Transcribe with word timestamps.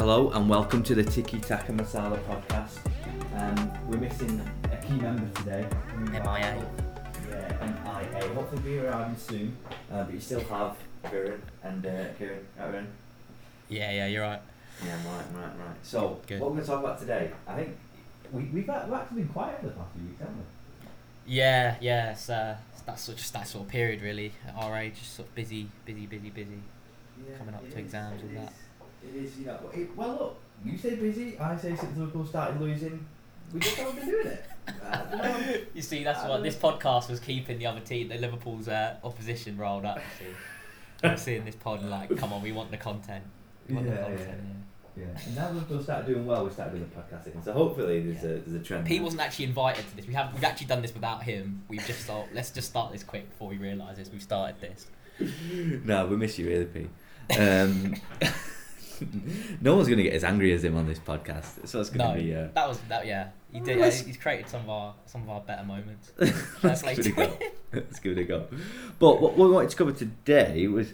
Hello 0.00 0.30
and 0.30 0.48
welcome 0.48 0.82
to 0.84 0.94
the 0.94 1.04
Tiki 1.04 1.38
Taka 1.38 1.72
Masala 1.72 2.18
podcast. 2.24 2.78
Um, 3.36 3.70
we're 3.86 3.98
missing 3.98 4.40
a 4.72 4.76
key 4.78 4.94
member 4.94 5.28
today. 5.40 5.66
MIA. 5.98 6.64
Yeah, 7.28 7.82
MIA. 7.84 8.28
Hopefully 8.34 8.62
be 8.62 8.78
arriving 8.78 9.14
soon. 9.18 9.54
Uh, 9.92 10.04
but 10.04 10.14
you 10.14 10.18
still 10.18 10.40
have 10.44 10.74
Viren 11.04 11.40
and 11.62 11.84
uh, 11.84 12.14
Kieran. 12.16 12.46
Aaron. 12.58 12.88
Yeah, 13.68 13.92
yeah, 13.92 14.06
you're 14.06 14.22
right. 14.22 14.40
Yeah, 14.82 14.94
right, 14.94 15.24
right, 15.34 15.44
right. 15.44 15.76
So, 15.82 16.18
Good. 16.26 16.40
what 16.40 16.48
we're 16.48 16.56
going 16.56 16.64
to 16.64 16.70
talk 16.72 16.80
about 16.80 16.98
today, 16.98 17.32
I 17.46 17.56
think 17.56 17.76
we, 18.32 18.44
we've, 18.44 18.70
act- 18.70 18.86
we've 18.86 18.94
actually 18.98 19.20
been 19.20 19.28
quiet 19.28 19.60
for 19.60 19.66
the 19.66 19.72
past 19.72 19.92
few 19.92 20.06
weeks, 20.08 20.18
haven't 20.18 20.36
we? 20.38 20.42
Yeah, 21.26 21.76
yeah. 21.82 22.12
It's, 22.12 22.30
uh, 22.30 22.56
that's 22.86 23.02
sort 23.02 23.18
just 23.18 23.34
that 23.34 23.46
sort 23.46 23.66
of 23.66 23.70
period 23.70 24.00
really 24.00 24.32
at 24.48 24.54
our 24.56 24.78
age, 24.78 24.94
just 24.98 25.16
sort 25.16 25.28
of 25.28 25.34
busy, 25.34 25.68
busy, 25.84 26.06
busy, 26.06 26.30
busy. 26.30 26.62
Yeah, 27.28 27.36
Coming 27.36 27.54
up 27.54 27.60
to 27.60 27.68
is, 27.68 27.74
exams 27.74 28.22
and 28.22 28.38
that. 28.38 28.44
is, 28.44 28.50
It 29.02 29.14
is, 29.24 29.38
you 29.38 29.46
know. 29.46 29.58
It, 29.72 29.96
well, 29.96 30.08
look, 30.10 30.36
you 30.64 30.76
say 30.78 30.96
busy. 30.96 31.38
I 31.38 31.56
say 31.56 31.74
since 31.76 31.96
Liverpool 31.96 32.26
started 32.26 32.60
losing, 32.60 33.04
we 33.52 33.60
just 33.60 33.76
haven't 33.76 33.96
been 33.96 34.06
doing 34.08 34.26
it. 34.26 34.44
Uh, 34.68 34.72
I 34.92 34.96
don't 35.10 35.22
know. 35.22 35.56
You 35.74 35.82
see, 35.82 36.04
that's 36.04 36.22
what 36.28 36.42
this 36.42 36.56
podcast 36.56 37.08
was 37.08 37.20
keeping 37.20 37.58
the 37.58 37.66
other 37.66 37.80
team, 37.80 38.08
the 38.08 38.18
Liverpool's 38.18 38.68
uh, 38.68 38.96
opposition 39.02 39.56
rolled 39.56 39.84
up. 39.84 39.98
See, 40.18 40.26
I'm 41.08 41.16
seeing 41.16 41.44
this 41.44 41.54
pod 41.56 41.80
and 41.80 41.90
like, 41.90 42.14
come 42.18 42.32
on, 42.32 42.42
we 42.42 42.52
want 42.52 42.70
the 42.70 42.76
content. 42.76 43.24
We 43.68 43.74
want 43.76 43.88
the 43.88 43.96
content. 43.96 44.40
Yeah, 44.96 45.04
and 45.24 45.36
now 45.36 45.50
Liverpool 45.52 45.82
started 45.82 46.06
doing 46.12 46.26
well. 46.26 46.44
We 46.44 46.50
started 46.50 46.72
doing 46.72 46.90
the 46.92 47.00
podcast 47.00 47.26
again, 47.26 47.42
so 47.42 47.52
hopefully 47.52 48.00
there's 48.02 48.22
Yeah. 48.24 48.30
a 48.30 48.38
there's 48.40 48.60
a 48.60 48.64
trend. 48.64 48.88
He 48.88 49.00
wasn't 49.00 49.22
actually 49.22 49.46
invited 49.46 49.88
to 49.88 49.96
this. 49.96 50.06
We 50.06 50.12
have 50.14 50.34
we've 50.34 50.44
actually 50.44 50.66
done 50.66 50.82
this 50.82 50.92
without 50.92 51.22
him. 51.22 51.62
We've 51.68 51.84
just 51.86 52.00
thought 52.00 52.26
let's 52.34 52.50
just 52.50 52.68
start 52.68 52.92
this 52.92 53.04
quick 53.04 53.30
before 53.30 53.48
we 53.48 53.56
realise 53.56 53.96
this. 53.96 54.10
We've 54.10 54.20
started 54.22 54.60
this. 54.60 54.88
no, 55.84 56.06
we 56.06 56.16
miss 56.16 56.38
you 56.38 56.48
really, 56.48 56.64
Pete. 56.66 56.90
Um, 57.38 57.94
no 59.60 59.76
one's 59.76 59.88
gonna 59.88 60.02
get 60.02 60.12
as 60.14 60.24
angry 60.24 60.52
as 60.52 60.64
him 60.64 60.76
on 60.76 60.86
this 60.86 60.98
podcast, 60.98 61.66
so 61.66 61.80
it's 61.80 61.90
gonna 61.90 62.14
No, 62.14 62.20
be. 62.20 62.34
Uh, 62.34 62.48
that 62.54 62.68
was 62.68 62.78
that. 62.88 63.06
Yeah, 63.06 63.28
he 63.52 63.60
did. 63.60 63.78
Let's- 63.78 64.00
he's 64.00 64.16
created 64.16 64.48
some 64.48 64.62
of 64.62 64.70
our 64.70 64.94
some 65.06 65.22
of 65.22 65.30
our 65.30 65.40
better 65.40 65.64
moments. 65.64 66.12
Let's 66.62 66.82
give 66.82 66.98
it 66.98 66.98
a 66.98 67.02
to 67.02 67.10
go. 67.12 67.38
Let's 67.72 67.98
give 68.00 68.18
it 68.18 68.20
a 68.20 68.24
go. 68.24 68.46
But 68.98 69.20
what 69.20 69.36
we 69.36 69.48
wanted 69.48 69.70
to 69.70 69.76
cover 69.76 69.92
today 69.92 70.66
was 70.66 70.92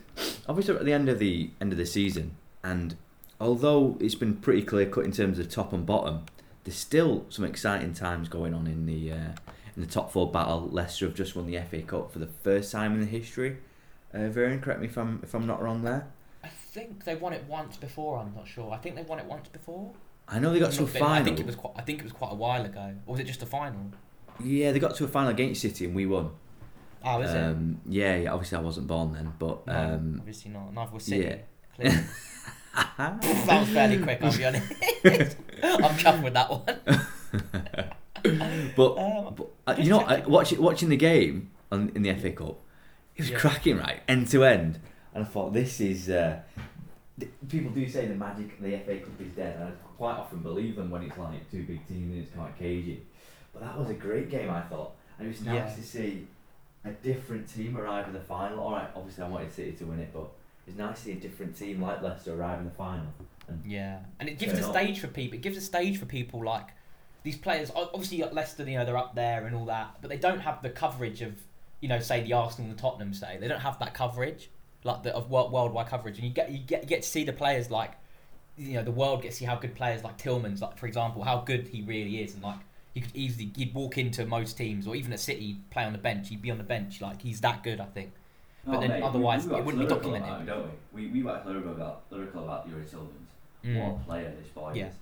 obviously 0.49 0.77
at 0.77 0.85
the 0.85 0.93
end 0.93 1.09
of 1.09 1.19
the 1.19 1.51
end 1.61 1.73
of 1.73 1.79
the 1.79 1.87
season, 1.87 2.37
and 2.63 2.97
although 3.41 3.97
it's 4.01 4.15
been 4.15 4.37
pretty 4.37 4.63
clear 4.63 4.87
cut 4.87 5.05
in 5.05 5.13
terms 5.13 5.39
of 5.39 5.49
top 5.49 5.73
and 5.73 5.85
bottom, 5.87 6.25
there's 6.65 6.77
still 6.77 7.27
some 7.29 7.45
exciting 7.45 7.93
times 7.95 8.29
going 8.29 8.55
on 8.55 8.67
in 8.67 8.87
the 8.87 9.13
uh, 9.13 9.33
in 9.77 9.83
the 9.83 9.87
top 9.87 10.13
four 10.13 10.31
battle. 10.31 10.69
Leicester 10.71 11.07
have 11.07 11.15
just 11.15 11.37
won 11.37 11.47
the 11.47 11.59
FA 11.61 11.83
Cup 11.83 12.13
for 12.13 12.19
the 12.19 12.27
first 12.27 12.73
time 12.73 12.95
in 12.95 13.01
the 13.01 13.07
history. 13.07 13.59
Uh, 14.15 14.31
correct 14.33 14.81
me 14.81 14.87
if 14.87 14.97
I'm 14.97 15.21
if 15.23 15.35
I'm 15.35 15.47
not 15.47 15.63
wrong 15.63 15.83
there. 15.83 16.07
I 16.77 16.81
think 16.81 17.05
they 17.05 17.15
won 17.15 17.33
it 17.33 17.45
once 17.49 17.77
before. 17.79 18.19
I'm 18.19 18.35
not 18.35 18.47
sure. 18.47 18.71
I 18.73 18.77
think 18.77 18.97
they 18.97 19.03
won 19.03 19.19
it 19.19 19.25
once 19.25 19.49
before. 19.49 19.93
I 20.29 20.39
know 20.39 20.53
they 20.53 20.59
got 20.59 20.73
I'm 20.73 20.77
to 20.79 20.83
a 20.83 20.87
bit- 20.87 21.01
final. 21.01 21.23
I 21.23 21.25
think 21.25 21.41
it 21.41 21.47
was 21.47 21.57
quite. 21.57 21.73
I 21.77 21.83
think 21.83 22.01
it 22.01 22.05
was 22.05 22.13
quite 22.13 22.33
a 22.33 22.35
while 22.35 22.65
ago. 22.65 22.93
Or 23.07 23.13
was 23.13 23.21
it 23.21 23.25
just 23.25 23.43
a 23.43 23.47
final? 23.47 23.93
Yeah, 24.45 24.73
they 24.73 24.79
got 24.79 24.95
to 24.97 25.05
a 25.05 25.09
final 25.09 25.31
against 25.31 25.63
City 25.63 25.87
and 25.87 25.95
we 25.95 26.05
won. 26.05 26.31
Oh, 27.03 27.23
is 27.23 27.31
it? 27.33 27.37
um, 27.39 27.81
Yeah, 27.87 28.17
yeah. 28.17 28.33
Obviously, 28.33 28.59
I 28.59 28.61
wasn't 28.61 28.89
born 28.89 29.13
then, 29.15 29.33
but 29.39 29.67
No, 29.67 29.73
um, 29.73 30.17
obviously 30.19 30.51
not. 30.51 30.75
Neither 30.75 30.93
was 30.93 31.05
City. 31.05 31.41
yeah. 31.79 32.03
That 32.99 33.61
was 33.61 33.69
fairly 33.71 33.99
quick. 34.03 34.23
I'll 34.23 34.37
be 34.37 34.45
honest. 34.45 34.71
I'm 35.63 35.95
chuffed 35.97 36.23
with 36.23 36.35
that 36.35 36.51
one. 36.51 36.63
but, 38.77 38.99
Um, 38.99 39.35
but 39.35 39.47
uh, 39.67 39.75
you 39.79 39.89
know, 39.91 40.01
I, 40.01 40.21
watching 40.27 40.61
watching 40.61 40.89
the 40.91 40.97
game 40.97 41.51
on, 41.73 41.91
in 41.95 42.03
the 42.03 42.13
FA 42.15 42.33
Cup, 42.33 42.59
it 43.15 43.23
was 43.23 43.31
Yeah. 43.31 43.39
cracking 43.39 43.79
right 43.79 44.01
end 44.09 44.29
to 44.29 44.45
end, 44.45 44.79
and 45.17 45.25
I 45.25 45.29
thought 45.29 45.53
this 45.53 45.81
is. 45.81 46.11
Uh, 46.11 46.39
th- 47.19 47.33
people 47.49 47.73
do 47.73 47.89
say 47.89 48.07
the 48.07 48.15
magic 48.15 48.53
of 48.59 48.63
the 48.63 48.77
FA 48.79 48.99
Cup 48.99 49.21
is 49.21 49.33
dead, 49.33 49.57
and 49.59 49.65
I 49.69 49.71
quite 49.97 50.17
often 50.17 50.41
believe 50.41 50.77
them 50.77 50.91
when 50.91 51.03
it's 51.03 51.17
like 51.17 51.51
two 51.51 51.63
big 51.65 51.87
teams 51.89 52.13
and 52.13 52.23
it's 52.23 52.35
quite 52.35 52.57
cagey. 52.59 53.03
But 53.53 53.63
that 53.63 53.79
was 53.79 53.89
a 53.89 53.95
great 53.95 54.31
game, 54.31 54.51
I 54.51 54.61
thought, 54.63 54.93
and 55.19 55.27
it 55.27 55.31
was 55.31 55.41
nice 55.41 55.55
Yeah. 55.71 55.75
to 55.75 55.83
see 55.83 56.27
a 56.85 56.91
different 56.91 57.49
team 57.53 57.77
arrive 57.79 58.07
in 58.07 58.13
the 58.13 58.21
final. 58.21 58.61
All 58.61 58.73
right, 58.73 58.89
obviously 58.95 59.25
I 59.25 59.29
wanted 59.29 59.53
City 59.53 59.73
to 59.73 59.85
win 59.87 59.99
it, 60.01 60.11
but 60.13 60.29
it's 60.67 60.77
nice 60.77 60.99
to 60.99 61.05
see 61.07 61.13
a 61.13 61.17
different 61.17 61.57
team 61.57 61.81
like 61.81 62.03
Leicester 62.03 62.35
arrive 62.35 62.59
in 62.59 62.67
the 62.67 62.71
final. 62.73 63.07
And 63.49 63.63
Yeah, 63.65 64.01
and 64.21 64.29
it 64.29 64.39
gives 64.39 64.53
a 64.59 64.63
stage 64.63 65.01
for 65.01 65.07
people. 65.09 65.39
It 65.39 65.43
gives 65.43 65.57
a 65.57 65.61
stage 65.63 65.99
for 65.99 66.05
people 66.05 66.45
like 66.45 66.69
these 67.23 67.39
players. 67.39 67.73
Obviously, 67.75 68.23
Leicester, 68.23 68.69
you 68.69 68.77
know, 68.77 68.85
they're 68.85 68.97
up 68.99 69.15
there 69.15 69.47
and 69.47 69.57
all 69.57 69.65
that, 69.65 69.97
but 70.03 70.11
they 70.11 70.19
don't 70.19 70.41
have 70.41 70.61
the 70.63 70.71
coverage 70.71 71.23
of, 71.23 71.35
you 71.81 71.89
know, 71.89 71.99
say 72.01 72.21
the 72.23 72.35
Arsenal 72.35 72.69
and 72.71 72.79
the 72.79 72.83
Tottenham. 72.83 73.15
Say 73.15 73.39
they 73.41 73.49
don't 73.49 73.61
have 73.61 73.79
that 73.79 73.95
coverage, 73.95 74.51
like 74.87 75.03
the 75.03 75.15
of 75.15 75.31
world, 75.31 75.53
worldwide 75.53 75.89
coverage, 75.89 76.17
and 76.19 76.27
you 76.27 76.33
get 76.33 76.51
you 76.51 76.59
get 76.59 76.83
you 76.83 76.89
get 76.89 77.03
to 77.03 77.09
see 77.09 77.25
the 77.25 77.33
players 77.33 77.71
like, 77.71 77.93
you 78.57 78.75
know, 78.75 78.83
the 78.83 78.91
world 78.91 79.23
gets 79.23 79.37
to 79.37 79.39
see 79.41 79.45
how 79.45 79.57
good 79.57 79.75
players 79.75 80.03
like 80.05 80.17
Tielemans, 80.17 80.61
like 80.61 80.79
for 80.79 80.87
example, 80.87 81.23
how 81.23 81.39
good 81.41 81.69
he 81.69 81.83
really 81.83 82.23
is, 82.23 82.35
and 82.35 82.43
like 82.43 82.59
you 82.95 83.03
could 83.03 83.15
easily 83.15 83.51
you'd 83.57 83.75
walk 83.75 83.99
into 83.99 84.25
most 84.25 84.57
teams 84.57 84.87
or 84.87 84.97
even 84.97 85.13
at 85.13 85.21
City 85.21 85.59
play 85.71 85.85
on 85.85 85.93
the 85.93 85.99
bench, 85.99 86.31
he'd 86.31 86.41
be 86.41 86.51
on 86.51 86.59
the 86.59 86.65
bench, 86.65 87.01
like 87.03 87.21
he's 87.21 87.41
that 87.43 87.63
good, 87.63 87.81
I 87.81 87.87
think. 87.87 88.13
But 88.65 88.81
then 88.81 89.03
otherwise, 89.03 89.47
it 89.47 89.65
wouldn't 89.65 89.79
be 89.79 89.87
documented. 89.87 90.47
don't 90.47 90.71
we? 90.93 91.07
We, 91.07 91.13
we 91.13 91.23
wax 91.23 91.47
lyrical 91.47 91.73
about, 91.73 92.03
lyrical 92.11 92.43
about 92.43 92.69
Youri 92.69 92.85
Tielemans. 92.89 93.31
Mm. 93.65 93.81
What 93.81 94.01
a 94.01 94.05
player 94.05 94.33
this 94.41 94.49
boy 94.49 94.73
Yeah. 94.75 94.87
is. 94.89 94.95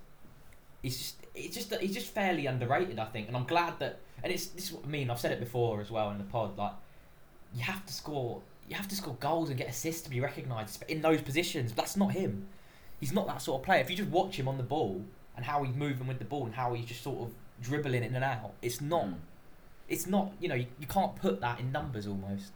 he's 0.82 0.98
just 0.98 1.16
it's 1.34 1.54
just 1.54 1.74
he's 1.80 1.94
just 1.94 2.12
fairly 2.12 2.46
underrated, 2.46 2.98
I 2.98 3.06
think, 3.06 3.28
and 3.28 3.36
I'm 3.36 3.44
glad 3.46 3.78
that. 3.78 4.00
And 4.22 4.32
it's 4.32 4.46
this 4.48 4.64
is 4.66 4.72
what 4.72 4.84
I 4.84 4.88
mean. 4.88 5.10
I've 5.10 5.20
said 5.20 5.32
it 5.32 5.40
before 5.40 5.80
as 5.80 5.90
well 5.90 6.10
in 6.10 6.18
the 6.18 6.24
pod. 6.24 6.56
Like 6.58 6.72
you 7.54 7.62
have 7.62 7.84
to 7.86 7.92
score, 7.92 8.42
you 8.68 8.76
have 8.76 8.88
to 8.88 8.96
score 8.96 9.16
goals 9.20 9.48
and 9.50 9.58
get 9.58 9.68
assists 9.68 10.02
to 10.02 10.10
be 10.10 10.20
recognised 10.20 10.82
in 10.88 11.02
those 11.02 11.20
positions. 11.22 11.72
But 11.72 11.82
that's 11.82 11.96
not 11.96 12.12
him. 12.12 12.46
He's 13.00 13.12
not 13.12 13.26
that 13.26 13.42
sort 13.42 13.60
of 13.60 13.66
player. 13.66 13.80
If 13.80 13.90
you 13.90 13.96
just 13.96 14.08
watch 14.10 14.36
him 14.38 14.48
on 14.48 14.56
the 14.56 14.62
ball 14.62 15.02
and 15.36 15.44
how 15.44 15.62
he's 15.64 15.74
moving 15.74 16.06
with 16.06 16.18
the 16.18 16.24
ball 16.24 16.46
and 16.46 16.54
how 16.54 16.72
he's 16.74 16.86
just 16.86 17.02
sort 17.02 17.20
of 17.28 17.34
dribbling 17.60 18.02
in 18.04 18.14
and 18.14 18.24
out, 18.24 18.52
it's 18.62 18.80
not. 18.80 19.04
Mm. 19.06 19.14
It's 19.88 20.06
not. 20.06 20.32
You 20.40 20.48
know, 20.48 20.54
you, 20.54 20.66
you 20.78 20.86
can't 20.86 21.14
put 21.16 21.40
that 21.40 21.60
in 21.60 21.70
numbers 21.72 22.06
almost. 22.06 22.52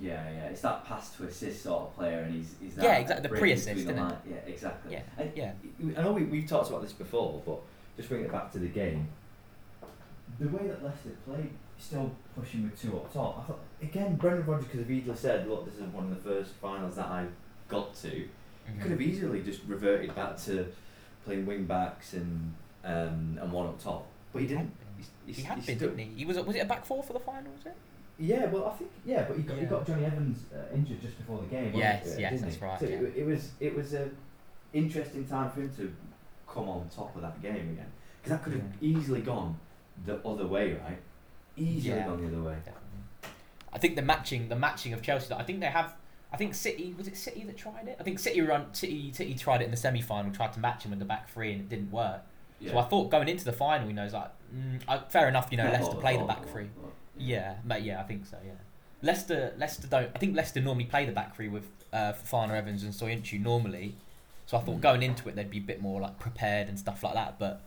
Yeah, 0.00 0.24
yeah, 0.30 0.44
it's 0.46 0.62
that 0.62 0.86
pass 0.86 1.14
to 1.16 1.24
assist 1.24 1.64
sort 1.64 1.82
of 1.82 1.96
player, 1.96 2.20
and 2.20 2.34
he's, 2.34 2.54
he's 2.62 2.74
that 2.76 2.84
Yeah, 2.84 2.96
exactly, 2.96 3.28
the 3.28 3.36
pre-assist, 3.36 3.86
innit? 3.86 3.96
line- 3.98 4.16
Yeah, 4.26 4.36
exactly. 4.46 4.92
Yeah, 4.92 5.02
And 5.18 5.32
yeah. 5.36 5.52
I 5.98 6.02
know 6.02 6.12
we, 6.12 6.24
we've 6.24 6.48
talked 6.48 6.70
about 6.70 6.80
this 6.80 6.94
before, 6.94 7.42
but 7.44 7.58
just 7.98 8.08
bring 8.08 8.22
it 8.22 8.32
back 8.32 8.50
to 8.52 8.58
the 8.58 8.68
game. 8.68 9.06
The 10.38 10.48
way 10.48 10.66
that 10.66 10.82
Leicester 10.82 11.10
played, 11.26 11.50
still 11.82 12.10
pushing 12.38 12.62
with 12.64 12.80
two 12.80 12.96
up 12.96 13.12
top. 13.12 13.38
I 13.38 13.42
thought 13.48 13.60
again, 13.82 14.16
Brendan 14.16 14.46
Rodgers 14.46 14.68
could 14.70 14.80
have 14.80 14.90
easily 14.90 15.16
said, 15.16 15.48
"Look, 15.48 15.64
this 15.64 15.74
is 15.74 15.82
one 15.92 16.04
of 16.04 16.10
the 16.10 16.30
first 16.30 16.52
finals 16.54 16.96
that 16.96 17.06
I 17.06 17.26
got 17.68 17.94
to." 17.96 18.08
He 18.10 18.26
Mhm. 18.72 18.80
could 18.82 18.90
have 18.92 19.00
easily 19.02 19.42
just 19.42 19.60
reverted 19.66 20.14
back 20.14 20.36
to 20.44 20.66
playing 21.24 21.46
wing 21.46 21.64
backs 21.64 22.14
and 22.14 22.54
um, 22.84 23.38
and 23.40 23.52
one 23.52 23.66
up 23.66 23.80
top, 23.82 24.06
but 24.32 24.42
he 24.42 24.48
didn't. 24.48 24.70
He's- 24.96 25.10
he's- 25.26 25.36
He 25.38 25.42
had 25.44 25.58
he's 25.58 25.66
been, 25.66 25.76
still- 25.76 25.88
didn't 25.90 26.10
he? 26.12 26.18
He 26.20 26.24
was. 26.24 26.36
Was 26.40 26.56
it 26.56 26.60
a 26.60 26.64
back 26.64 26.84
four 26.84 27.02
for 27.02 27.12
the 27.12 27.20
final? 27.20 27.52
Was 27.52 27.66
it? 27.66 27.74
Yeah, 28.18 28.46
well, 28.46 28.66
I 28.66 28.70
think 28.76 28.90
yeah, 29.04 29.24
but 29.26 29.36
he 29.36 29.42
got, 29.42 29.58
he 29.58 29.66
got 29.66 29.86
Jonny 29.86 30.04
Evans 30.04 30.44
uh, 30.54 30.74
injured 30.74 31.00
just 31.00 31.16
before 31.18 31.38
the 31.40 31.46
game. 31.46 31.72
Yes, 31.74 32.06
it, 32.14 32.20
yes, 32.20 32.40
that's 32.40 32.54
he? 32.56 32.64
right, 32.64 32.78
So 32.80 32.86
yeah. 32.86 32.96
it, 32.96 33.14
it 33.16 33.26
was 33.26 33.50
it 33.60 33.74
was 33.74 33.94
a 33.94 34.08
interesting 34.72 35.24
time 35.26 35.50
for 35.50 35.60
him 35.62 35.70
to 35.76 35.92
come 36.48 36.68
on 36.68 36.88
top 36.88 37.14
of 37.16 37.22
that 37.22 37.40
game 37.42 37.70
again 37.70 37.86
because 38.18 38.30
that 38.38 38.42
could 38.44 38.52
have 38.54 38.62
easily 38.80 39.20
gone 39.22 39.56
the 40.06 40.16
other 40.26 40.46
way, 40.46 40.74
right? 40.74 40.98
Easily 41.56 41.96
Yeah. 41.96 42.06
gone 42.06 42.20
the 42.20 42.26
other 42.28 42.42
way. 42.42 42.54
Definitely. 42.64 42.78
I 43.72 43.78
think 43.78 43.96
the 43.96 44.02
matching, 44.02 44.48
the 44.48 44.56
matching 44.56 44.92
of 44.92 45.02
Chelsea. 45.02 45.32
I 45.34 45.42
think 45.42 45.60
they 45.60 45.66
have. 45.66 45.94
I 46.32 46.36
think 46.38 46.54
City 46.54 46.94
was 46.96 47.08
it 47.08 47.16
City 47.16 47.44
that 47.44 47.56
tried 47.56 47.88
it. 47.88 47.96
I 48.00 48.02
think 48.02 48.18
City 48.18 48.40
run 48.40 48.72
City 48.74 49.12
City 49.12 49.34
tried 49.34 49.60
it 49.60 49.64
in 49.66 49.70
the 49.70 49.76
semi 49.76 50.00
final, 50.00 50.32
tried 50.32 50.52
to 50.54 50.60
match 50.60 50.84
him 50.84 50.90
with 50.90 50.98
the 50.98 51.04
back 51.04 51.28
three, 51.28 51.52
and 51.52 51.60
it 51.60 51.68
didn't 51.68 51.90
work. 51.92 52.22
So 52.66 52.78
I 52.78 52.84
thought 52.84 53.10
going 53.10 53.28
into 53.28 53.44
the 53.44 53.52
final, 53.52 53.88
you 53.88 53.92
know, 53.92 54.04
it's 54.04 54.14
like 54.14 54.30
mm, 54.54 55.10
fair 55.10 55.26
enough. 55.28 55.48
You 55.50 55.56
know, 55.56 55.64
Yeah, 55.64 55.72
Leicester 55.72 55.96
play 55.96 56.16
the 56.16 56.24
back 56.24 56.46
three. 56.48 56.68
Yeah, 57.18 57.56
but 57.64 57.82
yeah, 57.82 58.00
I 58.00 58.04
think 58.04 58.24
so. 58.24 58.36
Yeah, 58.44 58.52
Leicester 59.02 59.52
Leicester 59.58 59.88
don't. 59.88 60.10
I 60.14 60.18
think 60.18 60.36
Leicester 60.36 60.60
normally 60.60 60.84
play 60.84 61.04
the 61.04 61.12
back 61.12 61.34
three 61.34 61.48
with 61.48 61.66
uh, 61.92 62.12
Fofana 62.12 62.52
Evans 62.52 62.84
and 62.84 62.92
Soyuncu 62.94 63.40
normally. 63.42 63.96
So 64.46 64.56
I 64.56 64.60
thought 64.60 64.76
Mm. 64.78 64.80
going 64.80 65.02
into 65.02 65.28
it 65.28 65.34
they'd 65.36 65.50
be 65.50 65.58
a 65.58 65.62
bit 65.62 65.80
more 65.82 66.00
like 66.00 66.18
prepared 66.18 66.68
and 66.68 66.78
stuff 66.78 67.02
like 67.02 67.14
that. 67.14 67.38
But 67.38 67.62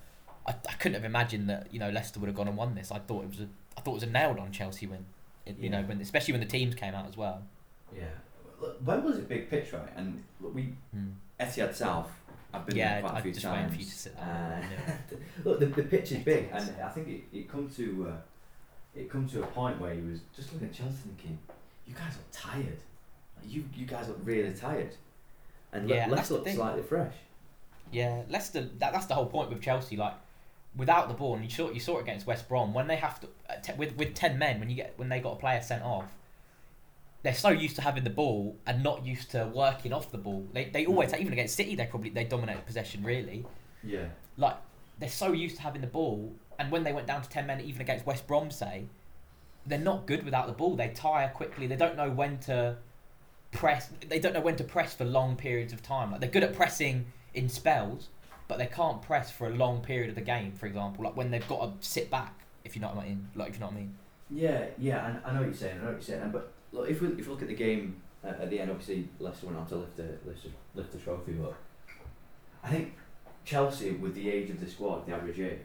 I, 0.48 0.52
I 0.70 0.74
couldn't 0.74 0.96
have 0.96 1.06
imagined 1.06 1.50
that 1.50 1.68
you 1.72 1.80
know 1.80 1.90
Leicester 1.90 2.20
would 2.22 2.28
have 2.28 2.36
gone 2.36 2.48
and 2.48 2.56
won 2.58 2.74
this. 2.76 2.90
I 2.92 3.00
thought 3.00 3.24
it 3.26 3.30
was 3.30 3.40
a 3.42 3.48
I 3.78 3.82
thought 3.82 3.92
it 3.92 3.96
was 3.96 4.04
a 4.04 4.08
nailed 4.08 4.40
on 4.40 4.52
Chelsea 4.52 4.88
win. 4.88 5.06
It, 5.46 5.58
You 5.60 5.70
know, 5.70 5.82
when 5.84 6.02
especially 6.02 6.34
when 6.34 6.42
the 6.42 6.48
teams 6.48 6.76
came 6.76 6.94
out 6.96 7.08
as 7.08 7.18
well. 7.18 7.44
Yeah. 7.96 8.06
Look, 8.60 8.78
Wembley's 8.86 9.18
a 9.20 9.22
big 9.22 9.50
pitch, 9.50 9.74
right? 9.74 9.90
And 9.96 10.24
look, 10.42 10.56
we 10.56 10.74
Etihad 11.40 11.74
South. 11.76 12.10
I've 12.54 12.66
been 12.66 12.78
Yeah, 12.78 13.02
there 13.02 13.10
quite 13.10 13.20
a 13.20 13.22
few 13.22 13.32
just 13.34 13.46
times. 13.46 13.74
for 13.74 13.80
you 13.80 13.86
to 13.86 13.92
sit 13.92 14.16
down 14.18 14.30
Uh, 14.30 14.64
look, 15.44 15.60
the, 15.60 15.66
the 15.66 15.84
pitch 15.84 16.14
is 16.14 16.20
big, 16.24 16.50
and 16.54 16.76
I 16.82 16.90
think 16.90 17.08
it, 17.10 17.24
it 17.38 17.50
come 17.50 17.70
to 17.76 18.08
uh, 18.12 18.18
it 19.00 19.10
come 19.10 19.28
to 19.28 19.44
a 19.44 19.48
point 19.48 19.80
where 19.82 19.94
he 19.94 20.00
was 20.02 20.22
just 20.36 20.54
looking 20.54 20.70
at 20.70 20.74
Chelsea 20.74 20.96
thinking, 21.06 21.38
"You 21.86 21.94
guys 21.94 22.14
look 22.16 22.28
tired. 22.32 22.78
Like, 23.38 23.52
you 23.54 23.66
you 23.76 23.86
guys 23.86 24.08
look 24.08 24.20
really 24.24 24.54
tired." 24.54 24.96
And 25.74 25.90
Yeah, 25.90 25.96
Le- 25.98 26.02
and 26.04 26.12
let's 26.14 26.32
look 26.32 26.48
slightly 26.48 26.82
fresh. 26.84 27.14
Yeah, 27.92 28.24
Leicester. 28.30 28.62
That, 28.80 28.94
that's 28.94 29.08
the 29.08 29.16
whole 29.16 29.26
point 29.28 29.50
with 29.50 29.62
Chelsea. 29.62 29.98
Like, 29.98 30.14
without 30.76 31.08
the 31.08 31.14
ball, 31.14 31.36
and 31.36 31.44
you 31.44 31.50
saw 31.50 31.72
you 31.72 31.80
saw 31.80 31.98
it 31.98 32.02
against 32.02 32.28
West 32.28 32.48
Brom 32.50 32.74
when 32.74 32.88
they 32.88 32.98
have 32.98 33.20
to 33.22 33.28
uh, 33.50 33.76
with 33.78 33.96
with 33.98 34.14
ten 34.14 34.38
men 34.38 34.60
when 34.60 34.70
you 34.70 34.76
get 34.76 34.94
when 34.98 35.10
they 35.10 35.20
got 35.20 35.34
a 35.34 35.36
player 35.38 35.62
sent 35.62 35.84
off. 35.84 36.06
they're 37.24 37.34
so 37.34 37.50
used 37.50 37.76
to 37.76 37.82
having 37.82 38.04
the 38.04 38.10
ball 38.12 38.56
and 38.68 38.84
not 38.84 39.04
used 39.04 39.32
to 39.32 39.52
working 39.54 39.92
off 39.92 40.12
the 40.12 40.18
ball. 40.18 40.48
They 40.54 40.66
they 40.66 40.86
always 40.86 41.12
even 41.14 41.34
against 41.34 41.56
City 41.56 41.76
they 41.76 41.88
probably 41.88 42.12
they 42.12 42.24
dominate 42.24 42.64
possession 42.66 43.04
really. 43.04 43.46
Yeah. 43.84 44.06
Like 44.38 44.58
they're 45.00 45.10
so 45.10 45.32
used 45.34 45.56
to 45.58 45.64
having 45.64 45.82
the 45.82 45.88
ball, 45.88 46.32
and 46.60 46.72
when 46.72 46.84
they 46.84 46.94
went 46.94 47.08
down 47.08 47.24
to 47.24 47.30
ten 47.30 47.48
men, 47.48 47.62
even 47.62 47.82
against 47.82 48.06
West 48.06 48.28
Brom, 48.28 48.52
say, 48.52 48.86
they're 49.66 49.80
not 49.80 50.06
good 50.06 50.24
without 50.24 50.46
the 50.46 50.54
ball. 50.54 50.76
They 50.76 50.90
tire 50.90 51.30
quickly. 51.30 51.66
They 51.66 51.76
don't 51.76 51.98
know 51.98 52.12
when 52.12 52.38
to 52.42 52.78
press. 53.52 53.90
They 54.08 54.20
don't 54.20 54.34
know 54.34 54.42
when 54.42 54.56
to 54.58 54.64
press 54.64 54.94
for 54.94 55.04
long 55.06 55.36
periods 55.36 55.74
of 55.74 55.82
time. 55.82 56.12
Like 56.12 56.22
they're 56.22 56.30
good 56.30 56.44
at 56.44 56.54
pressing 56.54 57.08
in 57.34 57.50
spells, 57.50 58.10
but 58.48 58.58
they 58.58 58.68
can't 58.68 59.02
press 59.02 59.32
for 59.32 59.48
a 59.48 59.50
long 59.52 59.82
period 59.82 60.10
of 60.10 60.16
the 60.16 60.22
game. 60.22 60.52
For 60.54 60.66
example, 60.68 61.04
like 61.04 61.16
when 61.16 61.32
they've 61.32 61.48
got 61.48 61.82
to 61.82 61.88
sit 61.88 62.10
back. 62.10 62.34
If 62.64 62.76
you 62.76 62.82
know 62.82 62.88
what 62.90 63.06
I 63.06 63.10
mean. 63.10 63.30
Like 63.36 63.50
if 63.50 63.56
you 63.56 63.60
know 63.60 63.68
what 63.68 63.76
I 63.76 63.80
mean. 63.80 63.96
Yeah, 64.32 64.66
yeah, 64.80 65.06
and 65.08 65.20
I 65.24 65.34
know 65.34 65.40
what 65.42 65.46
you're 65.46 65.54
saying. 65.54 65.78
I 65.78 65.82
know 65.82 65.92
what 65.92 66.08
you're 66.08 66.18
saying. 66.18 66.32
But 66.32 66.52
look, 66.72 66.90
if 66.90 67.02
we 67.02 67.10
if 67.10 67.28
we 67.28 67.32
look 67.34 67.42
at 67.44 67.48
the 67.48 67.56
game 67.56 68.02
uh, 68.24 68.30
at 68.30 68.50
the 68.50 68.60
end, 68.60 68.72
obviously 68.72 69.08
Leicester 69.20 69.46
went 69.48 69.60
on 69.60 69.68
to 69.68 69.76
lift 69.76 69.98
the 69.98 70.18
lift, 70.26 70.44
the- 70.44 70.82
lift 70.82 71.04
trophy, 71.04 71.34
but 71.34 71.54
I 72.64 72.70
think 72.70 72.96
Chelsea, 73.46 73.92
with 73.92 74.16
the 74.16 74.30
age 74.30 74.50
of 74.50 74.60
the 74.60 74.68
squad, 74.68 75.06
the 75.06 75.14
average 75.14 75.40
age, 75.40 75.60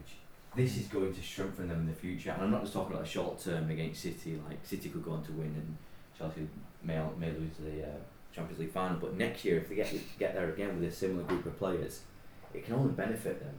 this 0.55 0.76
is 0.76 0.87
going 0.88 1.15
to 1.15 1.23
strengthen 1.23 1.69
them 1.69 1.81
in 1.81 1.87
the 1.87 1.94
future. 1.94 2.33
And 2.33 2.43
I'm 2.43 2.50
not 2.50 2.62
just 2.62 2.75
talking 2.75 2.93
about 2.93 3.06
a 3.06 3.09
short 3.09 3.41
term 3.41 3.71
against 3.71 4.03
City. 4.03 4.38
Like 4.47 4.59
City 4.65 4.91
could 4.91 5.05
go 5.05 5.12
on 5.12 5.25
to 5.25 5.33
win, 5.33 5.55
and 5.56 5.76
Chelsea 6.19 6.47
may 6.83 7.00
may 7.19 7.31
lose 7.31 7.56
the 7.59 7.83
uh, 7.83 7.97
Champions 8.35 8.59
League 8.61 8.73
final. 8.73 8.99
But 8.99 9.15
next 9.15 9.44
year, 9.44 9.56
if 9.59 9.71
they 9.71 9.76
get 9.76 9.94
get 10.19 10.35
there 10.35 10.50
again 10.50 10.79
with 10.79 10.87
a 10.91 10.94
similar 10.94 11.23
group 11.25 11.47
of 11.47 11.59
players, 11.59 12.00
it 12.55 12.64
can 12.64 12.75
only 12.75 12.93
benefit 12.93 13.41
them. 13.41 13.55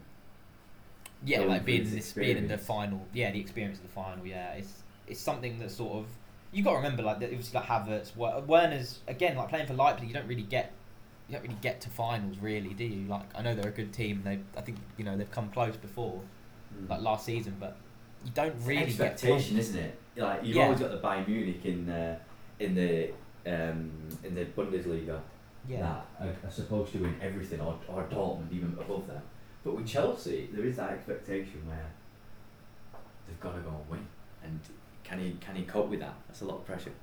Yeah, 1.24 1.38
Going 1.40 1.50
like 1.50 1.66
being 1.66 1.90
this 1.90 2.14
being 2.14 2.38
in 2.38 2.48
the 2.48 2.58
final. 2.58 3.06
Yeah, 3.14 3.32
the 3.32 3.40
experience 3.40 3.78
of 3.78 3.84
the 3.84 3.90
final. 3.94 4.26
Yeah, 4.26 4.54
it's 4.54 4.84
it's 5.08 5.20
something 5.20 5.60
that 5.60 5.70
sort 5.72 5.98
of 6.00 6.06
you 6.52 6.64
got 6.64 6.72
to 6.72 6.78
remember. 6.78 7.04
Like 7.04 7.20
that 7.20 7.32
it 7.32 7.38
was 7.38 7.54
like 7.54 7.66
Havertz, 7.66 8.16
Wer- 8.16 8.42
Werner's 8.42 9.00
again 9.08 9.36
like 9.38 9.50
playing 9.50 9.68
for 9.68 9.74
Leipzig. 9.74 10.08
You 10.08 10.14
don't 10.14 10.28
really 10.28 10.42
get 10.42 10.72
you 11.30 11.34
don't 11.34 11.44
really 11.44 11.58
get 11.62 11.80
to 11.82 11.90
finals, 11.90 12.38
really, 12.40 12.74
do 12.74 12.84
you? 12.84 13.08
Like 13.08 13.26
I 13.36 13.42
know 13.44 13.54
they're 13.54 13.68
a 13.70 13.76
good 13.76 13.94
team. 13.94 14.22
They 14.24 14.40
I 14.58 14.62
think 14.62 14.80
you 14.98 15.06
know 15.06 15.16
they've 15.16 15.30
come 15.32 15.50
close 15.50 15.78
before, 15.78 16.22
like 16.90 17.02
last 17.02 17.26
season, 17.26 17.56
but 17.60 17.78
you 18.26 18.32
don't 18.34 18.56
It's 18.56 18.66
really 18.66 18.86
get 18.94 19.02
expectation, 19.02 19.58
isn't 19.60 19.80
it? 19.80 20.00
Like 20.16 20.44
you've 20.44 20.56
Yeah. 20.58 20.64
always 20.66 20.80
got 20.80 20.92
the 20.92 20.98
Bayern 20.98 21.28
Munich 21.28 21.64
in 21.66 21.88
uh, 21.90 22.18
in 22.60 22.74
the 22.74 23.12
um, 23.46 23.92
in 24.24 24.34
the 24.36 24.46
Bundesliga 24.46 25.20
Yeah, 25.68 25.82
that 25.82 26.06
are, 26.20 26.36
are 26.48 26.52
supposed 26.52 26.92
to 26.94 27.00
win 27.00 27.16
everything, 27.22 27.60
or 27.62 27.80
or 27.88 28.04
Dortmund 28.10 28.52
even 28.52 28.76
above 28.80 29.08
them. 29.08 29.22
But 29.64 29.76
with 29.76 29.88
Chelsea, 29.88 30.50
there 30.52 30.66
is 30.66 30.78
that 30.78 30.92
expectation 30.92 31.66
where 31.68 31.92
they've 33.28 33.40
got 33.40 33.56
to 33.56 33.62
go 33.62 33.70
and 33.70 33.90
win, 33.90 34.08
and 34.44 34.60
can 35.04 35.20
he 35.20 35.34
can 35.40 35.56
he 35.56 35.64
cope 35.64 35.90
with 35.90 36.00
that? 36.00 36.16
That's 36.28 36.42
a 36.42 36.46
lot 36.46 36.58
of 36.58 36.66
pressure. 36.66 36.94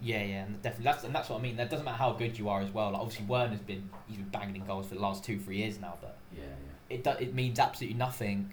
yeah, 0.00 0.22
yeah, 0.22 0.44
and 0.44 0.62
definitely 0.62 0.84
that's 0.84 1.04
and 1.04 1.14
that's 1.14 1.28
what 1.30 1.38
I 1.38 1.42
mean. 1.42 1.56
That 1.56 1.70
doesn't 1.70 1.84
matter 1.84 1.96
how 1.98 2.12
good 2.12 2.38
you 2.38 2.48
are 2.48 2.60
as 2.60 2.70
well. 2.70 2.92
Like 2.92 3.00
obviously 3.00 3.26
Werner's 3.26 3.60
been 3.60 3.90
he's 4.06 4.18
been 4.18 4.28
banging 4.28 4.56
in 4.56 4.64
goals 4.66 4.86
for 4.88 4.94
the 4.94 5.00
last 5.00 5.24
two 5.24 5.40
three 5.40 5.56
years 5.58 5.80
now, 5.80 5.98
but 6.00 6.22
Yeah, 6.30 6.42
yeah. 6.44 6.94
it 6.96 7.04
do, 7.04 7.10
it 7.18 7.34
means 7.34 7.58
absolutely 7.58 7.96
nothing 7.98 8.52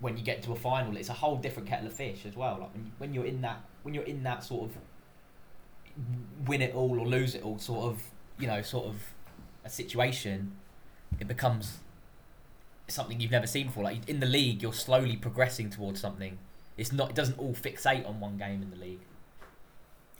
when 0.00 0.16
you 0.16 0.22
get 0.24 0.42
to 0.44 0.52
a 0.52 0.56
final. 0.56 0.96
It's 0.96 1.08
a 1.08 1.14
whole 1.14 1.36
different 1.36 1.68
kettle 1.68 1.88
of 1.88 1.94
fish 1.94 2.24
as 2.26 2.36
well. 2.36 2.58
Like 2.60 2.72
when 2.74 2.84
you, 2.86 2.92
when 2.98 3.14
you're 3.14 3.26
in 3.26 3.40
that 3.42 3.64
when 3.82 3.94
you're 3.94 4.04
in 4.04 4.22
that 4.24 4.44
sort 4.44 4.70
of 4.70 4.78
win 6.46 6.62
it 6.62 6.74
all 6.74 6.98
or 7.00 7.06
lose 7.06 7.34
it 7.34 7.42
all 7.42 7.58
sort 7.58 7.86
of 7.92 8.02
you 8.38 8.46
know 8.46 8.62
sort 8.62 8.86
of 8.86 8.96
a 9.64 9.70
situation, 9.70 10.52
it 11.20 11.28
becomes 11.28 11.78
something 12.88 13.20
you've 13.20 13.30
never 13.30 13.46
seen 13.46 13.66
before. 13.66 13.84
Like 13.84 14.08
in 14.08 14.20
the 14.20 14.26
league, 14.26 14.62
you're 14.62 14.72
slowly 14.72 15.16
progressing 15.16 15.70
towards 15.70 16.00
something. 16.00 16.38
It's 16.76 16.92
not. 16.92 17.10
It 17.10 17.16
doesn't 17.16 17.38
all 17.38 17.54
fixate 17.54 18.08
on 18.08 18.20
one 18.20 18.36
game 18.38 18.62
in 18.62 18.70
the 18.70 18.76
league. 18.76 19.00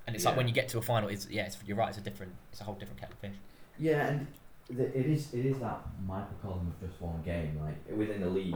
And 0.06 0.17
it's 0.17 0.25
like 0.25 0.37
when 0.37 0.49
you 0.49 0.55
get 0.55 0.69
to 0.69 0.79
a 0.79 0.82
final, 0.82 1.09
it's 1.09 1.29
yeah, 1.31 1.44
it's, 1.47 1.59
you're 1.67 1.76
right. 1.76 1.91
It's 1.91 1.99
a 1.99 2.00
different. 2.00 2.32
It's 2.50 2.61
a 2.61 2.65
whole 2.65 2.75
different 2.75 2.99
kettle 3.00 3.15
of 3.15 3.20
fish. 3.20 3.37
Yeah, 3.79 4.06
and 4.09 4.26
the, 4.71 4.85
it 4.99 5.06
is 5.06 5.32
it 5.35 5.44
is 5.47 5.59
that 5.59 5.81
microcosm 6.06 6.67
of 6.67 6.88
just 6.88 7.00
one 7.00 7.23
game. 7.23 7.61
Like 7.62 7.76
within 7.97 8.21
the 8.23 8.29
league, 8.29 8.55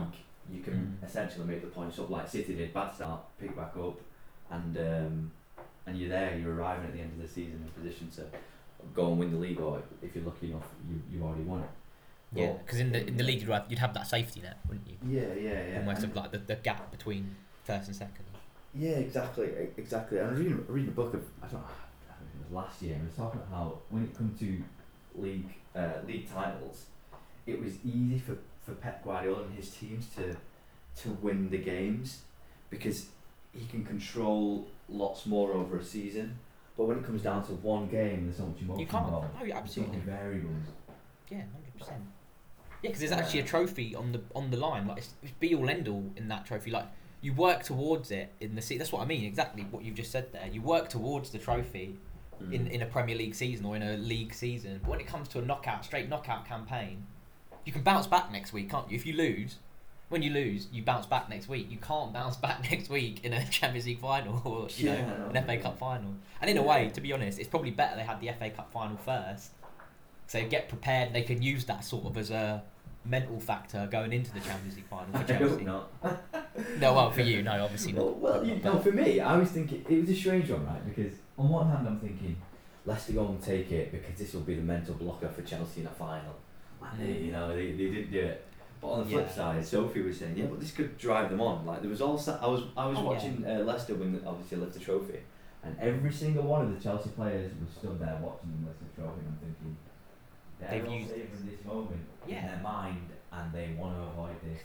you 0.51 0.61
can 0.61 0.97
Mm. 1.01 1.07
essentially 1.07 1.45
make 1.45 1.61
the 1.61 1.67
points 1.67 1.97
up. 1.99 2.09
Like 2.09 2.27
City 2.27 2.55
did, 2.55 2.73
bad 2.73 2.93
start, 2.95 3.21
pick 3.39 3.55
back 3.55 3.73
up, 3.77 3.99
and 4.51 4.77
um, 4.77 5.31
and 5.85 5.97
you're 5.97 6.09
there. 6.09 6.37
You're 6.37 6.55
arriving 6.55 6.87
at 6.87 6.93
the 6.93 6.99
end 7.01 7.13
of 7.13 7.21
the 7.21 7.27
season 7.33 7.63
in 7.65 7.81
position 7.81 8.09
to 8.15 8.25
go 8.93 9.09
and 9.09 9.19
win 9.19 9.31
the 9.31 9.37
league, 9.37 9.59
or 9.59 9.81
if 10.01 10.15
you're 10.15 10.23
lucky 10.23 10.51
enough, 10.51 10.67
you 10.89 11.01
you 11.11 11.23
already 11.23 11.43
won 11.43 11.61
it. 11.61 11.69
Yeah, 12.35 12.53
because 12.65 12.79
in 12.79 12.91
the 12.91 13.05
in 13.05 13.17
the 13.17 13.23
league 13.23 13.41
you'd 13.41 13.49
have, 13.49 13.65
you'd 13.69 13.79
have 13.79 13.93
that 13.93 14.07
safety 14.07 14.41
net, 14.41 14.57
wouldn't 14.67 14.87
you? 14.87 14.97
Yeah, 15.07 15.33
yeah, 15.39 15.67
yeah. 15.71 15.79
almost 15.79 16.03
and- 16.03 16.11
of 16.11 16.15
like 16.15 16.31
the, 16.31 16.39
the 16.39 16.55
gap 16.55 16.91
between 16.91 17.35
first 17.63 17.87
and 17.87 17.95
second. 17.95 18.25
Yeah, 18.75 18.97
exactly, 18.97 19.49
exactly. 19.77 20.17
And 20.17 20.27
I 20.27 20.29
was 20.31 20.39
reading, 20.39 20.65
reading 20.67 20.89
a 20.89 20.93
book 20.93 21.13
of 21.13 21.23
I 21.43 21.45
don't 21.45 21.61
know, 21.61 21.67
I 22.09 22.13
think 22.15 22.29
it 22.33 22.43
was 22.43 22.51
last 22.51 22.81
year, 22.81 22.93
and 22.95 23.03
it 23.03 23.05
was 23.05 23.15
talking 23.15 23.39
about 23.39 23.55
how 23.55 23.77
when 23.89 24.03
it 24.03 24.17
comes 24.17 24.39
to 24.39 24.63
league 25.15 25.53
uh, 25.75 25.99
league 26.07 26.27
titles, 26.31 26.85
it 27.45 27.61
was 27.61 27.73
easy 27.85 28.17
for, 28.17 28.37
for 28.65 28.73
Pep 28.73 29.03
Guardiola 29.03 29.43
and 29.43 29.55
his 29.55 29.69
teams 29.69 30.07
to 30.15 30.35
to 31.03 31.09
win 31.21 31.49
the 31.49 31.57
games 31.57 32.21
because 32.69 33.07
he 33.53 33.65
can 33.67 33.85
control 33.85 34.67
lots 34.89 35.25
more 35.25 35.53
over 35.53 35.77
a 35.77 35.83
season. 35.83 36.39
But 36.77 36.85
when 36.87 36.97
it 36.97 37.05
comes 37.05 37.21
down 37.21 37.45
to 37.45 37.51
one 37.53 37.87
game, 37.87 38.25
there's 38.25 38.37
so 38.37 38.45
much 38.47 38.59
emotion 38.61 38.79
You 38.79 38.87
can't. 38.87 39.05
involved. 39.05 39.27
No, 39.39 39.45
you're 39.45 39.55
so 39.55 39.61
absolutely. 39.61 39.97
many 39.97 40.09
variables. 40.11 40.65
Yeah, 41.29 41.37
hundred 41.53 41.77
percent. 41.77 42.01
Yeah, 42.81 42.89
because 42.89 42.99
there's 42.99 43.11
actually 43.11 43.39
a 43.41 43.43
trophy 43.43 43.95
on 43.95 44.11
the 44.11 44.21
on 44.35 44.49
the 44.51 44.57
line. 44.57 44.87
Like 44.87 44.97
it's, 44.99 45.13
it's 45.21 45.31
be 45.33 45.53
all 45.55 45.69
end 45.69 45.87
all 45.87 46.03
in 46.15 46.27
that 46.29 46.45
trophy. 46.45 46.71
Like 46.71 46.87
you 47.21 47.33
work 47.33 47.63
towards 47.63 48.11
it 48.11 48.31
in 48.41 48.55
the 48.55 48.61
se- 48.61 48.77
That's 48.77 48.91
what 48.91 49.01
I 49.01 49.05
mean. 49.05 49.23
Exactly 49.23 49.65
what 49.71 49.83
you've 49.83 49.95
just 49.95 50.11
said 50.11 50.33
there. 50.33 50.47
You 50.51 50.61
work 50.61 50.89
towards 50.89 51.29
the 51.29 51.37
trophy 51.39 51.97
in, 52.51 52.65
Mm. 52.65 52.71
in 52.71 52.81
a 52.81 52.85
Premier 52.85 53.15
League 53.15 53.35
season 53.35 53.65
or 53.65 53.75
in 53.77 53.83
a 53.83 53.95
league 53.95 54.33
season. 54.33 54.79
But 54.81 54.89
when 54.89 54.99
it 54.99 55.07
comes 55.07 55.27
to 55.29 55.39
a 55.39 55.41
knockout, 55.43 55.85
straight 55.85 56.09
knockout 56.09 56.45
campaign, 56.45 57.05
you 57.65 57.71
can 57.71 57.83
bounce 57.83 58.07
back 58.07 58.31
next 58.31 58.51
week, 58.51 58.69
can't 58.69 58.89
you? 58.91 58.95
If 58.97 59.05
you 59.05 59.13
lose, 59.13 59.59
when 60.13 60.21
you 60.21 60.29
lose, 60.31 60.67
you 60.71 60.81
bounce 60.83 61.05
back 61.05 61.27
next 61.29 61.49
week. 61.49 61.67
You 61.69 61.77
can't 61.77 62.13
bounce 62.13 62.37
back 62.45 62.61
next 62.71 62.89
week 62.89 63.25
in 63.25 63.33
a 63.33 63.45
Champions 63.49 63.85
League 63.85 63.99
final 63.99 64.41
or 64.45 64.69
you 64.77 64.89
Yeah, 64.89 65.05
know 65.07 65.31
an 65.33 65.43
FA 65.45 65.57
Cup 65.57 65.77
final. 65.77 66.13
And 66.41 66.49
in 66.49 66.57
a 66.57 66.63
way, 66.63 66.89
to 66.93 67.01
be 67.01 67.11
honest, 67.11 67.39
it's 67.39 67.49
probably 67.49 67.71
better 67.71 67.95
they 67.97 68.03
had 68.03 68.21
the 68.21 68.29
FA 68.39 68.49
Cup 68.51 68.71
final 68.71 68.95
first, 68.97 69.51
so 70.27 70.37
they 70.39 70.45
get 70.45 70.69
prepared. 70.69 71.07
and 71.07 71.15
They 71.15 71.23
can 71.23 71.41
use 71.41 71.65
that 71.65 71.83
sort 71.83 72.05
of 72.05 72.17
as 72.17 72.31
a 72.31 72.63
mental 73.05 73.37
factor 73.39 73.85
going 73.91 74.13
into 74.13 74.31
the 74.33 74.39
Champions 74.39 74.75
League 74.77 74.85
final 74.87 75.11
for 75.11 75.17
I 75.19 75.23
Chelsea. 75.23 75.65
hope 75.65 75.89
not. 76.01 76.23
No, 76.79 76.93
well, 76.93 77.11
for 77.11 77.21
you, 77.21 77.41
no, 77.41 77.63
obviously 77.63 77.93
Well, 77.93 78.05
not. 78.05 78.17
well 78.19 78.45
you, 78.45 78.55
no, 78.63 78.79
for 78.79 78.91
me, 78.91 79.19
I 79.19 79.35
was 79.35 79.49
thinking 79.49 79.83
it 79.89 79.99
was 80.01 80.09
a 80.09 80.15
strange 80.15 80.49
one, 80.49 80.65
right? 80.65 80.85
Because 80.85 81.13
on 81.37 81.49
one 81.49 81.67
hand, 81.69 81.85
I'm 81.87 81.99
thinking 81.99 82.37
Leicester 82.85 83.13
go 83.13 83.27
and 83.27 83.41
take 83.41 83.71
it 83.71 83.91
because 83.91 84.17
this 84.19 84.33
will 84.33 84.41
be 84.41 84.55
the 84.55 84.61
mental 84.61 84.93
blocker 84.95 85.27
for 85.29 85.41
Chelsea 85.41 85.81
in 85.81 85.87
a 85.87 85.89
final. 85.89 86.35
And 86.81 86.99
they, 87.01 87.13
mm. 87.13 87.25
you 87.25 87.31
know, 87.31 87.55
they, 87.55 87.71
they 87.71 87.89
didn't 87.89 88.11
do 88.11 88.19
it. 88.19 88.45
But 88.83 88.89
on 88.91 88.99
the 89.05 89.09
flip 89.09 89.25
Yeah. 89.29 89.33
side, 89.33 89.65
Sophie 89.65 90.01
was 90.01 90.19
saying, 90.19 90.35
yeah, 90.37 90.45
but 90.47 90.59
this 90.59 90.71
could 90.71 90.97
drive 90.97 91.29
them 91.29 91.39
on. 91.39 91.65
Like 91.65 91.79
there 91.81 91.89
was 91.89 92.01
also, 92.01 92.37
I 92.41 92.47
was, 92.47 92.63
I 92.75 92.85
was 92.85 92.97
Oh, 92.97 93.01
yeah. 93.03 93.07
watching 93.07 93.45
uh, 93.47 93.59
Leicester 93.63 93.95
win, 93.95 94.21
obviously 94.27 94.57
lift 94.57 94.73
the 94.73 94.79
trophy, 94.81 95.19
and 95.63 95.73
every 95.79 96.11
single 96.11 96.43
one 96.43 96.63
of 96.65 96.75
the 96.75 96.79
Chelsea 96.83 97.09
players 97.11 97.49
was 97.61 97.73
stood 97.77 97.97
there 97.97 98.19
watching 98.21 98.49
them 98.51 98.65
lift 98.67 98.79
the 98.83 99.01
trophy, 99.01 99.19
and 99.21 99.27
I'm 99.29 99.39
thinking, 99.39 99.77
they're 100.59 100.69
They've 100.71 100.85
all 100.85 100.95
used- 100.99 101.09
savouring 101.11 101.45
this 101.49 101.65
moment 101.65 102.01
yeah. 102.27 102.39
in 102.41 102.47
their 102.47 102.59
mind, 102.61 103.09
and 103.31 103.53
they 103.53 103.73
want 103.79 103.95
to 103.95 104.03
avoid 104.03 104.35
this 104.43 104.59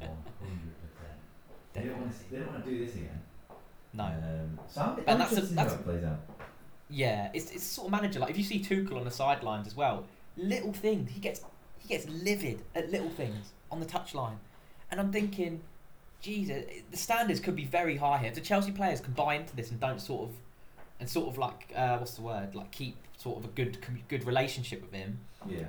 100. 0.00 0.24
percent 0.34 1.18
They 1.72 1.82
don't 1.84 2.00
want 2.00 2.12
to. 2.12 2.30
They 2.30 2.38
don't 2.38 2.52
want 2.52 2.64
to 2.64 2.70
do 2.70 2.84
this 2.86 2.94
again. 2.96 3.20
No. 3.92 4.04
Um, 4.04 4.58
so 4.68 4.80
I'm, 4.80 4.98
And 4.98 5.08
I'm 5.10 5.18
that's 5.20 5.32
a- 5.32 5.40
that's- 5.54 5.72
how 5.74 5.78
it 5.78 5.84
plays 5.84 6.02
out. 6.04 6.18
Yeah, 6.90 7.30
it's 7.32 7.50
it's 7.52 7.64
sort 7.64 7.86
of 7.86 7.92
manager 7.92 8.18
like 8.18 8.30
if 8.30 8.36
you 8.36 8.44
see 8.44 8.60
Tuchel 8.60 8.96
on 8.98 9.04
the 9.04 9.10
sidelines 9.12 9.66
as 9.68 9.76
well, 9.76 10.04
little 10.36 10.72
things 10.72 11.10
he 11.12 11.20
gets 11.20 11.40
he 11.86 11.94
gets 11.94 12.08
livid 12.08 12.62
at 12.74 12.90
little 12.90 13.10
things 13.10 13.52
on 13.70 13.78
the 13.80 13.86
touchline, 13.86 14.36
and 14.90 14.98
I'm 15.00 15.12
thinking, 15.12 15.60
Jesus, 16.20 16.64
the 16.90 16.96
standards 16.96 17.40
could 17.40 17.54
be 17.56 17.64
very 17.64 17.96
high 17.96 18.18
here. 18.18 18.28
If 18.28 18.34
the 18.34 18.40
Chelsea 18.40 18.72
players 18.72 19.00
can 19.00 19.12
buy 19.12 19.34
into 19.34 19.54
this 19.54 19.70
and 19.70 19.78
don't 19.78 20.00
sort 20.00 20.28
of, 20.30 20.36
and 21.00 21.08
sort 21.08 21.28
of 21.28 21.38
like 21.38 21.72
uh, 21.76 21.98
what's 21.98 22.14
the 22.14 22.22
word 22.22 22.54
like 22.54 22.70
keep 22.70 22.96
sort 23.18 23.38
of 23.38 23.44
a 23.44 23.48
good 23.48 23.78
good 24.08 24.24
relationship 24.26 24.80
with 24.82 24.92
him, 24.92 25.18
Yeah. 25.48 25.64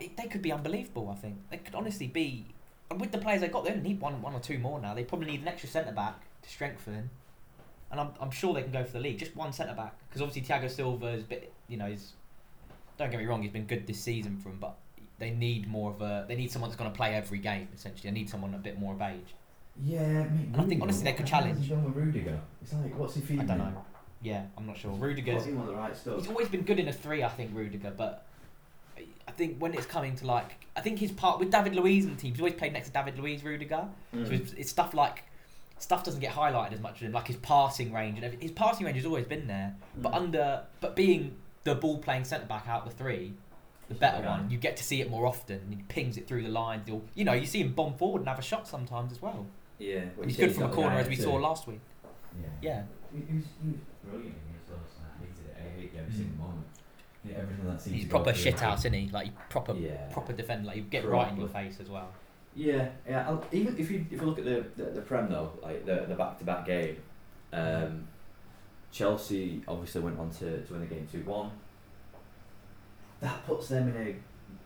it, 0.00 0.16
they 0.16 0.26
could 0.26 0.42
be 0.42 0.52
unbelievable. 0.52 1.08
I 1.10 1.14
think 1.20 1.36
they 1.50 1.58
could 1.58 1.74
honestly 1.74 2.06
be. 2.06 2.46
And 2.90 3.00
with 3.00 3.12
the 3.12 3.18
players 3.18 3.40
they 3.42 3.48
got, 3.48 3.64
they 3.64 3.70
only 3.70 3.82
need 3.90 4.00
one 4.00 4.20
one 4.20 4.34
or 4.34 4.40
two 4.40 4.58
more 4.58 4.80
now. 4.80 4.94
They 4.94 5.04
probably 5.04 5.28
need 5.30 5.42
an 5.42 5.48
extra 5.48 5.68
centre 5.68 5.92
back 5.92 6.20
to 6.42 6.48
strengthen. 6.48 7.10
And 7.90 7.98
I'm, 8.00 8.10
I'm 8.20 8.30
sure 8.30 8.52
they 8.52 8.62
can 8.62 8.72
go 8.72 8.84
for 8.84 8.92
the 8.92 9.00
league. 9.00 9.18
Just 9.18 9.34
one 9.34 9.50
centre 9.52 9.74
back, 9.74 9.94
because 10.08 10.20
obviously 10.20 10.42
Thiago 10.42 10.70
Silva 10.70 11.06
is 11.06 11.22
a 11.22 11.26
bit, 11.26 11.52
you 11.68 11.78
know, 11.78 11.86
he's 11.86 12.12
don't 12.98 13.10
get 13.10 13.18
me 13.20 13.24
wrong, 13.26 13.40
he's 13.42 13.52
been 13.52 13.64
good 13.66 13.86
this 13.86 14.00
season 14.00 14.36
for 14.38 14.48
them, 14.50 14.58
but 14.60 14.76
they 15.18 15.30
need 15.30 15.66
more 15.68 15.90
of 15.92 16.00
a. 16.02 16.24
They 16.28 16.36
need 16.36 16.50
someone 16.50 16.70
that's 16.70 16.78
going 16.78 16.90
to 16.90 16.96
play 16.96 17.14
every 17.14 17.38
game. 17.38 17.68
Essentially, 17.74 18.10
they 18.10 18.14
need 18.14 18.28
someone 18.30 18.54
a 18.54 18.58
bit 18.58 18.78
more 18.78 18.94
of 18.94 19.00
age. 19.02 19.34
Yeah, 19.82 20.00
I 20.00 20.04
mean, 20.04 20.50
And 20.52 20.56
I 20.60 20.64
think 20.64 20.82
honestly 20.82 21.04
they 21.04 21.12
could 21.12 21.26
the 21.26 21.30
hell 21.30 21.42
has 21.44 21.52
challenge. 21.56 21.68
done 21.68 21.84
with 21.84 21.94
Rudiger? 21.96 22.40
It's 22.62 22.72
like, 22.72 22.98
what's 22.98 23.14
he 23.14 23.20
feeding? 23.20 23.42
I 23.42 23.56
don't 23.56 23.58
know. 23.58 23.84
Yeah, 24.22 24.46
I'm 24.56 24.66
not 24.66 24.76
sure. 24.76 24.90
Put 24.92 25.00
Rudiger's 25.00 25.44
him 25.44 25.58
on 25.60 25.66
the 25.66 25.74
right 25.74 25.96
stuff. 25.96 26.18
He's 26.18 26.28
always 26.28 26.48
been 26.48 26.62
good 26.62 26.80
in 26.80 26.88
a 26.88 26.92
three, 26.92 27.22
I 27.22 27.28
think, 27.28 27.52
Rudiger, 27.54 27.92
but 27.96 28.26
I 29.28 29.30
think 29.30 29.58
when 29.60 29.74
it's 29.74 29.86
coming 29.86 30.16
to 30.16 30.26
like, 30.26 30.66
I 30.76 30.80
think 30.80 30.98
his 30.98 31.12
part 31.12 31.38
with 31.38 31.52
David 31.52 31.76
Luiz 31.76 32.04
and 32.06 32.16
the 32.16 32.20
team, 32.20 32.32
he's 32.32 32.40
always 32.40 32.54
played 32.54 32.72
next 32.72 32.88
to 32.88 32.92
David 32.94 33.18
Luiz, 33.18 33.44
Rudiger. 33.44 33.86
So 34.12 34.18
Mm. 34.18 34.32
it's, 34.32 34.52
it's 34.54 34.70
stuff 34.70 34.94
like 34.94 35.22
stuff 35.78 36.02
doesn't 36.02 36.20
get 36.20 36.32
highlighted 36.32 36.72
as 36.72 36.80
much 36.80 36.96
as 36.96 37.02
him. 37.02 37.12
Like 37.12 37.28
his 37.28 37.36
passing 37.36 37.92
range 37.92 38.16
and 38.16 38.24
everything. 38.24 38.42
His 38.48 38.56
passing 38.56 38.84
range 38.84 38.96
has 38.96 39.06
always 39.06 39.26
been 39.26 39.46
there, 39.46 39.76
but 39.96 40.10
Mm. 40.12 40.16
under 40.16 40.62
but 40.80 40.96
being 40.96 41.36
the 41.62 41.76
ball 41.76 41.98
playing 41.98 42.24
centre 42.24 42.46
back 42.46 42.66
out 42.66 42.84
of 42.84 42.90
the 42.90 42.96
three, 42.96 43.34
the 43.88 43.94
better 43.94 44.22
Yeah. 44.22 44.30
one, 44.38 44.50
you 44.50 44.58
get 44.58 44.76
to 44.76 44.84
see 44.84 45.00
it 45.00 45.10
more 45.10 45.26
often. 45.26 45.56
And 45.60 45.74
he 45.74 45.82
pings 45.88 46.16
it 46.16 46.26
through 46.28 46.42
the 46.42 46.48
lines. 46.50 46.86
He'll, 46.86 47.02
you 47.14 47.24
know, 47.24 47.32
you 47.32 47.46
see 47.46 47.60
him 47.60 47.72
bomb 47.74 47.94
forward 47.94 48.20
and 48.20 48.28
have 48.28 48.38
a 48.38 48.42
shot 48.42 48.68
sometimes 48.68 49.12
as 49.12 49.20
well. 49.22 49.46
Yeah, 49.78 50.00
And 50.20 50.24
he's 50.26 50.36
good 50.36 50.52
from 50.54 50.64
a 50.64 50.68
corner 50.68 50.96
as 50.96 51.08
we 51.08 51.16
saw 51.16 51.34
last 51.36 51.66
week. 51.66 51.80
Yeah. 52.40 52.48
Yeah. 52.60 52.82
He, 53.12 53.18
he 53.30 53.36
was, 53.36 53.44
he 53.62 53.68
was 53.70 53.80
brilliant 54.04 54.36
against 54.48 54.70
us. 54.72 54.96
and 54.98 55.06
I 55.08 55.24
hated 55.24 55.46
it. 55.46 55.56
I 55.56 55.80
hate 55.80 55.92
every 55.98 56.12
single 56.12 56.36
moment. 56.46 56.66
Yeah, 57.24 57.34
everything 57.38 57.66
that 57.66 57.80
seems 57.80 57.96
He's 57.96 58.04
proper 58.06 58.34
shit 58.34 58.54
him. 58.54 58.60
house, 58.60 58.80
isn't 58.80 58.92
he? 58.92 59.08
Like 59.10 59.48
proper 59.50 59.74
Yeah. 59.74 60.06
proper 60.12 60.32
defender. 60.32 60.66
Like 60.66 60.76
you 60.76 60.82
get 60.82 61.04
right 61.06 61.30
in 61.32 61.38
your 61.38 61.48
face 61.48 61.78
as 61.80 61.88
well. 61.88 62.10
Yeah, 62.54 62.88
yeah. 63.08 63.28
I'll- 63.28 63.44
Even 63.52 63.78
if 63.78 63.90
you 63.90 64.04
if 64.10 64.20
you 64.20 64.26
look 64.26 64.38
at 64.38 64.44
the 64.44 64.64
the, 64.76 64.90
the 64.90 65.00
Prem 65.00 65.28
though, 65.30 65.52
like 65.62 65.84
the 65.86 66.06
the 66.08 66.14
back 66.14 66.38
to 66.38 66.44
back 66.44 66.66
game, 66.66 66.96
um, 67.52 68.06
Chelsea 68.90 69.62
obviously 69.68 70.00
went 70.00 70.18
on 70.18 70.30
to, 70.30 70.62
to 70.64 70.72
win 70.72 70.80
the 70.80 70.86
game 70.86 71.06
two 71.10 71.22
one. 71.24 71.50
That 73.20 73.44
puts 73.46 73.68
them 73.68 73.88
in 73.88 73.96
a 74.08 74.14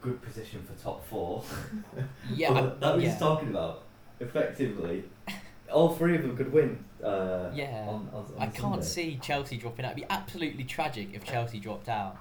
good 0.01 0.21
position 0.23 0.63
for 0.63 0.81
top 0.83 1.07
four. 1.07 1.45
Yeah, 2.35 2.53
I, 2.53 2.61
that 2.81 2.95
was 2.95 3.05
yeah. 3.05 3.11
just 3.11 3.21
talking 3.21 3.49
about. 3.49 3.83
Effectively, 4.21 5.05
all 5.73 5.91
three 5.95 6.15
of 6.17 6.23
them 6.23 6.37
could 6.37 6.53
win. 6.53 6.85
Uh, 7.03 7.51
Yeah. 7.55 7.85
On, 7.89 8.09
on, 8.13 8.25
on 8.25 8.35
I 8.39 8.47
can't 8.47 8.85
see 8.85 9.19
Chelsea 9.21 9.57
dropping 9.57 9.85
out. 9.85 9.93
It'd 9.93 10.05
be 10.05 10.11
absolutely 10.11 10.65
tragic 10.65 11.09
if 11.13 11.25
Chelsea 11.25 11.59
dropped 11.59 11.89
out, 11.89 12.17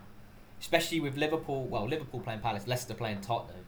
especially 0.59 0.99
with 0.99 1.17
Liverpool. 1.17 1.65
Well, 1.65 1.87
Liverpool 1.87 2.19
playing 2.21 2.39
Palace, 2.39 2.67
Leicester 2.67 2.93
playing 2.93 3.21
Tottenham. 3.21 3.65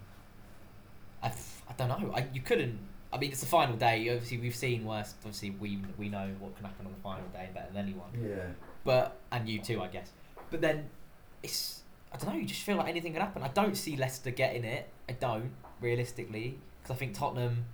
I, 1.22 1.28
f- 1.28 1.62
I 1.70 1.74
don't 1.74 1.90
know. 1.90 2.12
I, 2.14 2.26
you 2.34 2.42
couldn't. 2.42 2.80
I 3.12 3.18
mean, 3.20 3.32
it's 3.32 3.42
the 3.42 3.46
final 3.46 3.76
day. 3.76 4.10
Obviously, 4.10 4.40
we've 4.40 4.56
seen 4.56 4.86
worse. 4.86 5.14
Obviously, 5.20 5.52
we 5.52 5.80
we 5.98 6.10
know 6.10 6.30
what 6.40 6.56
can 6.56 6.66
happen 6.66 6.88
on 6.88 6.92
the 6.92 7.00
final 7.02 7.28
day 7.32 7.48
better 7.54 7.68
than 7.72 7.84
anyone. 7.86 8.10
Yeah. 8.20 8.48
But 8.84 9.18
and 9.32 9.48
you 9.48 9.60
too, 9.62 9.82
I 9.82 9.88
guess. 9.88 10.10
But 10.50 10.62
then 10.62 10.90
it's 11.44 11.83
I 12.14 12.18
don't 12.18 12.34
know. 12.34 12.40
You 12.40 12.46
just 12.46 12.62
feel 12.62 12.78
like 12.78 12.88
anything 12.88 13.14
can 13.14 13.22
happen. 13.22 13.42
I 13.42 13.48
don't 13.50 13.76
see 13.76 13.96
Leicester 13.98 14.32
getting 14.32 14.64
it. 14.64 14.88
I 15.10 15.14
don't 15.14 15.52
realistically 15.82 16.60
because 16.82 16.96
I 16.96 16.98
think 16.98 17.16
Tottenham. 17.16 17.66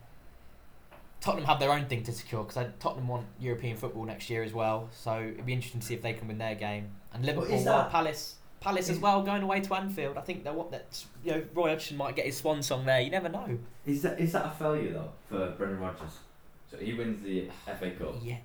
Tottenham 1.22 1.46
have 1.46 1.60
their 1.60 1.74
own 1.74 1.86
thing 1.88 2.03
to 2.03 2.13
secure 2.13 2.46
because 2.46 2.65
Tottenham 2.79 3.10
want 3.10 3.25
European 3.41 3.75
football 3.75 4.05
next 4.05 4.29
year 4.29 4.41
as 4.41 4.53
well. 4.53 4.88
So 4.91 5.19
it'd 5.19 5.46
be 5.46 5.51
interesting 5.51 5.81
to 5.81 5.86
see 5.86 5.93
if 5.93 6.01
they 6.01 6.13
can 6.13 6.29
win 6.29 6.38
their 6.38 6.55
game. 6.55 6.91
And 7.13 7.25
Liverpool, 7.25 7.62
well, 7.65 7.89
Palace, 7.89 8.36
Palace 8.62 8.89
as 8.89 9.00
well 9.00 9.22
going 9.22 9.43
away 9.43 9.60
to 9.60 9.74
Anfield. 9.74 10.17
I 10.17 10.22
think 10.22 10.46
they 10.46 10.51
want 10.51 10.72
that. 10.72 11.03
You 11.25 11.31
know, 11.31 11.43
Roy 11.53 11.69
Hodgson 11.69 11.98
might 11.98 12.15
get 12.15 12.25
his 12.25 12.38
swan 12.38 12.63
song 12.63 12.86
there. 12.86 13.01
You 13.01 13.12
never 13.12 13.27
know. 13.27 13.58
Is 13.86 14.01
that 14.03 14.17
is 14.19 14.31
that 14.31 14.46
a 14.46 14.50
failure 14.51 14.93
though 14.93 15.12
for 15.27 15.51
Brendan 15.58 15.79
Rodgers? 15.79 16.19
So 16.72 16.77
he 16.77 16.93
wins 16.93 17.22
the 17.22 17.50
FA 17.65 17.91
Cup, 17.91 18.15
Yeah, 18.22 18.38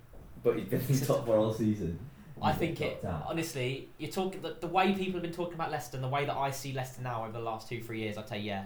but 0.43 0.57
he's 0.57 0.67
been 0.67 0.81
in 0.89 0.99
top 0.99 1.25
four 1.25 1.37
all 1.37 1.53
season. 1.53 1.99
I 2.41 2.53
think 2.53 2.81
it. 2.81 3.03
out. 3.05 3.25
Honestly, 3.27 3.89
you're 3.97 4.11
talking 4.11 4.41
the, 4.41 4.55
the 4.59 4.67
way 4.67 4.93
people 4.93 5.13
have 5.13 5.21
been 5.21 5.31
talking 5.31 5.53
about 5.53 5.71
Leicester 5.71 5.97
and 5.97 6.03
the 6.03 6.09
way 6.09 6.25
that 6.25 6.35
I 6.35 6.51
see 6.51 6.73
Leicester 6.73 7.01
now 7.01 7.23
over 7.23 7.31
the 7.31 7.39
last 7.39 7.69
two 7.69 7.81
three 7.81 7.99
years. 7.99 8.17
I'd 8.17 8.27
say 8.27 8.39
yeah. 8.39 8.65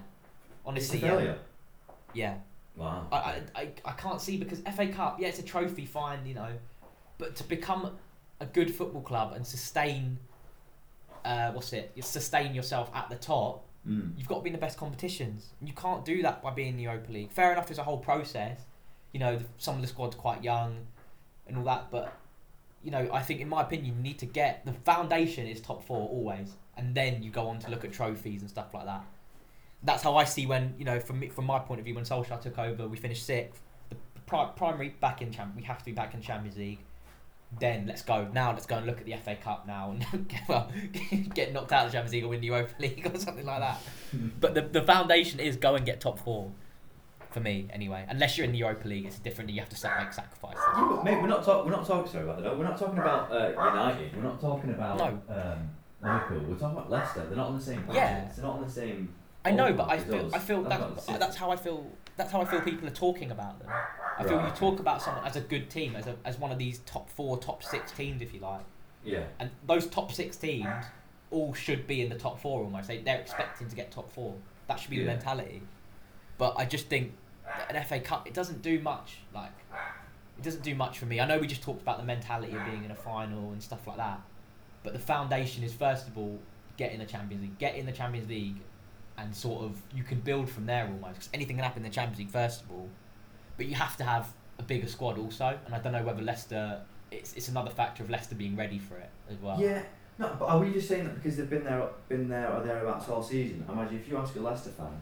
Honestly, 0.66 1.00
yeah. 1.00 1.36
Yeah. 2.14 2.36
Wow. 2.76 3.08
I, 3.12 3.16
I, 3.16 3.42
I, 3.56 3.70
I 3.86 3.92
can't 3.94 4.22
see 4.22 4.38
because 4.38 4.60
FA 4.76 4.88
Cup, 4.88 5.20
yeah, 5.20 5.28
it's 5.28 5.40
a 5.40 5.44
trophy, 5.44 5.86
fine, 5.86 6.26
you 6.26 6.34
know, 6.34 6.52
but 7.18 7.36
to 7.36 7.44
become 7.44 7.98
a 8.40 8.46
good 8.46 8.74
football 8.74 9.02
club 9.02 9.34
and 9.34 9.46
sustain, 9.46 10.18
uh, 11.26 11.52
what's 11.52 11.74
it? 11.74 11.92
You 11.96 12.02
sustain 12.02 12.56
yourself 12.56 12.90
at 12.94 13.10
the 13.10 13.16
top. 13.16 13.66
Mm. 13.88 14.14
You've 14.18 14.28
got 14.28 14.38
to 14.38 14.42
be 14.42 14.50
in 14.50 14.54
the 14.54 14.60
best 14.60 14.78
competitions. 14.78 15.50
You 15.62 15.74
can't 15.74 16.06
do 16.06 16.22
that 16.22 16.42
by 16.42 16.52
being 16.52 16.70
in 16.70 16.78
the 16.78 16.84
Europa 16.84 17.12
League. 17.12 17.32
Fair 17.32 17.52
enough, 17.52 17.68
there's 17.68 17.80
a 17.80 17.84
whole 17.84 17.98
process. 17.98 18.62
You 19.12 19.20
know, 19.20 19.38
the, 19.38 19.46
some 19.58 19.76
of 19.76 19.82
the 19.82 19.88
squad's 19.88 20.16
quite 20.16 20.44
young, 20.44 20.88
and 21.48 21.58
all 21.58 21.64
that, 21.66 21.92
but 21.92 22.18
you 22.84 22.92
know, 22.92 23.10
I 23.12 23.22
think 23.22 23.42
in 23.42 23.50
my 23.50 23.62
opinion, 23.62 23.96
you 23.98 24.02
need 24.02 24.20
to 24.20 24.26
get 24.26 24.66
the 24.66 24.74
foundation 24.74 25.48
is 25.48 25.60
top 25.60 25.86
four 25.86 26.08
always, 26.10 26.54
and 26.78 26.96
then 26.96 27.22
you 27.22 27.30
go 27.30 27.48
on 27.48 27.60
to 27.60 27.70
look 27.70 27.84
at 27.84 27.92
trophies 27.92 28.42
and 28.42 28.50
stuff 28.50 28.74
like 28.74 28.86
that. 28.86 29.06
That's 29.84 30.04
how 30.04 30.16
I 30.18 30.24
see 30.24 30.46
when 30.46 30.76
you 30.78 30.86
know, 30.86 31.00
from 31.00 31.28
from 31.30 31.46
my 31.46 31.60
point 31.60 31.80
of 31.80 31.86
view, 31.86 31.96
when 31.96 32.06
Solskjaer 32.06 32.42
took 32.42 32.58
over, 32.58 32.88
we 32.88 32.98
finished 32.98 33.26
sixth. 33.26 33.62
The 33.90 33.96
pri- 34.26 34.52
primary 34.56 34.90
back 34.90 35.22
in 35.22 35.32
champ, 35.32 35.56
we 35.56 35.64
have 35.64 35.80
to 35.80 35.86
be 35.86 35.92
back 35.92 36.14
in 36.14 36.22
Champions 36.22 36.58
League. 36.58 36.80
Then 37.60 37.88
let's 37.88 38.04
go. 38.04 38.28
Now 38.32 38.52
let's 38.52 38.68
go 38.68 38.78
and 38.78 38.86
look 38.86 39.00
at 39.00 39.06
the 39.06 39.16
FA 39.18 39.36
Cup 39.36 39.66
now 39.66 39.92
and 39.92 40.28
get, 40.28 40.48
well, 40.48 40.72
get 41.34 41.52
knocked 41.52 41.72
out 41.72 41.88
of 41.88 41.92
the 41.92 41.98
Champions 41.98 42.14
League 42.14 42.24
or 42.24 42.28
win 42.28 42.42
the 42.42 42.48
Europa 42.48 42.74
League 42.80 43.10
or 43.12 43.18
something 43.20 43.46
like 43.46 43.60
that. 43.60 43.78
Hmm. 44.12 44.28
But 44.40 44.54
the 44.54 44.62
the 44.62 44.84
foundation 44.84 45.40
is 45.40 45.58
go 45.58 45.76
and 45.76 45.86
get 45.86 46.00
top 46.00 46.20
four. 46.20 46.52
For 47.32 47.40
me, 47.40 47.68
anyway. 47.72 48.06
Unless 48.10 48.38
you're 48.38 48.46
in 48.46 48.52
the 48.52 48.58
Europa 48.58 48.88
League, 48.88 49.06
it's 49.06 49.20
different. 49.20 49.50
And 49.50 49.56
you 49.56 49.62
have 49.62 49.70
to 49.70 49.76
start 49.76 50.00
make 50.02 50.12
sacrifices. 50.14 50.60
Yeah, 50.76 50.88
but 50.90 51.04
mate, 51.04 51.22
we're 51.22 51.28
not 51.28 51.44
talking. 51.44 51.70
We're 51.70 51.78
not 51.78 51.86
talking. 51.86 52.12
Sorry 52.12 52.24
about 52.24 52.42
that. 52.42 52.58
We're 52.58 52.64
not 52.64 52.78
talking 52.78 52.98
about 52.98 53.32
uh, 53.32 53.50
United. 53.50 54.16
We're 54.16 54.24
not 54.24 54.42
talking 54.42 54.72
about 54.72 54.98
No. 54.98 55.06
um, 55.36 55.70
Liverpool. 56.02 56.40
We're 56.50 56.56
talking 56.58 56.78
about 56.78 56.90
Leicester. 56.90 57.26
They're 57.28 57.38
not 57.38 57.48
on 57.50 57.58
the 57.60 57.64
same. 57.64 57.82
Bracket. 57.86 57.96
Yeah. 57.96 58.32
They're 58.36 58.46
not 58.46 58.56
on 58.56 58.64
the 58.66 58.72
same. 58.72 59.14
I 59.46 59.52
know, 59.52 59.74
but 59.74 59.90
I 59.90 60.00
feel. 60.00 60.30
I 60.34 60.40
feel 60.40 60.64
That's 60.64 61.06
that, 61.06 61.14
the 61.14 61.20
that's 61.20 61.36
how 61.36 61.52
I 61.52 61.56
feel. 61.56 61.86
That's 62.18 62.32
how 62.32 62.42
I 62.42 62.46
feel. 62.46 62.62
People 62.62 62.88
are 62.88 62.92
talking 62.92 63.30
about 63.32 63.60
them. 63.60 63.70
I 64.18 64.24
feel 64.24 64.44
you 64.44 64.52
talk 64.56 64.80
about 64.80 65.02
someone 65.02 65.24
as 65.26 65.36
a 65.38 65.42
good 65.42 65.70
team, 65.70 65.96
as 65.96 66.08
a, 66.08 66.16
as 66.26 66.38
one 66.40 66.52
of 66.52 66.58
these 66.58 66.80
top 66.80 67.10
four, 67.10 67.38
top 67.38 67.64
six 67.64 67.92
teams, 67.92 68.22
if 68.22 68.34
you 68.34 68.42
like. 68.42 68.66
Yeah. 69.06 69.24
And 69.40 69.50
those 69.66 69.88
top 69.88 70.12
six 70.12 70.36
teams 70.36 70.68
all 71.32 71.54
should 71.54 71.88
be 71.88 72.02
in 72.02 72.10
the 72.10 72.18
top 72.18 72.42
four 72.42 72.64
almost. 72.64 72.88
They, 72.90 72.98
they're 72.98 73.20
expecting 73.22 73.70
to 73.70 73.76
get 73.76 73.92
top 73.92 74.12
four. 74.12 74.36
That 74.68 74.80
should 74.80 74.90
be 74.90 74.98
the 74.98 75.04
Yeah. 75.04 75.14
mentality. 75.14 75.62
But 76.40 76.56
I 76.58 76.66
just 76.66 76.88
think 76.88 77.14
an 77.70 77.84
FA 77.84 78.00
Cup, 78.00 78.26
it 78.26 78.34
doesn't 78.34 78.64
do 78.64 78.80
much. 78.80 79.20
Like, 79.36 79.52
it 80.38 80.44
doesn't 80.44 80.64
do 80.64 80.74
much 80.74 80.98
for 80.98 81.06
me. 81.06 81.20
I 81.20 81.28
know 81.28 81.38
we 81.38 81.46
just 81.46 81.62
talked 81.62 81.84
about 81.84 82.00
the 82.00 82.06
mentality 82.06 82.56
of 82.56 82.66
being 82.66 82.84
in 82.84 82.90
a 82.90 82.96
final 82.96 83.52
and 83.52 83.62
stuff 83.62 83.86
like 83.86 83.98
that. 83.98 84.22
But 84.82 84.94
the 84.94 85.00
foundation 85.00 85.64
is, 85.64 85.74
first 85.74 86.08
of 86.08 86.18
all, 86.18 86.40
get 86.78 86.94
in 86.94 87.00
the 87.00 87.06
Champions 87.06 87.44
League. 87.44 87.60
Get 87.60 87.76
in 87.76 87.86
the 87.86 87.92
Champions 87.92 88.30
League 88.30 88.56
and 89.18 89.36
sort 89.36 89.66
of, 89.66 89.82
you 89.94 90.02
can 90.02 90.22
build 90.22 90.50
from 90.50 90.66
there 90.66 90.86
almost 90.86 91.16
because 91.16 91.30
anything 91.34 91.58
can 91.58 91.66
happen 91.66 91.84
in 91.84 91.90
the 91.90 91.94
Champions 91.94 92.20
League, 92.20 92.32
first 92.32 92.64
of 92.64 92.72
all. 92.72 92.90
But 93.58 93.66
you 93.66 93.76
have 93.76 93.98
to 93.98 94.06
have 94.06 94.34
a 94.58 94.64
bigger 94.64 94.88
squad 94.88 95.20
also. 95.20 95.60
And 95.66 95.76
I 95.76 95.80
don't 95.80 95.92
know 95.92 96.04
whether 96.04 96.22
Leicester, 96.22 96.80
it's, 97.12 97.34
it's 97.34 97.50
another 97.50 97.70
factor 97.70 98.02
of 98.02 98.10
Leicester 98.10 98.36
being 98.36 98.56
ready 98.56 98.80
for 98.80 98.96
it 98.96 99.10
as 99.30 99.38
well. 99.42 99.60
Yeah. 99.60 99.82
No, 100.18 100.34
but 100.40 100.46
are 100.46 100.60
we 100.60 100.72
just 100.72 100.88
saying 100.88 101.04
that 101.04 101.16
because 101.16 101.36
they've 101.36 101.50
been 101.50 101.66
there, 101.66 101.86
been 102.08 102.30
there 102.30 102.50
or 102.54 102.64
thereabouts 102.64 103.10
all 103.10 103.22
season? 103.22 103.66
I 103.68 103.74
imagine 103.74 103.98
if 104.00 104.08
you 104.08 104.18
ask 104.18 104.36
a 104.38 104.40
Leicester 104.40 104.70
fan, 104.70 105.02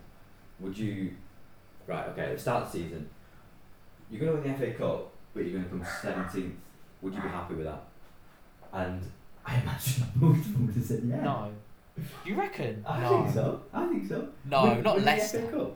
would 0.60 0.78
you, 0.78 1.12
right? 1.88 2.08
Okay, 2.10 2.34
the 2.34 2.40
start 2.40 2.66
of 2.66 2.72
the 2.72 2.80
season, 2.80 3.10
you're 4.12 4.20
going 4.20 4.32
to 4.38 4.42
win 4.50 4.60
the 4.60 4.66
FA 4.68 4.74
Cup, 4.78 5.12
but 5.34 5.44
you're 5.44 5.54
going 5.54 5.64
to 5.64 5.70
come 5.70 5.86
seventeenth. 6.02 6.56
Would 7.02 7.14
you 7.14 7.22
be 7.22 7.28
happy 7.28 7.56
with 7.56 7.66
that? 7.66 7.84
And 8.74 9.02
I 9.46 9.60
imagine 9.62 10.06
most 10.16 10.40
of 10.46 10.54
them 10.54 10.68
would 10.68 10.76
have 10.76 10.84
said 10.84 11.04
yeah. 11.06 11.22
No. 11.22 11.52
Do 11.96 12.04
you 12.30 12.36
reckon? 12.36 12.84
I 12.88 13.02
no. 13.02 13.10
think 13.24 13.34
so. 13.34 13.62
I 13.74 13.88
think 13.88 14.08
so. 14.08 14.28
No, 14.46 14.64
Win- 14.64 14.84
not 14.84 14.96
winning 14.96 15.06
Leicester. 15.06 15.42
The 15.42 15.48
FA 15.48 15.58
Cup. 15.58 15.76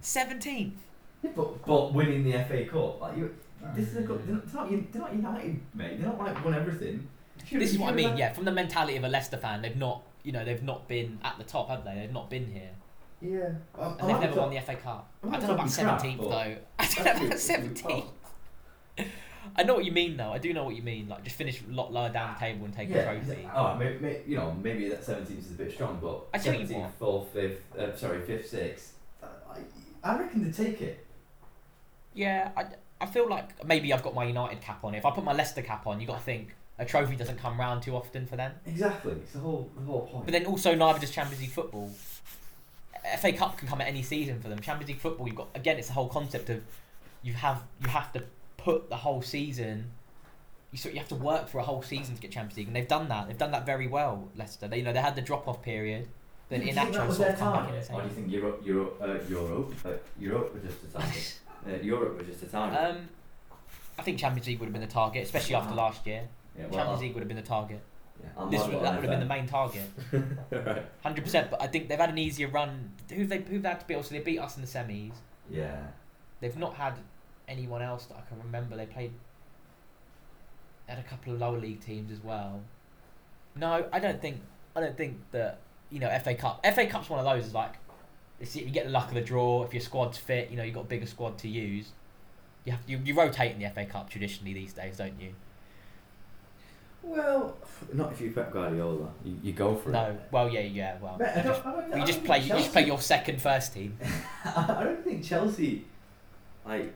Seventeenth. 0.00 0.74
Yeah, 1.22 1.30
but 1.36 1.64
but 1.64 1.94
winning 1.94 2.24
the 2.24 2.32
FA 2.44 2.64
Cup, 2.66 3.00
like 3.00 3.16
you, 3.16 3.34
this 3.74 3.88
is 3.88 3.96
a 3.96 4.02
cup. 4.02 4.24
They're 4.26 4.34
not, 4.34 4.46
they're 4.52 4.62
not, 4.62 4.92
they're 4.92 5.02
not 5.02 5.14
United, 5.14 5.60
mate. 5.74 5.98
They're 6.00 6.08
not 6.08 6.18
like 6.18 6.44
won 6.44 6.54
everything. 6.54 7.06
Should- 7.46 7.60
This 7.60 7.72
is 7.72 7.78
what 7.78 7.92
I 7.92 7.96
mean. 7.96 8.08
have- 8.10 8.18
Yeah, 8.18 8.32
from 8.32 8.44
the 8.44 8.50
mentality 8.52 8.96
of 8.96 9.04
a 9.04 9.08
Leicester 9.08 9.36
fan, 9.36 9.62
they've 9.62 9.76
not, 9.76 10.02
you 10.24 10.32
know, 10.32 10.44
they've 10.44 10.62
not 10.62 10.88
been 10.88 11.18
at 11.22 11.38
the 11.38 11.44
top, 11.44 11.68
have 11.68 11.84
they? 11.84 11.94
They've 11.94 12.12
not 12.12 12.28
been 12.28 12.46
here, 12.52 12.70
Yeah. 13.22 13.50
I'm, 13.78 13.98
and 13.98 14.10
they've 14.10 14.20
never 14.20 14.40
won 14.40 14.50
the 14.50 14.60
FA 14.60 14.74
Cup. 14.76 15.10
I'm 15.22 15.28
I 15.34 15.38
don't 15.38 15.48
know 15.48 15.54
about 15.54 15.68
talking 15.68 15.84
crap, 15.84 16.00
seventeenth 16.00 16.20
though. 16.20 16.56
I 16.78 16.86
don't 17.04 17.20
know 17.20 17.26
about 17.26 17.38
seventeenth. 17.38 18.06
I 19.56 19.64
know 19.64 19.74
what 19.74 19.84
you 19.84 19.92
mean 19.92 20.16
though. 20.16 20.32
I 20.32 20.38
do 20.38 20.52
know 20.52 20.64
what 20.64 20.74
you 20.74 20.82
mean. 20.82 21.08
Like 21.08 21.24
just 21.24 21.36
finish 21.36 21.62
a 21.62 21.72
lot 21.72 21.92
lower 21.92 22.10
down 22.10 22.34
the 22.34 22.40
table 22.40 22.64
and 22.64 22.74
take 22.74 22.88
yeah. 22.88 23.10
a 23.10 23.20
trophy. 23.20 23.48
Oh, 23.54 23.76
maybe, 23.76 23.98
maybe, 24.00 24.20
you 24.26 24.36
know, 24.36 24.56
maybe 24.62 24.88
that 24.88 25.02
17th 25.02 25.38
is 25.38 25.50
a 25.50 25.54
bit 25.54 25.72
strong, 25.72 25.98
but 26.00 26.26
I 26.32 26.38
see 26.38 26.56
you 26.56 26.66
17th, 26.66 26.92
4th, 27.00 27.26
5th, 27.34 27.78
uh, 27.78 27.96
sorry, 27.96 28.18
5th, 28.20 28.48
6th. 28.50 28.88
uh, 29.22 29.26
I, 30.04 30.10
I 30.10 30.18
reckon 30.18 30.44
they 30.44 30.64
take 30.64 30.80
it. 30.80 31.06
Yeah, 32.14 32.50
I, 32.56 32.66
I 33.00 33.06
feel 33.06 33.28
like 33.28 33.64
maybe 33.64 33.92
I've 33.92 34.02
got 34.02 34.14
my 34.14 34.24
United 34.24 34.60
cap 34.60 34.84
on. 34.84 34.94
If 34.94 35.04
I 35.04 35.10
put 35.10 35.24
my 35.24 35.32
Leicester 35.32 35.62
cap 35.62 35.86
on, 35.86 36.00
you 36.00 36.06
got 36.06 36.18
to 36.18 36.24
think 36.24 36.54
a 36.78 36.84
trophy 36.84 37.16
doesn't 37.16 37.38
come 37.38 37.58
round 37.58 37.82
too 37.82 37.94
often 37.94 38.26
for 38.26 38.36
them. 38.36 38.52
Exactly. 38.66 39.12
It's 39.12 39.32
the 39.32 39.40
whole, 39.40 39.70
the 39.76 39.84
whole 39.84 40.06
point. 40.06 40.24
But 40.24 40.32
then 40.32 40.46
also 40.46 40.74
neither 40.74 40.98
does 40.98 41.10
Champions 41.10 41.40
League 41.40 41.50
football. 41.50 41.90
FA 43.18 43.32
Cup 43.32 43.58
can 43.58 43.68
come 43.68 43.80
at 43.80 43.88
any 43.88 44.02
season 44.02 44.40
for 44.40 44.48
them. 44.48 44.60
Champions 44.60 44.88
League 44.88 45.00
football, 45.00 45.26
you've 45.26 45.36
got 45.36 45.48
again, 45.54 45.78
it's 45.78 45.88
the 45.88 45.94
whole 45.94 46.08
concept 46.08 46.50
of 46.50 46.62
you 47.22 47.32
have 47.34 47.62
you 47.80 47.88
have 47.88 48.12
to 48.12 48.22
put 48.56 48.88
the 48.88 48.96
whole 48.96 49.22
season. 49.22 49.90
You 50.70 50.78
sort 50.78 50.94
you 50.94 51.00
have 51.00 51.08
to 51.08 51.14
work 51.16 51.48
for 51.48 51.58
a 51.58 51.62
whole 51.62 51.82
season 51.82 52.14
to 52.14 52.20
get 52.20 52.30
Champions 52.30 52.56
League, 52.56 52.66
and 52.68 52.76
they've 52.76 52.88
done 52.88 53.08
that. 53.08 53.28
They've 53.28 53.38
done 53.38 53.50
that 53.52 53.66
very 53.66 53.86
well, 53.86 54.28
Leicester. 54.36 54.68
They 54.68 54.78
you 54.78 54.84
know 54.84 54.92
they 54.92 55.00
had 55.00 55.16
the 55.16 55.22
drop 55.22 55.48
off 55.48 55.62
period. 55.62 56.08
Then 56.48 56.60
do 56.60 56.66
you 56.66 56.74
think 56.74 56.92
that 56.92 57.06
was 57.06 57.16
sort 57.16 57.28
their 57.28 57.34
of 57.34 57.40
come 57.40 57.52
back 57.52 57.62
in 57.62 57.74
target? 57.74 57.88
and 57.88 57.96
Or 57.96 58.02
do 58.02 58.08
you 58.08 58.14
think 58.14 58.30
Europe, 58.30 58.62
Europe, 58.64 58.98
uh, 59.00 59.18
Europe, 59.28 59.74
uh, 59.86 59.90
Europe 60.18 60.54
was 60.54 60.62
just 60.62 60.84
a 60.84 60.98
target? 60.98 61.38
uh, 61.66 61.82
Europe 61.82 62.18
was 62.18 62.26
just 62.26 62.42
a 62.42 62.46
target. 62.46 62.78
Um, 62.78 63.08
I 63.98 64.02
think 64.02 64.18
Champions 64.18 64.46
League 64.46 64.60
would 64.60 64.66
have 64.66 64.72
been 64.72 64.82
the 64.82 64.88
target, 64.88 65.24
especially 65.24 65.54
after 65.54 65.74
last 65.74 66.06
year. 66.06 66.28
yeah, 66.56 66.66
well, 66.66 66.74
Champions 66.74 67.00
League 67.00 67.14
would 67.14 67.20
have 67.20 67.28
been 67.28 67.36
the 67.36 67.42
target. 67.42 67.80
Yeah, 68.20 68.28
I'm 68.36 68.50
This 68.50 68.62
would, 68.66 68.74
that 68.82 68.94
would 68.94 69.04
have 69.04 69.10
been 69.10 69.20
the 69.20 69.26
main 69.26 69.46
target. 69.46 69.88
right. 70.50 70.84
Hundred 71.02 71.24
percent. 71.24 71.50
But 71.50 71.62
I 71.62 71.66
think 71.66 71.88
they've 71.88 71.98
had 71.98 72.10
an 72.10 72.18
easier 72.18 72.48
run. 72.48 72.92
Who 73.10 73.26
they 73.26 73.38
who've 73.38 73.62
they 73.62 73.68
had 73.68 73.80
to 73.80 73.86
beat? 73.86 74.04
So 74.04 74.14
they 74.14 74.20
beat 74.20 74.38
us 74.38 74.56
in 74.56 74.62
the 74.62 74.68
semis. 74.68 75.12
Yeah. 75.50 75.80
They've 76.40 76.56
not 76.56 76.74
had 76.74 76.94
anyone 77.48 77.82
else 77.82 78.06
that 78.06 78.16
I 78.16 78.22
can 78.28 78.38
remember. 78.42 78.76
They 78.76 78.86
played. 78.86 79.12
Had 80.86 80.98
a 80.98 81.02
couple 81.04 81.32
of 81.32 81.40
lower 81.40 81.58
league 81.58 81.80
teams 81.80 82.10
as 82.10 82.22
well. 82.22 82.60
No, 83.54 83.86
I 83.92 83.98
don't 83.98 84.20
think. 84.20 84.40
I 84.74 84.80
don't 84.80 84.96
think 84.96 85.18
that 85.32 85.60
you 85.90 86.00
know 86.00 86.10
FA 86.22 86.34
Cup. 86.34 86.64
FA 86.74 86.86
Cup's 86.86 87.08
one 87.08 87.18
of 87.18 87.24
those. 87.24 87.46
Is 87.46 87.54
like, 87.54 87.74
it's, 88.40 88.56
you 88.56 88.66
get 88.66 88.86
the 88.86 88.90
luck 88.90 89.08
of 89.08 89.14
the 89.14 89.20
draw. 89.20 89.62
If 89.64 89.72
your 89.72 89.80
squad's 89.80 90.18
fit, 90.18 90.50
you 90.50 90.56
know 90.56 90.62
you've 90.62 90.74
got 90.74 90.82
a 90.82 90.88
bigger 90.88 91.06
squad 91.06 91.38
to 91.38 91.48
use. 91.48 91.90
You 92.64 92.72
have 92.72 92.80
you, 92.86 93.00
you 93.04 93.14
rotate 93.14 93.52
in 93.52 93.58
the 93.58 93.68
FA 93.70 93.84
Cup 93.84 94.10
traditionally 94.10 94.54
these 94.54 94.72
days, 94.72 94.96
don't 94.96 95.20
you? 95.20 95.34
Well, 97.02 97.56
not 97.92 98.12
if 98.12 98.20
you're 98.20 98.32
Pep 98.32 98.52
Guardiola. 98.52 99.08
You, 99.24 99.36
you 99.42 99.52
go 99.52 99.74
for 99.74 99.88
it. 99.90 99.92
No. 99.92 100.16
Well, 100.30 100.48
yeah, 100.48 100.60
yeah. 100.60 100.98
Well, 101.00 101.16
But 101.18 101.28
I 101.28 101.36
you 101.38 101.42
don't- 101.42 101.52
just, 101.54 101.66
I 101.66 101.72
don't- 101.72 101.80
I 101.82 101.86
you 101.86 101.92
don't 101.96 102.06
just 102.06 102.18
think 102.20 102.26
play. 102.26 102.38
You 102.40 102.48
just 102.48 102.72
play 102.72 102.86
your 102.86 103.00
second 103.00 103.40
first 103.42 103.74
team. 103.74 103.98
I 104.44 104.84
don't 104.84 105.02
think 105.04 105.24
Chelsea, 105.24 105.84
like, 106.64 106.92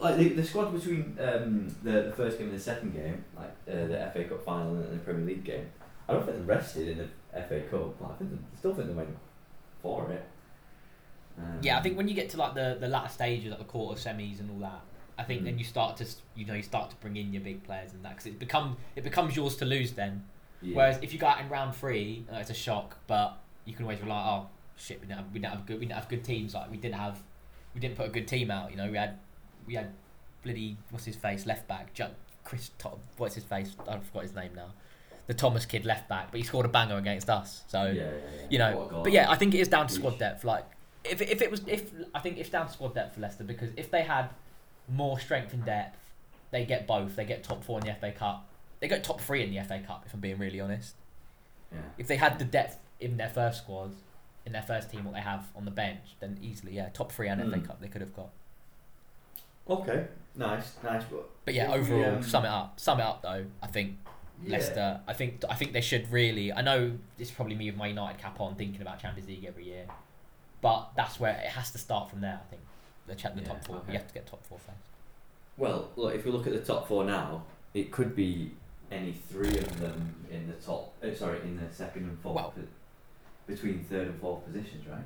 like 0.00 0.16
the, 0.16 0.28
the 0.30 0.42
squad 0.44 0.72
between 0.72 1.16
um, 1.20 1.74
the, 1.82 2.02
the 2.02 2.12
first 2.16 2.38
game 2.38 2.48
and 2.48 2.56
the 2.56 2.62
second 2.62 2.92
game, 2.94 3.24
like 3.36 3.50
uh, 3.68 3.86
the 3.86 4.10
FA 4.12 4.24
Cup 4.24 4.42
final 4.44 4.74
and 4.74 4.92
the 4.92 5.04
Premier 5.04 5.26
League 5.26 5.44
game. 5.44 5.66
I 6.08 6.14
don't 6.14 6.24
think 6.24 6.38
they 6.38 6.42
rested 6.44 6.88
in 6.88 6.98
the 6.98 7.42
FA 7.42 7.60
Cup. 7.70 7.98
But 8.00 8.10
I 8.10 8.14
think 8.16 8.30
they, 8.32 8.38
still 8.58 8.74
think 8.74 8.88
they 8.88 8.94
went 8.94 9.16
for 9.82 10.10
it. 10.10 10.24
Um, 11.38 11.58
Yeah, 11.62 11.78
I 11.78 11.82
think 11.82 11.96
when 11.96 12.08
you 12.08 12.14
get 12.14 12.30
to 12.30 12.36
like 12.36 12.54
the 12.54 12.76
the 12.80 12.88
latter 12.88 13.08
stages, 13.10 13.50
like 13.50 13.58
the 13.60 13.64
quarter 13.64 13.98
semis 14.00 14.40
and 14.40 14.50
all 14.50 14.58
that, 14.68 14.80
I 15.20 15.24
think 15.24 15.42
Mm. 15.42 15.44
then 15.46 15.58
you 15.58 15.64
start 15.64 15.96
to 15.98 16.06
you 16.34 16.44
know 16.46 16.54
you 16.54 16.62
start 16.62 16.90
to 16.90 16.96
bring 16.96 17.16
in 17.16 17.32
your 17.34 17.42
big 17.42 17.62
players 17.62 17.92
and 17.92 18.04
that 18.04 18.10
because 18.12 18.26
it 18.26 18.38
become 18.38 18.76
it 18.96 19.04
becomes 19.04 19.36
yours 19.36 19.54
to 19.56 19.64
lose 19.64 19.92
then. 19.92 20.24
yeah. 20.62 20.76
Whereas 20.76 20.98
if 21.02 21.12
you 21.12 21.18
go 21.18 21.26
out 21.26 21.40
in 21.40 21.48
round 21.48 21.74
three, 21.76 22.24
uh, 22.32 22.36
it's 22.36 22.50
a 22.50 22.54
shock, 22.54 22.96
but 23.06 23.38
you 23.66 23.74
can 23.74 23.84
always 23.84 24.00
rely. 24.00 24.22
Oh 24.32 24.48
shit, 24.76 25.00
we 25.00 25.06
didn't 25.06 25.18
have, 25.20 25.32
we 25.32 25.38
didn't 25.40 25.52
have 25.54 25.66
good 25.66 25.78
we 25.80 25.86
didn't 25.86 25.98
have 26.00 26.08
good 26.08 26.24
teams. 26.24 26.54
Like 26.54 26.70
we 26.70 26.76
didn't 26.78 26.96
have 27.06 27.22
we 27.74 27.80
didn't 27.80 27.96
put 27.96 28.06
a 28.06 28.10
good 28.10 28.26
team 28.28 28.50
out. 28.50 28.70
You 28.70 28.76
know 28.78 28.90
we 28.90 28.96
had 28.96 29.18
we 29.66 29.74
had 29.74 29.90
bloody 30.42 30.76
what's 30.90 31.04
his 31.04 31.16
face 31.16 31.44
left 31.46 31.68
back 31.68 31.92
Ju- 31.92 32.16
Chris 32.44 32.70
Tom, 32.78 32.98
what's 33.18 33.34
his 33.34 33.44
face 33.44 33.76
I 33.88 33.98
forgot 33.98 34.22
his 34.22 34.34
name 34.34 34.52
now. 34.56 34.70
The 35.26 35.34
Thomas 35.34 35.64
kid 35.66 35.84
left 35.84 36.08
back, 36.08 36.30
but 36.32 36.38
he 36.40 36.44
scored 36.44 36.66
a 36.66 36.68
banger 36.70 36.96
against 36.96 37.28
us. 37.30 37.62
So 37.68 37.84
yeah, 37.84 37.92
yeah, 38.02 38.46
you 38.48 38.58
know. 38.58 39.00
But 39.04 39.12
yeah, 39.12 39.30
I 39.30 39.36
think 39.36 39.54
it 39.54 39.60
is 39.60 39.68
down 39.68 39.86
to 39.86 39.94
squad 39.94 40.18
depth. 40.18 40.42
Like, 40.44 40.64
if 41.04 41.20
if 41.22 41.40
it 41.40 41.50
was 41.50 41.60
if 41.68 41.92
I 42.14 42.18
think 42.20 42.38
it's 42.38 42.48
down 42.48 42.66
to 42.66 42.72
squad 42.72 42.94
depth 42.94 43.14
for 43.14 43.20
Leicester 43.20 43.44
because 43.44 43.70
if 43.76 43.90
they 43.92 44.02
had 44.02 44.30
more 44.92 45.18
strength 45.18 45.52
and 45.52 45.64
depth, 45.64 45.98
they 46.50 46.64
get 46.64 46.86
both. 46.86 47.16
They 47.16 47.24
get 47.24 47.42
top 47.42 47.64
four 47.64 47.78
in 47.78 47.86
the 47.86 47.94
FA 47.94 48.12
Cup. 48.12 48.46
They 48.80 48.88
get 48.88 49.04
top 49.04 49.20
three 49.20 49.42
in 49.42 49.54
the 49.54 49.62
FA 49.62 49.80
Cup. 49.86 50.04
If 50.06 50.14
I'm 50.14 50.20
being 50.20 50.38
really 50.38 50.60
honest, 50.60 50.94
yeah. 51.72 51.78
if 51.98 52.06
they 52.06 52.16
had 52.16 52.38
the 52.38 52.44
depth 52.44 52.78
in 52.98 53.16
their 53.16 53.28
first 53.28 53.58
squad, 53.58 53.94
in 54.46 54.52
their 54.52 54.62
first 54.62 54.90
team, 54.90 55.04
what 55.04 55.14
they 55.14 55.20
have 55.20 55.46
on 55.54 55.64
the 55.64 55.70
bench, 55.70 56.16
then 56.18 56.38
easily, 56.42 56.72
yeah, 56.72 56.88
top 56.92 57.12
three 57.12 57.28
and 57.28 57.40
FA 57.40 57.58
Mm. 57.58 57.66
Cup 57.66 57.80
they 57.80 57.88
could 57.88 58.00
have 58.00 58.14
got. 58.14 58.30
Okay, 59.68 60.06
nice, 60.34 60.74
nice. 60.82 61.04
But 61.04 61.28
But 61.44 61.54
yeah, 61.54 61.72
overall, 61.72 62.16
um, 62.16 62.22
sum 62.22 62.44
it 62.44 62.48
up. 62.48 62.80
Sum 62.80 62.98
it 62.98 63.04
up 63.04 63.22
though. 63.22 63.44
I 63.62 63.66
think 63.66 63.98
yeah. 64.42 64.52
Leicester. 64.52 65.00
I 65.06 65.12
think 65.12 65.44
I 65.48 65.54
think 65.54 65.72
they 65.72 65.80
should 65.80 66.10
really. 66.10 66.52
I 66.52 66.62
know 66.62 66.98
this 67.18 67.28
is 67.28 67.34
probably 67.34 67.54
me 67.54 67.66
with 67.70 67.76
my 67.78 67.86
United 67.86 68.18
cap 68.18 68.40
on, 68.40 68.56
thinking 68.56 68.82
about 68.82 68.98
Champions 68.98 69.28
League 69.28 69.44
every 69.44 69.64
year, 69.64 69.86
but 70.60 70.90
that's 70.96 71.20
where 71.20 71.32
it 71.32 71.50
has 71.50 71.70
to 71.72 71.78
start 71.78 72.10
from 72.10 72.20
there. 72.22 72.40
I 72.44 72.50
think 72.50 72.62
the 73.10 73.16
cha- 73.16 73.30
the 73.30 73.42
Yeah, 73.42 73.48
top 73.48 73.64
four. 73.64 73.76
okay. 73.76 73.92
You 73.92 73.98
have 73.98 74.08
to 74.08 74.14
get 74.14 74.26
top 74.26 74.44
four 74.46 74.58
first. 74.58 74.78
Well, 75.56 75.90
look, 75.96 76.14
if 76.14 76.24
we 76.24 76.30
look 76.30 76.46
at 76.46 76.52
the 76.52 76.60
top 76.60 76.88
four 76.88 77.04
now, 77.04 77.44
it 77.74 77.90
could 77.90 78.14
be 78.16 78.52
any 78.90 79.12
three 79.12 79.56
of 79.58 79.80
them 79.80 80.14
in 80.30 80.46
the 80.46 80.54
top. 80.54 80.92
Uh, 81.02 81.14
sorry, 81.14 81.40
in 81.42 81.56
the 81.60 81.72
second 81.72 82.04
and 82.04 82.18
fourth. 82.20 82.34
Well- 82.36 82.50
po- 82.56 82.62
between 83.46 83.82
third 83.84 84.06
and 84.06 84.20
fourth 84.20 84.44
positions, 84.44 84.86
right? 84.86 85.02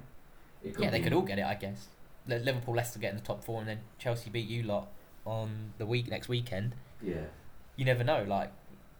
It 0.62 0.78
Yeah, 0.78 0.90
they 0.90 0.98
be- 0.98 1.04
could 1.04 1.12
all 1.14 1.22
get 1.22 1.38
it, 1.38 1.44
I 1.44 1.54
guess. 1.54 1.88
Le- 2.26 2.36
Liverpool, 2.36 2.74
Leicester 2.74 2.98
get 2.98 3.10
in 3.10 3.16
the 3.16 3.22
top 3.22 3.42
four, 3.42 3.60
and 3.60 3.68
then 3.68 3.80
Chelsea 3.98 4.28
beat 4.30 4.46
you 4.48 4.62
lot 4.62 4.88
on 5.26 5.72
the 5.78 5.86
week 5.86 6.08
next 6.08 6.28
weekend. 6.28 6.74
Yeah. 7.02 7.24
You 7.76 7.84
never 7.86 8.04
know. 8.04 8.22
Like, 8.24 8.50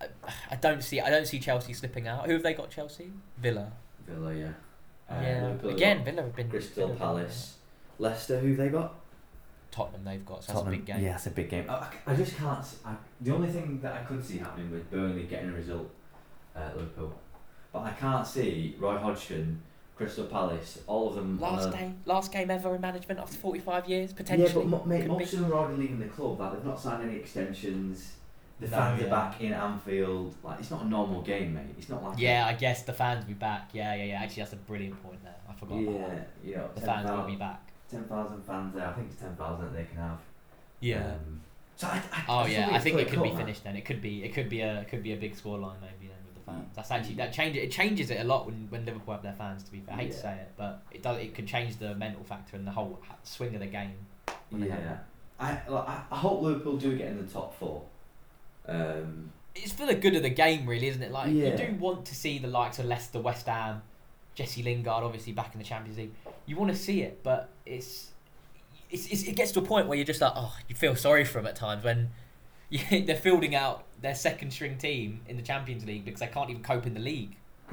I, 0.01 0.07
I 0.51 0.57
don't 0.57 0.83
see 0.83 1.01
I 1.01 1.11
don't 1.11 1.27
see 1.27 1.39
Chelsea 1.41 1.73
slipping 1.75 2.09
out. 2.09 2.27
Who 2.27 2.33
have 2.33 2.43
they 2.43 2.55
got? 2.55 2.71
Chelsea, 2.71 3.13
Villa. 3.39 3.73
Villa, 4.07 4.35
yeah. 4.35 4.49
Uh, 5.11 5.21
yeah. 5.23 5.43
Liverpool 5.47 5.71
Again, 5.71 6.05
Villa 6.05 6.23
have 6.23 6.35
been 6.37 6.49
Crystal 6.51 6.75
Villa 6.75 6.89
have 6.89 6.99
been- 6.99 7.07
Palace, 7.07 7.57
Leicester. 7.99 8.39
who've 8.41 8.57
they 8.57 8.69
got? 8.69 8.95
Tottenham. 9.71 10.05
They've 10.05 10.25
got. 10.25 10.45
So 10.45 10.53
that's 10.53 10.67
a 10.67 10.71
big 10.71 10.85
game. 10.87 11.03
Yeah, 11.03 11.11
that's 11.13 11.27
a 11.27 11.31
big 11.31 11.49
game. 11.51 11.67
I, 11.69 11.75
I- 11.75 11.91
I 12.13 12.15
just 12.17 12.37
can't. 12.37 12.59
s- 12.61 12.79
I, 12.85 12.95
the 13.21 13.33
only 13.35 13.49
thing 13.49 13.81
that 13.83 13.93
I 13.95 13.99
could 14.05 14.25
see 14.25 14.39
happening 14.39 14.71
with 14.71 14.91
Burnley 14.91 15.25
getting 15.25 15.51
a 15.51 15.53
result 15.55 15.91
at 16.55 16.77
Liverpool, 16.77 17.13
but 17.73 17.81
I 17.81 17.91
can't 17.91 18.25
see 18.27 18.77
Roy 18.79 18.97
Hodgson, 18.97 19.61
Crystal 19.97 20.27
Palace, 20.27 20.79
all 20.87 21.09
of 21.09 21.17
them. 21.17 21.41
Last 21.41 21.69
a- 21.69 21.73
game, 21.77 21.99
last 22.05 22.31
game 22.33 22.51
ever 22.51 22.75
in 22.77 22.81
management 22.81 23.19
after 23.19 23.37
forty 23.37 23.59
five 23.61 23.89
years 23.89 24.13
potentially. 24.13 24.49
Yeah, 24.49 24.55
but 24.55 24.67
mo- 24.67 24.85
mate, 24.85 25.03
Could 25.03 25.09
most 25.11 25.31
be. 25.33 25.37
of 25.39 25.43
them 25.43 25.53
are 25.53 25.57
already 25.57 25.83
leaving 25.83 25.99
the 25.99 26.07
club. 26.07 26.39
Like 26.39 26.53
they've 26.53 26.65
not 26.65 26.79
signed 26.79 27.03
any 27.09 27.19
extensions. 27.19 28.13
The 28.61 28.69
No, 28.69 28.77
fans 28.77 29.01
yeah. 29.01 29.07
are 29.09 29.11
back 29.11 29.41
in 29.41 29.53
Anfield. 29.53 30.37
Like 30.45 30.61
it's 30.61 30.71
not 30.71 30.83
a 30.83 30.87
normal 30.89 31.23
game, 31.23 31.55
mate. 31.55 31.75
It's 31.77 31.89
not 31.89 32.05
like 32.05 32.17
Yeah, 32.21 32.47
I 32.47 32.53
guess 32.55 32.85
the 32.85 32.93
fans 32.93 33.25
will 33.25 33.35
be 33.35 33.35
back. 33.35 33.71
Yeah, 33.73 33.93
yeah, 33.97 34.05
yeah. 34.05 34.23
Actually, 34.23 34.43
that's 34.45 34.53
a 34.53 34.57
brilliant 34.57 35.03
point 35.03 35.21
there. 35.25 35.35
I 35.51 35.53
forgot. 35.55 35.75
about 35.81 35.93
yeah, 35.93 36.09
that. 36.09 36.29
you 36.45 36.55
know, 36.55 36.69
The 36.77 36.81
10,000 36.83 36.87
fans 37.09 37.11
will 37.21 37.27
be 37.27 37.35
back. 37.37 37.64
10,000 37.91 38.43
fans 38.43 38.75
there. 38.75 38.87
I 38.87 38.93
think 38.93 39.09
it's 39.11 39.21
ten 39.21 39.35
thousand 39.37 39.67
that 39.67 39.75
they 39.75 39.85
can 39.85 39.97
have. 39.99 40.19
Yeah. 40.81 41.07
Um, 41.15 41.41
so 41.77 41.87
I, 41.89 42.03
I, 42.13 42.25
oh 42.29 42.39
I 42.39 42.47
yeah, 42.49 42.69
I 42.73 42.79
think 42.79 42.99
it 42.99 43.09
could 43.09 43.23
be 43.23 43.31
finished 43.35 43.65
then. 43.65 43.77
It 43.77 43.85
could 43.85 44.01
be. 44.01 44.23
It 44.25 44.33
could 44.35 44.49
be 44.49 44.61
a. 44.61 44.81
It 44.81 44.89
could 44.89 45.03
be 45.03 45.13
a 45.13 45.17
big 45.17 45.35
scoreline 45.37 45.81
maybe 45.81 46.09
then 46.09 46.19
with 46.27 46.35
the 46.35 46.51
fans. 46.51 46.67
Mm. 46.73 46.75
That's 46.77 46.91
actually 46.91 47.15
that 47.17 47.33
changes. 47.33 47.63
It 47.65 47.71
changes 47.71 48.11
it 48.11 48.21
a 48.21 48.25
lot 48.25 48.47
when, 48.47 48.67
when 48.71 48.85
Liverpool 48.85 49.15
have 49.15 49.23
their 49.23 49.35
fans. 49.35 49.63
To 49.65 49.73
be 49.73 49.81
fair, 49.81 49.95
I 49.95 49.99
hate 49.99 50.13
to 50.13 50.19
say 50.19 50.35
it, 50.35 50.53
but 50.57 50.83
it 50.93 51.03
does. 51.03 51.19
It 51.19 51.35
could 51.35 51.47
change 51.47 51.77
the 51.79 51.95
mental 51.95 52.23
factor 52.25 52.57
and 52.57 52.67
the 52.67 52.71
whole 52.71 53.01
swing 53.23 53.55
of 53.55 53.61
the 53.61 53.67
game. 53.67 53.95
when 54.51 54.61
they 54.63 54.69
have 54.69 54.81
Yeah. 54.81 54.99
I, 55.41 55.51
like, 55.69 55.89
I 55.89 56.03
I 56.13 56.17
hope 56.17 56.43
Liverpool 56.43 56.77
do 56.77 56.97
get 56.97 57.09
in 57.09 57.19
the 57.27 57.33
top 57.33 57.59
four. 57.59 57.83
Um, 58.67 59.33
It's 59.55 59.73
for 59.73 59.87
the 59.87 59.95
good 59.95 60.15
of 60.17 60.23
the 60.23 60.31
game, 60.31 60.67
really, 60.67 60.87
isn't 60.89 61.03
it? 61.03 61.11
Like 61.13 61.33
Yeah. 61.33 61.51
you 61.51 61.57
do 61.57 61.75
want 61.79 62.05
to 62.07 62.15
see 62.15 62.39
the 62.39 62.49
likes 62.49 62.79
of 62.79 62.87
Leicester, 62.87 63.21
West 63.21 63.47
Ham, 63.47 63.83
Jesse 64.35 64.63
Lingard, 64.63 65.03
obviously 65.03 65.33
back 65.33 65.53
in 65.55 65.59
the 65.59 65.65
Champions 65.65 65.99
League. 65.99 66.13
You 66.47 66.57
want 66.57 66.71
to 66.71 66.77
see 66.77 67.03
it, 67.03 67.23
but 67.23 67.49
it's, 67.65 68.11
it's, 68.91 69.07
it's 69.07 69.23
it 69.25 69.35
gets 69.37 69.53
to 69.53 69.61
a 69.61 69.63
point 69.63 69.87
where 69.89 69.97
you're 69.97 70.05
just 70.05 70.21
like, 70.21 70.33
oh, 70.37 70.55
you 70.69 70.75
feel 70.75 70.95
sorry 70.97 71.25
for 71.25 71.35
them 71.39 71.47
at 71.47 71.57
times 71.57 71.83
when 71.85 72.11
you, 72.71 73.05
they're 73.05 73.17
fielding 73.17 73.55
out 73.55 73.85
their 74.03 74.15
second 74.15 74.53
string 74.53 74.77
team 74.77 75.21
in 75.29 75.37
the 75.37 75.43
Champions 75.43 75.85
League 75.87 76.05
because 76.05 76.21
they 76.21 76.27
can't 76.27 76.51
even 76.51 76.63
cope 76.63 76.87
in 76.87 76.95
the 76.95 77.01
league 77.01 77.37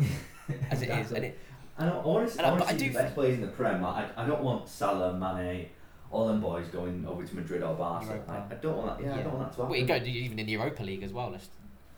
as 0.69 0.81
it 0.81 0.89
is, 0.89 1.11
and 1.11 1.25
it, 1.25 1.39
I, 1.77 1.85
want 1.89 2.29
to, 2.31 2.37
And 2.37 2.47
I- 2.47 2.57
but 2.57 2.67
I 2.67 2.71
see 2.71 2.77
do 2.77 2.87
the 2.89 2.99
best 2.99 3.13
players 3.15 3.35
in 3.35 3.41
the 3.41 3.47
Prem. 3.47 3.83
I, 3.83 4.05
I 4.15 4.25
don't 4.25 4.41
want 4.41 4.67
Salah, 4.69 5.13
Mane, 5.17 5.67
all 6.11 6.27
them 6.27 6.39
boys 6.41 6.67
going 6.67 7.05
over 7.07 7.23
to 7.25 7.35
Madrid 7.35 7.63
or 7.63 7.73
Barca. 7.75 8.21
I, 8.27 8.53
I 8.53 8.57
don't 8.57 8.77
want 8.77 8.99
that. 8.99 9.05
Yeah, 9.05 9.15
I 9.15 9.23
don't 9.23 9.33
want 9.33 9.45
that 9.49 9.55
to 9.55 9.61
happen. 9.63 9.69
well, 9.69 9.79
you 9.79 9.85
go 9.85 9.95
even 9.95 10.39
in 10.39 10.45
the 10.45 10.51
Europa 10.51 10.83
League 10.83 11.03
as 11.03 11.11
well. 11.13 11.33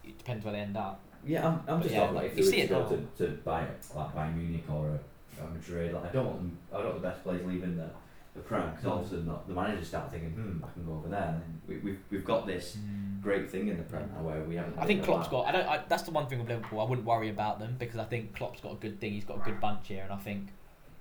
It 0.04 0.18
depends 0.18 0.44
where 0.46 0.54
they 0.54 0.60
end 0.60 0.78
up. 0.78 1.00
Yeah, 1.26 1.48
I'm, 1.48 1.54
I'm 1.68 1.78
But 1.80 1.84
just 1.84 1.96
yeah, 1.96 2.10
like 2.10 2.32
if 2.32 2.38
you 2.38 2.44
see 2.44 2.62
it 2.62 2.68
to, 2.68 3.08
to 3.18 3.28
buy 3.46 3.66
like 3.96 4.16
Bayern 4.16 4.36
Munich 4.36 4.66
or 4.70 4.88
a, 4.90 5.00
a 5.40 5.48
Madrid, 5.54 5.94
like 5.94 6.06
I 6.06 6.10
don't 6.12 6.26
want 6.26 6.38
them. 6.40 6.58
I 6.72 6.78
don't 6.78 6.86
want 6.90 7.02
the 7.02 7.08
best 7.08 7.24
players 7.24 7.46
leaving 7.46 7.76
the 7.78 7.90
the 8.36 8.40
Prem 8.42 8.72
because 8.72 8.86
all 8.88 9.00
of 9.00 9.06
a 9.06 9.10
sudden 9.10 9.28
the- 9.28 9.40
the 9.48 9.54
managers 9.54 9.88
start 9.88 10.10
thinking, 10.12 10.32
hmm, 10.32 10.64
I 10.66 10.70
can 10.72 10.84
go 10.86 10.94
over 10.94 11.08
there. 11.08 11.40
And 11.46 11.62
we, 11.68 11.78
we've 11.78 12.00
we've 12.10 12.26
got 12.26 12.48
this 12.48 12.78
great 13.22 13.50
thing 13.50 13.68
in 13.68 13.78
the 13.78 13.84
Prem 13.84 14.10
now 14.16 14.24
where 14.24 14.42
we 14.44 14.56
haven't. 14.56 14.78
I 14.78 14.86
think 14.86 15.02
really 15.02 15.14
Klopp's 15.14 15.28
got 15.30 15.46
got. 15.46 15.56
I 15.56 15.58
don't. 15.58 15.68
I, 15.70 15.84
that's 15.88 16.04
the 16.04 16.12
one 16.12 16.28
thing 16.28 16.40
with 16.40 16.50
Liverpool. 16.50 16.80
I 16.82 16.84
wouldn't 16.84 17.06
worry 17.08 17.30
about 17.30 17.60
them 17.60 17.76
because 17.78 18.00
I 18.00 18.06
think 18.06 18.36
Klopp's 18.36 18.60
got 18.62 18.72
a 18.74 18.76
good 18.76 19.00
thing. 19.00 19.14
He's 19.14 19.24
got 19.26 19.38
a 19.38 19.44
good 19.44 19.60
bunch 19.60 19.88
here, 19.88 20.04
and 20.04 20.12
I 20.12 20.18
think 20.18 20.50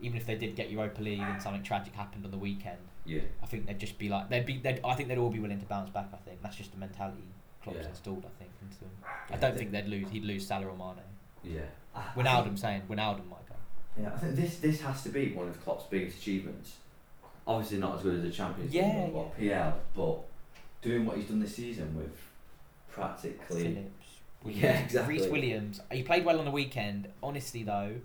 even 0.00 0.16
if 0.18 0.26
they 0.26 0.34
did 0.34 0.56
get 0.56 0.70
Europa 0.70 1.00
League 1.00 1.20
and 1.20 1.40
something 1.40 1.62
tragic 1.62 1.94
happened 1.94 2.24
on 2.24 2.30
the 2.30 2.38
weekend. 2.38 2.78
Yeah, 3.04 3.20
I 3.42 3.46
think 3.46 3.66
they'd 3.66 3.78
just 3.80 3.98
be 3.98 4.08
like 4.10 4.28
they'd 4.28 4.46
be. 4.46 4.58
They'd, 4.58 4.80
I 4.84 4.94
think 4.94 5.08
they'd 5.08 5.18
all 5.18 5.30
be 5.30 5.40
willing 5.40 5.58
to 5.60 5.66
bounce 5.66 5.90
back. 5.90 6.08
I 6.12 6.16
think 6.18 6.40
that's 6.42 6.54
just 6.56 6.70
the 6.72 6.78
mentality 6.78 7.24
Klopp's 7.62 7.78
Yeah. 7.80 7.88
installed. 7.88 8.24
I 8.26 8.38
think 8.38 8.50
into 8.62 8.78
them. 8.80 8.90
I 9.30 9.36
don't 9.38 9.52
they- 9.54 9.58
think 9.58 9.72
they'd 9.72 9.86
lose. 9.88 10.08
He'd 10.10 10.24
lose 10.24 10.46
Salah 10.46 10.66
or 10.66 10.76
Mane. 10.76 11.02
yeah. 11.42 11.62
I- 11.94 12.00
I 12.00 12.02
Wijnaldum 12.14 12.58
saying 12.58 12.82
Wijnaldum 12.88 13.26
might 13.28 13.46
go. 13.48 13.51
Yeah, 14.00 14.10
I 14.14 14.18
think 14.18 14.36
this 14.36 14.56
this 14.58 14.80
has 14.80 15.02
to 15.02 15.10
be 15.10 15.32
one 15.32 15.48
of 15.48 15.62
Klopp's 15.64 15.84
biggest 15.90 16.18
achievements. 16.18 16.76
Obviously, 17.46 17.78
not 17.78 17.96
as 17.96 18.02
good 18.02 18.16
as 18.16 18.22
the 18.22 18.30
Champions 18.30 18.72
Yeah, 18.72 19.04
League 19.06 19.14
or 19.14 19.32
PL, 19.36 19.74
but 19.94 20.18
doing 20.80 21.04
what 21.04 21.16
he's 21.16 21.26
done 21.26 21.40
this 21.40 21.56
season 21.56 21.94
with 21.96 22.16
practically. 22.90 23.62
Phillips. 23.62 23.88
Yeah, 24.44 24.80
exactly. 24.80 25.18
Rhys 25.20 25.28
Williams. 25.28 25.80
He 25.92 26.02
played 26.02 26.24
well 26.24 26.40
on 26.40 26.44
the 26.44 26.50
weekend. 26.50 27.06
Honestly, 27.22 27.62
though, 27.62 28.00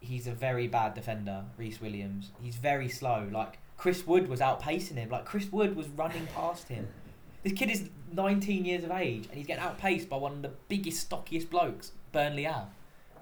he's 0.00 0.26
a 0.26 0.32
very 0.32 0.68
bad 0.68 0.94
defender. 0.94 1.44
Rhys 1.58 1.82
Williams. 1.82 2.30
He's 2.42 2.56
very 2.56 2.88
slow. 2.88 3.28
Like 3.30 3.58
Chris 3.76 4.06
Wood 4.06 4.26
was 4.28 4.40
outpacing 4.40 4.94
him. 4.94 5.10
Like 5.10 5.26
Chris 5.26 5.52
Wood 5.52 5.76
was 5.76 5.86
running 5.88 6.26
past 6.34 6.68
him. 6.68 6.88
This 7.42 7.54
kid 7.54 7.70
is 7.70 7.88
19 8.12 8.66
years 8.66 8.84
of 8.84 8.90
age 8.90 9.24
and 9.28 9.38
he's 9.38 9.46
getting 9.46 9.64
outpaced 9.64 10.10
by 10.10 10.18
one 10.18 10.32
of 10.32 10.42
the 10.42 10.50
biggest, 10.68 11.08
stockiest 11.08 11.48
blokes 11.48 11.92
Burnley 12.12 12.44
have. 12.44 12.66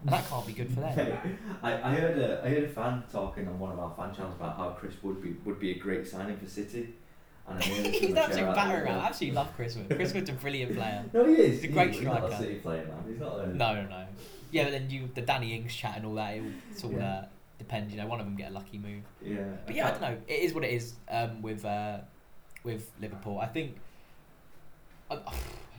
That 0.04 0.28
can't 0.28 0.46
be 0.46 0.52
good 0.52 0.68
for 0.72 0.80
them. 0.80 1.38
I, 1.62 1.72
I 1.74 1.94
heard 1.94 2.18
a 2.18 2.44
I 2.44 2.48
heard 2.50 2.64
a 2.64 2.68
fan 2.68 3.02
talking 3.12 3.48
on 3.48 3.58
one 3.58 3.72
of 3.72 3.78
our 3.78 3.92
fan 3.96 4.14
channels 4.14 4.34
about 4.36 4.56
how 4.56 4.70
Chris 4.70 4.94
would 5.02 5.22
be 5.22 5.36
would 5.44 5.58
be 5.58 5.72
a 5.72 5.78
great 5.78 6.06
signing 6.06 6.36
for 6.36 6.46
City. 6.46 6.94
And 7.48 7.58
I 7.58 7.62
he's 7.62 8.10
from 8.10 8.16
an 8.18 8.38
a 8.38 8.50
out. 8.50 8.58
I 8.58 9.06
absolutely 9.06 9.36
love 9.36 9.54
Chris 9.56 9.76
Wood. 9.76 9.90
Chris 9.96 10.12
Wood's 10.14 10.30
a 10.30 10.34
brilliant 10.34 10.74
player. 10.76 11.04
No, 11.12 11.24
he 11.24 11.34
is. 11.34 11.62
He's 11.62 11.70
a 11.70 11.72
great 11.72 11.94
he's 11.94 12.02
not 12.02 12.22
a 12.22 12.26
striker. 12.26 12.42
City 12.44 12.54
player, 12.56 12.84
man. 12.84 13.04
He's 13.08 13.18
not. 13.18 13.40
A, 13.40 13.46
No, 13.48 13.74
no, 13.74 13.82
no. 13.88 14.06
Yeah, 14.50 14.64
but 14.64 14.72
then 14.72 14.90
you 14.90 15.08
the 15.14 15.22
Danny 15.22 15.54
Ings 15.54 15.74
chat 15.74 15.96
and 15.96 16.06
all 16.06 16.14
that. 16.14 16.38
It's 16.70 16.84
all 16.84 16.92
Yeah. 16.92 17.04
uh, 17.06 17.24
depends. 17.58 17.92
You 17.92 18.00
know, 18.00 18.06
one 18.06 18.20
of 18.20 18.26
them 18.26 18.36
get 18.36 18.50
a 18.50 18.54
lucky 18.54 18.78
move. 18.78 19.02
Yeah. 19.22 19.38
But 19.66 19.74
yeah, 19.74 19.88
I 19.88 19.90
don't 19.92 20.00
know. 20.00 20.16
It 20.26 20.40
is 20.40 20.54
what 20.54 20.64
it 20.64 20.72
is 20.72 20.94
um, 21.10 21.42
with 21.42 21.64
uh, 21.64 21.98
with 22.64 22.90
Liverpool. 23.00 23.38
I 23.40 23.46
think. 23.46 23.76
I, 25.10 25.18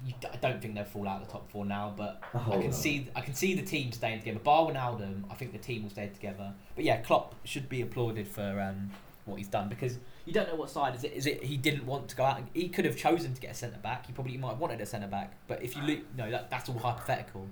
you- 0.05 0.13
I 0.31 0.37
don't 0.37 0.61
think 0.61 0.75
they'll 0.75 0.83
fall 0.85 1.07
out 1.07 1.21
of 1.21 1.27
the 1.27 1.31
top 1.33 1.49
four 1.51 1.65
now, 1.65 1.93
but 1.95 2.21
I 2.33 2.37
I 2.39 2.57
can 2.57 2.65
not. 2.65 2.73
see 2.75 3.07
I 3.15 3.21
can 3.21 3.33
see 3.33 3.53
the 3.53 3.61
team 3.61 3.91
staying 3.91 4.19
together. 4.19 4.39
Bar 4.39 4.67
Wijnaldum, 4.71 5.23
I 5.29 5.35
think 5.35 5.51
the 5.51 5.57
team 5.57 5.83
will 5.83 5.89
stay 5.89 6.07
together. 6.07 6.53
But 6.75 6.85
yeah, 6.85 6.97
Klopp 7.01 7.35
should 7.43 7.67
be 7.69 7.81
applauded 7.81 8.27
for 8.27 8.59
um, 8.61 8.91
what 9.25 9.37
he's 9.37 9.47
done 9.47 9.69
because 9.69 9.97
you 10.25 10.33
don't 10.33 10.47
know 10.47 10.55
what 10.55 10.69
side 10.69 10.95
is 10.95 11.03
it. 11.03 11.13
Is 11.13 11.25
it 11.25 11.43
he 11.43 11.57
didn't 11.57 11.85
want 11.85 12.07
to 12.09 12.15
go 12.15 12.23
out? 12.23 12.41
He 12.53 12.69
could 12.69 12.85
have 12.85 12.95
chosen 12.97 13.33
to 13.33 13.41
get 13.41 13.51
a 13.51 13.53
centre 13.55 13.79
back. 13.79 14.05
He 14.05 14.13
probably 14.13 14.37
might 14.37 14.51
have 14.51 14.59
wanted 14.59 14.79
a 14.81 14.85
centre 14.85 15.07
back. 15.07 15.33
But 15.47 15.63
if 15.63 15.75
you 15.75 15.81
look, 15.83 15.99
no, 16.17 16.29
that, 16.31 16.49
that's 16.49 16.69
all 16.69 16.77
hypothetical. 16.79 17.47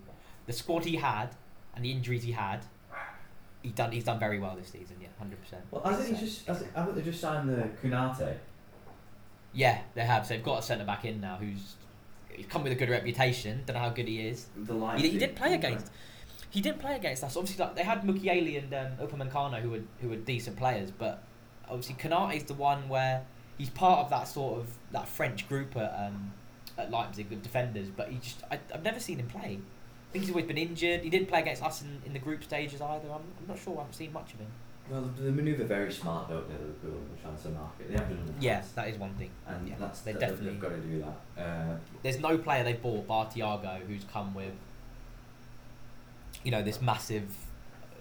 The 0.46 0.54
squad 0.54 0.86
he 0.86 0.96
had 0.96 1.30
and 1.76 1.84
the 1.84 1.92
injuries 1.92 2.24
he 2.24 2.32
had, 2.32 2.66
he 3.62 3.70
done 3.70 3.92
he's 3.92 4.04
done 4.06 4.20
very 4.20 4.40
well 4.40 4.56
this 4.56 4.70
season. 4.70 4.96
Yeah, 5.02 5.08
hundred 5.20 5.42
percent. 5.42 5.64
Well, 5.72 5.82
I 5.84 5.94
think 5.96 6.18
he's 6.18 6.36
just. 6.36 6.50
I 6.50 6.54
think, 6.54 6.74
haven't 6.76 6.96
they 6.96 7.02
just 7.02 7.20
signed 7.20 7.50
the 7.50 7.68
Konate? 7.84 8.36
Yeah, 9.54 9.82
they 9.96 10.04
have. 10.06 10.26
So 10.26 10.34
they've 10.36 10.44
got 10.44 10.60
a 10.60 10.62
centre 10.62 10.86
back 10.86 11.06
in 11.06 11.20
now 11.20 11.38
who's 11.38 11.76
he's 12.38 12.46
come 12.46 12.64
with 12.64 12.72
a 12.72 12.76
good 12.76 12.90
reputation. 12.90 13.64
Don't 13.66 13.74
know 13.74 13.82
how 13.82 13.90
good 13.90 14.08
he 14.08 14.28
is. 14.28 14.48
The. 14.56 14.74
He, 14.96 15.10
he 15.10 15.18
did 15.18 15.36
play 15.36 15.54
against. 15.54 15.92
He 16.50 16.62
didn't 16.62 16.80
play 16.80 16.96
against 16.96 17.24
us. 17.24 17.36
Obviously, 17.36 17.66
like 17.66 17.76
they 17.76 17.84
had 17.84 18.04
Mukiele 18.04 18.58
and 18.58 18.74
um, 18.74 19.06
Upamecano 19.06 19.60
who 19.60 19.72
were 19.72 19.82
who 20.00 20.10
were 20.10 20.16
decent 20.16 20.56
players, 20.56 20.92
but 20.92 21.24
obviously 21.68 21.96
Konate 21.96 22.38
is 22.38 22.44
the 22.44 22.54
one 22.54 22.88
where 22.88 23.26
he's 23.58 23.70
part 23.70 24.00
of 24.00 24.10
that 24.12 24.28
sort 24.28 24.60
of 24.60 24.70
that 24.92 25.10
French 25.10 25.50
group 25.50 25.76
at 25.76 25.94
um, 26.08 26.34
at 26.78 26.90
Leipzig 26.90 27.30
with 27.30 27.44
defenders. 27.44 27.90
But 27.90 28.10
he 28.10 28.20
just 28.20 28.44
I, 28.50 28.60
I've 28.74 28.84
never 28.84 29.00
seen 29.00 29.20
him 29.20 29.28
play. 29.28 29.60
I 29.60 30.12
think 30.14 30.24
he's 30.24 30.30
always 30.30 30.46
been 30.46 30.58
injured. 30.58 31.02
He 31.02 31.10
didn't 31.10 31.28
play 31.28 31.42
against 31.42 31.62
us 31.62 31.82
in, 31.82 32.02
in 32.06 32.14
the 32.14 32.20
group 32.20 32.44
stages 32.44 32.80
either. 32.80 33.10
I'm, 33.10 33.24
I'm 33.42 33.48
not 33.48 33.60
sure. 33.60 33.76
I 33.76 33.80
haven't 33.80 33.96
seen 33.96 34.14
much 34.14 34.34
of 34.34 34.40
him. 34.40 34.48
Well, 34.90 35.02
the, 35.18 35.24
the 35.24 35.32
manoeuvre 35.32 35.66
very 35.66 35.92
smart, 35.92 36.30
don't 36.30 36.48
they? 36.48 36.54
Liverpool 36.56 36.92
in 36.92 37.16
the 37.16 37.22
transfer 37.22 37.50
market. 37.50 37.88
They 37.90 37.94
have 37.98 38.08
done 38.10 38.18
it. 38.18 38.22
in 38.22 38.40
the 38.40 38.46
Yeah, 38.46 38.60
past. 38.60 38.76
that 38.76 38.88
is 38.90 38.98
one 38.98 39.14
thing. 39.16 39.30
And 39.46 39.68
yeah, 39.68 39.76
that's 39.80 40.02
they 40.02 40.14
they 40.14 40.20
definitely- 40.20 40.50
They've 40.52 40.60
got 40.62 40.70
to 40.70 40.78
do 40.78 41.04
that. 41.36 41.42
Uh, 41.44 41.78
There's 42.04 42.20
no 42.20 42.38
player 42.38 42.64
they 42.64 42.74
bought, 42.74 43.06
bar 43.08 43.26
Thiago, 43.26 43.80
who's 43.86 44.04
come 44.06 44.34
with, 44.34 44.54
you 46.44 46.52
know, 46.52 46.62
this 46.64 46.82
massive, 46.82 47.36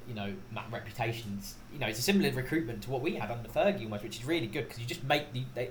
you 0.09 0.15
know, 0.15 0.33
reputations. 0.71 1.55
You 1.73 1.79
know, 1.81 1.87
it's 1.89 1.99
a 1.99 2.03
similar 2.03 2.31
recruitment 2.31 2.83
to 2.85 2.91
what 2.91 3.03
we 3.03 3.15
had 3.17 3.31
under 3.31 3.49
Fergie 3.49 3.83
almost, 3.85 4.05
which 4.05 4.19
is 4.21 4.25
really 4.25 4.47
good 4.47 4.65
because 4.69 4.79
you 4.81 4.87
just 4.87 5.03
make 5.05 5.33
the 5.33 5.45
they 5.55 5.71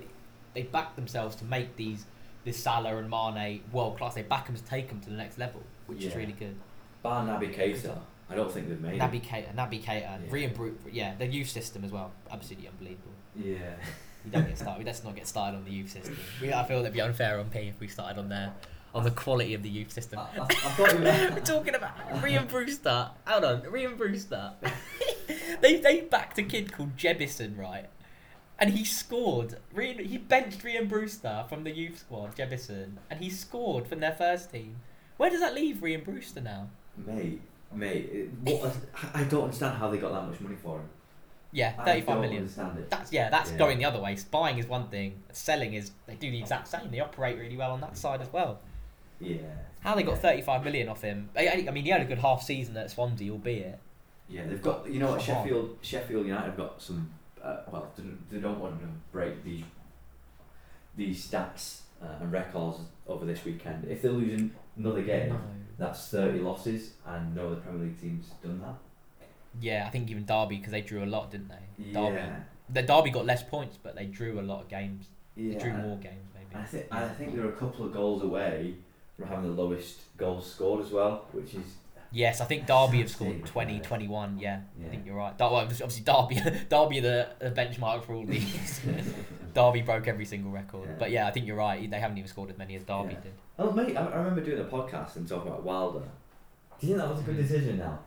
they 0.54 0.62
back 0.62 0.96
themselves 0.96 1.36
to 1.36 1.44
make 1.44 1.76
these 1.76 2.04
this 2.44 2.62
Salah 2.62 2.96
and 2.98 3.08
Mane 3.10 3.62
world 3.72 3.96
class. 3.98 4.14
They 4.14 4.22
back 4.22 4.46
them 4.46 4.56
to 4.56 4.64
take 4.64 4.88
them 4.88 5.00
to 5.00 5.10
the 5.10 5.16
next 5.16 5.38
level, 5.38 5.62
which 5.86 6.02
is 6.04 6.14
really 6.14 6.32
good. 6.32 6.56
bar 7.02 7.24
Naby 7.26 7.54
Keita, 7.56 7.98
I 8.28 8.34
don't 8.34 8.50
think 8.50 8.68
they've 8.68 8.80
made. 8.80 9.00
Naby 9.00 9.16
it. 9.16 9.22
Keita, 9.22 9.54
Naby 9.54 9.82
Keita, 9.84 10.18
Yeah. 10.32 10.48
Brute, 10.48 10.80
yeah, 10.92 11.14
the 11.16 11.26
youth 11.26 11.48
system 11.48 11.84
as 11.84 11.92
well, 11.92 12.12
absolutely 12.30 12.68
unbelievable. 12.68 13.12
Yeah. 13.36 13.76
We 14.24 14.30
don't 14.32 14.48
get 14.48 14.58
started. 14.58 14.84
Let's 14.84 15.04
not 15.04 15.14
get 15.14 15.28
started 15.28 15.56
on 15.58 15.64
the 15.64 15.70
youth 15.70 15.90
system. 15.90 16.16
We, 16.40 16.52
I 16.52 16.64
feel 16.64 16.78
that'd 16.78 16.92
be 16.92 17.00
unfair 17.00 17.38
on 17.38 17.48
P 17.50 17.60
if 17.60 17.78
we 17.78 17.86
started 17.86 18.18
on 18.18 18.28
there 18.28 18.52
on 18.94 19.04
the 19.04 19.10
quality 19.10 19.54
of 19.54 19.62
the 19.62 19.68
youth 19.68 19.92
system. 19.92 20.18
I, 20.18 20.40
I, 20.40 20.42
I 20.42 20.46
thought 20.46 20.92
you 20.94 21.00
We're 21.00 21.40
talking 21.44 21.74
about 21.74 21.96
Rian 22.22 22.48
Brewster. 22.48 23.10
Hold 23.26 23.44
on, 23.44 23.62
Rian 23.62 23.96
Brewster. 23.96 24.52
they 25.60 25.76
they 25.76 26.00
backed 26.00 26.38
a 26.38 26.42
kid 26.42 26.72
called 26.72 26.96
Jebbison, 26.96 27.56
right? 27.56 27.86
And 28.58 28.70
he 28.70 28.84
scored. 28.84 29.58
Rian, 29.74 30.00
he 30.00 30.16
benched 30.18 30.64
Rian 30.64 30.88
Brewster 30.88 31.44
from 31.48 31.62
the 31.62 31.70
youth 31.70 31.98
squad, 32.00 32.34
Jebbison, 32.36 32.92
and 33.10 33.20
he 33.20 33.28
scored 33.30 33.86
from 33.86 34.00
their 34.00 34.12
first 34.12 34.50
team. 34.50 34.76
Where 35.18 35.30
does 35.30 35.40
that 35.40 35.54
leave 35.54 35.76
Rian 35.76 36.02
Brewster 36.04 36.40
now? 36.40 36.70
mate, 36.96 37.42
mate, 37.74 38.08
it, 38.12 38.30
what, 38.42 38.74
I 39.14 39.24
don't 39.24 39.44
understand 39.44 39.78
how 39.78 39.90
they 39.90 39.98
got 39.98 40.12
that 40.12 40.28
much 40.28 40.40
money 40.40 40.56
for 40.56 40.78
him. 40.78 40.88
Yeah, 41.52 41.74
I 41.78 42.00
don't 42.00 42.20
million. 42.20 42.42
understand 42.42 42.78
it. 42.78 42.90
That's 42.90 43.12
yeah, 43.12 43.30
that's 43.30 43.52
Yeah. 43.52 43.56
going 43.58 43.78
the 43.78 43.84
other 43.86 44.00
way. 44.00 44.16
Buying 44.30 44.58
is 44.58 44.66
one 44.66 44.88
thing. 44.88 45.22
Selling 45.32 45.74
is 45.74 45.90
they 46.06 46.14
do 46.14 46.30
the 46.30 46.38
exact 46.38 46.68
same. 46.68 46.90
They 46.90 47.00
operate 47.00 47.38
really 47.38 47.56
well 47.56 47.70
on 47.72 47.80
that 47.80 47.96
side 47.96 48.20
as 48.20 48.30
well. 48.32 48.58
Yeah. 49.20 49.38
How 49.80 49.94
they 49.94 50.02
got 50.02 50.12
Yeah. 50.16 50.18
thirty-five 50.18 50.64
million 50.64 50.88
off 50.88 51.00
him? 51.02 51.30
I, 51.36 51.62
mean, 51.72 51.84
he 51.84 51.90
had 51.90 52.02
a 52.02 52.04
good 52.04 52.18
half 52.18 52.42
season 52.42 52.76
at 52.76 52.90
Swansea, 52.90 53.30
albeit. 53.32 53.78
Yeah, 54.28 54.44
they've 54.46 54.60
got. 54.60 54.90
You 54.90 54.98
know 54.98 55.12
what? 55.12 55.22
Come 55.24 55.36
on. 55.36 55.42
Sheffield, 55.44 55.78
Sheffield 55.80 56.26
United 56.26 56.46
have 56.46 56.56
got 56.56 56.82
some. 56.82 57.10
Uh, 57.42 57.58
well, 57.70 57.90
they 57.96 58.02
don't- 58.02 58.30
they 58.30 58.38
don't 58.38 58.58
want 58.60 58.80
to 58.80 58.86
break 59.12 59.42
these 59.44 59.62
these 60.96 61.26
stats 61.30 61.80
uh, 62.02 62.06
and 62.20 62.32
records 62.32 62.78
over 63.06 63.24
this 63.24 63.44
weekend. 63.44 63.86
If 63.88 64.02
they're 64.02 64.10
losing 64.10 64.52
another 64.76 65.02
game, 65.02 65.28
No. 65.30 65.40
That's 65.78 66.08
thirty 66.08 66.38
losses, 66.38 66.92
and 67.06 67.34
no 67.34 67.48
other 67.48 67.56
Premier 67.56 67.86
League 67.86 68.00
teams 68.00 68.26
done 68.42 68.60
that. 68.60 68.74
Yeah, 69.60 69.84
I 69.86 69.90
think 69.90 70.10
even 70.10 70.26
Derby 70.26 70.56
because 70.56 70.72
they 70.72 70.82
drew 70.82 71.04
a 71.04 71.06
lot, 71.06 71.30
didn't 71.30 71.48
they? 71.48 71.92
Derby. 71.92 72.16
Yeah. 72.16 72.36
The 72.68 72.82
Derby 72.82 73.10
got 73.10 73.26
less 73.26 73.42
points, 73.42 73.78
but 73.82 73.94
they 73.94 74.06
drew 74.06 74.40
a 74.40 74.42
lot 74.42 74.62
of 74.62 74.68
games. 74.68 75.06
Yeah. 75.36 75.52
They 75.52 75.58
drew 75.58 75.72
more 75.72 75.96
games, 75.96 76.28
maybe. 76.34 76.62
I 76.62 76.66
think 76.66 76.86
I 76.90 77.08
think 77.08 77.34
they're 77.34 77.48
a 77.48 77.52
couple 77.52 77.84
of 77.86 77.92
goals 77.92 78.22
away 78.22 78.74
from 79.16 79.28
having 79.28 79.54
the 79.54 79.62
lowest 79.62 80.16
goals 80.16 80.50
scored 80.50 80.84
as 80.84 80.90
well, 80.90 81.26
which 81.32 81.54
is 81.54 81.74
Yes, 82.16 82.40
I 82.40 82.46
think 82.46 82.66
Derby 82.66 83.00
have 83.00 83.10
scored 83.10 83.32
insane, 83.32 83.46
20, 83.46 83.74
yeah. 83.74 83.82
21, 83.82 84.38
Yeah, 84.38 84.60
Yeah. 84.80 84.86
I 84.86 84.90
think 84.90 85.04
you're 85.04 85.14
right. 85.16 85.36
Dar- 85.36 85.52
well, 85.52 85.60
obviously 85.60 86.02
Derby, 86.02 86.36
Derby 86.70 86.98
are 87.00 87.02
the, 87.02 87.28
the 87.40 87.50
benchmark 87.50 88.04
for 88.04 88.14
all 88.14 88.24
these. 88.34 88.80
Derby 89.52 89.82
broke 89.82 90.08
every 90.08 90.24
single 90.24 90.50
record, 90.50 90.86
Yeah. 90.88 90.96
but 90.98 91.10
yeah, 91.10 91.26
I 91.26 91.30
think 91.30 91.46
you're 91.46 91.56
right. 91.56 91.90
They 91.90 92.00
haven't 92.00 92.16
even 92.16 92.28
scored 92.28 92.48
as 92.50 92.56
many 92.56 92.74
as 92.74 92.84
Derby 92.84 93.12
Yeah. 93.12 93.20
did. 93.20 93.32
Oh 93.58 93.70
mate, 93.72 93.94
I, 93.98 94.06
I 94.06 94.16
remember 94.16 94.40
doing 94.40 94.60
a 94.60 94.64
podcast 94.64 95.16
and 95.16 95.28
talking 95.28 95.48
about 95.48 95.62
Wilder. 95.62 96.04
Do 96.80 96.86
you 96.86 96.94
think 96.94 96.98
that 97.06 97.10
was 97.10 97.20
a 97.20 97.22
good 97.24 97.36
decision 97.36 97.76
now? 97.78 97.98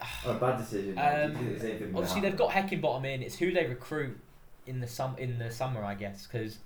or 0.26 0.32
a 0.32 0.38
bad 0.38 0.56
decision? 0.58 0.94
now? 0.94 1.26
Do 1.26 1.32
you 1.44 1.50
Um, 1.50 1.58
the 1.58 1.84
Obviously, 1.98 2.20
they've 2.22 2.36
got 2.36 2.50
Heckingbottom 2.50 3.04
in. 3.04 3.22
It's 3.22 3.36
who 3.36 3.52
they 3.52 3.66
recruit 3.66 4.18
in 4.66 4.80
the 4.80 4.86
sum 4.86 5.14
in 5.18 5.38
the 5.38 5.50
summer, 5.50 5.84
I 5.84 5.94
guess, 5.94 6.26
because 6.26 6.58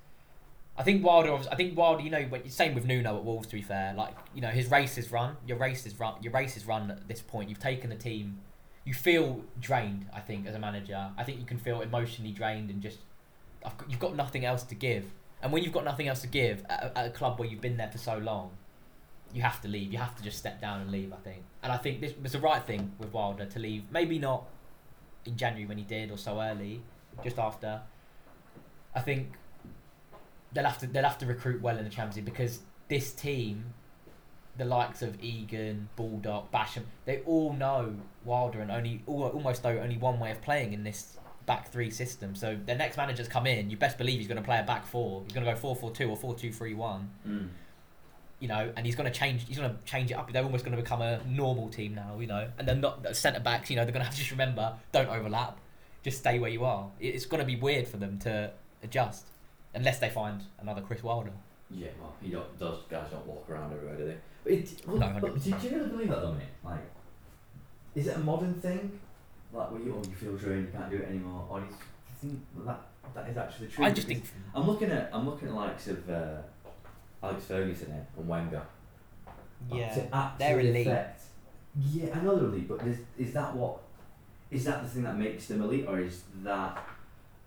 I 0.76 0.82
think 0.82 1.04
Wilder. 1.04 1.34
I 1.50 1.54
think 1.54 1.76
Wilder. 1.76 2.02
You 2.02 2.10
know, 2.10 2.22
when- 2.22 2.48
same 2.48 2.74
with 2.74 2.86
Nuno 2.86 3.16
at 3.16 3.24
Wolves. 3.24 3.46
To 3.48 3.56
be 3.56 3.62
fair, 3.62 3.92
like 3.94 4.16
you 4.34 4.40
know, 4.40 4.48
his 4.48 4.70
race 4.70 4.96
is 4.98 5.12
run. 5.12 5.36
Your 5.46 5.58
race 5.58 5.86
is 5.86 5.98
run. 6.00 6.14
Your 6.22 6.32
race 6.32 6.56
is 6.56 6.66
run 6.66 6.90
at 6.90 7.08
this 7.08 7.20
point. 7.20 7.48
You've 7.48 7.58
taken 7.60 7.90
the 7.90 7.96
team. 7.96 8.40
You 8.84 8.94
feel 8.94 9.44
drained. 9.60 10.06
I 10.12 10.20
think 10.20 10.46
as 10.46 10.54
a 10.54 10.58
manager, 10.58 11.10
I 11.16 11.24
think 11.24 11.38
you 11.38 11.46
can 11.46 11.58
feel 11.58 11.82
emotionally 11.82 12.32
drained 12.32 12.68
and 12.70 12.82
just 12.82 12.98
got, 13.62 13.80
you've 13.88 14.00
got 14.00 14.16
nothing 14.16 14.44
else 14.44 14.64
to 14.64 14.74
give. 14.74 15.04
And 15.40 15.52
when 15.52 15.62
you've 15.62 15.72
got 15.72 15.84
nothing 15.84 16.08
else 16.08 16.20
to 16.22 16.26
give 16.26 16.64
at 16.68 16.92
at 16.96 17.06
a 17.06 17.10
club 17.10 17.38
where 17.38 17.48
you've 17.48 17.60
been 17.60 17.76
there 17.76 17.90
for 17.90 17.98
so 17.98 18.18
long, 18.18 18.50
you 19.32 19.42
have 19.42 19.60
to 19.60 19.68
leave. 19.68 19.92
You 19.92 19.98
have 19.98 20.16
to 20.16 20.22
just 20.22 20.38
step 20.38 20.60
down 20.60 20.80
and 20.80 20.90
leave. 20.90 21.12
I 21.12 21.16
think, 21.16 21.42
and 21.62 21.70
I 21.70 21.76
think 21.76 22.00
this 22.00 22.14
was 22.20 22.32
the 22.32 22.40
right 22.40 22.62
thing 22.64 22.92
with 22.98 23.12
Wilder 23.12 23.46
to 23.46 23.58
leave. 23.58 23.84
Maybe 23.90 24.18
not 24.18 24.46
in 25.24 25.36
January 25.36 25.66
when 25.66 25.78
he 25.78 25.84
did, 25.84 26.10
or 26.10 26.18
so 26.18 26.40
early, 26.40 26.82
just 27.22 27.38
after. 27.38 27.82
I 28.94 29.00
think 29.00 29.32
they'll 30.54 30.64
have 30.64 30.78
to 30.78 30.86
they'll 30.86 31.04
have 31.04 31.18
to 31.18 31.26
recruit 31.26 31.60
well 31.62 31.76
in 31.76 31.84
the 31.84 31.90
Champions 31.90 32.16
League 32.16 32.24
because 32.24 32.60
this 32.88 33.12
team, 33.12 33.64
the 34.56 34.64
likes 34.64 35.02
of 35.02 35.22
Egan, 35.22 35.88
Baldock, 35.96 36.52
Basham, 36.52 36.82
they 37.04 37.20
all 37.20 37.52
know 37.52 37.94
Wilder 38.24 38.60
and 38.60 38.70
only 38.70 39.02
almost 39.06 39.64
know 39.64 39.78
only 39.78 39.96
one 39.96 40.18
way 40.18 40.30
of 40.30 40.40
playing 40.42 40.72
in 40.72 40.84
this 40.84 41.18
back 41.46 41.72
three 41.72 41.90
system. 41.90 42.34
So 42.34 42.58
their 42.66 42.76
next 42.76 42.96
manager's 42.96 43.28
come 43.28 43.46
in, 43.46 43.70
you 43.70 43.76
best 43.76 43.98
believe 43.98 44.18
he's 44.18 44.28
going 44.28 44.36
to 44.36 44.44
play 44.44 44.58
a 44.58 44.62
back 44.62 44.86
four. 44.86 45.22
He's 45.24 45.32
going 45.32 45.46
to 45.46 45.52
go 45.52 45.56
four 45.56 45.74
four 45.74 45.90
two 45.90 46.08
or 46.08 46.16
four 46.16 46.34
two 46.34 46.52
three 46.52 46.74
one. 46.74 47.10
Mm. 47.26 47.48
You 48.40 48.48
know, 48.48 48.72
and 48.76 48.84
he's 48.84 48.96
going 48.96 49.10
to 49.10 49.16
change. 49.16 49.46
He's 49.46 49.56
going 49.56 49.70
to 49.70 49.76
change 49.84 50.10
it 50.10 50.14
up. 50.14 50.32
They're 50.32 50.42
almost 50.42 50.64
going 50.64 50.76
to 50.76 50.82
become 50.82 51.00
a 51.00 51.20
normal 51.28 51.68
team 51.68 51.94
now. 51.94 52.18
You 52.18 52.26
know, 52.26 52.48
and 52.58 52.66
they're 52.66 52.74
not 52.74 53.16
centre 53.16 53.40
backs. 53.40 53.70
You 53.70 53.76
know, 53.76 53.84
they're 53.84 53.92
going 53.92 54.00
to 54.00 54.06
have 54.06 54.14
to 54.14 54.18
just 54.18 54.32
remember 54.32 54.74
don't 54.90 55.08
overlap. 55.08 55.58
Just 56.02 56.18
stay 56.18 56.40
where 56.40 56.50
you 56.50 56.64
are. 56.64 56.90
It's 56.98 57.24
going 57.26 57.38
to 57.38 57.46
be 57.46 57.54
weird 57.54 57.86
for 57.86 57.98
them 57.98 58.18
to 58.20 58.50
adjust 58.82 59.28
unless 59.74 59.98
they 59.98 60.10
find 60.10 60.42
another 60.60 60.80
Chris 60.82 61.02
Wilder. 61.02 61.30
Yeah, 61.70 61.88
well, 62.00 62.14
he 62.20 62.30
don't, 62.30 62.58
those 62.58 62.80
guys 62.90 63.06
don't 63.10 63.26
walk 63.26 63.48
around 63.48 63.72
everywhere, 63.72 63.96
do 63.96 64.06
they? 64.06 64.16
But 64.44 64.52
it, 64.52 64.82
well, 64.86 64.96
No, 64.98 65.18
but 65.20 65.34
100%. 65.36 65.44
do, 65.44 65.50
do 65.52 65.68
you 65.68 65.76
really 65.76 65.90
believe 65.90 66.08
that, 66.08 66.20
though, 66.22 66.32
mate? 66.32 66.48
Like, 66.64 66.80
is 67.94 68.06
it 68.08 68.16
a 68.16 68.20
modern 68.20 68.54
thing? 68.60 68.98
Like, 69.52 69.70
where 69.70 69.80
you, 69.80 69.94
oh, 69.96 70.06
you 70.08 70.14
feel 70.14 70.36
drained, 70.36 70.66
you 70.66 70.72
can't 70.78 70.90
do 70.90 70.96
it 70.98 71.08
anymore, 71.08 71.46
or 71.48 71.60
do 71.60 71.66
you 71.66 71.72
think 72.20 72.40
that 72.66 72.80
that 73.14 73.28
is 73.28 73.36
actually 73.36 73.68
true? 73.68 73.84
I 73.84 73.90
just 73.90 74.06
think 74.06 74.24
I'm 74.54 74.66
looking 74.66 74.90
at 74.90 75.10
I'm 75.12 75.26
looking 75.28 75.48
at 75.48 75.54
likes 75.54 75.88
of 75.88 76.08
uh, 76.08 76.36
Alex 77.22 77.44
Ferguson 77.44 77.88
here 77.92 78.06
and 78.16 78.28
Wenger. 78.28 78.62
yeah, 79.70 80.32
they're 80.38 80.60
elite. 80.60 80.86
affect- 80.86 81.22
Yeah, 81.92 82.14
I 82.18 82.20
know 82.22 82.36
they're 82.36 82.48
elite, 82.48 82.68
but 82.68 82.80
is, 82.86 82.98
is 83.18 83.32
that 83.34 83.54
what 83.54 83.78
is 84.50 84.64
that 84.64 84.82
the 84.82 84.88
thing 84.88 85.02
that 85.02 85.18
makes 85.18 85.46
them 85.46 85.60
elite, 85.62 85.84
or 85.86 86.00
is 86.00 86.22
that 86.42 86.82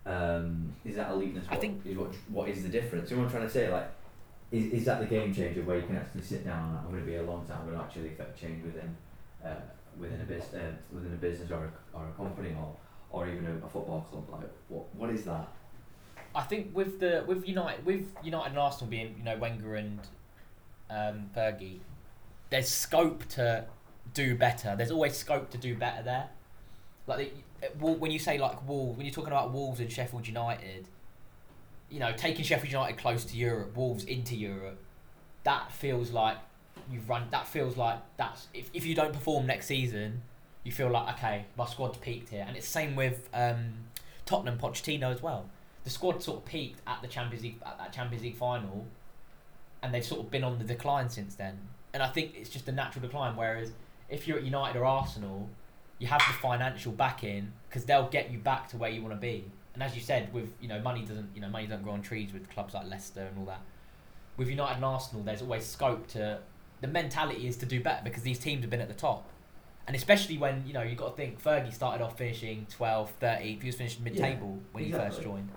um, 0.06 0.74
is 0.84 0.96
that 0.96 1.10
eliteness? 1.10 1.46
I 1.50 1.56
think- 1.56 1.86
is 1.86 1.98
what 1.98 2.14
what 2.30 2.50
is 2.50 2.64
the 2.64 2.70
difference? 2.70 3.10
You 3.10 3.18
know 3.18 3.24
what 3.24 3.28
I'm 3.28 3.38
trying 3.38 3.48
to 3.48 3.54
say? 3.54 3.72
Like, 3.72 3.90
is, 4.52 4.72
is 4.72 4.86
that 4.86 5.00
the 5.00 5.08
game 5.08 5.34
changer 5.34 5.64
where 5.64 5.78
you 5.78 5.88
can 5.88 5.96
actually 5.98 6.22
sit 6.22 6.46
down 6.46 6.70
and 6.70 6.78
I'm 6.80 6.90
going 6.90 7.00
to 7.00 7.06
be 7.06 7.16
a 7.16 7.24
long 7.24 7.46
time, 7.46 7.60
I'm 7.62 7.66
going 7.66 7.78
to 7.78 7.84
actually 7.84 8.10
affect 8.10 8.40
change 8.40 8.64
within 8.64 8.96
uh, 9.44 9.56
within 10.00 10.22
a 10.22 10.26
business 10.26 10.54
uh, 10.54 10.72
within 10.94 11.14
a 11.14 11.18
business 11.18 11.50
or 11.52 11.66
a, 11.66 11.98
or 11.98 12.08
a 12.08 12.12
company 12.12 12.56
or 12.58 12.76
or 13.10 13.28
even 13.28 13.46
a, 13.46 13.66
a 13.66 13.70
football 13.70 14.02
club? 14.10 14.26
Like, 14.32 14.52
what 14.70 14.94
what 14.96 15.10
is 15.10 15.24
that? 15.26 15.48
I 16.36 16.42
think 16.44 16.76
with 16.76 17.00
the 17.00 17.24
with 17.26 17.48
United 17.48 17.86
with 17.86 18.14
United 18.24 18.50
and 18.50 18.60
Arsenal 18.60 18.90
being 18.90 19.16
you 19.18 19.24
know 19.24 19.38
Wenger 19.38 19.76
and 19.76 20.00
um, 20.90 21.30
Fergie, 21.36 21.80
there's 22.50 22.68
scope 22.68 23.26
to 23.30 23.66
do 24.14 24.36
better. 24.36 24.76
There's 24.76 24.92
always 24.92 25.18
scope 25.18 25.50
to 25.52 25.58
do 25.58 25.76
better 25.76 26.04
there. 26.04 26.30
Like 27.08 27.34
when 27.80 28.12
you 28.12 28.20
say 28.20 28.38
like 28.38 28.68
Wolves, 28.68 28.98
when 28.98 29.06
you're 29.06 29.14
talking 29.14 29.32
about 29.32 29.52
Wolves 29.52 29.80
and 29.80 29.92
Sheffield 29.92 30.28
United, 30.28 30.88
you 31.90 32.00
know, 32.00 32.12
taking 32.14 32.44
Sheffield 32.44 32.72
United 32.72 32.98
close 32.98 33.26
to 33.26 33.38
Europe, 33.38 33.76
Wolves 33.76 34.04
into 34.04 34.36
Europe, 34.36 34.80
that 35.44 35.72
feels 35.72 36.12
like 36.12 36.38
you've 36.92 37.10
run. 37.10 37.28
That 37.32 37.48
feels 37.48 37.78
like 37.78 38.00
that's 38.18 38.48
if, 38.54 38.70
if 38.74 38.86
you 38.86 38.96
don't 38.96 39.14
perform 39.14 39.46
next 39.46 39.68
season, 39.68 40.22
you 40.64 40.72
feel 40.72 40.90
like 40.90 41.16
okay, 41.18 41.46
my 41.58 41.66
squad's 41.66 41.98
peaked 41.98 42.30
here, 42.30 42.46
and 42.48 42.58
it's 42.58 42.68
same 42.68 42.96
with 42.96 43.30
um, 43.34 43.74
Tottenham, 44.26 44.58
Pochettino 44.58 45.14
as 45.14 45.22
well. 45.22 45.46
The 45.84 45.90
squad 45.90 46.24
sort 46.24 46.40
of 46.40 46.46
peaked 46.46 46.82
at 46.88 47.02
the 47.02 47.08
Champions 47.08 47.44
League 47.44 47.62
at 47.66 47.78
that 47.78 47.94
Champions 47.94 48.24
League 48.24 48.38
final, 48.38 48.86
and 49.82 49.94
they've 49.94 50.06
sort 50.06 50.22
of 50.22 50.32
been 50.32 50.44
on 50.44 50.58
the 50.58 50.66
decline 50.66 51.10
since 51.10 51.36
then. 51.36 51.58
And 51.94 52.04
I 52.04 52.08
think 52.08 52.34
it's 52.36 52.50
just 52.50 52.68
a 52.68 52.72
natural 52.72 53.04
decline. 53.04 53.36
Whereas 53.36 53.72
if 54.10 54.28
you're 54.28 54.38
at 54.38 54.44
United 54.44 54.78
or 54.78 54.86
Arsenal, 54.86 55.50
you 56.06 56.12
have 56.12 56.22
the 56.28 56.34
financial 56.34 56.92
backing 56.92 57.52
because 57.68 57.84
they'll 57.84 58.08
get 58.10 58.30
you 58.32 58.38
back 58.38 58.70
to 58.70 58.78
where 58.78 58.92
you 58.92 59.02
want 59.02 59.16
to 59.16 59.20
be. 59.20 59.44
And 59.74 59.82
as 59.82 59.96
you 59.96 60.02
said, 60.02 60.32
with 60.32 60.54
you 60.62 60.68
know 60.68 60.80
money 60.80 61.02
doesn't 61.02 61.30
you 61.34 61.42
know 61.42 61.50
money 61.50 61.66
doesn't 61.66 61.84
grow 61.84 61.94
on 61.94 62.04
trees 62.04 62.32
with 62.32 62.48
clubs 62.48 62.76
like 62.76 62.88
Leicester 62.88 63.22
and 63.22 63.40
all 63.40 63.46
that. 63.46 63.62
With 64.38 64.48
United 64.48 64.76
and 64.76 64.86
Arsenal, 64.86 65.24
there's 65.24 65.42
always 65.42 65.66
scope 65.66 66.08
to. 66.10 66.42
The 66.82 66.88
mentality 66.88 67.48
is 67.48 67.58
to 67.58 67.66
do 67.66 67.82
better 67.82 68.02
because 68.04 68.22
these 68.22 68.38
teams 68.38 68.62
have 68.62 68.70
been 68.70 68.82
at 68.82 68.88
the 68.88 68.94
top. 68.94 69.28
And 69.88 69.96
especially 69.96 70.38
when, 70.38 70.64
you 70.68 70.74
know, 70.74 70.82
you've 70.82 70.98
got 70.98 71.12
to 71.12 71.16
think 71.16 71.42
Fergie 71.42 71.74
started 71.74 72.04
off 72.04 72.18
finishing 72.18 72.68
12th, 72.78 73.10
13th. 73.22 73.62
He 73.62 73.68
was 73.68 73.76
finishing 73.76 74.04
mid 74.04 74.18
table 74.18 74.60
when 74.72 74.84
he 74.84 74.92
first 74.92 75.22
joined. 75.22 75.50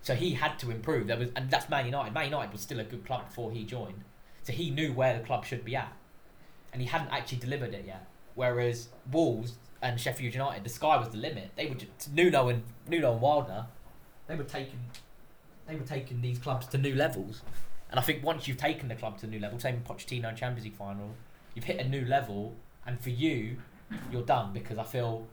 So 0.00 0.14
he 0.14 0.34
had 0.34 0.58
to 0.60 0.70
improve. 0.70 1.06
There 1.06 1.18
was, 1.18 1.30
and 1.36 1.50
that's 1.50 1.68
Man 1.68 1.84
United. 1.84 2.14
Man 2.14 2.26
United 2.26 2.52
was 2.52 2.62
still 2.62 2.80
a 2.80 2.84
good 2.84 3.04
club 3.04 3.28
before 3.28 3.50
he 3.52 3.64
joined. 3.64 4.04
So 4.42 4.52
he 4.52 4.70
knew 4.70 4.92
where 4.92 5.18
the 5.18 5.24
club 5.24 5.44
should 5.44 5.64
be 5.64 5.76
at. 5.76 5.92
And 6.72 6.80
he 6.80 6.88
hadn't 6.88 7.10
actually 7.10 7.38
delivered 7.38 7.74
it 7.74 7.84
yet. 7.86 8.06
Whereas 8.34 8.88
Wolves 9.10 9.54
and 9.82 10.00
Sheffield 10.00 10.34
United, 10.34 10.64
the 10.64 10.70
sky 10.70 10.96
was 10.96 11.08
the 11.10 11.18
limit. 11.18 11.50
They 11.56 11.66
were 11.66 11.74
just, 11.74 12.12
Nuno 12.12 12.48
and 12.48 12.62
Nuno 12.88 13.12
and 13.12 13.20
Wilder, 13.20 13.66
they 14.26 14.36
were 14.36 14.44
taking 14.44 14.80
they 15.66 15.76
were 15.76 15.84
taking 15.84 16.22
these 16.22 16.38
clubs 16.38 16.66
to 16.68 16.78
new 16.78 16.94
levels. 16.94 17.42
And 17.90 18.00
I 18.00 18.02
think 18.02 18.24
once 18.24 18.48
you've 18.48 18.56
taken 18.56 18.88
the 18.88 18.94
club 18.94 19.18
to 19.18 19.26
a 19.26 19.28
new 19.28 19.38
level, 19.38 19.58
same 19.58 19.82
Pochettino 19.86 20.34
Champions 20.34 20.64
League 20.64 20.76
final, 20.76 21.10
you've 21.54 21.64
hit 21.64 21.78
a 21.78 21.86
new 21.86 22.04
level, 22.06 22.54
and 22.86 22.98
for 23.00 23.10
you, 23.10 23.58
you're 24.10 24.22
done 24.22 24.52
because 24.52 24.78
I 24.78 24.84
feel, 24.84 25.26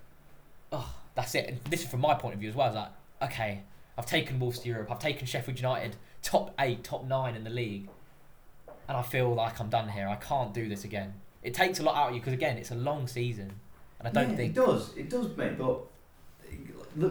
oh, 0.71 0.93
that's 1.15 1.35
it. 1.35 1.47
And 1.47 1.59
this 1.69 1.83
is 1.83 1.89
from 1.89 2.01
my 2.01 2.15
point 2.15 2.33
of 2.33 2.39
view 2.41 2.49
as 2.49 2.55
well. 2.55 2.67
It's 2.67 2.75
like, 2.75 2.91
okay, 3.31 3.63
I've 3.97 4.05
taken 4.05 4.39
Wolves 4.39 4.59
to 4.59 4.69
Europe, 4.69 4.91
I've 4.91 4.99
taken 4.99 5.25
Sheffield 5.25 5.57
United 5.57 5.95
top 6.21 6.53
eight, 6.59 6.83
top 6.83 7.05
nine 7.05 7.35
in 7.35 7.43
the 7.43 7.49
league, 7.49 7.87
and 8.87 8.97
I 8.97 9.03
feel 9.03 9.33
like 9.33 9.59
I'm 9.59 9.69
done 9.69 9.87
here. 9.89 10.07
I 10.07 10.15
can't 10.15 10.53
do 10.53 10.67
this 10.67 10.83
again. 10.83 11.13
It 11.43 11.53
takes 11.53 11.79
a 11.79 11.83
lot 11.83 11.95
out 11.95 12.09
of 12.09 12.15
you 12.15 12.19
because 12.19 12.33
again, 12.33 12.57
it's 12.57 12.71
a 12.71 12.75
long 12.75 13.07
season, 13.07 13.59
and 14.05 14.17
I 14.17 14.21
don't 14.21 14.31
yeah, 14.31 14.37
think 14.37 14.51
it 14.51 14.55
does. 14.55 14.95
It 14.97 15.09
does, 15.09 15.35
mate. 15.37 15.57
But 15.57 15.81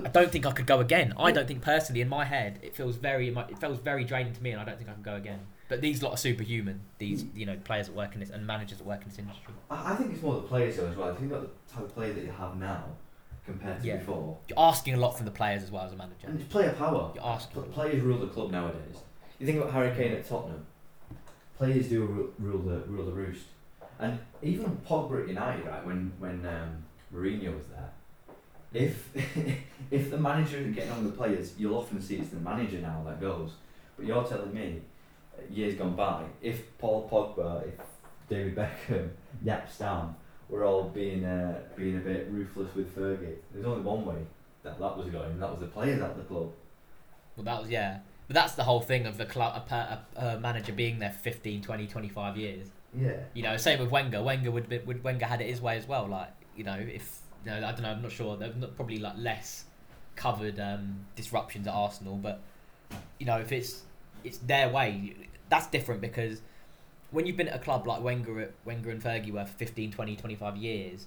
I 0.05 0.09
don't 0.09 0.31
think 0.31 0.47
I 0.47 0.53
could 0.53 0.67
go 0.67 0.81
again. 0.81 1.13
I 1.19 1.31
don't 1.33 1.47
think 1.47 1.61
personally 1.63 2.01
in 2.01 2.09
my 2.09 2.25
head 2.25 2.59
it 2.63 2.75
feels 2.75 2.97
very 2.97 3.29
it 3.29 3.59
feels 3.59 3.79
very 3.79 4.05
draining 4.05 4.33
to 4.33 4.43
me, 4.43 4.51
and 4.53 4.61
I 4.61 4.65
don't 4.65 4.79
think 4.79 4.89
I 4.89 4.95
can 4.95 5.03
go 5.03 5.17
again. 5.17 5.41
But 5.69 5.81
these 5.81 6.03
lot 6.03 6.13
are 6.13 6.17
superhuman. 6.17 6.81
These 6.99 7.25
you 7.35 7.45
know 7.47 7.57
players 7.65 7.87
that 7.89 7.95
work 7.97 8.15
in 8.15 8.21
this 8.21 8.31
and 8.31 8.47
managers 8.47 8.79
that 8.79 8.87
work 8.87 9.03
in 9.03 9.09
this 9.09 9.19
industry. 9.19 9.53
I 9.71 9.93
I 9.93 9.97
think 9.97 10.13
it's 10.13 10.23
more 10.23 10.35
the 10.35 10.43
players 10.43 10.77
though 10.77 10.87
as 10.87 10.97
well. 10.97 11.09
If 11.11 11.15
you 11.21 11.29
think 11.29 11.33
about 11.33 11.51
the 11.69 11.75
type 11.75 11.85
of 11.85 11.95
player 11.95 12.13
that 12.15 12.25
you 12.25 12.31
have 12.33 12.57
now 12.57 12.85
compared 13.45 13.81
to 13.83 13.87
Yeah. 13.87 13.97
before, 13.97 14.39
You're 14.49 14.59
asking 14.59 14.95
a 14.95 14.97
lot 14.99 15.17
from 15.17 15.27
the 15.27 15.31
players 15.33 15.63
as 15.63 15.71
well 15.71 15.85
as 15.85 15.93
a 15.93 15.97
manager. 15.97 16.29
and 16.29 16.41
it's 16.41 16.49
player 16.51 16.73
power. 16.73 17.13
You're 17.15 17.25
asking. 17.27 17.63
Pl- 17.63 17.73
Players 17.73 18.03
rule 18.03 18.19
the 18.19 18.29
club 18.29 18.51
nowadays. 18.53 18.97
You 19.39 19.47
think 19.47 19.59
about 19.59 19.73
Harry 19.73 19.95
Kane 19.95 20.13
at 20.13 20.27
Tottenham. 20.27 20.65
Players 21.59 21.89
do 21.89 22.05
rule, 22.05 22.31
rule 22.39 22.59
the 22.63 22.79
rule 22.89 23.05
the 23.05 23.13
roost, 23.13 23.45
and 23.99 24.19
even 24.43 24.77
Pogba 24.89 25.23
at 25.23 25.29
United, 25.29 25.67
right? 25.67 25.85
When 25.87 26.13
when 26.19 26.45
um, 26.47 26.84
Mourinho 27.15 27.55
was 27.57 27.67
there, 27.67 27.93
if 28.73 29.09
if 29.91 30.11
the 30.11 30.19
manager 30.19 30.59
isn't 30.59 30.75
getting 30.75 30.91
on 30.91 31.05
with 31.05 31.13
the 31.13 31.19
players, 31.19 31.55
you'll 31.57 31.77
often 31.77 32.01
see 32.01 32.17
it's 32.17 32.31
the 32.31 32.41
manager 32.41 32.79
now 32.79 33.03
that 33.07 33.21
goes. 33.21 33.53
But 33.97 34.07
you're 34.07 34.25
telling 34.25 34.53
me, 34.53 34.81
uh, 35.39 35.43
years 35.53 35.77
gone 35.77 35.95
by, 35.95 36.25
if 36.43 36.77
Paul 36.79 37.09
Pogba, 37.09 37.69
if 37.69 37.75
David 38.29 38.57
Beckham, 38.57 39.11
Jaap 39.45 39.71
Stam, 39.71 40.17
were 40.49 40.65
all 40.65 40.85
being 40.85 41.25
uh, 41.25 41.61
being 41.77 41.97
a 41.97 42.01
bit 42.01 42.29
ruthless 42.31 42.75
with 42.75 42.95
Fergie, 42.97 43.37
there's 43.53 43.65
only 43.65 43.83
one 43.83 44.05
way 44.05 44.27
that 44.65 44.79
that 44.79 44.97
was 44.99 45.09
going, 45.09 45.31
and 45.31 45.43
that 45.43 45.51
was 45.51 45.61
the 45.61 45.67
players 45.67 46.01
at 46.01 46.17
the 46.17 46.25
club. 46.25 46.51
Well, 47.37 47.45
that 47.45 47.63
was 47.63 47.71
yeah. 47.71 48.01
But 48.27 48.35
that's 48.35 48.55
the 48.55 48.65
whole 48.65 48.81
thing 48.81 49.07
of 49.07 49.19
the 49.19 49.27
club, 49.27 49.71
a, 49.71 49.75
a, 49.75 50.27
a 50.27 50.41
manager 50.41 50.73
being 50.73 50.99
there 50.99 51.11
for 51.11 51.19
15, 51.19 51.61
20, 51.61 51.87
25 51.87 52.39
years. 52.39 52.69
Yeah. 52.99 53.17
You 53.35 53.43
know, 53.43 53.59
same 53.59 53.81
with 53.81 53.91
Wenger. 53.91 54.23
Wenger 54.23 54.51
would 54.51 54.67
be, 54.67 54.79
would 54.79 55.05
Wenger 55.05 55.27
had 55.27 55.43
it 55.43 55.49
his 55.49 55.61
way 55.61 55.77
as 55.77 55.87
well. 55.87 56.07
Like 56.07 56.31
you 56.57 56.65
know, 56.65 56.75
if 56.75 57.21
you 57.45 57.51
know, 57.51 57.57
I 57.59 57.73
don't 57.73 57.83
know, 57.83 57.91
I'm 57.91 58.03
not 58.03 58.13
sure. 58.13 58.37
There's 58.37 58.57
not 58.57 58.77
probably 58.77 58.99
like 58.99 59.15
less 59.17 59.65
covered 60.17 60.61
um, 60.61 61.07
disruptions 61.17 61.67
at 61.67 61.75
Arsenal, 61.75 62.17
but 62.17 62.41
you 63.19 63.27
know, 63.27 63.39
if 63.39 63.53
it's 63.53 63.83
it's 64.23 64.39
their 64.39 64.69
way, 64.69 65.15
that's 65.49 65.67
different 65.69 66.01
because 66.01 66.41
when 67.11 67.27
you've 67.27 67.37
been 67.37 67.49
at 67.49 67.57
a 67.57 67.63
club 67.63 67.87
like 67.87 68.03
Wenger, 68.03 68.41
at, 68.41 68.53
Wenger 68.65 68.91
and 68.91 69.03
Fergie 69.03 69.31
were 69.31 69.45
for 69.45 69.53
15, 69.53 69.93
20, 69.93 70.17
25 70.17 70.57
years, 70.57 71.07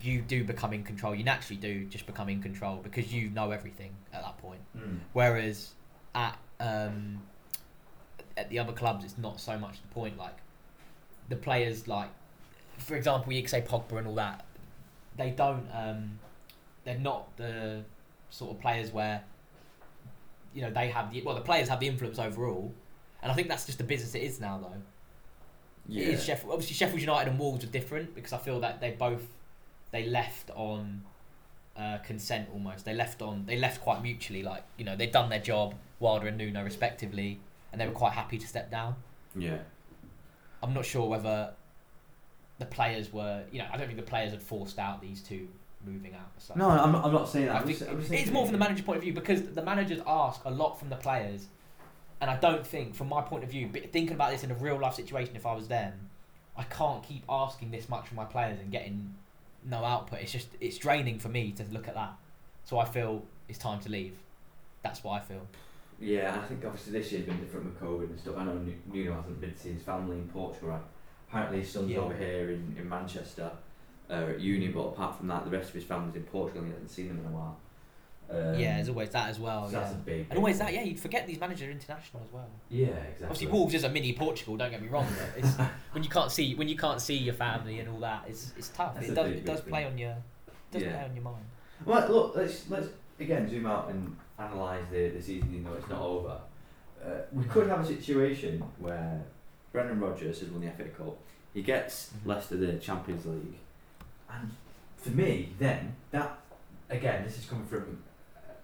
you 0.00 0.20
do 0.20 0.42
become 0.42 0.72
in 0.72 0.82
control. 0.82 1.14
You 1.14 1.24
naturally 1.24 1.60
do 1.60 1.84
just 1.84 2.06
become 2.06 2.28
in 2.28 2.42
control 2.42 2.80
because 2.82 3.12
you 3.12 3.30
know 3.30 3.50
everything 3.50 3.92
at 4.12 4.22
that 4.22 4.38
point. 4.38 4.60
Mm. 4.76 4.98
Whereas 5.12 5.72
at 6.14 6.38
um, 6.60 7.22
at 8.36 8.48
the 8.48 8.58
other 8.58 8.72
clubs, 8.72 9.04
it's 9.04 9.18
not 9.18 9.40
so 9.40 9.58
much 9.58 9.80
the 9.82 9.88
point. 9.88 10.16
Like 10.18 10.36
the 11.28 11.36
players, 11.36 11.86
like 11.86 12.08
for 12.78 12.96
example, 12.96 13.32
you 13.32 13.42
could 13.42 13.50
say 13.50 13.62
Pogba 13.62 13.98
and 13.98 14.06
all 14.06 14.14
that. 14.14 14.44
They 15.16 15.30
don't. 15.30 15.66
Um, 15.72 16.18
they're 16.84 16.98
not 16.98 17.36
the 17.36 17.84
sort 18.30 18.52
of 18.52 18.60
players 18.60 18.90
where 18.90 19.22
you 20.54 20.62
know 20.62 20.70
they 20.70 20.88
have 20.88 21.12
the 21.12 21.22
well. 21.22 21.34
The 21.34 21.40
players 21.40 21.68
have 21.68 21.80
the 21.80 21.88
influence 21.88 22.18
overall, 22.18 22.72
and 23.22 23.30
I 23.30 23.34
think 23.34 23.48
that's 23.48 23.66
just 23.66 23.78
the 23.78 23.84
business 23.84 24.14
it 24.14 24.22
is 24.22 24.40
now, 24.40 24.58
though. 24.58 24.82
Yeah. 25.88 26.04
It 26.04 26.08
is 26.14 26.24
Sheffield. 26.24 26.52
Obviously, 26.52 26.74
Sheffield 26.74 27.00
United 27.00 27.30
and 27.30 27.38
Wolves 27.38 27.64
are 27.64 27.68
different 27.68 28.14
because 28.14 28.32
I 28.32 28.38
feel 28.38 28.60
that 28.60 28.80
they 28.80 28.92
both 28.92 29.26
they 29.90 30.06
left 30.06 30.50
on 30.54 31.02
uh, 31.76 31.98
consent 31.98 32.48
almost. 32.52 32.84
They 32.84 32.94
left 32.94 33.22
on 33.22 33.44
they 33.46 33.58
left 33.58 33.80
quite 33.80 34.02
mutually. 34.02 34.42
Like 34.42 34.64
you 34.76 34.84
know 34.84 34.96
they'd 34.96 35.12
done 35.12 35.28
their 35.28 35.40
job, 35.40 35.74
Wilder 36.00 36.28
and 36.28 36.38
Nuno 36.38 36.62
respectively, 36.62 37.40
and 37.72 37.80
they 37.80 37.86
were 37.86 37.92
quite 37.92 38.12
happy 38.12 38.38
to 38.38 38.46
step 38.46 38.70
down. 38.70 38.96
Yeah. 39.36 39.58
I'm 40.62 40.74
not 40.74 40.84
sure 40.84 41.08
whether 41.08 41.54
the 42.62 42.74
players 42.76 43.12
were 43.12 43.42
you 43.50 43.58
know 43.58 43.66
I 43.72 43.76
don't 43.76 43.86
think 43.86 43.98
the 43.98 44.04
players 44.14 44.30
had 44.32 44.42
forced 44.42 44.78
out 44.78 45.00
these 45.00 45.20
two 45.20 45.48
moving 45.84 46.14
out. 46.14 46.30
So. 46.38 46.54
No, 46.56 46.70
I'm 46.70 46.92
not, 46.92 47.04
I'm 47.04 47.12
not 47.12 47.28
saying 47.28 47.46
that. 47.46 47.56
I 47.56 47.58
I'm 47.58 47.66
think 47.66 47.78
just- 47.78 47.90
I'm 47.90 47.96
just 47.98 48.10
it's 48.12 48.18
thinking- 48.18 48.32
more 48.34 48.44
from 48.44 48.52
the 48.52 48.58
manager 48.58 48.84
point 48.84 48.98
of 48.98 49.02
view 49.02 49.12
because 49.12 49.42
the 49.42 49.62
managers 49.64 50.00
ask 50.06 50.40
a 50.44 50.50
lot 50.50 50.78
from 50.78 50.90
the 50.90 50.96
players, 50.96 51.46
and 52.20 52.30
I 52.30 52.36
don't 52.36 52.64
think, 52.64 52.94
from 52.94 53.08
my 53.08 53.20
point 53.20 53.42
of 53.42 53.50
view, 53.50 53.68
thinking 53.68 54.12
about 54.12 54.30
this 54.30 54.44
in 54.44 54.52
a 54.52 54.54
real 54.54 54.78
life 54.78 54.94
situation, 54.94 55.34
if 55.34 55.44
I 55.44 55.52
was 55.54 55.66
them, 55.66 56.08
I 56.56 56.62
can't 56.62 57.02
keep 57.02 57.24
asking 57.28 57.72
this 57.72 57.88
much 57.88 58.06
from 58.06 58.16
my 58.16 58.24
players 58.24 58.60
and 58.60 58.70
getting 58.70 59.14
no 59.64 59.84
output. 59.84 60.20
It's 60.20 60.30
just 60.30 60.48
it's 60.60 60.78
draining 60.78 61.18
for 61.18 61.28
me 61.28 61.50
to 61.52 61.64
look 61.72 61.88
at 61.88 61.94
that. 61.94 62.12
So 62.64 62.78
I 62.78 62.84
feel 62.84 63.24
it's 63.48 63.58
time 63.58 63.80
to 63.80 63.88
leave. 63.88 64.14
That's 64.84 65.02
what 65.02 65.12
I 65.14 65.24
feel. 65.24 65.46
Yeah, 66.00 66.38
I 66.40 66.46
think 66.46 66.64
obviously 66.64 66.92
this 66.92 67.10
year's 67.10 67.26
been 67.26 67.40
different 67.40 67.66
with 67.66 67.80
COVID 67.80 68.10
and 68.10 68.20
stuff. 68.20 68.34
I 68.38 68.44
know 68.44 68.60
Nuno 68.92 69.14
hasn't 69.16 69.40
been 69.40 69.52
to 69.52 69.58
see 69.58 69.72
his 69.72 69.82
family 69.82 70.16
in 70.18 70.28
Portugal, 70.28 70.68
right? 70.70 70.80
Apparently 71.32 71.60
his 71.60 71.70
son's 71.72 71.90
Yeah. 71.90 71.98
over 72.00 72.14
here 72.14 72.50
in, 72.50 72.76
in 72.78 72.86
Manchester 72.86 73.50
uh, 74.10 74.12
at 74.12 74.38
uni, 74.40 74.68
but 74.68 74.80
apart 74.88 75.16
from 75.16 75.28
that, 75.28 75.44
the 75.46 75.50
rest 75.50 75.70
of 75.70 75.74
his 75.74 75.84
family's 75.84 76.14
in 76.14 76.24
Portugal 76.24 76.60
and 76.60 76.68
he 76.68 76.72
hasn't 76.74 76.90
seen 76.90 77.08
them 77.08 77.20
in 77.20 77.24
a 77.24 77.30
while. 77.30 77.56
Um, 78.30 78.58
yeah, 78.58 78.76
there's 78.76 78.90
always 78.90 79.08
that 79.10 79.30
as 79.30 79.38
well. 79.38 79.66
so 79.66 79.72
yeah. 79.72 79.80
that's 79.80 79.94
a 79.94 79.98
big, 79.98 80.26
And 80.28 80.38
always 80.38 80.58
that, 80.58 80.74
yeah. 80.74 80.82
You'd 80.82 81.00
forget 81.00 81.26
these 81.26 81.40
managers 81.40 81.68
are 81.68 81.70
international 81.70 82.22
as 82.22 82.32
well. 82.32 82.48
Yeah, 82.68 82.88
exactly. 82.88 83.24
Obviously, 83.24 83.46
Wolves 83.46 83.72
is 83.74 83.84
a 83.84 83.88
mini 83.88 84.12
Portugal. 84.12 84.58
Don't 84.58 84.70
get 84.70 84.82
me 84.82 84.88
wrong, 84.88 85.06
but 85.18 85.42
it's 85.42 85.56
when 85.92 86.04
you 86.04 86.10
can't 86.10 86.30
see 86.30 86.54
when 86.54 86.68
you 86.68 86.76
can't 86.76 87.00
see 87.00 87.16
your 87.16 87.34
family 87.34 87.78
and 87.80 87.88
all 87.88 88.00
that. 88.00 88.24
It's 88.28 88.52
it's 88.56 88.68
tough. 88.68 88.94
That's 88.94 89.08
it 89.08 89.14
does 89.14 89.28
big, 89.28 89.38
it 89.38 89.44
does 89.46 89.60
big 89.60 89.70
play 89.70 89.82
thing. 89.84 89.92
on 89.92 89.98
your 89.98 90.16
does 90.70 90.82
Yeah. 90.82 90.92
play 90.96 91.04
on 91.04 91.14
your 91.14 91.24
mind. 91.24 91.44
Well, 91.84 92.08
look, 92.10 92.36
let's 92.36 92.68
let's 92.70 92.88
again 93.20 93.48
zoom 93.48 93.66
out 93.66 93.90
and 93.90 94.16
analyse 94.38 94.84
the, 94.90 95.08
the 95.08 95.20
season. 95.22 95.52
You 95.52 95.60
know, 95.60 95.72
it's 95.74 95.88
not 95.88 96.00
over. 96.00 96.38
Uh, 97.04 97.08
we 97.32 97.44
could 97.44 97.68
have 97.68 97.80
a 97.80 97.86
situation 97.86 98.62
where 98.78 99.20
Brendan 99.72 100.00
Rodgers 100.00 100.40
has 100.40 100.48
won 100.50 100.60
the 100.60 100.68
FA 100.68 100.84
Cup. 100.88 101.16
He 101.54 101.62
gets 101.62 102.10
Mhm. 102.12 102.26
Leicester 102.26 102.56
the 102.56 102.78
Champions 102.78 103.26
League, 103.26 103.58
and 104.30 104.50
for 104.96 105.10
me, 105.10 105.54
then 105.58 105.94
that 106.10 106.38
again, 106.90 107.24
this 107.24 107.38
is 107.38 107.46
coming 107.46 107.66
from 107.66 108.02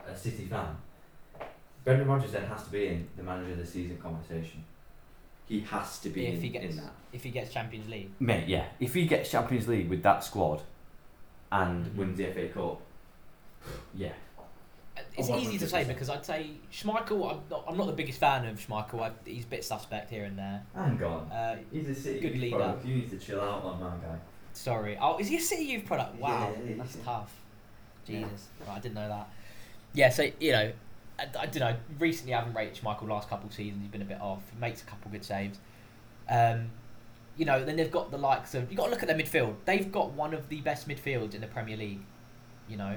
a 0.06 0.16
City 0.16 0.46
fan. 0.46 0.76
Brendan 1.84 2.08
Rodgers 2.08 2.32
then 2.32 2.44
has 2.46 2.64
to 2.64 2.70
be 2.70 2.86
in 2.88 3.08
the 3.16 3.22
manager 3.22 3.52
of 3.52 3.58
the 3.58 3.66
season 3.66 3.96
conversation. 3.98 4.64
He 5.46 5.60
has 5.60 5.98
to 6.00 6.10
be 6.10 6.26
If 6.26 6.34
in, 6.34 6.40
he 6.42 6.48
gets 6.50 6.74
in 6.76 6.76
that. 6.82 6.92
if 7.12 7.22
he 7.24 7.30
gets 7.30 7.50
Champions 7.52 7.88
League. 7.88 8.10
Mate, 8.20 8.46
yeah. 8.48 8.66
If 8.78 8.92
he 8.94 9.06
gets 9.06 9.30
Champions 9.30 9.66
League 9.68 9.88
with 9.88 10.02
that 10.02 10.22
squad 10.22 10.62
and 11.50 11.86
Mhm. 11.86 11.94
wins 11.94 12.18
the 12.18 12.26
FA 12.26 12.48
Cup, 12.48 12.82
yeah. 13.94 14.12
It's 15.16 15.28
easy 15.30 15.58
to 15.58 15.68
say 15.68 15.84
because 15.84 16.08
I'd 16.10 16.24
say 16.24 16.50
Schmeichel. 16.72 17.30
I'm 17.32 17.40
not, 17.50 17.64
I'm 17.68 17.76
not 17.76 17.86
the 17.86 17.92
biggest 17.92 18.18
fan 18.20 18.46
of 18.46 18.58
Schmeichel. 18.58 19.00
I, 19.00 19.10
he's 19.24 19.44
a 19.44 19.48
bit 19.48 19.64
suspect 19.64 20.10
here 20.10 20.24
and 20.24 20.38
there. 20.38 20.62
Hang 20.74 21.02
on. 21.02 21.30
Uh, 21.30 21.56
He's 21.72 21.88
a 21.88 21.94
City 21.94 22.20
Good 22.20 22.32
youth 22.34 22.42
leader. 22.42 22.56
product. 22.56 22.86
You 22.86 22.94
need 22.96 23.10
to 23.10 23.18
chill 23.18 23.40
out 23.40 23.64
on 23.64 23.80
that 23.80 24.02
guy. 24.02 24.16
Sorry. 24.52 24.98
Oh, 25.00 25.18
is 25.18 25.28
he 25.28 25.36
a 25.36 25.40
City 25.40 25.64
Youth 25.64 25.84
product? 25.84 26.16
Wow, 26.16 26.52
Yeah, 26.52 26.70
yeah, 26.70 26.74
that's 26.78 26.96
yeah. 26.96 27.02
tough. 27.04 27.34
Yeah. 28.06 28.20
Jesus, 28.22 28.48
right, 28.66 28.76
I 28.76 28.80
didn't 28.80 28.94
know 28.94 29.08
that. 29.08 29.28
Yeah, 29.94 30.08
so 30.10 30.28
you 30.40 30.52
know, 30.52 30.72
I, 31.18 31.22
I 31.38 31.46
don't 31.46 31.56
know. 31.60 31.76
Recently, 31.98 32.34
I 32.34 32.38
haven't 32.40 32.54
rated 32.54 32.82
Schmeichel 32.82 33.08
last 33.08 33.28
couple 33.28 33.46
of 33.48 33.54
seasons. 33.54 33.82
He's 33.82 33.90
been 33.90 34.02
a 34.02 34.06
bit 34.06 34.20
off. 34.20 34.42
He 34.52 34.58
makes 34.60 34.82
a 34.82 34.84
couple 34.84 35.10
good 35.10 35.24
saves. 35.24 35.58
Um, 36.28 36.70
you 37.36 37.44
know, 37.44 37.64
then 37.64 37.76
they've 37.76 37.90
got 37.90 38.10
the 38.10 38.18
likes 38.18 38.54
of. 38.54 38.70
You 38.70 38.76
got 38.76 38.86
to 38.86 38.90
look 38.90 39.02
at 39.02 39.08
their 39.08 39.16
midfield. 39.18 39.54
They've 39.64 39.90
got 39.92 40.12
one 40.12 40.34
of 40.34 40.48
the 40.48 40.60
best 40.60 40.88
midfields 40.88 41.34
in 41.34 41.40
the 41.40 41.46
Premier 41.46 41.76
League. 41.76 42.00
You 42.68 42.76
know, 42.78 42.96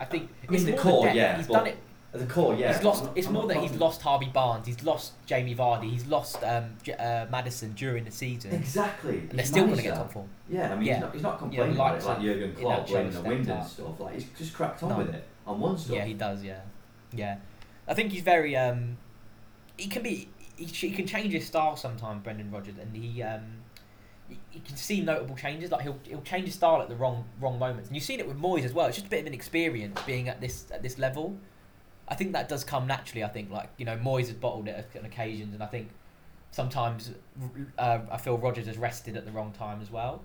I 0.00 0.04
think 0.06 0.30
I 0.48 0.50
mean, 0.50 0.60
it's 0.60 0.64
the 0.70 0.76
core, 0.76 1.04
depth. 1.04 1.16
yeah, 1.16 1.36
He's 1.36 1.46
done 1.46 1.66
it. 1.66 1.76
At 2.12 2.18
the 2.18 2.26
core, 2.26 2.56
yeah. 2.56 2.72
he's 2.72 2.82
lost. 2.82 3.04
I'm 3.04 3.10
it's 3.14 3.26
I'm 3.28 3.34
more 3.34 3.46
that 3.46 3.58
he's 3.58 3.76
lost 3.76 4.02
Harvey 4.02 4.30
Barnes. 4.34 4.66
He's 4.66 4.82
lost 4.82 5.12
Jamie 5.26 5.54
Vardy. 5.54 5.90
He's 5.90 6.06
lost 6.06 6.42
um, 6.42 6.76
J- 6.82 6.94
uh, 6.94 7.26
Maddison 7.30 7.72
during 7.74 8.04
the 8.04 8.10
season, 8.10 8.52
Exactly. 8.52 9.18
and 9.18 9.30
they're 9.30 9.40
He's 9.42 9.48
still 9.50 9.64
going 9.66 9.76
to 9.76 9.82
get 9.84 9.94
top 9.94 10.10
form. 10.12 10.28
Yeah, 10.48 10.72
I 10.72 10.74
mean, 10.74 10.86
Yeah. 10.86 10.94
he's 10.94 11.00
not, 11.02 11.12
he's 11.14 11.22
not 11.22 11.32
Yeah, 11.34 11.38
complaining 11.38 11.74
the 11.76 11.80
about 11.82 11.98
it 12.02 12.04
like 12.04 12.20
Jurgen 12.20 12.54
Klopp 12.56 12.86
playing 12.88 13.10
the 13.12 13.20
wind 13.20 13.48
and 13.48 13.64
stuff. 13.64 14.00
Like, 14.00 14.14
he's 14.14 14.26
just 14.36 14.54
cracked 14.54 14.82
on 14.82 14.88
No. 14.88 14.96
with 14.98 15.14
it 15.14 15.24
on 15.46 15.60
one 15.60 15.78
stuff. 15.78 15.94
Yeah, 15.94 16.04
he 16.04 16.14
does. 16.14 16.42
Yeah, 16.42 16.60
yeah. 17.12 17.36
I 17.86 17.94
think 17.94 18.10
he's 18.10 18.22
very. 18.22 18.56
Um, 18.56 18.96
he 19.76 19.86
can 19.86 20.02
be. 20.02 20.28
He, 20.56 20.64
he 20.64 20.90
can 20.90 21.06
change 21.06 21.32
his 21.32 21.46
style 21.46 21.76
sometimes, 21.76 22.24
Brendan 22.24 22.50
Rodgers, 22.50 22.74
and 22.80 22.96
he. 22.96 23.22
Um, 23.22 23.42
you- 24.52 24.60
can 24.60 24.76
see 24.76 25.00
notable 25.00 25.36
changes. 25.36 25.70
Like 25.70 25.82
he'll 25.82 25.98
he'll 26.04 26.22
change 26.22 26.46
his 26.46 26.54
style 26.54 26.80
at 26.82 26.88
the 26.88 26.96
wrong 26.96 27.24
wrong 27.40 27.58
moments, 27.58 27.88
and 27.88 27.96
you've 27.96 28.04
seen 28.04 28.20
it 28.20 28.26
with 28.28 28.38
Moyes 28.38 28.64
as 28.64 28.72
well. 28.72 28.86
It's 28.86 28.96
just 28.96 29.06
a 29.06 29.10
bit 29.10 29.20
of 29.20 29.26
an 29.26 29.34
experience 29.34 30.00
being 30.06 30.28
at 30.28 30.40
this 30.40 30.66
at 30.70 30.82
this 30.82 30.98
level. 30.98 31.36
I 32.08 32.14
think 32.14 32.32
that 32.32 32.48
does 32.48 32.64
come 32.64 32.86
naturally. 32.86 33.22
I 33.24 33.28
think 33.28 33.50
like 33.50 33.70
you 33.78 33.84
know 33.84 33.96
Moyes 33.96 34.26
has 34.26 34.32
bottled 34.34 34.68
it 34.68 34.86
on 34.98 35.04
occasions, 35.04 35.54
and 35.54 35.62
I 35.62 35.66
think 35.66 35.88
sometimes 36.50 37.12
uh, 37.78 38.00
I 38.10 38.16
feel 38.18 38.36
Rodgers 38.38 38.66
has 38.66 38.76
rested 38.78 39.16
at 39.16 39.24
the 39.24 39.30
wrong 39.30 39.52
time 39.52 39.80
as 39.80 39.90
well. 39.90 40.22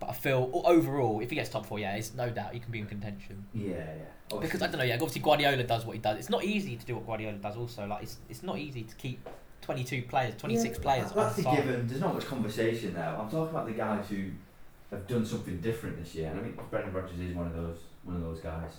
But 0.00 0.10
I 0.10 0.12
feel 0.14 0.50
overall, 0.64 1.20
if 1.20 1.28
he 1.30 1.36
gets 1.36 1.50
top 1.50 1.66
four, 1.66 1.78
yeah, 1.78 1.94
it's 1.94 2.14
no 2.14 2.30
doubt 2.30 2.54
he 2.54 2.60
can 2.60 2.72
be 2.72 2.78
in 2.78 2.86
contention. 2.86 3.44
Yeah, 3.52 3.68
yeah. 3.68 3.74
Obviously- 4.32 4.38
Because 4.46 4.62
I 4.62 4.66
don't 4.68 4.78
know, 4.78 4.84
yeah, 4.84 4.94
obviously 4.94 5.20
Guardiola 5.20 5.62
does 5.64 5.84
what 5.84 5.92
he 5.94 6.00
does. 6.00 6.18
It's 6.18 6.30
not 6.30 6.42
easy 6.42 6.76
to 6.76 6.86
do 6.86 6.94
what 6.94 7.06
Guardiola 7.06 7.36
does. 7.36 7.56
Also, 7.56 7.86
like 7.86 8.02
it's 8.04 8.16
it's 8.28 8.42
not 8.42 8.58
easy 8.58 8.82
to 8.82 8.94
keep 8.96 9.28
twenty 9.60 9.84
two 9.84 10.02
players, 10.02 10.34
twenty 10.36 10.56
six 10.56 10.76
Yeah, 10.78 10.82
players. 10.82 11.12
That's 11.12 11.16
on 11.16 11.36
the 11.36 11.42
side. 11.42 11.56
given. 11.66 11.86
There's 11.88 12.00
not 12.00 12.14
much 12.14 12.26
conversation 12.26 12.94
there. 12.94 13.08
I'm 13.08 13.30
talking 13.30 13.50
about 13.50 13.66
the 13.66 13.72
guys 13.72 14.08
who 14.08 14.24
have 14.90 15.06
done 15.06 15.24
something 15.24 15.60
different 15.60 16.02
this 16.02 16.14
year, 16.14 16.30
and 16.30 16.40
I 16.40 16.42
think 16.42 16.70
Brendan 16.70 16.92
Rodgers 16.92 17.18
is 17.20 17.34
one 17.34 17.46
of 17.46 17.54
those 17.54 17.78
one 18.04 18.16
of 18.16 18.22
those 18.22 18.40
guys. 18.40 18.70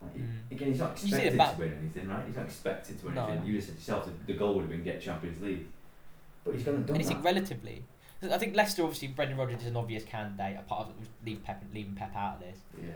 Like, 0.00 0.16
Mm. 0.16 0.50
Again, 0.50 0.68
he's 0.68 0.78
not 0.80 1.00
You 1.02 1.10
see 1.10 1.26
expected 1.26 1.54
to 1.56 1.60
win 1.60 1.78
anything, 1.78 2.08
right? 2.08 2.26
He's 2.26 2.34
not 2.36 2.46
expected 2.46 2.98
to 3.00 3.06
win 3.06 3.14
No. 3.14 3.26
anything. 3.26 3.46
You 3.46 3.54
just 3.54 3.68
said 3.68 3.76
yourself 3.76 4.04
that 4.06 4.26
the 4.26 4.32
goal 4.32 4.54
would 4.54 4.62
have 4.62 4.70
been 4.70 4.82
get 4.82 5.00
Champions 5.00 5.40
League, 5.40 5.66
but 6.44 6.54
he's 6.54 6.64
gone 6.64 6.74
and 6.76 6.86
done 6.86 6.96
And 6.96 7.00
it's 7.04 7.10
that. 7.14 7.22
relatively. 7.22 7.84
I 8.30 8.38
think 8.38 8.54
Leicester, 8.56 8.82
obviously, 8.82 9.08
Brendan 9.08 9.36
Rodgers 9.38 9.60
is 9.62 9.66
an 9.68 9.76
obvious 9.76 10.04
candidate. 10.04 10.56
Apart 10.58 10.88
of 10.88 10.94
leave 11.24 11.42
Pep, 11.44 11.62
leaving 11.74 11.94
Pep 11.94 12.14
out 12.16 12.34
of 12.36 12.40
this, 12.40 12.58
yeah. 12.80 12.92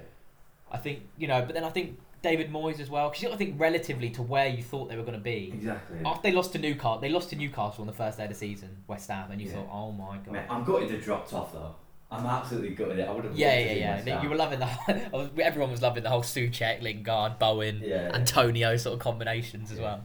I 0.71 0.79
think 0.79 1.01
you 1.17 1.27
know. 1.29 1.43
But 1.43 1.55
then 1.55 1.65
I 1.65 1.71
think 1.71 1.99
David 2.23 2.53
Moyes 2.53 2.81
as 2.81 2.91
well, 2.91 3.09
because 3.09 3.23
you 3.23 3.29
got 3.29 3.39
to 3.39 3.39
think 3.39 3.61
relatively 3.61 4.11
to 4.11 4.23
where 4.23 4.49
you 4.49 4.63
thought 4.63 4.89
they 4.89 4.97
were 4.97 5.03
going 5.03 5.15
to 5.19 5.23
be. 5.23 5.51
Exactly. 5.55 5.99
After 6.05 6.29
they 6.29 6.35
lost 6.35 6.53
to 6.53 6.59
Newcastle, 6.59 6.99
they 6.99 7.09
lost 7.09 7.31
to 7.31 7.37
Newcastle 7.37 7.83
on 7.83 7.87
the 7.87 7.93
first 7.93 8.19
day 8.19 8.25
of 8.25 8.31
the 8.31 8.35
season, 8.37 8.77
West 8.89 9.09
Ham, 9.11 9.31
and 9.31 9.41
you 9.41 9.49
Yeah. 9.49 9.55
thought, 9.55 9.69
oh 9.73 9.93
my 9.93 10.19
god. 10.19 10.45
I'm 10.51 10.65
gutted 10.65 10.89
they 10.89 10.97
dropped 10.99 11.33
off 11.33 11.53
though. 11.53 11.75
I'm 12.11 12.25
absolutely 12.25 12.71
gutted. 12.71 13.01
It. 13.01 13.09
I 13.09 13.13
would 13.13 13.25
have. 13.25 13.37
Yeah, 13.37 13.59
yeah, 13.59 14.01
yeah. 14.05 14.23
You 14.23 14.29
were 14.31 14.37
loving 14.37 14.61
the. 14.61 14.67
I 14.89 15.09
was- 15.13 15.31
Everyone 15.41 15.71
was 15.73 15.83
loving 15.83 16.03
the 16.05 16.09
whole 16.11 16.23
Soucek, 16.23 16.81
Lingard, 16.83 17.39
Bowen, 17.39 17.83
Yeah. 17.85 18.11
Antonio 18.15 18.77
sort 18.77 18.95
of 18.95 19.01
combinations 19.01 19.71
as 19.73 19.79
Yeah. 19.79 19.85
well. 19.85 20.05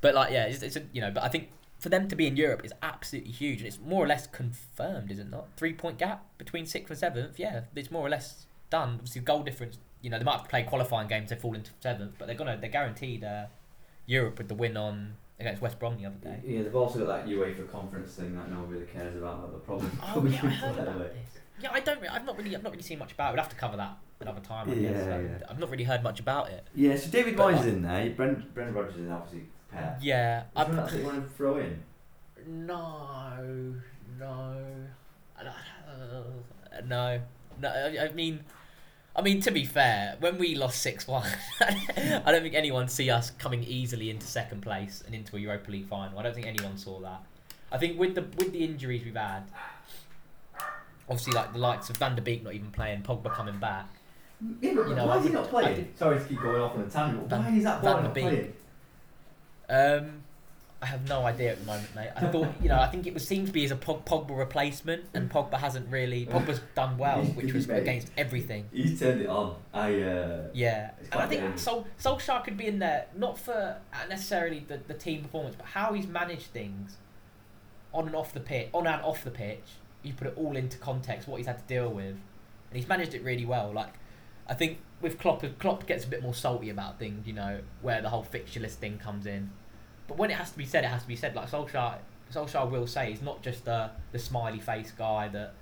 But 0.00 0.14
like, 0.14 0.32
yeah, 0.32 0.44
it's, 0.46 0.62
it's 0.62 0.76
a, 0.76 0.82
you 0.92 1.00
know, 1.00 1.10
but 1.12 1.22
I 1.22 1.28
think 1.28 1.50
for 1.78 1.88
them 1.88 2.08
to 2.08 2.16
be 2.16 2.26
in 2.26 2.36
Europe 2.36 2.62
is 2.64 2.72
absolutely 2.82 3.30
huge, 3.32 3.58
and 3.58 3.66
it's 3.68 3.78
more 3.78 4.04
or 4.04 4.08
less 4.08 4.26
confirmed, 4.26 5.10
is 5.10 5.18
it 5.18 5.30
not? 5.30 5.46
Three 5.56 5.72
point 5.72 5.98
gap 5.98 6.24
between 6.36 6.66
sixth 6.66 6.90
and 6.90 6.98
seventh. 6.98 7.38
Yeah, 7.38 7.62
it's 7.76 7.90
more 7.90 8.04
or 8.06 8.10
less 8.10 8.46
done. 8.70 8.94
Obviously, 8.94 9.20
goal 9.22 9.42
difference. 9.44 9.78
You 10.04 10.10
know, 10.10 10.18
they 10.18 10.24
might 10.24 10.32
have 10.32 10.42
to 10.42 10.50
play 10.50 10.64
qualifying 10.64 11.08
games 11.08 11.30
They 11.30 11.36
fall 11.36 11.54
into 11.54 11.70
seventh, 11.80 12.16
but 12.18 12.26
they're 12.26 12.36
gonna 12.36 12.58
they're 12.60 12.68
guaranteed 12.68 13.24
uh, 13.24 13.46
Europe 14.04 14.36
with 14.36 14.48
the 14.48 14.54
win 14.54 14.76
on 14.76 15.14
against 15.40 15.62
West 15.62 15.78
Brom 15.78 15.96
the 15.96 16.04
other 16.04 16.16
day. 16.16 16.40
Yeah, 16.44 16.62
they've 16.62 16.76
also 16.76 16.98
got 16.98 17.06
that 17.06 17.26
UEFA 17.26 17.70
conference 17.72 18.12
thing 18.12 18.36
that 18.36 18.50
no 18.50 18.58
one 18.58 18.68
really 18.68 18.84
cares 18.84 19.16
about. 19.16 19.40
That 19.40 19.50
they'll 19.52 19.60
probably. 19.60 19.88
Oh 20.02 20.26
yeah, 20.30 20.40
I 20.42 20.54
heard 20.54 20.78
about 20.88 20.98
this. 20.98 21.40
Yeah, 21.58 21.70
I 21.72 21.80
don't. 21.80 22.02
re- 22.02 22.08
I've 22.08 22.26
not 22.26 22.36
really. 22.36 22.54
I've 22.54 22.62
not 22.62 22.72
really 22.72 22.82
seen 22.82 22.98
much 22.98 23.12
about 23.12 23.30
it. 23.30 23.32
We'd 23.32 23.40
have 23.40 23.48
to 23.48 23.56
cover 23.56 23.78
that 23.78 23.96
another 24.20 24.40
time. 24.42 24.68
I 24.70 24.74
guess. 24.74 24.82
Yeah, 24.82 25.04
So 25.04 25.20
yeah. 25.20 25.46
I've 25.48 25.58
not 25.58 25.70
really 25.70 25.84
heard 25.84 26.02
much 26.02 26.20
about 26.20 26.50
it. 26.50 26.66
Yeah, 26.74 26.96
so 26.96 27.08
David 27.08 27.34
Moyes 27.36 27.60
is 27.60 27.66
in 27.66 27.80
there. 27.80 28.10
Brendan, 28.10 28.44
Brendan 28.52 28.74
Rodgers 28.74 28.96
is 28.98 29.10
obviously 29.10 29.44
pair. 29.72 29.98
Yeah, 30.02 30.42
I 30.54 30.64
that 30.64 30.92
you 30.92 31.02
want 31.04 31.26
to 31.26 31.34
throw 31.34 31.56
in? 31.56 31.82
no, 32.46 33.74
no, 34.20 34.56
I 35.38 35.42
don't- 35.42 36.88
no, 36.88 37.20
no. 37.60 37.68
I, 37.68 38.04
I 38.06 38.12
mean, 38.12 38.40
I 39.16 39.22
mean 39.22 39.40
to 39.42 39.50
be 39.52 39.64
fair, 39.64 40.16
when 40.20 40.38
we 40.38 40.54
lost 40.56 40.82
six 40.82 41.06
one, 41.06 41.28
I 41.60 42.22
don't 42.26 42.42
think 42.42 42.54
anyone 42.54 42.88
see 42.88 43.10
us 43.10 43.30
coming 43.30 43.62
easily 43.62 44.10
into 44.10 44.26
second 44.26 44.60
place 44.62 45.02
and 45.06 45.14
into 45.14 45.36
a 45.36 45.38
Europa 45.38 45.70
League 45.70 45.86
final. 45.86 46.18
I 46.18 46.22
don't 46.22 46.34
think 46.34 46.46
anyone 46.46 46.76
saw 46.76 46.98
that. 47.00 47.22
I 47.70 47.78
think 47.78 47.98
with 47.98 48.14
the 48.14 48.22
with 48.22 48.52
the 48.52 48.64
injuries 48.64 49.04
we've 49.04 49.14
had, 49.14 49.44
obviously 51.08 51.32
like 51.32 51.52
the 51.52 51.58
likes 51.58 51.90
of 51.90 51.96
Van 51.98 52.16
der 52.16 52.22
Beek 52.22 52.42
not 52.42 52.54
even 52.54 52.70
playing, 52.72 53.02
Pogba 53.02 53.32
coming 53.32 53.58
back. 53.58 53.86
Yeah, 54.60 54.72
but 54.74 54.88
You 54.88 54.94
know, 54.96 55.06
why 55.06 55.18
is 55.18 55.24
he 55.26 55.30
not 55.30 55.48
playing? 55.48 55.80
I 55.94 55.98
Sorry 55.98 56.18
to 56.18 56.24
keep 56.24 56.40
going 56.40 56.60
off 56.60 56.74
on 56.74 56.82
a 56.82 56.90
tangent. 56.90 57.28
but 57.28 57.36
Van- 57.36 57.52
why 57.52 57.56
is 57.58 57.64
that 57.64 57.82
Van 57.82 57.92
boy 57.92 57.98
der 57.98 58.02
not 58.02 58.14
Beek. 58.14 58.24
playing? 58.24 58.52
Um, 60.02 60.22
I 60.84 60.86
have 60.88 61.08
no 61.08 61.24
idea 61.24 61.52
at 61.52 61.60
the 61.60 61.64
moment, 61.64 61.94
mate. 61.94 62.10
I 62.14 62.26
thought, 62.26 62.48
you 62.60 62.68
know, 62.68 62.78
I 62.78 62.88
think 62.88 63.06
it 63.06 63.14
was 63.14 63.26
seemed 63.26 63.46
to 63.46 63.52
be 63.54 63.64
as 63.64 63.70
a 63.70 63.76
Pogba 63.76 64.36
replacement, 64.36 65.04
and 65.14 65.30
Pogba 65.30 65.54
hasn't 65.54 65.90
really. 65.90 66.26
Pogba's 66.26 66.60
done 66.74 66.98
well, 66.98 67.22
which 67.38 67.54
was 67.54 67.70
against 67.70 68.08
everything. 68.18 68.68
He's 68.70 69.00
turned 69.00 69.22
it 69.22 69.26
on. 69.26 69.56
I. 69.72 69.98
Uh, 70.02 70.48
Yeah, 70.52 70.90
and 71.10 71.22
I 71.22 71.26
think. 71.26 71.58
Sol- 71.58 71.86
Solskjaer 71.98 72.44
could 72.44 72.58
be 72.58 72.66
in 72.66 72.80
there 72.80 73.06
not 73.16 73.38
for 73.38 73.78
necessarily 74.10 74.58
the, 74.68 74.78
the 74.86 74.92
team 74.92 75.22
performance, 75.22 75.56
but 75.56 75.68
how 75.68 75.94
he's 75.94 76.06
managed 76.06 76.48
things 76.48 76.98
on 77.94 78.06
and 78.06 78.14
off 78.14 78.34
the 78.34 78.40
pitch, 78.40 78.68
on 78.74 78.86
and 78.86 79.00
off 79.00 79.24
the 79.24 79.30
pitch. 79.30 79.64
You 80.02 80.12
put 80.12 80.26
it 80.26 80.34
all 80.36 80.54
into 80.54 80.76
context, 80.76 81.26
what 81.26 81.38
he's 81.38 81.46
had 81.46 81.66
to 81.66 81.74
deal 81.74 81.88
with, 81.88 82.08
and 82.08 82.74
he's 82.74 82.86
managed 82.86 83.14
it 83.14 83.22
really 83.24 83.46
well. 83.46 83.72
Like, 83.72 83.94
I 84.46 84.52
think 84.52 84.80
with 85.00 85.18
Klopp, 85.18 85.42
Klopp 85.58 85.86
gets 85.86 86.04
a 86.04 86.08
bit 86.08 86.22
more 86.22 86.34
salty 86.34 86.68
about 86.68 86.98
things, 86.98 87.26
you 87.26 87.32
know, 87.32 87.60
where 87.80 88.02
the 88.02 88.10
whole 88.10 88.22
fixture 88.22 88.60
list 88.60 88.80
thing 88.80 88.98
comes 88.98 89.24
in. 89.24 89.50
But 90.06 90.18
when 90.18 90.30
it 90.30 90.36
has 90.36 90.50
to 90.50 90.58
be 90.58 90.66
said, 90.66 90.84
it 90.84 90.88
has 90.88 91.02
to 91.02 91.08
be 91.08 91.16
said. 91.16 91.34
Like 91.34 91.50
Solskjaer, 91.50 91.96
Solskjaer 92.32 92.70
will 92.70 92.86
say 92.86 93.10
he's 93.10 93.22
not 93.22 93.42
just 93.42 93.64
the 93.64 93.90
the 94.12 94.18
smiley 94.18 94.60
face 94.60 94.90
guy 94.90 95.28
that 95.28 95.54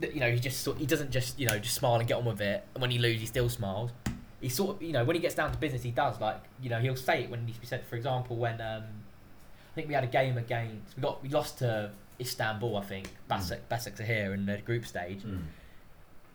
that 0.00 0.14
you 0.14 0.20
know 0.20 0.30
he 0.30 0.38
just 0.38 0.60
sort 0.60 0.78
he 0.78 0.86
doesn't 0.86 1.10
just 1.10 1.38
you 1.38 1.46
know 1.46 1.58
just 1.58 1.74
smile 1.74 1.96
and 1.96 2.08
get 2.08 2.16
on 2.16 2.24
with 2.24 2.40
it. 2.40 2.64
And 2.74 2.82
when 2.82 2.90
he 2.90 2.98
loses, 2.98 3.20
he 3.20 3.26
still 3.26 3.48
smiles. 3.48 3.90
He 4.40 4.48
sort 4.48 4.76
of 4.76 4.82
you 4.82 4.92
know 4.92 5.04
when 5.04 5.16
he 5.16 5.22
gets 5.22 5.34
down 5.34 5.52
to 5.52 5.58
business, 5.58 5.82
he 5.82 5.90
does 5.90 6.20
like 6.20 6.40
you 6.62 6.70
know 6.70 6.80
he'll 6.80 6.96
say 6.96 7.24
it 7.24 7.30
when 7.30 7.46
he 7.46 7.54
said 7.66 7.84
for 7.86 7.96
example 7.96 8.36
when 8.36 8.60
um 8.60 8.84
I 9.72 9.74
think 9.74 9.88
we 9.88 9.94
had 9.94 10.04
a 10.04 10.08
game 10.08 10.38
against 10.38 10.96
we 10.96 11.02
got 11.02 11.22
we 11.22 11.28
lost 11.28 11.58
to 11.58 11.90
Istanbul 12.18 12.76
I 12.76 12.82
think 12.82 13.08
Basak 13.30 13.60
Basaksehir 13.70 14.34
in 14.34 14.46
the 14.46 14.58
group 14.58 14.86
stage 14.86 15.22
mm, 15.22 15.42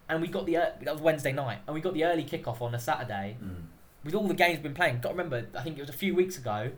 and 0.08 0.22
we 0.22 0.28
got 0.28 0.46
the 0.46 0.56
ear- 0.56 0.74
that 0.82 0.94
was 0.94 1.02
Wednesday 1.02 1.32
night 1.32 1.60
and 1.68 1.74
we 1.74 1.82
got 1.82 1.94
the 1.94 2.06
early 2.06 2.24
kickoff 2.24 2.62
on 2.62 2.76
a 2.76 2.80
Saturday 2.80 3.38
mm. 3.44 3.64
with 4.04 4.14
all 4.14 4.28
the 4.28 4.34
games 4.34 4.58
we've 4.58 4.64
been 4.64 4.74
playing. 4.74 5.00
Got 5.00 5.10
to 5.10 5.16
remember 5.16 5.48
I 5.58 5.62
think 5.64 5.78
it 5.78 5.82
was 5.82 5.90
a 5.90 5.94
few 5.94 6.16
weeks 6.16 6.38
ago 6.38 6.72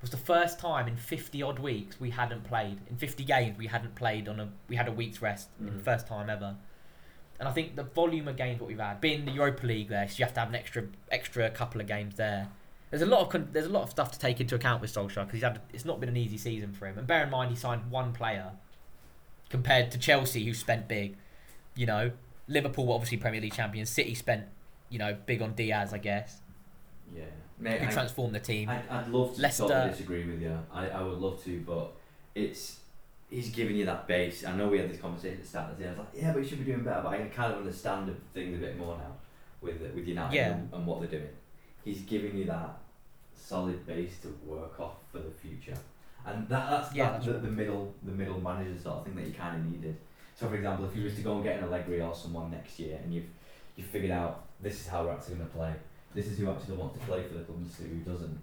was 0.00 0.10
the 0.10 0.16
first 0.16 0.58
time 0.58 0.88
in 0.88 0.96
50 0.96 1.42
odd 1.42 1.58
weeks 1.58 2.00
we 2.00 2.10
hadn't 2.10 2.44
played. 2.44 2.78
In 2.88 2.96
50 2.96 3.24
games 3.24 3.58
we 3.58 3.66
hadn't 3.66 3.94
played 3.94 4.28
on 4.28 4.40
a 4.40 4.48
we 4.68 4.76
had 4.76 4.88
a 4.88 4.92
week's 4.92 5.20
rest 5.20 5.48
in 5.58 5.66
the 5.66 5.72
mm. 5.72 5.82
first 5.82 6.06
time 6.06 6.30
ever. 6.30 6.56
And 7.38 7.48
I 7.48 7.52
think 7.52 7.76
the 7.76 7.84
volume 7.84 8.28
of 8.28 8.36
games 8.36 8.60
what 8.60 8.68
we've 8.68 8.78
had 8.78 9.00
being 9.00 9.24
the 9.24 9.32
Europa 9.32 9.66
League 9.66 9.88
there 9.88 10.08
so 10.08 10.16
you 10.18 10.24
have 10.24 10.34
to 10.34 10.40
have 10.40 10.48
an 10.48 10.54
extra 10.54 10.84
extra 11.10 11.50
couple 11.50 11.80
of 11.80 11.86
games 11.86 12.16
there. 12.16 12.48
There's 12.90 13.02
a 13.02 13.06
lot 13.06 13.20
of 13.20 13.28
con- 13.28 13.48
there's 13.52 13.66
a 13.66 13.70
lot 13.70 13.82
of 13.82 13.90
stuff 13.90 14.10
to 14.12 14.18
take 14.18 14.40
into 14.40 14.54
account 14.54 14.80
with 14.80 14.92
Solskjaer 14.92 15.26
because 15.26 15.32
he's 15.32 15.42
had 15.42 15.60
it's 15.72 15.84
not 15.84 16.00
been 16.00 16.08
an 16.08 16.16
easy 16.16 16.38
season 16.38 16.72
for 16.72 16.86
him. 16.86 16.96
And 16.96 17.06
bear 17.06 17.24
in 17.24 17.30
mind 17.30 17.50
he 17.50 17.56
signed 17.56 17.90
one 17.90 18.12
player 18.12 18.52
compared 19.50 19.90
to 19.90 19.98
Chelsea 19.98 20.44
who 20.44 20.54
spent 20.54 20.88
big 20.88 21.16
you 21.76 21.86
know. 21.86 22.12
Liverpool 22.48 22.86
were 22.86 22.94
obviously 22.94 23.16
Premier 23.16 23.40
League 23.40 23.52
champions. 23.52 23.90
City 23.90 24.14
spent 24.14 24.46
you 24.88 24.98
know 24.98 25.16
big 25.26 25.42
on 25.42 25.52
Dias 25.52 25.92
I 25.92 25.98
guess. 25.98 26.40
Yeah. 27.14 27.24
Mate, 27.60 27.82
I, 27.82 27.86
transformed 27.90 28.34
the 28.34 28.40
team 28.40 28.68
I'd, 28.68 28.88
I'd 28.88 29.08
love 29.08 29.34
to 29.36 29.42
Leicester- 29.42 29.62
totally 29.68 29.90
disagree 29.90 30.24
with 30.24 30.40
you. 30.40 30.58
I, 30.72 30.88
I 30.88 31.02
would 31.02 31.18
love 31.18 31.42
to, 31.44 31.60
but 31.60 31.92
it's 32.34 32.78
he's 33.28 33.50
giving 33.50 33.76
you 33.76 33.84
that 33.86 34.06
base. 34.08 34.44
I 34.44 34.56
know 34.56 34.68
we 34.68 34.78
had 34.78 34.90
this 34.90 35.00
conversation 35.00 35.36
at 35.38 35.42
the 35.42 35.48
start 35.48 35.70
of 35.72 35.76
the 35.78 35.84
day. 35.84 35.88
I 35.88 35.92
was 35.92 35.98
like, 36.00 36.08
yeah, 36.14 36.32
but 36.32 36.42
he 36.42 36.48
should 36.48 36.58
be 36.58 36.64
doing 36.64 36.82
better. 36.84 37.02
But 37.02 37.10
I 37.10 37.18
can 37.18 37.30
kind 37.30 37.52
of 37.52 37.58
understand 37.60 38.08
the 38.08 38.14
things 38.34 38.56
a 38.56 38.60
bit 38.60 38.78
more 38.78 38.96
now 38.96 39.12
with 39.60 39.80
with 39.94 40.06
United 40.06 40.34
Yeah. 40.34 40.52
and, 40.52 40.72
and 40.72 40.86
what 40.86 41.00
they're 41.00 41.20
doing. 41.20 41.28
He's 41.84 42.00
giving 42.00 42.36
you 42.36 42.44
that 42.46 42.78
solid 43.34 43.86
base 43.86 44.18
to 44.22 44.28
work 44.46 44.78
off 44.80 44.96
for 45.10 45.18
the 45.18 45.30
future, 45.30 45.76
and 46.26 46.48
that, 46.48 46.70
that's 46.70 46.94
Yeah, 46.94 47.04
that, 47.04 47.12
that's 47.14 47.26
the, 47.26 47.32
the 47.32 47.48
middle 47.50 47.94
the 48.02 48.12
middle 48.12 48.40
manager 48.40 48.78
sort 48.80 48.98
of 48.98 49.04
thing 49.04 49.16
that 49.16 49.26
you 49.26 49.32
kind 49.32 49.56
of 49.56 49.70
needed. 49.70 49.96
So, 50.34 50.48
for 50.48 50.54
example, 50.56 50.86
if 50.86 50.96
you 50.96 51.04
was 51.04 51.14
to 51.16 51.20
go 51.22 51.34
and 51.34 51.44
get 51.44 51.58
an 51.58 51.64
Allegri 51.64 52.00
or 52.00 52.14
someone 52.14 52.50
next 52.50 52.78
year, 52.78 52.98
and 53.02 53.12
you've 53.14 53.26
you 53.76 53.84
figured 53.84 54.10
out 54.10 54.44
this 54.60 54.80
is 54.80 54.86
how 54.88 55.04
we're 55.04 55.12
actually 55.12 55.36
going 55.36 55.48
to 55.48 55.54
play. 55.56 55.72
This 56.14 56.26
is 56.26 56.38
who 56.38 56.50
actually 56.50 56.76
wants 56.76 56.98
to 56.98 57.04
play 57.06 57.22
for 57.22 57.34
the 57.34 57.44
club, 57.44 57.58
and 57.58 57.88
who 57.88 58.10
doesn't. 58.10 58.40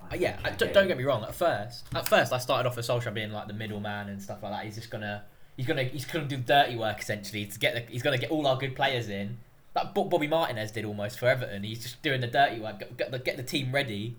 Uh, 0.00 0.16
yeah, 0.16 0.38
I, 0.44 0.50
don't, 0.50 0.72
don't 0.72 0.88
get 0.88 0.98
me 0.98 1.04
wrong. 1.04 1.22
At 1.22 1.34
first, 1.34 1.86
at 1.94 2.08
first, 2.08 2.32
I 2.32 2.38
started 2.38 2.68
off 2.68 2.76
with 2.76 2.86
Solskjaer 2.86 3.14
being 3.14 3.32
like 3.32 3.46
the 3.48 3.54
middleman 3.54 4.08
and 4.08 4.20
stuff 4.20 4.42
like 4.42 4.52
that. 4.52 4.64
He's 4.64 4.74
just 4.74 4.90
gonna, 4.90 5.24
He's 5.56 5.66
gonna 5.66 5.84
he's 5.84 6.04
gonna 6.06 6.24
do 6.24 6.38
dirty 6.38 6.76
work 6.76 7.00
essentially 7.00 7.44
to 7.46 7.58
get 7.58 7.74
the, 7.74 7.92
he's 7.92 8.02
gonna 8.02 8.18
get 8.18 8.30
all 8.30 8.46
our 8.46 8.56
good 8.56 8.74
players 8.74 9.08
in. 9.08 9.38
Like 9.76 9.94
Bobby 9.94 10.26
Martinez 10.26 10.70
did 10.70 10.84
almost 10.84 11.18
for 11.18 11.26
Everton. 11.28 11.62
He's 11.62 11.82
just 11.82 12.02
doing 12.02 12.20
the 12.20 12.26
dirty 12.26 12.60
work, 12.60 12.78
get, 12.78 12.96
get, 12.96 13.10
the, 13.10 13.18
get 13.18 13.36
the 13.36 13.42
team 13.42 13.70
ready, 13.72 14.16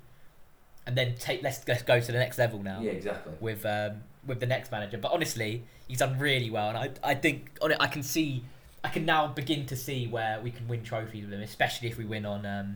and 0.86 0.96
then 0.96 1.16
take 1.16 1.42
let's 1.42 1.68
let's 1.68 1.82
go 1.82 2.00
to 2.00 2.12
the 2.12 2.18
next 2.20 2.38
level 2.38 2.62
now 2.62 2.82
Yeah, 2.82 2.92
exactly. 2.92 3.34
with 3.40 3.66
um, 3.66 4.04
with 4.28 4.40
the 4.40 4.46
next 4.46 4.72
manager. 4.72 4.98
But 5.00 5.12
honestly, 5.12 5.64
he's 5.88 6.00
done 6.00 6.20
really 6.20 6.52
well, 6.52 6.70
and 6.70 6.78
I 6.78 6.92
I 7.04 7.16
think 7.16 7.58
on 7.62 7.72
it 7.72 7.78
I 7.80 7.88
can 7.88 8.04
see 8.04 8.44
I 8.84 8.90
can 8.90 9.06
now 9.06 9.28
begin 9.28 9.66
to 9.68 9.76
see 9.76 10.08
where 10.08 10.42
we 10.42 10.52
can 10.52 10.68
win 10.68 10.84
trophies 10.84 11.24
with 11.24 11.34
him, 11.34 11.42
especially 11.42 11.88
if 11.88 11.98
we 11.98 12.06
win 12.06 12.26
on 12.26 12.46
um, 12.46 12.76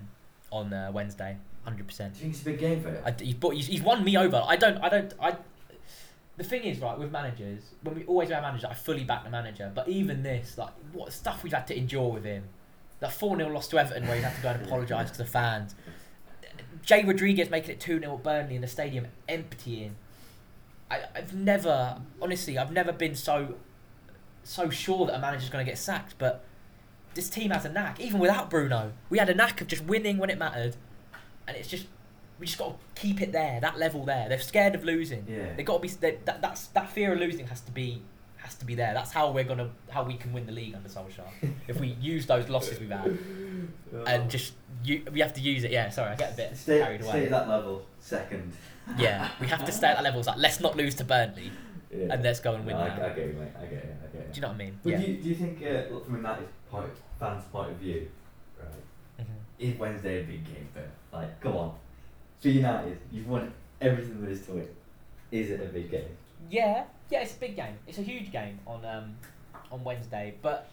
on 0.52 0.74
uh, 0.74 0.92
Wednesday, 0.94 1.38
hundred 1.64 1.88
percent. 1.88 2.14
Do 2.14 2.20
you 2.20 2.24
think 2.24 2.34
it's 2.34 2.42
a 2.42 2.46
big 2.46 2.60
game 2.60 2.82
for 2.82 2.90
you? 2.90 3.00
I, 3.06 3.14
he's, 3.20 3.34
bought, 3.34 3.56
he's, 3.56 3.68
he's 3.68 3.82
won 3.82 4.04
me 4.04 4.16
over. 4.18 4.44
I 4.46 4.56
don't. 4.56 4.78
I 4.78 4.90
don't. 4.90 5.14
I. 5.22 5.36
The 6.38 6.44
thing 6.44 6.64
is, 6.64 6.80
right, 6.80 6.98
with 6.98 7.12
managers, 7.12 7.64
when 7.82 7.96
we 7.96 8.06
always 8.06 8.30
have 8.30 8.44
managers, 8.44 8.66
I 8.66 8.76
fully 8.76 9.04
back 9.04 9.24
the 9.24 9.30
manager. 9.32 9.72
But 9.74 9.90
even 9.90 10.22
this, 10.22 10.56
like, 10.56 10.70
what 10.94 11.12
stuff 11.12 11.44
we've 11.44 11.52
had 11.52 11.66
to 11.68 11.78
endure 11.78 12.12
with 12.12 12.24
him. 12.24 12.44
That 13.00 13.12
4 13.12 13.38
0 13.38 13.50
loss 13.50 13.68
to 13.70 13.80
Everton 13.80 14.08
where 14.08 14.16
he 14.16 14.24
had 14.24 14.36
to 14.36 14.42
go 14.42 14.50
and 14.50 14.66
apologise 14.66 15.12
to 15.12 15.18
the 15.20 15.26
fans. 15.26 15.76
Jay 16.84 17.04
Rodriguez 17.04 17.50
making 17.50 17.72
it 17.72 17.80
2 17.80 18.00
0 18.00 18.16
at 18.16 18.24
Burnley 18.24 18.56
in 18.56 18.62
the 18.62 18.68
stadium 18.68 19.08
emptying. 19.28 19.96
I, 20.90 21.02
I've 21.16 21.34
never, 21.34 22.02
honestly, 22.22 22.58
I've 22.58 22.72
never 22.72 22.92
been 22.92 23.14
so 23.14 23.56
so 24.48 24.70
sure 24.70 25.06
that 25.06 25.16
a 25.16 25.20
manager's 25.20 25.50
going 25.50 25.66
to 25.66 25.70
get 25.70 25.78
sacked. 25.78 26.16
But 26.18 26.44
this 27.14 27.30
team 27.30 27.52
has 27.52 27.66
a 27.66 27.70
knack, 27.70 28.00
even 28.00 28.20
without 28.20 28.50
Bruno. 28.50 28.94
We 29.10 29.18
had 29.18 29.30
a 29.30 29.36
knack 29.36 29.62
of 29.62 29.68
just 29.68 29.84
winning 29.84 30.18
when 30.18 30.30
it 30.30 30.38
mattered. 30.38 30.76
And 31.48 31.56
it's 31.56 31.68
just, 31.68 31.88
we 32.40 32.46
just 32.46 32.58
got 32.58 32.78
to 32.96 33.02
keep 33.02 33.22
it 33.22 33.32
there, 33.32 33.60
that 33.60 33.78
level 33.78 34.06
there. 34.06 34.30
They're 34.30 34.40
scared 34.40 34.76
of 34.76 34.84
losing. 34.84 35.26
Yeah. 35.28 35.54
They 35.56 35.64
got 35.64 35.76
to 35.76 35.80
be 35.82 35.90
they, 35.90 36.18
that. 36.26 36.42
That's 36.42 36.68
that 36.68 36.90
fear 36.90 37.14
of 37.14 37.20
losing 37.20 37.48
has 37.48 37.62
to 37.62 37.72
be 37.72 38.02
has 38.38 38.56
to 38.56 38.66
be 38.66 38.76
there. 38.76 38.94
That's 38.94 39.12
how 39.12 39.32
we're 39.32 39.44
gonna 39.44 39.70
how 39.90 40.04
we 40.04 40.16
can 40.16 40.34
win 40.34 40.46
the 40.46 40.52
league 40.52 40.76
under 40.76 40.88
Solskjaer. 40.88 41.52
if 41.68 41.80
we 41.80 41.88
use 42.02 42.26
those 42.26 42.50
losses 42.50 42.80
we've 42.80 42.90
had 42.90 43.18
and 44.06 44.30
just 44.30 44.54
you, 44.84 45.04
we 45.12 45.20
have 45.22 45.34
to 45.34 45.42
use 45.42 45.64
it. 45.64 45.72
Yeah, 45.72 45.90
sorry, 45.90 46.12
I 46.12 46.16
get 46.16 46.34
a 46.34 46.38
bit 46.38 46.58
stay, 46.58 46.80
carried 46.80 47.02
stay 47.02 47.10
away. 47.10 47.24
at 47.26 47.32
that 47.32 47.50
level. 47.50 47.86
Second. 48.00 48.54
Yeah, 48.98 49.30
we 49.42 49.48
have 49.48 49.66
to 49.66 49.72
stay 49.72 49.88
at 49.88 49.96
that 49.96 50.04
level. 50.04 50.20
It's 50.20 50.28
like 50.28 50.38
let's 50.38 50.60
not 50.60 50.78
lose 50.78 50.96
to 50.96 51.04
Burnley 51.04 51.52
Yeah. 51.92 52.08
and 52.14 52.24
let's 52.24 52.40
go 52.40 52.54
and 52.56 52.66
win 52.66 52.76
No, 52.76 52.82
I, 52.84 52.88
now. 52.98 53.06
I 53.06 53.10
get 53.10 53.28
you, 53.28 53.34
mate. 53.34 53.48
I 53.58 53.62
get 53.66 53.72
you. 53.72 53.78
I 53.80 54.18
get 54.18 54.28
you. 54.28 54.34
Do 54.34 54.36
you 54.36 54.42
know 54.42 54.48
what 54.50 54.56
I 54.56 54.58
mean? 54.58 54.80
But 54.84 54.90
yeah. 54.92 54.98
do, 55.00 55.06
you, 55.12 55.18
do 55.22 55.30
you 55.30 55.36
think, 55.36 55.62
uh, 55.64 55.94
look, 55.94 56.06
from 56.06 56.16
a 56.16 56.18
United 56.18 56.48
point, 56.70 56.92
fans' 57.20 57.44
point 57.52 57.72
of 57.72 57.78
view, 57.78 58.10
right? 58.60 59.26
Mhm. 59.26 59.26
Is 59.60 59.80
Wednesday 59.80 60.22
a 60.22 60.24
big 60.26 60.44
game 60.46 60.68
for? 60.74 60.84
Like, 61.16 61.40
come 61.40 61.56
on. 61.56 61.76
For 62.40 62.50
United, 62.50 63.00
you've 63.12 63.28
won 63.28 63.54
everything 63.82 64.22
there 64.22 64.32
is 64.32 64.46
to 64.48 64.58
it. 64.58 64.76
Is 65.32 65.50
it 65.52 65.62
a 65.62 65.66
big 65.66 65.90
game? 65.90 66.10
Yeah, 66.50 66.84
yeah, 67.10 67.22
it's 67.22 67.36
a 67.36 67.40
big 67.40 67.56
game. 67.56 67.78
It's 67.88 67.98
a 67.98 68.04
huge 68.04 68.32
game 68.32 68.60
on 68.68 68.86
um, 68.86 69.16
on 69.72 69.84
Wednesday, 69.84 70.36
but 70.42 70.70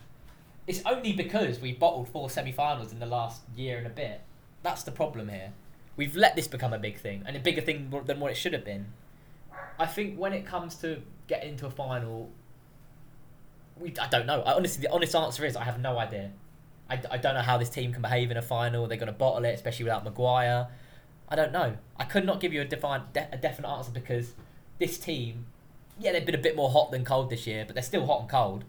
it's 0.66 0.82
only 0.86 1.12
because 1.12 1.60
we 1.60 1.72
bottled 1.72 2.08
four 2.08 2.28
semi-finals 2.30 2.92
in 2.92 2.98
the 2.98 3.06
last 3.06 3.42
year 3.56 3.78
and 3.78 3.86
a 3.86 3.90
bit. 3.90 4.20
That's 4.62 4.82
the 4.82 4.92
problem 4.92 5.28
here. 5.28 5.52
We've 5.96 6.16
let 6.16 6.34
this 6.36 6.48
become 6.48 6.72
a 6.72 6.78
big 6.78 6.98
thing, 6.98 7.22
and 7.26 7.36
a 7.36 7.40
bigger 7.40 7.60
thing 7.60 7.92
than 8.06 8.20
what 8.20 8.32
it 8.32 8.36
should 8.36 8.52
have 8.52 8.64
been. 8.64 8.86
I 9.79 9.87
think 9.87 10.18
when 10.18 10.33
it 10.33 10.47
comes 10.47 10.77
to 10.77 11.03
getting 11.27 11.51
into 11.51 11.66
a 11.66 11.70
final, 11.70 12.31
we 13.79 13.95
I 14.01 14.09
don't 14.09 14.27
know. 14.27 14.43
I, 14.43 14.53
honestly, 14.55 14.83
the 14.83 14.93
honest 14.93 15.14
answer 15.14 15.45
is 15.45 15.57
I 15.57 15.64
have 15.64 15.81
no 15.81 15.99
idea. 15.99 16.31
I, 16.89 17.01
I 17.11 17.16
don't 17.16 17.35
know 17.35 17.43
how 17.43 17.59
this 17.59 17.70
team 17.70 17.93
can 17.93 18.03
behave 18.03 18.31
in 18.31 18.37
a 18.37 18.43
final. 18.43 18.87
They're 18.87 18.99
going 18.99 19.07
to 19.07 19.12
bottle 19.12 19.45
it, 19.45 19.55
especially 19.55 19.85
without 19.85 20.05
Maguire. 20.05 20.68
I 21.29 21.37
don't 21.37 21.53
know. 21.53 21.77
I 21.97 22.05
could 22.05 22.27
not 22.27 22.41
give 22.41 22.53
you 22.53 22.61
a 22.61 22.64
defined, 22.64 23.05
de- 23.14 23.29
a 23.33 23.39
definite 23.39 23.68
answer 23.68 23.91
because 23.91 24.35
this 24.79 24.99
team, 24.99 25.47
yeah, 25.99 26.12
they've 26.12 26.27
been 26.27 26.35
a 26.35 26.39
bit 26.39 26.55
more 26.55 26.70
hot 26.70 26.91
than 26.91 27.05
cold 27.05 27.31
this 27.31 27.47
year, 27.47 27.64
but 27.64 27.75
they're 27.75 27.83
still 27.83 28.07
hot 28.07 28.20
and 28.20 28.29
cold. 28.29 28.64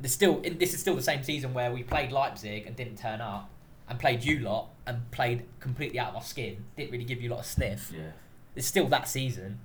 They're 0.00 0.10
still. 0.10 0.40
This 0.40 0.74
is 0.74 0.80
still 0.80 0.96
the 0.96 1.02
same 1.02 1.22
season 1.22 1.54
where 1.54 1.70
we 1.72 1.82
played 1.82 2.12
Leipzig 2.12 2.66
and 2.66 2.74
didn't 2.76 2.96
turn 2.96 3.20
up, 3.20 3.50
and 3.88 3.98
played 3.98 4.24
you 4.24 4.40
lot 4.40 4.68
and 4.86 5.10
played 5.10 5.44
completely 5.60 5.98
out 5.98 6.10
of 6.10 6.16
our 6.16 6.22
skin. 6.22 6.64
Didn't 6.76 6.92
really 6.92 7.04
give 7.04 7.20
you 7.20 7.30
a 7.30 7.32
lot 7.32 7.40
of 7.40 7.46
sniff. 7.46 7.92
Yeah. 7.94 8.12
It's 8.54 8.66
still 8.66 8.88
that 8.88 9.08
season. 9.08 9.58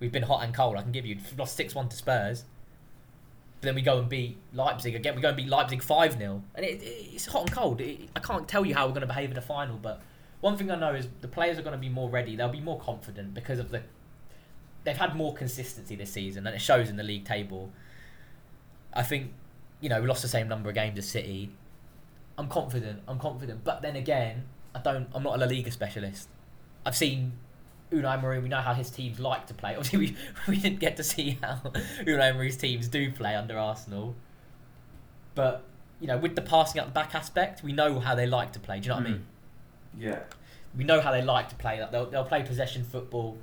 We've 0.00 0.12
been 0.12 0.24
hot 0.24 0.44
and 0.44 0.54
cold. 0.54 0.76
I 0.76 0.82
can 0.82 0.92
give 0.92 1.06
you 1.06 1.18
lost 1.36 1.56
six 1.56 1.74
one 1.74 1.88
to 1.88 1.96
Spurs. 1.96 2.44
But 3.60 3.66
then 3.66 3.74
we 3.74 3.82
go 3.82 3.98
and 3.98 4.08
beat 4.08 4.36
Leipzig 4.52 4.94
again. 4.94 5.16
We 5.16 5.22
go 5.22 5.28
and 5.28 5.36
beat 5.36 5.48
Leipzig 5.48 5.82
five 5.82 6.18
0 6.18 6.42
and 6.54 6.64
it, 6.64 6.82
it, 6.82 7.08
it's 7.14 7.26
hot 7.26 7.42
and 7.42 7.52
cold. 7.52 7.80
It, 7.80 8.10
I 8.14 8.20
can't 8.20 8.46
tell 8.46 8.66
you 8.66 8.74
how 8.74 8.86
we're 8.86 8.92
going 8.92 9.00
to 9.00 9.06
behave 9.06 9.30
in 9.30 9.34
the 9.34 9.40
final, 9.40 9.76
but 9.76 10.02
one 10.40 10.56
thing 10.56 10.70
I 10.70 10.76
know 10.76 10.94
is 10.94 11.08
the 11.22 11.28
players 11.28 11.58
are 11.58 11.62
going 11.62 11.72
to 11.72 11.78
be 11.78 11.88
more 11.88 12.10
ready. 12.10 12.36
They'll 12.36 12.48
be 12.48 12.60
more 12.60 12.78
confident 12.78 13.34
because 13.34 13.58
of 13.58 13.70
the. 13.70 13.82
They've 14.84 14.96
had 14.96 15.16
more 15.16 15.34
consistency 15.34 15.96
this 15.96 16.12
season, 16.12 16.46
and 16.46 16.54
it 16.54 16.60
shows 16.60 16.88
in 16.88 16.96
the 16.96 17.02
league 17.02 17.24
table. 17.24 17.72
I 18.92 19.02
think, 19.02 19.32
you 19.80 19.88
know, 19.88 20.00
we 20.00 20.06
lost 20.06 20.22
the 20.22 20.28
same 20.28 20.48
number 20.48 20.68
of 20.68 20.74
games 20.74 20.98
as 20.98 21.08
City. 21.08 21.50
I'm 22.38 22.48
confident. 22.48 23.02
I'm 23.08 23.18
confident, 23.18 23.64
but 23.64 23.82
then 23.82 23.96
again, 23.96 24.44
I 24.74 24.80
don't. 24.80 25.08
I'm 25.14 25.22
not 25.22 25.36
a 25.36 25.38
La 25.38 25.46
Liga 25.46 25.70
specialist. 25.70 26.28
I've 26.84 26.96
seen 26.96 27.32
Unai 27.92 28.18
Emery. 28.18 28.40
We 28.40 28.48
know 28.48 28.60
how 28.60 28.74
his 28.74 28.90
teams 28.90 29.18
like 29.20 29.46
to 29.46 29.54
play. 29.54 29.70
Obviously, 29.76 29.98
we 29.98 30.16
we 30.48 30.56
didn't 30.58 30.80
get 30.80 30.96
to 30.96 31.04
see 31.04 31.38
how 31.42 31.56
Unai 32.00 32.30
Emery's 32.30 32.56
teams 32.56 32.88
do 32.88 33.10
play 33.12 33.34
under 33.34 33.58
Arsenal. 33.58 34.14
But 35.34 35.64
you 36.00 36.06
know, 36.06 36.18
with 36.18 36.34
the 36.34 36.42
passing 36.42 36.80
out 36.80 36.88
the 36.88 36.92
back 36.92 37.14
aspect, 37.14 37.62
we 37.62 37.72
know 37.72 38.00
how 38.00 38.14
they 38.14 38.26
like 38.26 38.52
to 38.52 38.60
play. 38.60 38.80
Do 38.80 38.86
you 38.86 38.88
know 38.90 38.96
what 38.96 39.06
I 39.06 39.10
mean? 39.10 39.26
Yeah. 39.98 40.20
We 40.76 40.84
know 40.84 41.00
how 41.00 41.10
they 41.10 41.22
like 41.22 41.48
to 41.50 41.54
play. 41.54 41.78
That 41.78 41.92
they'll, 41.92 42.06
they'll 42.06 42.24
play 42.24 42.42
possession 42.42 42.84
football, 42.84 43.38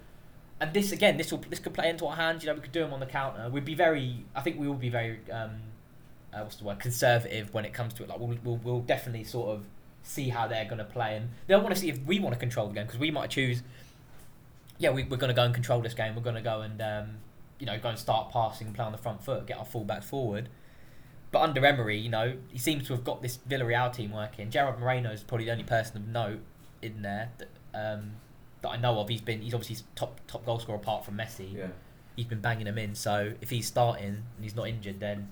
and 0.59 0.73
this 0.73 0.91
again, 0.91 1.17
this 1.17 1.31
will 1.31 1.43
this 1.49 1.59
could 1.59 1.73
play 1.73 1.89
into 1.89 2.05
our 2.05 2.15
hands. 2.15 2.43
You 2.43 2.49
know, 2.49 2.55
we 2.55 2.61
could 2.61 2.71
do 2.71 2.81
them 2.81 2.93
on 2.93 2.99
the 2.99 3.05
counter. 3.05 3.49
We'd 3.49 3.65
be 3.65 3.75
very. 3.75 4.25
I 4.35 4.41
think 4.41 4.59
we 4.59 4.67
will 4.67 4.75
be 4.75 4.89
very. 4.89 5.19
Um, 5.31 5.61
uh, 6.33 6.41
what's 6.41 6.57
the 6.57 6.63
word? 6.63 6.79
Conservative 6.79 7.53
when 7.53 7.65
it 7.65 7.73
comes 7.73 7.93
to 7.95 8.03
it. 8.03 8.09
Like 8.09 8.19
we'll 8.19 8.37
we'll, 8.43 8.57
we'll 8.57 8.81
definitely 8.81 9.23
sort 9.23 9.49
of 9.49 9.63
see 10.03 10.29
how 10.29 10.47
they're 10.47 10.65
going 10.65 10.77
to 10.77 10.83
play, 10.83 11.15
and 11.15 11.29
they'll 11.47 11.61
want 11.61 11.73
to 11.73 11.81
see 11.81 11.89
if 11.89 11.99
we 12.05 12.19
want 12.19 12.33
to 12.33 12.39
control 12.39 12.67
the 12.67 12.73
game 12.73 12.85
because 12.85 12.99
we 12.99 13.09
might 13.09 13.29
choose. 13.29 13.63
Yeah, 14.77 14.91
we, 14.91 15.03
we're 15.03 15.17
going 15.17 15.29
to 15.29 15.35
go 15.35 15.43
and 15.43 15.53
control 15.53 15.81
this 15.81 15.93
game. 15.93 16.15
We're 16.15 16.21
going 16.21 16.35
to 16.35 16.41
go 16.41 16.61
and 16.61 16.81
um, 16.81 17.17
you 17.59 17.65
know 17.65 17.77
go 17.79 17.89
and 17.89 17.97
start 17.97 18.31
passing 18.31 18.67
and 18.67 18.75
play 18.75 18.85
on 18.85 18.91
the 18.91 18.97
front 18.97 19.23
foot, 19.23 19.47
get 19.47 19.57
our 19.57 19.65
fullbacks 19.65 20.05
forward. 20.05 20.49
But 21.31 21.41
under 21.41 21.65
Emery, 21.65 21.97
you 21.97 22.09
know, 22.09 22.35
he 22.51 22.59
seems 22.59 22.85
to 22.87 22.93
have 22.93 23.03
got 23.03 23.23
this 23.23 23.39
Villarreal 23.49 23.91
team 23.91 24.11
working. 24.11 24.51
Gerard 24.51 24.79
Moreno 24.79 25.11
is 25.11 25.23
probably 25.23 25.45
the 25.45 25.51
only 25.51 25.63
person 25.63 25.97
of 25.97 26.07
note 26.07 26.41
in 26.83 27.01
there 27.01 27.31
that, 27.39 27.47
um, 27.73 28.11
that 28.61 28.69
I 28.69 28.77
know 28.77 28.99
of. 28.99 29.09
He's 29.09 29.21
been 29.21 29.41
he's 29.41 29.53
obviously 29.53 29.83
top 29.95 30.19
top 30.27 30.45
goal 30.45 30.59
scorer 30.59 30.77
apart 30.77 31.05
from 31.05 31.17
Messi. 31.17 31.55
Yeah. 31.55 31.67
He's 32.15 32.27
been 32.27 32.41
banging 32.41 32.65
them 32.65 32.77
in. 32.77 32.93
So 32.93 33.33
if 33.41 33.49
he's 33.49 33.65
starting 33.65 34.05
and 34.05 34.43
he's 34.43 34.55
not 34.55 34.67
injured, 34.67 34.99
then 34.99 35.29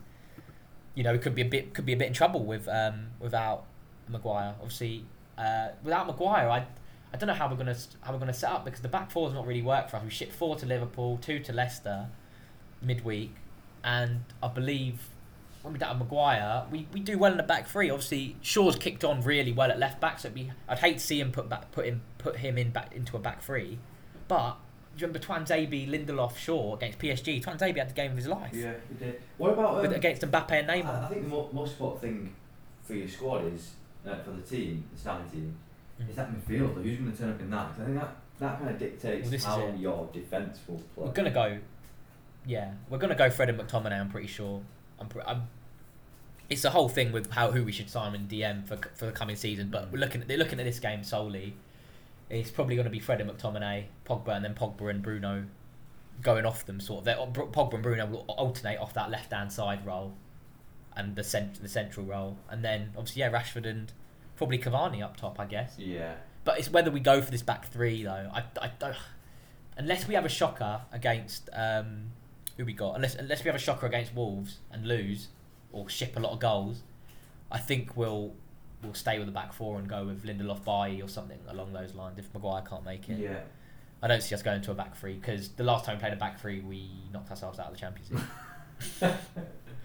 you 0.96 1.04
know, 1.04 1.14
it 1.14 1.22
could 1.22 1.36
be 1.36 1.42
a 1.42 1.46
bit 1.46 1.74
could 1.74 1.86
be 1.86 1.94
a 1.94 1.98
bit 1.98 2.08
in 2.08 2.14
trouble 2.14 2.44
with 2.44 2.68
um, 2.68 3.08
without 3.20 3.66
Maguire. 4.10 4.56
Obviously, 4.60 5.06
uh, 5.38 5.70
without 5.84 6.08
Maguire, 6.08 6.50
I 6.50 6.66
I 7.14 7.18
don't 7.18 7.28
know 7.28 7.34
how 7.34 7.50
we're 7.50 7.58
gonna 7.58 7.76
how 8.02 8.14
we're 8.14 8.20
gonna 8.20 8.34
set 8.34 8.52
up 8.52 8.66
because 8.66 8.82
the 8.82 8.88
back 8.88 9.12
four 9.12 9.28
four's 9.28 9.34
not 9.34 9.46
really 9.46 9.62
worked 9.62 9.92
for 9.92 9.98
us. 9.98 10.04
We 10.04 10.10
shipped 10.10 10.34
four 10.34 10.56
to 10.58 10.66
Liverpool, 10.66 11.18
two 11.22 11.40
to 11.40 11.54
Leicester, 11.54 12.08
midweek, 12.82 13.36
and 13.84 14.22
I 14.42 14.48
believe 14.48 15.10
when 15.62 15.74
we 15.74 15.80
don't 15.80 15.90
have 15.90 16.00
Maguire, 16.00 16.66
we, 16.72 16.88
we 16.92 17.00
do 17.02 17.18
well 17.20 17.32
in 17.32 17.38
the 17.38 17.44
back 17.44 17.68
three. 17.68 17.90
Obviously, 17.90 18.36
Shaw's 18.42 18.76
kicked 18.76 19.04
on 19.04 19.22
really 19.22 19.52
well 19.52 19.70
at 19.70 19.78
left 19.78 20.02
back, 20.02 20.18
so 20.20 20.30
be, 20.30 20.52
I'd 20.68 20.80
hate 20.80 20.94
to 20.98 21.04
see 21.04 21.20
him 21.20 21.32
put 21.32 21.50
back 21.50 21.72
put 21.72 21.86
him 21.86 22.02
put 22.18 22.38
him 22.38 22.58
in 22.58 22.72
back 22.72 22.96
into 22.96 23.16
a 23.16 23.20
back 23.20 23.42
three, 23.42 23.80
but. 24.28 24.58
Do 24.94 25.06
you 25.06 25.08
remember 25.08 25.26
Tuanzebe, 25.26 25.90
Lindelof, 25.90 26.36
Shaw 26.36 26.76
against 26.76 27.00
PSG? 27.00 27.42
Tuanzebe 27.42 27.78
had 27.78 27.90
the 27.90 27.94
game 27.94 28.12
of 28.12 28.18
his 28.18 28.28
life 28.28 28.52
Yeah, 28.54 28.74
we 28.90 28.98
did. 28.98 29.22
What 29.38 29.54
about 29.54 29.86
um, 29.86 29.94
against 29.94 30.22
Mbappe 30.22 30.52
and 30.52 30.68
Neymar. 30.68 31.06
I 31.06 31.08
think 31.08 31.22
the 31.24 31.30
mo- 31.30 31.50
most 31.54 31.72
important 31.72 32.02
thing 32.02 32.36
for 32.84 32.96
your 32.96 33.08
squad 33.08 33.46
is 33.54 33.72
uh, 34.06 34.18
for 34.18 34.32
the 34.32 34.42
team, 34.42 34.84
the 34.94 35.00
starting 35.00 35.30
team. 35.30 35.56
Is 36.10 36.16
that 36.16 36.30
midfield. 36.32 36.82
Who's 36.84 36.98
going 36.98 37.12
to 37.12 37.18
turn 37.18 37.30
up 37.32 37.40
in 37.40 37.50
that? 37.52 37.72
'Cause 37.72 37.82
I 37.82 37.86
think 37.86 38.00
that 38.00 38.16
that 38.40 38.58
kind 38.60 38.70
of 38.72 38.80
dictates 38.80 39.22
Well, 39.24 39.32
this 39.32 39.42
is 39.42 39.46
how 39.46 39.62
it. 39.68 39.78
your 39.78 40.10
defence 40.12 40.60
will 40.68 40.78
play. 40.96 41.06
We're 41.06 41.12
gonna 41.12 41.30
go, 41.32 41.60
yeah, 42.46 42.74
we're 42.90 42.98
gonna 42.98 43.16
go 43.16 43.30
Fred 43.30 43.50
and 43.50 43.60
McTominay. 43.60 44.00
I'm 44.00 44.10
pretty 44.10 44.28
sure. 44.28 44.62
I'm, 45.00 45.08
pre- 45.08 45.22
I'm. 45.26 45.44
It's 46.50 46.64
the 46.64 46.72
whole 46.72 46.90
thing 46.90 47.12
with 47.12 47.32
how 47.32 47.52
who 47.52 47.64
we 47.64 47.72
should 47.72 47.90
sign 47.90 48.16
in 48.16 48.28
DM 48.28 48.66
for 48.68 48.78
for 48.96 49.06
the 49.06 49.12
coming 49.12 49.36
season. 49.36 49.70
But 49.70 49.86
mm. 49.88 49.92
we're 49.94 50.00
looking 50.00 50.22
at 50.22 50.28
they're 50.28 50.38
looking 50.38 50.60
at 50.60 50.66
this 50.66 50.80
game 50.80 51.04
solely. 51.04 51.56
It's 52.30 52.50
probably 52.50 52.76
going 52.76 52.86
to 52.86 52.92
be 52.92 53.00
Fred 53.00 53.20
and 53.22 53.30
McTominay, 53.30 53.86
Pogba, 54.08 54.30
and 54.36 54.44
then 54.46 54.56
Pogba 54.56 54.90
and 54.90 55.02
Bruno 55.04 55.46
going 56.22 56.46
off 56.46 56.66
them. 56.66 56.80
Sort 56.80 57.00
of. 57.00 57.06
They're, 57.06 57.16
Pogba 57.18 57.74
and 57.76 57.84
Bruno 57.84 58.06
will 58.06 58.26
alternate 58.30 58.78
off 58.78 58.94
that 58.94 59.10
left 59.12 59.32
hand 59.34 59.52
side 59.52 59.86
role, 59.86 60.14
and 60.96 61.16
the 61.16 61.24
cent- 61.24 61.62
the 61.62 61.68
central 61.70 62.06
role, 62.06 62.38
and 62.50 62.64
then 62.64 62.92
obviously 62.98 63.20
yeah 63.20 63.30
Rashford 63.32 63.66
and 63.68 63.92
probably 64.42 64.58
Cavani 64.58 65.04
up 65.04 65.18
top, 65.18 65.40
I 65.40 65.46
guess. 65.46 65.76
Yeah. 65.78 66.16
But 66.44 66.58
it's 66.58 66.72
whether 66.72 66.90
we 66.90 67.00
go 67.00 67.22
for 67.22 67.30
this 67.30 67.44
back 67.44 67.68
three 67.68 68.02
though. 68.02 68.32
I, 68.34 68.44
I 68.60 68.72
don't 68.80 68.96
unless 69.78 70.08
we 70.08 70.16
have 70.16 70.26
a 70.26 70.30
shocker 70.30 70.82
against 70.92 71.48
um, 71.54 72.06
who 72.58 72.66
we 72.66 72.74
got. 72.74 72.96
Unless 72.96 73.14
unless 73.14 73.44
we 73.44 73.50
have 73.50 73.56
a 73.56 73.60
shocker 73.60 73.86
against 73.86 74.16
Wolves 74.16 74.58
and 74.72 74.88
lose 74.88 75.28
or 75.72 75.88
ship 75.90 76.18
a 76.18 76.20
lot 76.20 76.32
of 76.32 76.40
goals, 76.40 76.82
I 77.52 77.60
think 77.60 77.96
we'll 77.96 78.34
we'll 78.82 78.96
stay 78.96 79.20
with 79.20 79.28
the 79.28 79.32
back 79.32 79.54
four 79.54 79.78
and 79.78 79.88
go 79.88 80.06
with 80.06 80.26
Lindelof, 80.26 80.66
Bailly 80.66 81.04
or 81.04 81.08
something 81.08 81.38
along 81.48 81.72
those 81.74 81.94
lines. 81.94 82.18
If 82.18 82.34
Maguire 82.34 82.64
can't 82.68 82.84
make 82.84 83.10
it, 83.10 83.20
Yeah. 83.20 83.42
I 84.02 84.08
don't 84.08 84.24
see 84.24 84.34
us 84.34 84.42
going 84.42 84.64
to 84.64 84.72
a 84.72 84.74
back 84.74 84.98
three 84.98 85.14
because 85.14 85.50
the 85.50 85.64
last 85.64 85.86
time 85.86 85.98
we 85.98 86.00
played 86.00 86.14
a 86.14 86.16
back 86.16 86.42
three, 86.42 86.62
we 86.62 86.90
knocked 87.14 87.30
ourselves 87.30 87.60
out 87.60 87.68
of 87.68 87.74
the 87.74 87.80
Champions 87.80 88.10
League. 88.10 88.24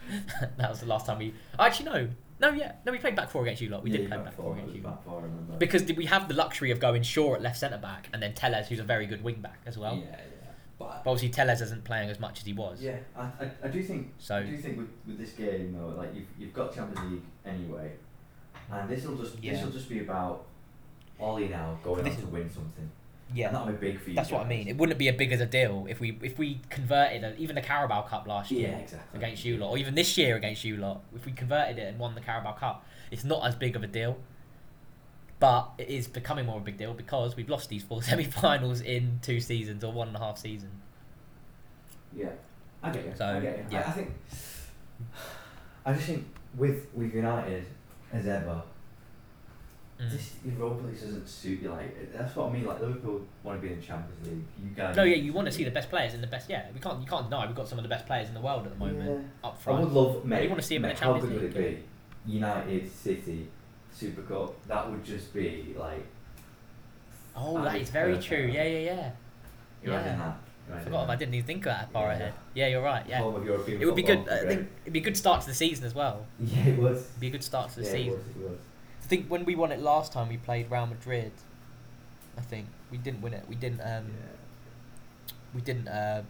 that 0.57 0.71
was 0.71 0.81
the 0.81 0.87
last 0.87 1.05
time 1.05 1.19
we. 1.19 1.35
Actually, 1.59 1.91
no, 1.91 2.09
no, 2.41 2.51
yeah, 2.51 2.73
no. 2.85 2.93
We 2.93 2.99
played 2.99 3.17
back 3.17 3.31
four 3.31 3.43
against 3.43 3.63
you 3.63 3.69
lot. 3.71 3.83
We 3.83 3.91
Yeah, 3.91 3.99
did 3.99 4.09
play 4.09 4.17
back 4.17 4.27
back 4.27 4.35
four, 4.35 4.45
four 4.47 4.55
against 4.55 4.75
you 4.75 4.83
back 4.83 5.03
four. 5.05 5.23
Because 5.59 5.83
did 5.83 5.97
we 5.97 6.07
have 6.07 6.29
the 6.29 6.35
luxury 6.35 6.71
of 6.71 6.81
going 6.81 7.03
Shaw 7.03 7.35
at 7.35 7.43
left 7.43 7.59
centre 7.59 7.79
back 7.79 8.09
and 8.13 8.23
then 8.23 8.35
Telles, 8.35 8.69
who's 8.69 8.79
a 8.81 8.85
very 8.85 9.07
good 9.07 9.23
wing 9.25 9.41
back 9.41 9.61
as 9.67 9.77
well. 9.79 9.97
yeah, 9.97 10.03
yeah. 10.11 10.49
But, 10.79 11.05
But 11.05 11.11
obviously 11.11 11.31
Telles 11.31 11.63
isn't 11.63 11.85
playing 11.85 12.11
as 12.11 12.21
much 12.21 12.41
as 12.41 12.47
he 12.47 12.53
was. 12.53 12.83
yeah, 12.83 12.97
I, 13.17 13.23
I, 13.23 13.51
I 13.65 13.69
do 13.69 13.83
think 13.83 14.13
So 14.19 14.37
I 14.37 14.43
do 14.43 14.57
think 14.59 14.77
with, 14.77 14.89
with 15.07 15.19
this 15.19 15.31
game 15.33 15.75
though, 15.79 15.95
like 15.97 16.15
you've, 16.15 16.27
you've 16.39 16.53
got 16.53 16.75
Champions 16.75 17.11
League 17.13 17.23
anyway, 17.47 17.93
and 18.71 18.89
this 18.89 19.05
will 19.07 19.17
just 19.17 19.43
Yeah. 19.43 19.53
this 19.55 19.65
will 19.65 19.71
just 19.73 19.89
be 19.89 20.01
about 20.01 20.45
Ole 21.19 21.49
now 21.49 21.79
going 21.83 22.05
This 22.05 22.17
on 22.17 22.21
to 22.21 22.27
win 22.27 22.51
something. 22.51 22.91
Yeah, 23.35 23.49
and 23.49 23.57
that'll 23.57 23.69
be 23.69 23.75
big 23.93 24.01
for 24.01 24.11
you. 24.11 24.17
that's 24.17 24.31
what 24.31 24.43
I 24.47 24.49
mean. 24.49 24.69
It 24.69 24.77
wouldn't 24.77 24.99
be 24.99 25.09
a 25.09 25.13
big 25.13 25.33
as 25.33 25.41
a 25.41 25.47
deal 25.47 25.87
if 25.89 25.99
we 26.01 26.19
if 26.23 26.39
we 26.39 26.61
converted 26.71 27.25
a, 27.25 27.37
even 27.37 27.57
the 27.57 27.63
Carabao 27.63 28.03
Cup 28.03 28.27
last 28.27 28.51
Yeah, 28.51 28.69
year 28.69 28.79
exactly. 28.83 29.19
against 29.19 29.45
you 29.45 29.57
lot, 29.57 29.71
or 29.71 29.79
even 29.79 29.95
this 29.95 30.17
year 30.17 30.37
against 30.37 30.65
you 30.65 30.77
lot. 30.77 31.03
If 31.15 31.27
we 31.27 31.33
converted 31.33 31.79
it 31.79 31.89
and 31.89 31.99
won 31.99 32.15
the 32.15 32.21
Carabao 32.21 32.53
Cup, 32.53 32.87
it's 33.11 33.25
not 33.25 33.47
as 33.47 33.55
big 33.55 33.75
of 33.77 33.83
a 33.83 33.87
deal. 33.89 34.19
But 35.39 35.73
it 35.77 35.89
is 35.89 36.09
becoming 36.09 36.47
more 36.47 36.57
of 36.57 36.63
a 36.63 36.65
big 36.65 36.79
deal 36.79 36.95
because 36.95 37.37
we've 37.37 37.49
lost 37.51 37.69
these 37.69 37.83
four 37.83 38.03
semi-finals 38.03 38.81
in 38.81 39.19
two 39.23 39.41
seasons 39.41 39.85
or 39.85 39.93
one 39.93 40.09
and 40.09 40.17
a 40.17 40.21
half 40.21 40.39
season. 40.39 40.71
Yeah, 42.17 42.31
I 42.83 42.91
get 42.91 43.05
you. 43.05 43.13
So, 43.15 43.27
I 43.27 43.41
get 43.41 43.59
you. 43.59 43.65
yeah. 43.71 43.81
I, 43.87 43.91
I 43.91 43.93
think. 43.93 44.15
I 45.85 45.93
just 45.93 46.07
think 46.07 46.27
with 46.57 46.87
with 46.95 47.15
United 47.15 47.67
as 48.13 48.27
ever, 48.27 48.63
Mm. 50.01 50.11
this 50.11 50.35
Europa 50.45 50.87
League 50.87 51.01
doesn't 51.01 51.27
suit 51.27 51.63
you. 51.63 51.71
Like 51.71 52.13
that's 52.13 52.37
what 52.37 52.51
I 52.51 52.53
mean. 52.53 52.67
Like 52.67 52.81
Liverpool 52.81 53.23
want 53.43 53.61
to 53.61 53.67
be 53.67 53.73
in 53.73 53.81
the 53.81 53.87
Champions 53.87 54.27
League. 54.27 54.45
You 54.63 54.71
guys. 54.77 54.95
No, 54.97 55.05
yeah, 55.05 55.17
you 55.17 55.33
want 55.33 55.47
to 55.47 55.53
see 55.53 55.65
the 55.65 55.71
best 55.71 55.89
players 55.89 56.13
in 56.13 56.21
the 56.21 56.27
best. 56.27 56.51
Yeah, 56.51 56.67
we 56.75 56.81
can't. 56.81 57.01
You 57.01 57.07
can't 57.07 57.31
deny 57.31 57.47
we've 57.47 57.57
got 57.57 57.67
some 57.69 57.79
of 57.79 57.83
the 57.83 57.89
best 57.89 58.05
players 58.07 58.29
in 58.29 58.35
the 58.35 58.41
world 58.41 58.67
at 58.67 58.73
the 58.73 58.79
moment 58.79 59.27
up 59.43 59.61
front. 59.61 59.81
I 59.81 59.85
would 59.85 59.93
love, 59.93 60.25
mate. 60.25 60.43
you 60.45 60.51
wanna 60.51 60.61
see 60.63 60.77
'em 60.77 60.85
in 60.85 60.89
mate, 60.91 60.99
the 60.99 61.05
How 61.05 61.13
Champions 61.15 61.41
good 61.41 61.55
would 61.55 61.57
League. 61.65 61.73
it 61.75 61.87
be? 62.27 62.33
United, 62.33 62.93
City, 62.93 63.49
Super 63.93 64.23
Cup. 64.23 64.67
That 64.67 64.91
would 64.91 65.03
just 65.05 65.33
be 65.33 65.75
like. 65.79 66.05
Oh, 67.35 67.55
that 67.59 67.65
That'd 67.65 67.83
is 67.83 67.89
be 67.89 67.93
very 67.93 68.13
perfect. 68.15 68.27
true. 68.29 68.51
Yeah, 68.53 68.65
yeah, 68.65 68.79
yeah. 68.79 69.11
Imagine 69.83 70.19
Yeah. 70.19 70.33
that. 70.69 70.77
I 70.79 70.81
forgot 70.81 71.05
if. 71.05 71.11
I 71.11 71.17
didn't 71.17 71.35
even 71.35 71.47
think 71.47 71.67
of 71.67 71.73
that 71.73 71.93
far 71.93 72.09
Yeah. 72.09 72.13
ahead. 72.15 72.33
Yeah, 72.55 72.67
you're 72.69 72.83
right. 72.83 73.07
Yeah, 73.09 73.19
Home 73.21 73.37
of 73.37 73.47
it 73.81 73.87
would 73.87 73.95
be 73.95 74.03
good. 74.03 74.29
I 74.29 74.39
think 74.47 74.69
it'd 74.83 74.93
be 74.93 74.99
a 74.99 75.03
good 75.03 75.17
start 75.17 75.43
to 75.43 75.47
the 75.47 75.55
season 75.55 75.87
as 75.87 75.95
well. 75.95 76.27
Yeah, 76.41 76.67
it 76.67 76.79
was. 76.79 76.99
It'd 77.09 77.21
be 77.21 77.29
a 77.29 77.31
good 77.31 77.45
start 77.45 77.71
to 77.71 77.77
the 77.77 77.85
yeah, 77.87 77.93
season. 77.93 78.13
It 78.15 78.17
was, 78.17 78.27
it 78.47 78.51
was. 78.51 78.59
I 79.07 79.09
think 79.09 79.29
when 79.29 79.45
we 79.45 79.55
won 79.55 79.71
it 79.71 79.79
last 79.79 80.13
time, 80.13 80.29
we 80.29 80.37
played 80.37 80.69
Real 80.69 80.85
Madrid. 80.85 81.31
I 82.37 82.41
think 82.41 82.67
we 82.91 82.99
didn't 82.99 83.23
win 83.23 83.35
it. 83.35 83.45
We 83.49 83.55
didn't. 83.55 83.81
Um, 83.81 84.07
yeah. 84.09 85.33
We 85.55 85.61
didn't. 85.61 85.87
Uh, 85.87 86.23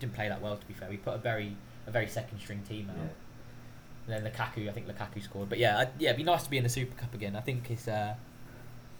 didn't 0.00 0.14
play 0.14 0.28
that 0.28 0.42
well. 0.42 0.56
To 0.56 0.66
be 0.66 0.74
fair, 0.74 0.90
we 0.90 0.96
put 0.96 1.14
a 1.14 1.18
very 1.18 1.56
a 1.86 1.92
very 1.92 2.08
second 2.08 2.40
string 2.40 2.62
team 2.68 2.90
out. 2.90 2.96
Yeah. 2.96 4.16
And 4.16 4.26
then 4.26 4.32
Lukaku, 4.32 4.68
I 4.68 4.72
think 4.72 4.88
Lukaku 4.88 5.22
scored. 5.22 5.48
But 5.48 5.60
yeah, 5.60 5.78
I, 5.78 5.88
yeah, 6.00 6.08
it'd 6.08 6.16
be 6.16 6.24
nice 6.24 6.42
to 6.42 6.50
be 6.50 6.56
in 6.56 6.64
the 6.64 6.68
Super 6.68 6.96
Cup 6.96 7.14
again. 7.14 7.36
I 7.36 7.42
think 7.42 7.70
it's 7.70 7.86
uh, 7.86 8.14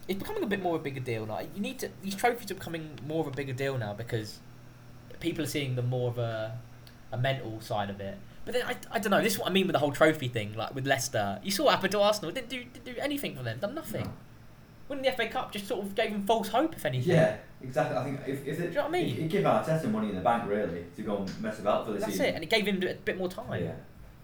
it's 0.06 0.20
becoming 0.20 0.44
a 0.44 0.46
bit 0.46 0.62
more 0.62 0.76
of 0.76 0.82
a 0.82 0.84
bigger 0.84 1.00
deal 1.00 1.26
now. 1.26 1.40
You 1.40 1.60
need 1.60 1.80
to 1.80 1.90
these 2.02 2.14
trophies 2.14 2.52
are 2.52 2.54
becoming 2.54 2.96
more 3.08 3.22
of 3.22 3.26
a 3.26 3.34
bigger 3.34 3.54
deal 3.54 3.76
now 3.76 3.92
because 3.92 4.38
people 5.18 5.42
are 5.42 5.48
seeing 5.48 5.74
the 5.74 5.82
more 5.82 6.10
of 6.10 6.18
a 6.18 6.56
a 7.10 7.18
mental 7.18 7.60
side 7.60 7.90
of 7.90 8.00
it. 8.00 8.18
But 8.44 8.54
then 8.54 8.62
I, 8.66 8.76
I 8.90 8.98
don't 8.98 9.10
know. 9.10 9.22
This 9.22 9.34
is 9.34 9.38
what 9.38 9.48
I 9.48 9.52
mean 9.52 9.66
with 9.66 9.74
the 9.74 9.78
whole 9.78 9.92
trophy 9.92 10.28
thing. 10.28 10.54
Like 10.54 10.74
with 10.74 10.86
Leicester, 10.86 11.40
you 11.42 11.50
saw 11.50 11.64
what 11.64 11.74
happened 11.74 11.92
to 11.92 12.00
Arsenal. 12.00 12.30
Didn't 12.32 12.48
do 12.48 12.64
didn't 12.64 12.84
do 12.84 12.94
anything 13.00 13.36
for 13.36 13.42
them. 13.42 13.58
Done 13.58 13.74
nothing. 13.74 14.04
No. 14.04 14.12
Winning 14.88 15.04
the 15.04 15.12
FA 15.12 15.28
Cup 15.28 15.52
just 15.52 15.68
sort 15.68 15.84
of 15.84 15.94
gave 15.94 16.10
them 16.10 16.26
false 16.26 16.48
hope, 16.48 16.74
if 16.74 16.84
anything. 16.84 17.12
Yeah, 17.12 17.36
exactly. 17.62 17.96
I 17.96 18.04
think 18.04 18.20
if, 18.26 18.44
if 18.44 18.58
it, 18.58 18.62
Do 18.62 18.62
you 18.62 18.74
know 18.74 18.82
what 18.82 18.88
I 18.88 18.90
mean? 18.90 19.16
It, 19.16 19.18
it 19.20 19.28
gave 19.28 19.44
Arteta 19.44 19.88
money 19.88 20.08
in 20.08 20.16
the 20.16 20.20
bank 20.20 20.48
really 20.48 20.84
to 20.96 21.02
go 21.02 21.18
and 21.18 21.40
mess 21.40 21.60
about 21.60 21.86
for 21.86 21.92
the 21.92 21.98
That's 21.98 22.12
season. 22.12 22.26
it, 22.26 22.34
and 22.34 22.42
it 22.42 22.50
gave 22.50 22.66
him 22.66 22.82
a 22.82 22.94
bit 22.94 23.16
more 23.16 23.28
time. 23.28 23.62
Yeah. 23.62 23.72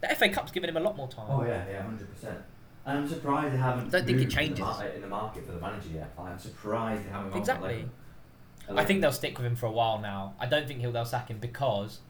The 0.00 0.08
FA 0.16 0.28
Cup's 0.28 0.50
given 0.50 0.68
him 0.68 0.76
a 0.76 0.80
lot 0.80 0.96
more 0.96 1.08
time. 1.08 1.26
Oh 1.28 1.44
yeah, 1.44 1.64
yeah, 1.70 1.82
hundred 1.82 2.12
percent. 2.12 2.38
And 2.84 2.98
I'm 2.98 3.08
surprised 3.08 3.54
they 3.54 3.58
haven't. 3.58 3.88
I 3.88 3.98
Don't 3.98 4.06
think 4.06 4.08
it 4.08 4.12
moved 4.12 4.22
in 4.22 4.28
the 4.28 4.34
changes. 4.34 4.80
In 4.94 5.00
the, 5.02 5.08
market 5.08 5.44
for 5.44 5.52
the 5.52 5.60
manager 5.60 5.88
yet. 5.94 6.12
I'm 6.18 6.38
surprised 6.38 7.04
they 7.04 7.10
haven't. 7.10 7.36
Exactly. 7.36 7.88
I 8.68 8.84
think 8.84 9.00
they'll 9.00 9.12
stick 9.12 9.38
with 9.38 9.46
him 9.46 9.56
for 9.56 9.66
a 9.66 9.72
while 9.72 10.00
now. 10.00 10.34
I 10.40 10.46
don't 10.46 10.66
think 10.66 10.80
he'll 10.80 10.92
they'll 10.92 11.04
sack 11.04 11.28
him 11.28 11.38
because 11.38 12.00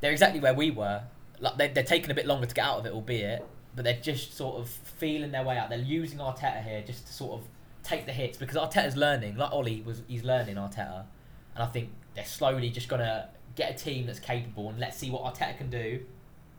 they're 0.00 0.12
exactly 0.12 0.40
where 0.40 0.54
we 0.54 0.70
were. 0.70 1.02
Like 1.40 1.56
they're, 1.58 1.68
they're 1.68 1.84
taking 1.84 2.10
a 2.10 2.14
bit 2.14 2.26
longer 2.26 2.46
to 2.46 2.54
get 2.54 2.64
out 2.64 2.78
of 2.78 2.86
it, 2.86 2.92
albeit, 2.92 3.44
but 3.74 3.84
they're 3.84 4.00
just 4.00 4.36
sort 4.36 4.56
of 4.56 4.68
feeling 4.68 5.30
their 5.32 5.44
way 5.44 5.58
out. 5.58 5.68
They're 5.70 5.78
using 5.78 6.18
Arteta 6.18 6.62
here 6.64 6.82
just 6.86 7.06
to 7.06 7.12
sort 7.12 7.40
of 7.40 7.46
take 7.82 8.06
the 8.06 8.12
hits 8.12 8.38
because 8.38 8.56
Arteta's 8.56 8.96
learning. 8.96 9.36
Like 9.36 9.52
Ole 9.52 9.82
was, 9.84 10.02
he's 10.08 10.24
learning 10.24 10.56
Arteta, 10.56 11.04
and 11.54 11.62
I 11.62 11.66
think 11.66 11.90
they're 12.14 12.24
slowly 12.24 12.70
just 12.70 12.88
gonna 12.88 13.28
get 13.54 13.70
a 13.70 13.84
team 13.84 14.06
that's 14.06 14.18
capable 14.20 14.68
and 14.70 14.78
let's 14.78 14.96
see 14.96 15.10
what 15.10 15.22
Arteta 15.24 15.56
can 15.58 15.70
do. 15.70 16.00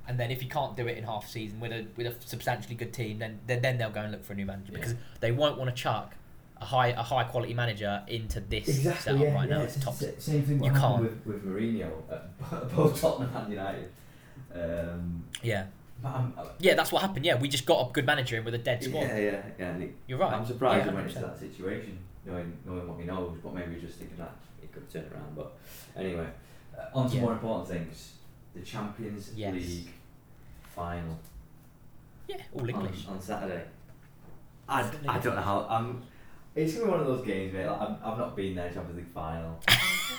And 0.08 0.18
then 0.20 0.32
if 0.32 0.40
he 0.42 0.48
can't 0.48 0.78
do 0.78 0.88
it 0.88 0.98
in 0.98 1.04
half 1.04 1.28
season 1.28 1.60
with 1.60 1.72
a 1.74 1.86
with 1.98 2.08
a 2.08 2.16
substantially 2.26 2.76
good 2.76 2.94
team, 2.94 3.20
then 3.20 3.40
then, 3.46 3.62
then 3.62 3.78
they'll 3.78 3.90
go 3.90 4.02
and 4.02 4.12
look 4.12 4.24
for 4.24 4.34
a 4.34 4.36
new 4.38 4.46
manager 4.46 4.72
Yeah. 4.72 4.78
because 4.80 4.96
they 5.20 5.32
won't 5.32 5.58
want 5.58 5.70
to 5.70 5.76
chuck 5.76 6.14
a 6.62 6.66
high 6.66 6.88
a 6.90 7.04
high 7.04 7.24
quality 7.26 7.54
manager 7.54 8.04
into 8.08 8.40
this 8.40 8.68
Exactly. 8.70 9.02
setup 9.14 9.22
Yeah, 9.22 9.34
right 9.36 9.50
now. 9.50 9.58
yeah, 9.58 9.64
It's 9.66 9.84
toxic. 9.84 10.16
s- 10.18 10.24
Same 10.24 10.44
thing. 10.44 10.64
You 10.64 10.72
can't. 10.72 11.02
with 11.02 11.26
with 11.26 11.46
Mourinho 11.46 11.92
at 12.10 12.70
both 12.76 13.02
Tottenham 13.02 13.36
and 13.36 13.52
United. 13.52 13.90
Um, 14.54 15.24
Yeah, 15.44 15.66
uh, 16.04 16.22
yeah, 16.60 16.76
that's 16.76 16.92
what 16.92 17.02
happened. 17.02 17.26
Yeah, 17.26 17.40
we 17.40 17.48
just 17.48 17.66
got 17.66 17.90
a 17.90 17.92
good 17.92 18.06
manager 18.06 18.38
in 18.38 18.46
with 18.46 18.54
a 18.54 18.60
dead 18.60 18.84
squad. 18.84 19.02
yeah, 19.02 19.18
yeah, 19.18 19.42
yeah. 19.60 19.78
it- 19.78 19.96
You're 20.08 20.20
right. 20.20 20.34
I'm 20.34 20.46
surprised 20.46 20.86
Yeah, 20.86 20.92
we 20.92 20.96
went 20.98 21.08
into 21.10 21.20
100%. 21.20 21.22
that 21.28 21.40
situation, 21.40 21.98
knowing 22.26 22.58
knowing 22.66 22.88
what 22.88 22.98
we 22.98 23.04
know, 23.06 23.36
but 23.44 23.54
maybe 23.54 23.76
we 23.76 23.82
just 23.82 23.98
thinking 24.00 24.18
that 24.18 24.36
it 24.62 24.72
could 24.72 24.90
turn 24.90 25.06
around. 25.14 25.36
But 25.36 25.52
anyway, 25.96 26.28
uh, 26.78 26.86
on 26.98 27.10
to 27.10 27.16
Yeah. 27.16 27.22
more 27.22 27.34
important 27.34 27.68
things: 27.70 28.14
the 28.56 28.62
Champions 28.62 29.34
Yes. 29.36 29.54
League 29.54 29.90
final 30.76 31.18
Yeah, 32.28 32.38
all 32.54 32.68
English. 32.70 33.08
on, 33.08 33.16
on 33.16 33.22
Saturday. 33.22 33.64
I, 34.70 34.82
I 35.08 35.20
don't 35.20 35.36
know 35.36 35.42
how. 35.42 35.66
I'm. 35.70 36.04
It's 36.58 36.74
gonna 36.74 36.86
be 36.86 36.92
one 36.92 37.00
of 37.02 37.06
those 37.06 37.24
games, 37.24 37.54
mate. 37.54 37.68
Like, 37.68 37.82
I'm, 37.82 37.98
I've 38.04 38.18
not 38.18 38.36
been 38.36 38.56
there 38.56 38.68
Champions 38.72 38.98
League 38.98 39.14
final. 39.14 39.60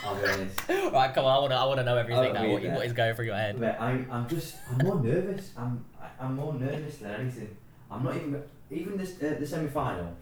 I'll 0.04 0.14
be 0.14 0.28
honest. 0.28 0.68
right, 0.68 1.12
come 1.12 1.24
on. 1.24 1.36
I 1.36 1.38
want 1.40 1.50
to. 1.50 1.56
I 1.56 1.64
want 1.64 1.78
to 1.80 1.84
know 1.84 1.96
everything 1.96 2.32
now. 2.32 2.48
What, 2.48 2.62
what 2.62 2.86
is 2.86 2.92
going 2.92 3.14
through 3.16 3.24
your 3.26 3.34
head? 3.34 3.58
Mate, 3.58 3.74
I'm, 3.80 4.06
I'm 4.08 4.28
just, 4.28 4.54
I'm 4.70 4.86
more 4.86 5.02
nervous. 5.02 5.50
I'm, 5.58 5.84
I'm 6.20 6.36
more 6.36 6.54
nervous 6.54 6.98
than 6.98 7.10
anything. 7.20 7.56
I'm 7.90 8.04
not 8.04 8.14
even, 8.14 8.40
even 8.70 8.96
this, 8.96 9.20
uh, 9.20 9.34
the 9.40 9.44
semi 9.44 9.66
final. 9.68 10.14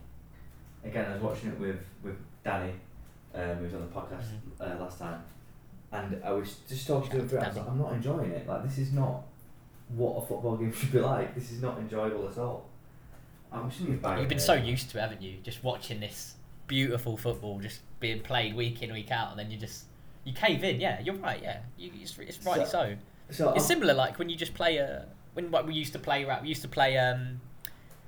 Again, 0.83 1.05
I 1.11 1.14
was 1.14 1.23
watching 1.23 1.51
it 1.51 1.61
with, 1.61 1.85
with 2.03 2.17
Danny, 2.43 2.73
um, 3.35 3.57
who 3.57 3.64
was 3.64 3.75
on 3.75 3.81
the 3.81 3.87
podcast 3.89 4.25
Mm-hmm. 4.25 4.62
uh, 4.62 4.83
last 4.83 4.99
time, 4.99 5.23
and 5.93 6.23
I 6.25 6.33
was 6.33 6.61
just 6.67 6.87
talking 6.87 7.11
to 7.11 7.19
him 7.19 7.29
through. 7.29 7.41
I 7.41 7.49
was 7.49 7.57
like, 7.59 7.69
I'm 7.69 7.79
not 7.79 7.93
enjoying 7.93 8.31
it. 8.31 8.49
Like, 8.49 8.62
this 8.64 8.79
is 8.79 8.93
not 8.95 9.23
what 9.89 10.23
a 10.23 10.27
football 10.27 10.57
game 10.57 10.73
should 10.79 10.93
be 10.93 11.01
like. 11.01 11.35
This 11.35 11.53
is 11.53 11.61
not 11.61 11.77
enjoyable 11.79 12.27
at 12.27 12.39
all. 12.39 12.71
I'm 13.53 13.70
just 13.70 13.80
You've 13.80 14.28
been 14.28 14.38
so 14.38 14.55
used 14.55 14.90
to 14.90 14.99
it, 14.99 15.01
haven't 15.01 15.22
you? 15.22 15.36
Just 15.42 15.62
watching 15.64 16.01
this 16.01 16.34
beautiful 16.66 17.16
football 17.16 17.61
just 17.61 17.80
being 18.01 18.20
played 18.20 18.55
week 18.55 18.82
in, 18.82 18.92
week 18.92 19.11
out, 19.11 19.30
and 19.30 19.38
then 19.38 19.51
you 19.51 19.57
just 19.57 19.84
you 20.24 20.32
cave 20.32 20.62
in. 20.64 20.80
Yeah, 20.80 21.01
you're 21.01 21.14
right. 21.14 21.40
Yeah, 21.42 21.61
you, 21.78 21.90
it's, 22.01 22.18
it's 22.18 22.44
rightly 22.44 22.66
so. 22.66 22.97
So 23.30 23.51
It's 23.51 23.59
I'm- 23.59 23.61
similar 23.61 23.94
like 23.94 24.18
when 24.18 24.28
you 24.28 24.36
just 24.36 24.55
play 24.55 24.78
a 24.78 25.07
when 25.34 25.51
like, 25.51 25.66
we 25.66 25.74
used 25.74 25.92
to 25.92 25.99
play 25.99 26.24
rap. 26.24 26.42
We 26.42 26.49
used 26.49 26.62
to 26.62 26.68
play 26.68 26.97
um, 26.99 27.40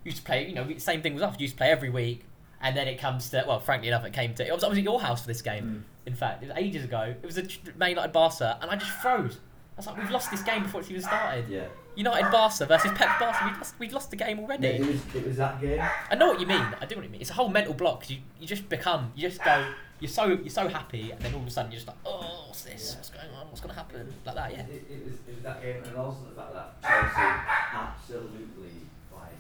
used 0.05 0.19
to 0.19 0.23
play. 0.23 0.49
You 0.49 0.55
know, 0.55 0.67
same 0.79 1.03
thing 1.03 1.15
with 1.15 1.23
us. 1.23 1.37
We 1.39 1.43
used 1.43 1.55
to 1.55 1.59
play 1.59 1.71
every 1.71 1.91
week, 1.91 2.25
and 2.61 2.77
then 2.77 2.89
it 2.89 2.99
comes 2.99 3.31
to 3.31 3.45
well, 3.47 3.61
frankly 3.61 3.89
enough, 3.89 4.05
it 4.05 4.13
came 4.13 4.35
to. 4.35 4.47
It 4.47 4.53
was, 4.53 4.65
I 4.65 4.69
was 4.69 4.79
at 4.79 4.85
your 4.85 5.01
house 5.01 5.23
for 5.23 5.29
this 5.29 5.43
game. 5.43 5.65
Mm. 5.65 6.09
In 6.09 6.15
fact, 6.15 6.43
it 6.43 6.49
was 6.49 6.57
ages 6.57 6.85
ago. 6.85 7.15
It 7.23 7.27
was 7.27 7.39
a 7.39 7.47
Man 7.77 7.91
United 7.91 8.13
Barca, 8.13 8.59
and 8.63 8.71
I 8.71 8.77
just 8.77 8.91
froze. 8.91 9.37
I 9.37 9.77
was 9.77 9.87
like, 9.87 9.99
we've 9.99 10.11
lost 10.11 10.31
this 10.31 10.43
game 10.43 10.63
before 10.65 10.81
it's 10.81 10.91
even 10.91 11.03
started. 11.03 11.49
Yeah. 11.49 11.67
United 11.99 12.31
Barca 12.31 12.65
versus 12.65 12.93
Pep 12.93 13.19
Barca. 13.19 13.45
We've 13.45 13.57
lost, 13.59 13.75
we've 13.81 13.93
lost 13.93 14.11
the 14.11 14.17
game 14.17 14.39
already. 14.39 14.69
it 14.69 14.81
was, 14.87 15.15
it 15.17 15.27
was 15.27 15.37
that 15.39 15.61
game. 15.61 15.83
I 16.11 16.15
know 16.15 16.29
what 16.29 16.41
you 16.41 16.47
mean. 16.47 16.63
I 16.81 16.87
do 16.87 16.95
know 16.95 17.01
what 17.01 17.05
you 17.07 17.11
mean. 17.11 17.21
It's 17.21 17.31
a 17.31 17.35
whole 17.35 17.49
mental 17.49 17.75
block 17.75 18.01
'cause 18.03 18.11
you, 18.11 18.19
you 18.41 18.47
just 18.47 18.69
become, 18.69 19.13
you 19.17 19.29
just 19.29 19.43
go, 19.43 19.67
you're 20.01 20.09
so 20.09 20.27
you're 20.27 20.49
so 20.49 20.69
happy, 20.69 21.11
and 21.11 21.21
then 21.21 21.35
all 21.35 21.41
of 21.41 21.47
a 21.49 21.51
sudden 21.51 21.73
you're 21.73 21.79
just 21.79 21.89
like, 21.89 21.97
oh, 22.07 22.45
what's 22.47 22.63
this? 22.63 22.95
What's 22.95 23.11
going 23.11 23.27
on? 23.39 23.49
What's 23.49 23.61
going 23.61 23.75
to 23.75 23.81
happen? 23.81 24.15
Like 24.25 24.35
that, 24.37 24.53
yeah. 24.53 24.61
It, 24.61 24.85
it, 24.89 25.05
was, 25.05 25.15
it 25.29 25.35
was 25.35 25.43
that 25.43 25.61
game, 25.61 25.83
and 25.85 25.97
also 25.97 26.19
the 26.29 26.41
fact 26.41 26.55
that 26.55 26.83
Chelsea 26.83 27.29
absolutely 27.75 28.71
like 29.13 29.35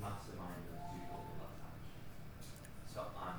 masterminded 0.00 0.70
two 0.92 1.00
goals 1.10 1.26
that 1.40 1.50
time. 1.58 1.80
So 2.94 3.00
I'm, 3.20 3.34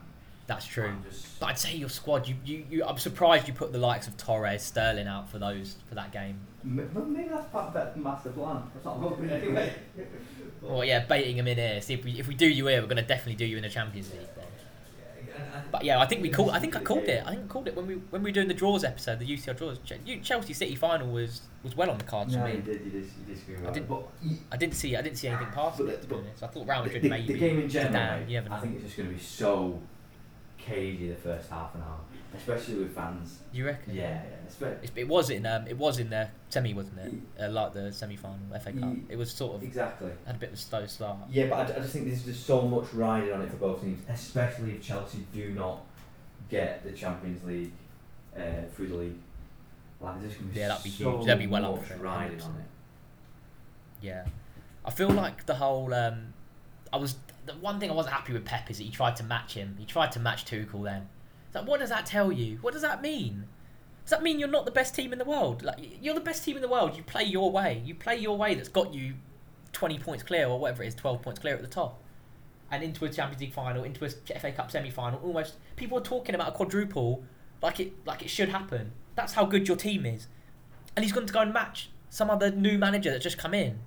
That's 0.47 0.65
true. 0.65 0.89
I'm 0.89 1.03
just. 1.09 1.39
But 1.39 1.45
I'd 1.47 1.59
say 1.59 1.75
your 1.77 1.87
squad, 1.89 2.27
you, 2.27 2.35
you, 2.43 2.65
you 2.69 2.83
I'm 2.85 2.97
surprised 2.97 3.47
you 3.47 3.53
put 3.53 3.71
the 3.71 3.79
likes 3.79 4.09
of 4.09 4.17
Torres, 4.17 4.61
Sterling 4.61 5.07
out 5.07 5.29
for 5.29 5.39
those 5.39 5.75
for 5.87 5.95
that 5.95 6.11
game. 6.11 6.39
M- 6.65 7.13
maybe 7.13 7.29
that's 7.29 7.45
part 7.51 7.67
of 7.67 7.73
that 7.75 7.95
master 7.97 8.29
plan. 8.31 8.63
That's 8.73 8.85
not 8.85 8.97
hoping 8.97 9.29
anyway. 9.29 9.73
Well, 10.61 10.83
yeah, 10.83 11.05
baiting 11.05 11.37
him 11.37 11.47
in 11.47 11.57
here. 11.57 11.79
See 11.81 11.93
if 11.93 12.03
we 12.03 12.19
if 12.19 12.27
we 12.27 12.33
do 12.33 12.47
you 12.47 12.65
here, 12.67 12.81
we're 12.81 12.87
going 12.87 12.97
to 12.97 13.03
definitely 13.03 13.35
do 13.35 13.45
you 13.45 13.57
in 13.57 13.63
the 13.63 13.69
Champions 13.69 14.11
League. 14.11 14.21
Then. 14.35 14.45
But 15.71 15.83
yeah, 15.83 15.99
I 15.99 16.05
think 16.05 16.21
we 16.21 16.29
called. 16.29 16.51
I 16.51 16.59
think 16.59 16.75
I 16.75 16.79
called 16.81 17.03
it. 17.03 17.21
I 17.25 17.31
think 17.31 17.43
I 17.43 17.47
called 17.47 17.67
it 17.67 17.75
when 17.75 17.85
we 17.87 17.95
when 17.95 18.23
we 18.23 18.29
were 18.31 18.33
doing 18.33 18.47
the 18.47 18.53
draws 18.53 18.83
episode, 18.83 19.19
the 19.19 19.25
UCL 19.27 19.57
draws. 19.57 19.79
Chelsea 20.23 20.53
City 20.53 20.75
final 20.75 21.07
was 21.11 21.41
was 21.63 21.75
well 21.75 21.89
on 21.91 21.97
the 21.97 22.03
cards 22.05 22.35
No, 22.35 22.41
for 22.43 22.49
you 22.49 22.55
me. 22.55 22.61
did. 22.61 22.81
You 22.85 22.91
did. 22.91 23.03
You 23.27 23.33
disagree 23.33 23.55
with 23.57 23.67
I 23.67 23.71
didn't- 23.71 23.89
But 23.89 24.03
you, 24.23 24.37
I 24.51 24.57
didn't 24.57 24.75
see 24.75 24.95
I 24.95 25.01
didn't 25.01 25.17
see 25.17 25.27
anything 25.27 25.47
past 25.53 25.77
But 25.77 25.87
it. 25.89 26.01
To 26.01 26.01
the- 26.01 26.07
be 26.07 26.13
but 26.15 26.19
honest. 26.21 26.43
I 26.43 26.47
thought 26.47 26.67
Real 26.67 26.77
the, 26.79 26.83
Madrid 26.85 27.01
the, 27.03 27.09
maybe. 27.09 27.33
the 27.33 27.39
game 27.39 27.59
in 27.59 27.69
general, 27.69 27.93
Zidane, 27.93 28.19
mate, 28.27 28.29
you 28.29 28.43
I 28.51 28.59
think 28.59 28.75
it's 28.75 28.83
just 28.85 28.97
going 28.97 29.09
to 29.09 29.15
be 29.15 29.21
so 29.21 29.81
cagey 30.57 31.09
the 31.09 31.15
first 31.15 31.49
half 31.49 31.75
an 31.75 31.81
hour, 31.81 31.99
especially 32.37 32.75
with 32.75 32.95
fans. 32.95 33.39
You 33.51 33.65
reckon? 33.65 33.95
Yeah, 33.95 34.21
yeah. 34.59 34.71
It's, 34.81 34.91
it 34.95 35.07
was 35.07 35.29
in 35.29 35.45
um, 35.45 35.67
it 35.67 35.77
was 35.77 35.99
in 35.99 36.09
the 36.09 36.29
semi, 36.49 36.73
wasn't 36.73 36.99
it? 36.99 37.43
Uh, 37.43 37.49
like 37.49 37.73
the 37.73 37.91
semi 37.91 38.15
final 38.15 38.37
FA 38.63 38.71
Cup. 38.71 38.93
It 39.09 39.17
was 39.17 39.31
sort 39.31 39.55
of 39.55 39.63
exactly. 39.63 40.11
had 40.25 40.35
a 40.35 40.39
bit 40.39 40.49
of 40.49 40.55
a 40.55 40.57
slow 40.57 40.85
start. 40.85 41.17
Yeah, 41.29 41.47
but 41.47 41.71
I, 41.71 41.77
I 41.77 41.79
just 41.79 41.93
think 41.93 42.05
there's 42.05 42.23
just 42.23 42.45
so 42.45 42.61
much 42.61 42.93
riding 42.93 43.33
on 43.33 43.41
it 43.41 43.49
for 43.49 43.57
both 43.57 43.81
teams, 43.81 44.03
especially 44.09 44.71
if 44.71 44.81
Chelsea 44.81 45.25
do 45.33 45.51
not 45.51 45.81
get 46.49 46.83
the 46.83 46.91
Champions 46.91 47.43
League 47.43 47.71
uh, 48.37 48.41
through 48.73 48.87
the 48.87 48.95
league. 48.95 49.17
Like, 50.01 50.21
there's 50.21 50.33
going 50.33 50.49
to 50.49 50.53
be 50.53 50.59
Yeah, 50.59 50.67
that'd 50.69 50.83
be 50.83 50.89
so 50.89 51.11
huge. 51.11 51.25
They'd 51.25 51.39
be 51.39 51.47
well 51.47 51.65
up 51.65 51.81
much 51.81 51.91
it, 51.91 52.01
riding 52.01 52.41
on 52.41 52.51
it. 52.51 52.65
Yeah, 54.01 54.25
I 54.83 54.91
feel 54.91 55.09
like 55.09 55.45
the 55.45 55.55
whole. 55.55 55.93
Um, 55.93 56.33
I 56.93 56.97
was 56.97 57.15
the 57.45 57.53
one 57.53 57.79
thing 57.79 57.89
I 57.89 57.93
wasn't 57.93 58.15
happy 58.15 58.33
with 58.33 58.45
Pep 58.45 58.69
is 58.69 58.77
that 58.77 58.83
he 58.83 58.91
tried 58.91 59.15
to 59.17 59.23
match 59.23 59.53
him. 59.53 59.75
He 59.79 59.85
tried 59.85 60.11
to 60.13 60.19
match 60.19 60.45
Tuchel. 60.45 60.83
Then, 60.83 61.09
like, 61.55 61.67
what 61.67 61.79
does 61.79 61.89
that 61.89 62.05
tell 62.05 62.31
you? 62.31 62.57
What 62.61 62.73
does 62.73 62.81
that 62.83 63.01
mean? 63.01 63.45
Does 64.03 64.11
that 64.11 64.21
mean 64.21 64.37
you're 64.37 64.47
not 64.49 64.65
the 64.65 64.71
best 64.71 64.93
team 64.93 65.11
in 65.13 65.17
the 65.19 65.25
world? 65.25 65.63
Like 65.63 65.79
you're 66.01 66.13
the 66.13 66.19
best 66.21 66.43
team 66.43 66.55
in 66.55 66.61
the 66.61 66.67
world. 66.67 66.95
You 66.95 67.01
play 67.01 67.23
your 67.23 67.51
way. 67.51 67.81
You 67.83 67.95
play 67.95 68.17
your 68.17 68.37
way. 68.37 68.53
That's 68.53 68.69
got 68.69 68.93
you 68.93 69.15
twenty 69.71 69.97
points 69.97 70.23
clear 70.23 70.47
or 70.47 70.59
whatever 70.59 70.83
it 70.83 70.87
is, 70.87 70.95
twelve 70.95 71.21
points 71.23 71.39
clear 71.39 71.55
at 71.55 71.61
the 71.61 71.67
top, 71.67 71.99
and 72.69 72.83
into 72.83 73.03
a 73.05 73.09
Champions 73.09 73.41
League 73.41 73.53
final, 73.53 73.83
into 73.83 74.05
a 74.05 74.09
FA 74.39 74.51
Cup 74.51 74.69
semi 74.69 74.91
final. 74.91 75.19
Almost 75.21 75.55
people 75.75 75.97
are 75.97 76.03
talking 76.03 76.35
about 76.35 76.49
a 76.49 76.51
quadruple 76.51 77.23
like 77.63 77.79
it 77.79 77.93
like 78.05 78.21
it 78.21 78.29
should 78.29 78.49
happen. 78.49 78.91
That's 79.15 79.33
how 79.33 79.45
good 79.45 79.67
your 79.67 79.77
team 79.77 80.05
is, 80.05 80.27
and 80.95 81.03
he's 81.03 81.13
going 81.13 81.25
to 81.25 81.33
go 81.33 81.39
and 81.39 81.51
match 81.53 81.89
some 82.09 82.29
other 82.29 82.51
new 82.51 82.77
manager 82.77 83.09
that's 83.09 83.23
just 83.23 83.37
come 83.39 83.53
in. 83.55 83.79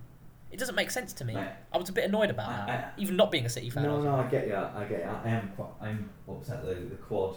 It 0.51 0.59
doesn't 0.59 0.75
make 0.75 0.91
sense 0.91 1.13
to 1.13 1.25
me. 1.27 1.35
Mate, 1.35 1.49
I 1.73 1.77
was 1.79 1.91
a 1.91 1.93
bit 1.93 2.05
annoyed 2.07 2.31
about 2.31 2.49
I- 2.49 2.67
that, 2.67 2.95
I- 2.97 3.01
even 3.01 3.17
not 3.17 3.31
being 3.31 3.45
a 3.47 3.51
City 3.51 3.69
fan. 3.71 3.83
No, 3.85 4.01
no, 4.01 4.17
I 4.17 4.27
get 4.29 4.49
you. 4.49 4.57
I 4.57 4.85
get 4.89 5.01
you. 5.01 5.11
I 5.25 5.29
am 5.29 5.53
Quite, 5.55 5.69
I'm 5.83 6.09
upset 6.29 6.65
that 6.65 6.89
the 6.91 6.97
quad 6.97 7.37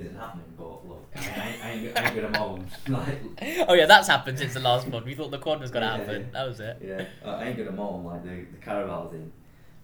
isn't 0.00 0.16
happening. 0.16 0.44
But 0.56 0.86
look, 0.88 1.06
I, 1.16 1.20
I, 1.20 1.58
I 1.68 1.70
ain't, 1.72 1.98
I 1.98 2.04
ain't 2.10 2.14
gonna 2.16 2.38
moan. 2.38 2.66
Like, 2.88 3.66
oh 3.68 3.74
yeah, 3.74 3.86
that's 3.86 4.08
happened 4.08 4.38
since 4.38 4.54
the 4.54 4.60
last 4.60 4.86
one. 4.88 5.04
We 5.04 5.14
thought 5.14 5.30
the 5.30 5.38
quad 5.38 5.60
was 5.60 5.70
going 5.70 5.82
to 5.82 5.88
Yeah. 5.88 5.96
happen. 5.98 6.30
That 6.32 6.46
was 6.48 6.60
it. 6.60 6.78
yeah, 6.84 7.04
I 7.24 7.44
ain't 7.48 7.56
gonna 7.58 7.72
moan. 7.72 8.04
Like 8.04 8.22
the 8.24 8.46
the 8.52 8.58
Carabao's 8.64 9.14
in, 9.14 9.30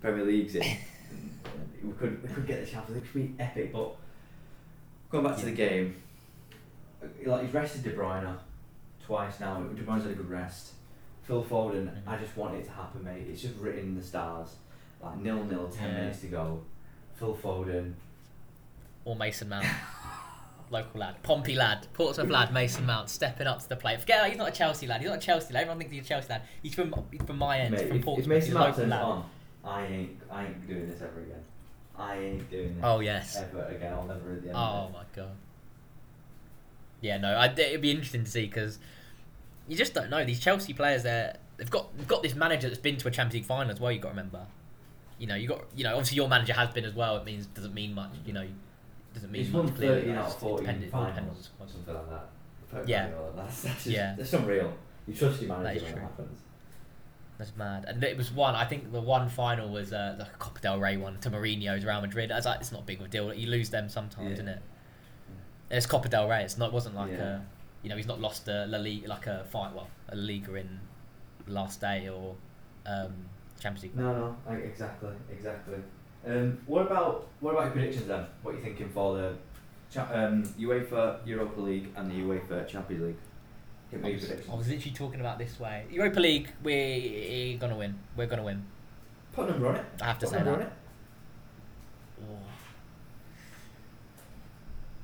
Premier 0.00 0.24
League's 0.24 0.54
in. 0.54 0.76
we 1.82 1.92
could 1.92 2.22
we 2.22 2.28
could 2.34 2.46
get 2.46 2.64
the 2.64 2.70
Champions 2.70 3.02
League. 3.14 3.24
It 3.30 3.34
could 3.34 3.36
be 3.38 3.42
epic. 3.42 3.72
But 3.72 3.96
going 5.10 5.24
back 5.24 5.36
to 5.38 5.44
the 5.46 5.52
game, 5.52 5.96
like 7.26 7.44
he's 7.44 7.54
rested 7.54 7.82
De 7.82 7.90
Bruyne 7.92 8.36
twice 9.04 9.40
now. 9.40 9.60
De 9.60 9.82
Bruyne's 9.82 10.02
had 10.04 10.12
a 10.12 10.14
good 10.16 10.30
rest. 10.30 10.72
Phil 11.24 11.42
Foden, 11.42 11.86
Mhm. 11.86 12.06
I 12.06 12.16
just 12.18 12.36
want 12.36 12.54
it 12.54 12.64
to 12.66 12.70
happen, 12.70 13.02
mate. 13.02 13.26
It's 13.30 13.40
just 13.40 13.56
written 13.56 13.80
in 13.80 13.94
the 13.96 14.02
stars. 14.02 14.56
Like 15.02 15.16
nil 15.18 15.42
nil, 15.44 15.68
ten 15.68 15.88
Yeah. 15.90 16.00
minutes 16.00 16.20
to 16.20 16.26
go. 16.28 16.62
Phil 17.14 17.34
Foden. 17.34 17.94
Or 19.06 19.14
Mason 19.16 19.48
Mount. 19.48 19.66
Local 20.74 21.00
lad, 21.00 21.22
Pompey 21.22 21.54
lad, 21.54 21.86
Portsmouth 21.94 22.28
lad, 22.30 22.52
Mason 22.52 22.84
Mount 22.84 23.08
stepping 23.08 23.46
up 23.46 23.60
to 23.62 23.68
the 23.68 23.76
plate. 23.76 24.00
Forget 24.00 24.20
that 24.20 24.28
he's 24.30 24.38
not 24.38 24.48
a 24.48 24.52
Chelsea 24.52 24.86
lad. 24.86 25.00
He's 25.00 25.08
not 25.08 25.18
a 25.18 25.20
Chelsea 25.20 25.54
lad. 25.54 25.60
Everyone 25.62 25.78
thinks 25.78 25.92
he's 25.94 26.04
a 26.04 26.08
Chelsea 26.08 26.28
lad. 26.28 26.42
He's 26.62 26.74
from 26.74 26.94
he's 27.10 27.22
from 27.22 27.38
my 27.38 27.58
end, 27.58 27.72
Mate, 27.72 27.80
from 27.88 27.90
if, 27.92 27.96
if 27.96 28.04
Portsmouth. 28.04 28.28
Mason 28.28 28.46
he's 28.48 28.54
a 28.54 28.58
Mount 28.58 28.66
local 28.68 28.80
turns 28.82 28.90
lad. 28.90 29.02
on, 29.02 29.24
I 29.64 29.86
ain't 29.86 30.20
I 30.30 30.44
ain't 30.46 30.66
doing 30.68 30.88
this 30.88 31.00
ever 31.00 31.20
again. 31.20 31.42
I 31.96 32.16
ain't 32.18 32.50
doing 32.50 32.74
this 32.74 32.82
Oh 32.84 33.00
yes. 33.00 33.36
ever 33.36 33.64
again. 33.66 33.92
I'll 33.92 34.04
never 34.06 34.32
at 34.32 34.42
the 34.42 34.48
end. 34.48 34.56
Oh 34.56 34.90
my 34.92 35.04
god. 35.14 35.30
Yeah, 37.00 37.18
no, 37.18 37.28
I, 37.34 37.46
it'd 37.52 37.80
be 37.82 37.90
interesting 37.90 38.24
to 38.24 38.30
see 38.30 38.46
because 38.46 38.78
you 39.68 39.76
just 39.76 39.94
don't 39.94 40.10
know 40.10 40.24
these 40.24 40.40
Chelsea 40.40 40.72
players. 40.72 41.02
There, 41.02 41.36
they've 41.56 41.70
got 41.70 41.96
they've 41.96 42.08
got 42.08 42.22
this 42.22 42.34
manager 42.34 42.68
that's 42.68 42.80
been 42.80 42.96
to 42.96 43.08
a 43.08 43.10
Champions 43.10 43.34
League 43.34 43.44
final 43.44 43.70
as 43.70 43.78
well. 43.80 43.92
You 43.92 43.98
have 43.98 44.02
got 44.02 44.08
to 44.10 44.16
remember. 44.16 44.46
You 45.18 45.26
know, 45.26 45.34
you 45.36 45.46
got 45.48 45.64
you 45.76 45.84
know 45.84 45.90
obviously 45.92 46.16
your 46.16 46.28
manager 46.28 46.54
has 46.54 46.70
been 46.70 46.84
as 46.84 46.94
well. 46.94 47.16
It 47.18 47.24
means 47.24 47.46
doesn't 47.46 47.74
mean 47.74 47.94
much. 47.94 48.10
You 48.26 48.32
know, 48.32 48.46
doesn't 49.14 49.28
it. 49.30 49.32
mean 49.32 49.44
He's 49.44 49.52
much. 49.52 49.64
won 49.64 49.72
clearly, 49.74 50.00
13 50.02 50.14
but 50.14 50.20
out 50.20 50.26
of 50.26 50.32
it's 50.32 50.40
14 50.42 50.66
dependent- 50.66 50.94
on 50.94 51.06
the 51.06 51.12
finals, 51.14 51.44
squad. 51.54 51.70
something 51.70 51.94
like 51.94 52.10
that. 52.10 52.26
Pep 52.70 52.84
Yeah. 52.88 53.08
Guardiola, 53.08 53.32
That's, 53.36 53.62
that's, 53.62 53.74
just, 53.84 53.86
Yeah. 53.86 54.14
that's 54.18 54.32
unreal. 54.32 54.72
You 55.06 55.14
trust 55.14 55.40
your 55.42 55.56
manager 55.56 55.76
is 55.76 55.82
when 55.82 55.90
it 55.90 55.94
true. 55.94 56.02
happens. 56.02 56.40
That's 57.38 57.56
mad. 57.56 57.84
And 57.88 58.02
it 58.04 58.16
was 58.16 58.30
one. 58.30 58.54
I 58.54 58.64
think 58.64 58.92
the 58.92 59.00
one 59.00 59.28
final 59.28 59.68
was 59.68 59.92
uh, 59.92 60.14
the 60.18 60.26
Copa 60.38 60.60
del 60.60 60.78
Rey 60.80 60.96
one 60.96 61.18
to 61.20 61.30
Mourinho's 61.30 61.84
Real 61.84 62.00
Madrid. 62.00 62.30
I 62.30 62.36
was 62.36 62.46
like, 62.46 62.60
it's 62.60 62.70
not 62.72 62.82
a 62.82 62.84
big 62.84 63.00
of 63.00 63.06
a 63.06 63.08
deal. 63.08 63.34
You 63.34 63.48
lose 63.48 63.70
them 63.70 63.88
sometimes, 63.88 64.26
Yeah. 64.28 64.32
isn't 64.34 64.48
it? 64.48 64.62
And 65.70 65.76
it's 65.76 65.86
Copa 65.86 66.08
del 66.08 66.28
Rey. 66.28 66.42
It's 66.44 66.56
not. 66.58 66.68
It 66.68 66.72
wasn't 66.72 66.94
like 66.94 67.10
Yeah. 67.12 67.38
a. 67.38 67.40
You 67.82 67.90
know, 67.90 67.96
he's 67.96 68.06
not 68.06 68.20
lost 68.20 68.46
a 68.48 68.66
La 68.66 68.78
Liga 68.78 69.08
like 69.08 69.26
a 69.26 69.44
fight. 69.50 69.74
Well, 69.74 69.88
a 70.08 70.16
Liga 70.16 70.54
in 70.54 70.80
last 71.46 71.80
day 71.80 72.08
or 72.08 72.36
um, 72.86 73.14
Champions 73.60 73.82
League. 73.82 73.96
No, 73.96 74.36
no, 74.48 74.54
exactly, 74.56 75.10
exactly. 75.30 75.78
Um, 76.26 76.58
what 76.66 76.82
about 76.86 77.26
what 77.40 77.52
about 77.52 77.64
your 77.64 77.72
predictions 77.72 78.06
then? 78.06 78.24
What 78.42 78.54
are 78.54 78.58
you 78.58 78.62
thinking 78.64 78.88
for 78.88 79.14
the 79.16 79.34
cha- 79.90 80.08
um, 80.12 80.42
UEFA 80.58 81.18
Europa 81.26 81.60
League 81.60 81.88
and 81.96 82.10
the 82.10 82.14
UEFA 82.14 82.66
Champions 82.66 83.02
League? 83.02 83.16
Give 83.90 84.00
me 84.00 84.06
I 84.06 84.10
your 84.12 84.18
was, 84.20 84.26
predictions. 84.28 84.52
I 84.54 84.56
was 84.56 84.68
literally 84.68 84.94
talking 84.96 85.20
about 85.20 85.38
this 85.38 85.60
way. 85.60 85.84
Europa 85.90 86.20
League, 86.20 86.48
we're 86.62 87.58
gonna 87.58 87.76
win. 87.76 87.98
We're 88.16 88.26
gonna 88.26 88.42
win. 88.42 88.64
Put 89.32 89.48
a 89.48 89.52
number 89.52 89.68
on 89.68 89.76
it. 89.76 89.84
I 90.00 90.04
have 90.06 90.18
to 90.20 90.26
Put 90.26 90.34
say 90.34 90.40
a 90.40 90.44
number 90.44 90.60
that. 90.60 90.66
on 90.66 90.72
it. 90.72 90.72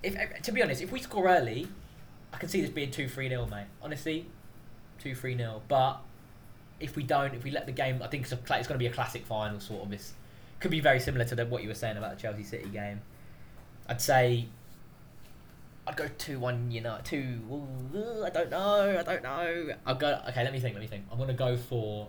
If, 0.02 0.42
to 0.44 0.52
be 0.52 0.62
honest, 0.62 0.80
if 0.80 0.90
we 0.92 1.00
score 1.00 1.28
early, 1.28 1.68
I 2.32 2.38
can 2.38 2.48
see 2.48 2.60
this 2.62 2.70
being 2.70 2.90
2 2.90 3.08
3 3.08 3.28
0, 3.28 3.46
mate. 3.46 3.66
Honestly, 3.82 4.26
2 5.00 5.14
3 5.14 5.36
0. 5.36 5.60
But 5.68 6.00
if 6.78 6.96
we 6.96 7.02
don't, 7.02 7.34
if 7.34 7.44
we 7.44 7.50
let 7.50 7.66
the 7.66 7.72
game, 7.72 8.00
I 8.02 8.06
think 8.06 8.22
it's, 8.22 8.32
a, 8.32 8.38
cla- 8.38 8.58
it's 8.58 8.66
going 8.68 8.78
to 8.78 8.82
be 8.82 8.86
a 8.86 8.92
classic 8.92 9.26
final, 9.26 9.60
sort 9.60 9.82
of. 9.82 9.90
This 9.90 10.14
could 10.60 10.70
be 10.70 10.80
very 10.80 11.00
similar 11.00 11.24
to 11.24 11.34
the, 11.34 11.46
what 11.46 11.62
you 11.62 11.68
were 11.68 11.74
saying 11.74 11.96
about 11.96 12.14
the 12.16 12.20
Chelsea 12.22 12.44
City 12.44 12.68
game. 12.68 13.00
I'd 13.88 14.00
say. 14.00 14.46
I'd 15.86 15.96
go 15.96 16.06
2 16.18 16.38
1 16.38 16.70
United. 16.70 17.04
2. 17.04 17.16
ooh, 17.50 18.24
I 18.24 18.30
don't 18.30 18.50
know. 18.50 18.96
I 18.98 19.02
don't 19.02 19.22
know. 19.22 19.68
I'll 19.86 19.94
go. 19.94 20.20
Okay, 20.28 20.44
let 20.44 20.52
me 20.52 20.60
think. 20.60 20.74
Let 20.74 20.80
me 20.82 20.86
think. 20.86 21.04
I'm 21.10 21.16
going 21.16 21.28
to 21.28 21.34
go 21.34 21.56
for 21.56 22.08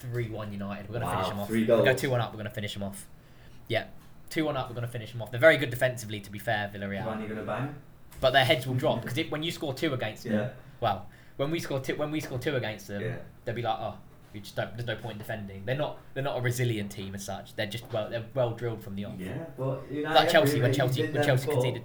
3 0.00 0.30
1 0.30 0.52
United. 0.52 0.88
We're 0.88 0.98
going 0.98 1.00
to 1.02 1.06
Wow, 1.06 1.12
finish 1.14 1.28
them 1.28 1.38
off. 1.40 1.48
three 1.48 1.64
We'll 1.64 1.84
go 1.84 1.94
2 1.94 2.10
1 2.10 2.20
up. 2.20 2.30
We're 2.32 2.36
going 2.38 2.48
to 2.48 2.54
finish 2.54 2.72
them 2.74 2.82
off. 2.82 3.06
Yeah. 3.68 3.84
2 4.30 4.44
1 4.44 4.56
up. 4.56 4.68
We're 4.68 4.74
going 4.74 4.86
to 4.86 4.92
finish 4.92 5.12
them 5.12 5.22
off. 5.22 5.30
They're 5.30 5.40
very 5.40 5.56
good 5.58 5.70
defensively, 5.70 6.20
to 6.20 6.30
be 6.30 6.38
fair, 6.38 6.70
Villarreal. 6.74 7.06
When 7.06 7.22
are 7.22 7.28
gonna 7.28 7.42
bang? 7.44 7.74
But 8.20 8.30
their 8.32 8.44
heads 8.44 8.66
will 8.66 8.74
drop 8.74 9.02
because 9.02 9.30
when 9.30 9.42
you 9.42 9.50
score 9.50 9.74
two 9.74 9.92
against 9.92 10.24
them, 10.24 10.32
Yeah. 10.32 10.48
well, 10.80 11.06
when 11.36 11.50
we 11.50 11.58
score 11.60 11.80
two, 11.80 11.96
when 11.96 12.10
we 12.10 12.20
score 12.20 12.38
two 12.38 12.56
against 12.56 12.88
them, 12.88 13.02
Yeah. 13.02 13.16
they'll 13.44 13.54
be 13.54 13.62
like, 13.62 13.76
oh, 13.78 13.94
we 14.34 14.40
just 14.40 14.56
don't. 14.56 14.76
There's 14.76 14.86
no 14.86 14.96
point 14.96 15.12
in 15.12 15.18
defending. 15.18 15.62
They're 15.64 15.76
not. 15.76 15.98
They're 16.12 16.22
not 16.24 16.36
a 16.36 16.40
resilient 16.42 16.90
team 16.90 17.14
as 17.14 17.24
such. 17.24 17.54
They're 17.54 17.66
just 17.68 17.84
well. 17.92 18.10
They're 18.10 18.24
well 18.34 18.50
drilled 18.50 18.82
from 18.82 18.96
the 18.96 19.04
off. 19.06 19.14
Yeah, 19.18 19.44
but 19.56 19.82
United, 19.90 20.14
Like 20.14 20.28
Chelsea 20.30 20.60
when 20.60 20.72
Chelsea 20.74 21.02
when 21.08 21.24
Chelsea 21.24 21.46
before. 21.46 21.62
conceded. 21.62 21.82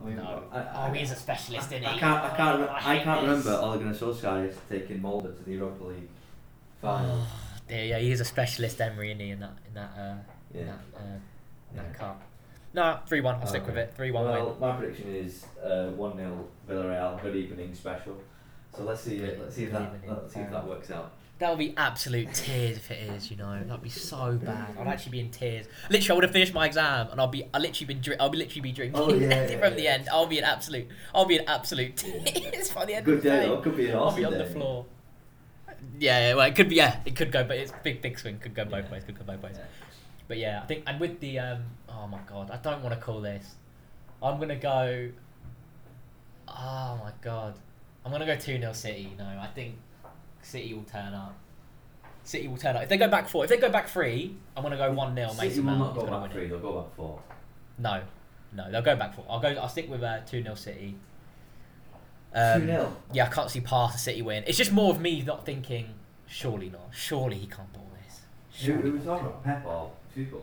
I 0.00 0.06
mean, 0.06 0.16
No. 0.16 0.42
I, 0.52 0.58
I, 0.58 0.88
Oh, 0.88 0.92
he's 0.92 1.10
a 1.10 1.14
specialist, 1.16 1.72
I, 1.72 1.76
isn't 1.76 1.86
I 1.88 1.92
he? 1.92 1.98
can't. 2.00 2.24
I 2.24 2.36
can't. 2.36 2.60
Oh, 2.62 2.64
I 2.66 2.76
I 2.76 2.98
can't 3.00 3.20
this. 3.26 3.44
remember 3.44 3.66
Ole 3.66 3.78
Gunnar 3.78 3.94
Solskjaer 3.94 4.54
taking 4.70 5.02
Molde 5.02 5.36
to 5.36 5.42
the 5.44 5.52
Europa 5.52 5.84
League 5.84 6.08
final. 6.80 7.22
Yeah, 7.70 7.82
yeah, 7.84 7.98
he 8.00 8.10
is 8.12 8.20
a 8.20 8.24
specialist, 8.24 8.78
Emery, 8.82 9.12
isn't 9.12 9.20
he? 9.20 9.30
In 9.30 9.40
that, 9.40 9.52
in 9.66 9.74
that, 9.74 9.90
uh, 9.96 10.14
in 10.52 10.66
that, 10.66 10.78
uh, 10.94 10.98
in 11.04 11.20
Yeah. 11.76 11.82
that 11.82 11.94
cup. 11.98 12.20
No, 12.74 12.98
three 13.06 13.20
one. 13.22 13.36
I'll 13.36 13.46
stick 13.46 13.64
with 13.64 13.78
it. 13.78 13.94
Three 13.96 14.10
one 14.10 14.24
well, 14.24 14.50
win. 14.50 14.60
my 14.60 14.76
prediction 14.76 15.14
is 15.14 15.46
uh, 15.64 15.86
one 15.90 16.16
0 16.16 16.44
Villarreal. 16.68 17.22
Good 17.22 17.36
evening 17.36 17.72
special. 17.74 18.16
So 18.76 18.82
let's 18.82 19.00
see. 19.02 19.18
Good- 19.18 19.38
let's 19.40 19.54
see 19.56 19.64
if 19.64 19.72
that. 19.72 19.82
evening. 19.94 20.00
Let's 20.10 20.34
see 20.34 20.40
if 20.40 20.50
that 20.50 20.66
works 20.66 20.90
out. 20.90 21.12
That 21.42 21.50
would 21.50 21.58
be 21.58 21.74
absolute 21.76 22.32
tears 22.34 22.76
if 22.76 22.88
it 22.92 23.02
is. 23.10 23.28
You 23.28 23.36
know, 23.36 23.60
that'd 23.66 23.82
be 23.82 23.88
so 23.88 24.38
bad. 24.40 24.76
I'd 24.78 24.86
actually 24.86 25.10
be 25.10 25.18
in 25.18 25.30
tears. 25.30 25.66
Literally, 25.90 26.10
I 26.10 26.14
would 26.14 26.22
have 26.22 26.32
finished 26.32 26.54
my 26.54 26.66
exam, 26.66 27.08
and 27.10 27.20
I'll 27.20 27.26
be. 27.26 27.48
I 27.52 27.58
literally 27.58 27.92
been. 27.94 28.16
I'll 28.20 28.28
be 28.30 28.38
literally 28.38 28.60
be 28.60 28.70
drinking 28.70 29.00
Oh, 29.00 29.12
yeah, 29.12 29.28
yeah, 29.50 29.58
from 29.58 29.74
the 29.74 29.82
yeah. 29.82 29.90
end. 29.94 30.08
I'll 30.08 30.28
be 30.28 30.38
an 30.38 30.44
absolute. 30.44 30.86
I'll 31.12 31.24
be 31.24 31.38
an 31.38 31.44
absolute 31.48 31.96
tears 31.96 32.70
by 32.70 32.84
the 32.84 32.94
end 32.94 33.06
Good 33.06 33.16
of 33.18 33.22
the 33.24 33.28
day. 33.28 33.40
day. 33.40 33.46
though. 33.48 33.56
Could 33.60 33.76
be 33.76 33.88
an 33.88 33.96
I'll 33.96 34.14
be 34.14 34.24
on 34.24 34.30
day. 34.34 34.38
the 34.38 34.46
floor. 34.46 34.86
Yeah, 35.98 36.28
yeah, 36.28 36.34
well, 36.34 36.46
it 36.46 36.54
could 36.54 36.68
be. 36.68 36.76
Yeah, 36.76 37.00
it 37.04 37.16
could 37.16 37.32
go, 37.32 37.42
but 37.42 37.56
it's 37.56 37.72
big, 37.82 38.00
big 38.02 38.20
swing. 38.20 38.38
Could 38.38 38.54
go 38.54 38.64
both 38.64 38.88
ways. 38.92 39.02
Could 39.02 39.18
go 39.18 39.24
both 39.24 39.42
ways. 39.42 39.56
But 40.28 40.38
yeah, 40.38 40.60
I 40.62 40.66
think, 40.66 40.84
and 40.86 41.00
with 41.00 41.18
the 41.18 41.40
um, 41.40 41.64
oh 41.88 42.06
my 42.06 42.20
god, 42.30 42.52
I 42.52 42.56
don't 42.58 42.84
want 42.84 42.94
to 42.94 43.00
call 43.00 43.20
this. 43.20 43.56
I'm 44.22 44.38
gonna 44.38 44.54
go. 44.54 45.08
Oh 46.46 47.00
my 47.02 47.10
god, 47.20 47.54
I'm 48.06 48.12
gonna 48.12 48.26
go 48.26 48.36
two 48.36 48.58
0 48.60 48.72
City. 48.74 49.12
No, 49.18 49.24
I 49.24 49.48
think 49.56 49.74
City 50.42 50.74
will 50.74 50.82
turn 50.84 51.14
up. 51.14 51.34
City 52.24 52.46
will 52.48 52.56
turn 52.56 52.76
up. 52.76 52.82
If 52.82 52.88
they 52.88 52.96
go 52.98 53.08
back 53.08 53.28
four, 53.28 53.44
if 53.44 53.50
they 53.50 53.56
go 53.56 53.68
back 53.70 53.88
three, 53.88 54.36
I'm 54.56 54.62
gonna 54.62 54.76
go 54.76 54.92
one 54.92 55.14
0 55.14 55.30
City 55.30 55.48
Mason 55.48 55.66
will 55.66 55.72
Mount. 55.74 55.80
not 55.80 55.90
is 55.90 55.94
go 55.96 56.00
gonna 56.00 56.12
back 56.12 56.22
win 56.22 56.30
three. 56.32 56.44
it. 56.44 56.48
They'll 56.50 56.58
go 56.60 56.80
back 56.82 56.94
four. 56.96 57.20
No, 57.78 58.00
no, 58.52 58.70
they'll 58.70 58.82
go 58.82 58.96
back 58.96 59.14
four. 59.14 59.24
I'll 59.28 59.40
go. 59.40 59.48
I'll 59.48 59.68
stick 59.68 59.90
with 59.90 60.02
uh, 60.02 60.20
two 60.26 60.42
0 60.42 60.54
City. 60.54 60.96
Two 62.34 62.38
Um, 62.40 62.66
0 62.66 62.96
yeah, 63.12 63.26
I 63.26 63.28
can't 63.28 63.50
see 63.50 63.60
past 63.60 63.94
the 63.94 63.98
City 63.98 64.22
win. 64.22 64.44
It's 64.46 64.56
just 64.58 64.72
more 64.72 64.90
of 64.92 65.00
me 65.00 65.22
not 65.22 65.44
thinking. 65.44 65.94
Surely 66.26 66.70
not. 66.70 66.88
Surely 66.92 67.36
he 67.38 67.46
can't 67.46 67.70
ball 67.72 67.88
this. 68.06 68.20
Who, 68.60 68.66
Surely 68.72 68.90
who 68.90 68.96
was 68.96 69.04
talking 69.04 69.26
about? 69.26 69.44
Pep 69.44 69.66
or 69.66 69.90
Tuchel? 70.16 70.40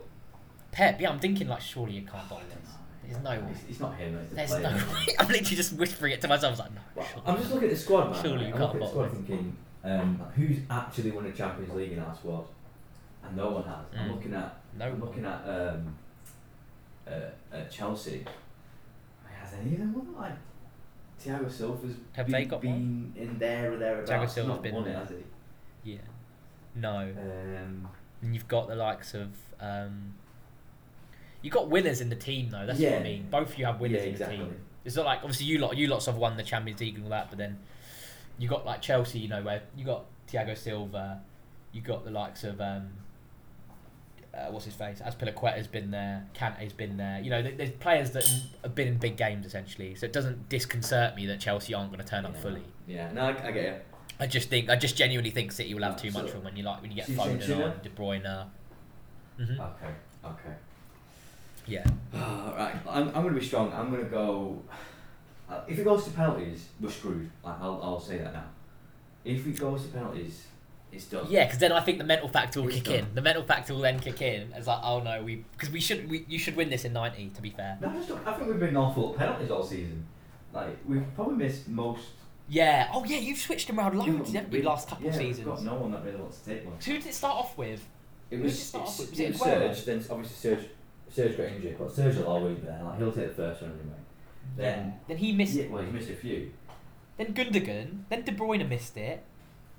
Pep, 0.72 1.02
yeah, 1.02 1.10
I'm 1.10 1.20
thinking 1.20 1.48
like 1.48 1.62
surely 1.62 1.94
you 1.94 2.02
can't 2.04 2.28
ball 2.30 2.42
this. 2.48 2.58
There's 3.04 3.24
no 3.24 3.32
way. 3.32 3.44
It's, 3.54 3.64
it's 3.70 3.80
not 3.80 3.96
him. 3.96 4.16
It's 4.18 4.30
the 4.30 4.36
There's 4.36 4.50
player. 4.52 4.62
no 4.64 4.70
way. 4.94 5.16
I'm 5.18 5.28
literally 5.28 5.56
just 5.56 5.74
whispering 5.74 6.14
it 6.14 6.22
to 6.22 6.28
myself. 6.28 6.50
I 6.50 6.52
was 6.52 6.60
like, 6.60 6.74
no. 6.76 6.82
Well, 6.96 7.08
surely 7.08 7.24
I'm 7.28 7.38
just 7.38 7.50
looking 7.52 7.70
at 7.70 7.74
the 7.74 7.80
squad, 7.82 8.12
man. 8.12 8.22
Surely 8.22 8.46
you 8.48 8.54
I'm 8.54 8.60
can't 8.60 8.62
looking 8.62 8.66
at 8.66 8.74
the 8.74 8.80
bottle 8.80 9.10
squad 9.10 9.12
thinking, 9.28 9.58
um, 9.84 10.20
who's 10.36 10.58
actually 10.70 11.12
won 11.12 11.26
a 11.26 11.32
Champions 11.32 11.74
League 11.74 11.92
in 11.94 12.00
our 12.00 12.14
squad? 12.16 12.46
And 13.24 13.36
no 13.36 13.50
one 13.52 13.64
has. 13.64 13.86
I'm 13.98 14.10
Mm. 14.10 14.16
looking 14.16 14.34
at. 14.34 14.58
No 14.78 14.86
I'm 14.86 15.00
looking 15.00 15.26
at. 15.26 15.42
Um, 15.48 15.96
at, 17.08 17.36
at 17.52 17.72
Chelsea, 17.72 18.24
has 19.42 19.54
any 19.54 19.74
of 19.74 19.80
them 19.80 19.94
won? 19.94 20.16
Like 20.16 20.34
Thiago 21.24 21.52
Silva's 21.52 21.96
Have 22.14 22.28
been, 22.28 22.34
they 22.34 22.46
got 22.46 22.62
been 22.62 23.12
in 23.16 23.38
there 23.40 23.74
or 23.74 23.78
thereabouts? 23.78 24.12
Thiago 24.12 24.30
Silva's 24.30 24.48
not 24.56 24.64
been 24.64 24.76
won 24.76 24.88
it, 24.88 24.96
has 24.96 25.10
he? 25.10 25.92
Yeah. 25.94 25.98
No. 26.76 26.98
Um, 27.00 27.88
And 28.22 28.34
you've 28.34 28.48
got 28.48 28.68
the 28.68 28.76
likes 28.76 29.14
of. 29.14 29.30
Um, 29.60 30.14
you've 31.42 31.54
got 31.54 31.70
winners 31.70 32.00
in 32.02 32.10
the 32.10 32.16
team 32.16 32.50
though. 32.50 32.66
That's 32.66 32.80
what 32.80 32.94
I 32.94 33.00
mean. 33.04 33.28
Both 33.30 33.50
of 33.54 33.58
you 33.60 33.66
have 33.66 33.80
winners 33.80 34.02
yeah, 34.02 34.08
in 34.08 34.12
exactly. 34.12 34.38
the 34.38 34.44
team. 34.46 34.56
It's 34.86 34.96
not 34.96 35.06
like 35.06 35.20
obviously 35.20 35.46
you 35.48 35.58
lot 35.60 35.76
you 35.76 35.88
lots 35.88 36.06
have 36.06 36.16
won 36.18 36.38
the 36.38 36.44
Champions 36.44 36.80
League 36.80 36.96
and 36.96 37.04
all 37.06 37.10
that, 37.10 37.30
but 37.30 37.38
then 37.38 37.58
you 38.40 38.48
got 38.48 38.66
like 38.66 38.82
Chelsea, 38.82 39.20
you 39.20 39.28
know, 39.28 39.44
where 39.44 39.62
you 39.76 39.86
got 39.86 40.06
Thiago 40.32 40.58
Silva, 40.58 41.22
you 41.72 41.82
got 41.82 42.06
the 42.06 42.12
likes 42.12 42.44
of 42.44 42.60
um, 42.62 42.90
uh, 44.34 44.48
what's 44.50 44.66
his 44.66 44.74
face? 44.74 45.02
Azpilicueta's 45.06 45.68
been 45.68 45.92
there, 45.92 46.26
Kante's 46.34 46.74
been 46.74 46.98
there. 46.98 47.20
You 47.20 47.30
know, 47.30 47.42
there's 47.42 47.72
players 47.72 48.12
that 48.12 48.28
have 48.64 48.74
been 48.74 48.88
in 48.88 48.98
big 48.98 49.18
games 49.18 49.46
essentially, 49.46 49.96
so 49.96 50.06
it 50.06 50.14
doesn't 50.14 50.50
disconcert 50.50 51.16
me 51.16 51.26
that 51.28 51.40
Chelsea 51.40 51.74
aren't 51.74 51.92
going 51.92 52.04
to 52.04 52.10
turn 52.10 52.26
up 52.26 52.34
yeah. 52.36 52.42
fully. 52.42 52.64
Yeah, 52.88 53.12
no, 53.12 53.22
I, 53.24 53.48
I 53.48 53.52
get 53.52 53.64
you. 53.64 53.76
I 54.22 54.28
just 54.28 54.50
think 54.50 54.70
I 54.70 54.76
just 54.76 54.98
genuinely 54.98 55.32
think 55.32 55.52
City 55.52 55.74
will 55.74 55.84
have 55.84 56.02
too 56.02 56.12
much 56.12 56.30
from 56.30 56.44
when 56.44 56.56
you 56.56 56.64
like 56.64 56.82
when 56.82 56.92
you 56.92 56.98
get 56.98 57.08
So 57.08 57.14
you 57.14 57.20
saying 57.20 57.40
Foden 57.40 57.72
on, 57.72 57.80
De 57.84 57.90
Bruyne. 57.90 58.48
hmm 59.38 59.44
Okay, 59.44 59.94
okay. 60.26 60.56
Yeah. 61.66 61.86
right, 62.14 62.76
I'm, 62.90 63.08
I'm 63.10 63.14
going 63.14 63.34
to 63.34 63.40
be 63.40 63.46
strong. 63.46 63.72
I'm 63.74 63.90
going 63.92 64.04
to 64.04 64.10
go. 64.10 64.62
Uh, 65.50 65.62
if 65.68 65.80
it 65.80 65.84
goes 65.84 66.04
to 66.06 66.12
penalties, 66.12 66.68
we're 66.80 66.90
screwed. 66.90 67.30
Like, 67.44 67.56
I'll, 67.60 67.80
I'll 67.82 68.00
say 68.00 68.20
that 68.20 68.34
now. 68.34 68.46
If 69.26 69.48
it 69.48 69.60
goes 69.60 69.84
to 69.84 69.88
penalties, 69.90 70.46
it's 70.92 71.06
done. 71.06 71.26
Yeah, 71.30 71.46
because 71.46 71.60
then 71.60 71.72
I 71.72 71.82
think 71.82 71.98
the 71.98 72.04
mental 72.04 72.30
factor 72.30 72.62
will 72.62 72.70
It's 72.70 72.78
kick 72.78 72.86
done. 72.86 72.96
in. 72.96 73.16
The 73.16 73.22
mental 73.22 73.44
factor 73.44 73.74
will 73.74 73.82
then 73.82 74.00
kick 74.00 74.22
in. 74.22 74.54
It's 74.56 74.68
like, 74.68 74.80
oh 74.84 75.02
no, 75.02 75.24
we 75.24 75.44
because 75.54 75.70
we 75.70 75.80
should 75.80 76.10
we 76.10 76.26
you 76.28 76.40
should 76.40 76.56
win 76.56 76.70
this 76.70 76.86
in 76.86 76.94
ninety. 76.94 77.30
To 77.30 77.42
be 77.42 77.50
fair. 77.50 77.78
No, 77.82 77.90
I, 77.90 77.94
just 77.94 78.10
don't, 78.10 78.28
I 78.28 78.34
think 78.34 78.48
we've 78.50 78.60
been 78.60 78.78
awful 78.78 79.12
at 79.12 79.18
penalties 79.20 79.52
all 79.52 79.64
season. 79.64 80.06
Like 80.54 80.78
we've 80.88 81.04
probably 81.16 81.36
missed 81.36 81.68
most. 81.68 82.08
Yeah. 82.48 82.90
Oh 82.92 83.04
yeah, 83.06 83.18
you've 83.18 83.38
switched 83.38 83.68
them 83.68 83.80
around 83.80 83.98
loads, 83.98 84.34
haven't 84.34 84.52
you? 84.54 84.64
Last 84.64 84.88
couple 84.88 85.06
yeah, 85.06 85.12
of 85.12 85.18
We've 85.20 85.28
seasons. 85.36 85.48
got 85.48 85.64
no 85.64 85.76
one 85.76 85.92
that 85.92 86.04
really 86.04 86.18
wants 86.18 86.40
to 86.40 86.46
take 86.50 86.66
one. 86.66 86.76
Who 86.84 86.94
did 86.94 87.06
it 87.06 87.14
start 87.14 87.36
off 87.36 87.58
with? 87.58 87.86
It 88.32 88.38
Who 88.38 88.44
was, 88.44 88.54
did 88.54 88.60
it 88.62 88.64
start 88.66 88.88
off 88.88 89.00
with? 89.00 89.10
Was 89.12 89.20
it 89.20 89.24
it 89.24 89.32
was 89.34 89.42
Aguero? 89.42 89.76
Serge, 89.76 89.86
then 89.86 90.06
obviously 90.10 90.56
Serge, 90.56 90.66
Serge 91.12 91.38
got 91.38 91.46
injured, 91.46 91.78
but 91.78 91.92
Serge 91.92 92.16
will 92.16 92.28
always 92.28 92.58
be 92.58 92.66
there. 92.66 92.82
Like 92.84 92.98
he'll 92.98 93.12
take 93.12 93.28
the 93.28 93.34
first 93.34 93.62
one 93.62 93.72
anyway. 93.72 93.96
Then, 94.56 94.94
Then 95.08 95.18
he 95.18 95.32
missed. 95.32 95.56
yeah, 95.56 95.68
well, 95.70 95.84
he 95.84 95.92
missed 95.92 96.10
a 96.10 96.16
few. 96.16 96.52
Then 97.18 97.34
Gundogan. 97.34 98.04
Then 98.10 98.24
De 98.24 98.32
Bruyne 98.32 98.68
missed 98.68 98.98
it. 98.98 99.24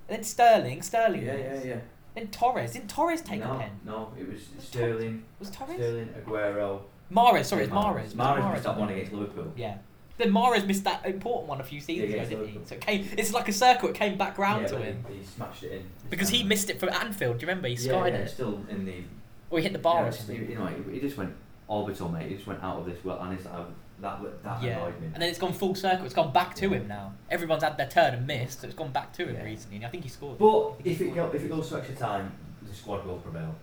Then 0.08 0.22
Sterling. 0.22 0.82
Sterling. 0.82 1.24
Yeah, 1.24 1.36
yeah, 1.36 1.52
missed. 1.52 1.66
yeah. 1.66 1.78
Then 2.14 2.28
Torres. 2.28 2.72
Didn't 2.72 2.90
Torres 2.90 3.22
take 3.22 3.40
no, 3.40 3.52
a 3.52 3.58
pen? 3.58 3.70
No, 3.84 4.12
it 4.18 4.28
was 4.28 4.40
Was 4.56 4.64
Sterling, 4.64 5.24
Was 5.38 5.50
Torres? 5.50 5.76
Sterling, 5.76 6.08
Aguero. 6.08 6.82
Mahrez. 7.12 7.44
Sorry, 7.46 7.64
it's. 7.64 7.72
Mahrez. 7.72 8.04
Was 8.04 8.14
Mahrez 8.14 8.52
missed 8.52 8.64
that 8.64 8.76
one 8.78 8.88
against 8.88 9.12
Liverpool. 9.12 9.52
Yeah. 9.56 9.78
Then 10.18 10.32
Mahrez 10.32 10.66
missed 10.66 10.84
that 10.84 11.06
important 11.06 11.48
one 11.48 11.60
a 11.60 11.64
few 11.64 11.80
seasons 11.80 12.10
Yeah, 12.12 12.22
ago, 12.22 12.28
didn't 12.28 12.48
he? 12.48 12.58
So 12.66 12.74
it 12.74 12.80
came. 12.82 13.08
It's 13.16 13.32
like 13.32 13.48
a 13.48 13.52
circle. 13.52 13.88
It 13.88 13.94
came 13.94 14.18
back 14.18 14.36
round 14.36 14.62
yeah, 14.62 14.68
to 14.68 14.78
him 14.78 15.04
He, 15.08 15.18
he 15.18 15.24
smashed 15.24 15.62
it 15.62 15.72
in. 15.72 15.84
because 16.10 16.28
he 16.28 16.42
um, 16.42 16.48
missed 16.48 16.68
it 16.68 16.78
from 16.78 16.90
Anfield. 16.90 17.38
Do 17.38 17.42
you 17.42 17.48
remember? 17.48 17.68
He 17.68 17.74
yeah, 17.74 17.92
skied 17.92 18.12
yeah, 18.12 18.18
it, 18.20 18.28
still 18.28 18.60
in 18.68 18.84
the. 18.84 19.02
or 19.48 19.58
he 19.58 19.62
hit 19.64 19.72
the 19.72 19.78
bar 19.78 20.10
yeah. 20.28 20.34
You 20.34 20.56
know, 20.56 20.70
he, 20.92 21.00
just 21.00 21.16
went 21.16 21.32
orbital, 21.68 22.10
mate. 22.10 22.28
He 22.28 22.34
just 22.34 22.46
went 22.46 22.62
out 22.62 22.80
of 22.80 22.86
this 22.86 23.02
world, 23.02 23.20
and 23.22 23.32
it's 23.32 23.46
like, 23.46 23.66
that 24.00 24.42
that 24.42 24.62
yeah, 24.62 24.78
annoyed 24.78 25.00
me. 25.00 25.06
and 25.12 25.22
then 25.22 25.28
it's 25.28 25.38
gone 25.38 25.52
full 25.52 25.74
circle. 25.74 26.04
It's 26.04 26.14
gone 26.14 26.32
back 26.32 26.54
to 26.56 26.68
Yeah. 26.68 26.76
him 26.78 26.88
now. 26.88 27.12
Everyone's 27.30 27.62
had 27.62 27.76
their 27.76 27.88
turn 27.88 28.14
and 28.14 28.26
missed, 28.26 28.60
so 28.60 28.66
it's 28.66 28.76
gone 28.76 28.92
back 28.92 29.12
to 29.14 29.26
him 29.28 29.34
Yeah. 29.36 29.42
recently. 29.44 29.76
And 29.76 29.86
I 29.86 29.88
think 29.88 30.04
he 30.04 30.08
scored. 30.10 30.38
But 30.38 30.74
if 30.84 31.00
it 31.00 31.14
go, 31.14 31.30
if 31.32 31.42
it 31.44 31.48
goes 31.48 31.68
to 31.70 31.76
extra 31.78 31.94
time, 31.96 32.32
the 32.62 32.74
squad 32.74 33.04
will 33.06 33.16
prevail, 33.18 33.54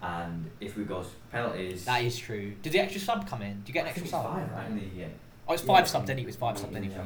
and 0.00 0.50
if 0.60 0.76
we 0.76 0.84
go 0.84 1.02
to 1.02 1.08
penalties, 1.30 1.84
that 1.84 2.02
is 2.04 2.16
true. 2.18 2.54
Did 2.62 2.72
the 2.72 2.80
extra 2.80 3.00
sub 3.00 3.26
come 3.28 3.42
in? 3.42 3.60
Do 3.62 3.68
you 3.68 3.74
get 3.74 3.80
an 3.80 3.86
I 3.86 3.90
extra 3.90 4.08
sub? 4.08 4.24
five, 4.24 4.50
right? 4.52 4.66
In 4.68 4.76
the, 4.78 4.84
yeah. 4.96 5.06
Oh, 5.48 5.54
it's 5.54 5.62
Yeah, 5.62 5.66
five 5.74 5.88
subs. 5.88 6.06
Then 6.06 6.18
it 6.18 6.26
was 6.26 6.36
five 6.36 6.56
subs. 6.58 6.72
the 6.72 6.80
yeah. 6.80 7.04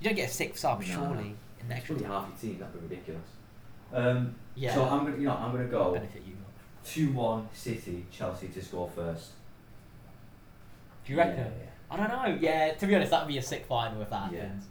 You 0.00 0.04
don't 0.04 0.14
get 0.16 0.28
a 0.30 0.32
sixth 0.32 0.60
sub, 0.60 0.80
No. 0.80 0.86
surely, 0.86 1.34
in 1.60 1.68
the 1.68 1.74
extra 1.74 1.96
time. 1.96 2.04
half 2.10 2.28
your 2.28 2.36
team. 2.52 2.58
That'd 2.60 2.74
be 2.74 2.94
ridiculous. 2.94 3.28
Um, 3.92 4.34
Yeah. 4.54 4.74
So 4.74 4.84
I'm 4.84 5.04
gonna, 5.04 5.16
you 5.16 5.24
know, 5.24 5.34
I'm 5.36 5.52
gonna 5.52 5.64
go 5.66 5.92
benefit 5.92 6.22
you. 6.26 6.34
two 6.84 7.12
one 7.12 7.48
City, 7.52 8.06
Chelsea 8.10 8.48
to 8.48 8.62
score 8.64 8.88
first. 8.94 9.32
Do 11.08 11.14
you 11.14 11.18
reckon? 11.20 11.38
Yeah, 11.38 11.50
I 11.90 11.96
don't 11.96 12.08
know. 12.10 12.38
Yeah, 12.38 12.74
to 12.74 12.86
be 12.86 12.94
honest, 12.94 13.10
that'd 13.10 13.26
be 13.28 13.38
a 13.38 13.42
sick 13.42 13.64
final 13.64 14.02
if 14.02 14.10
that 14.10 14.30
Yeah. 14.30 14.42
happens. 14.42 14.66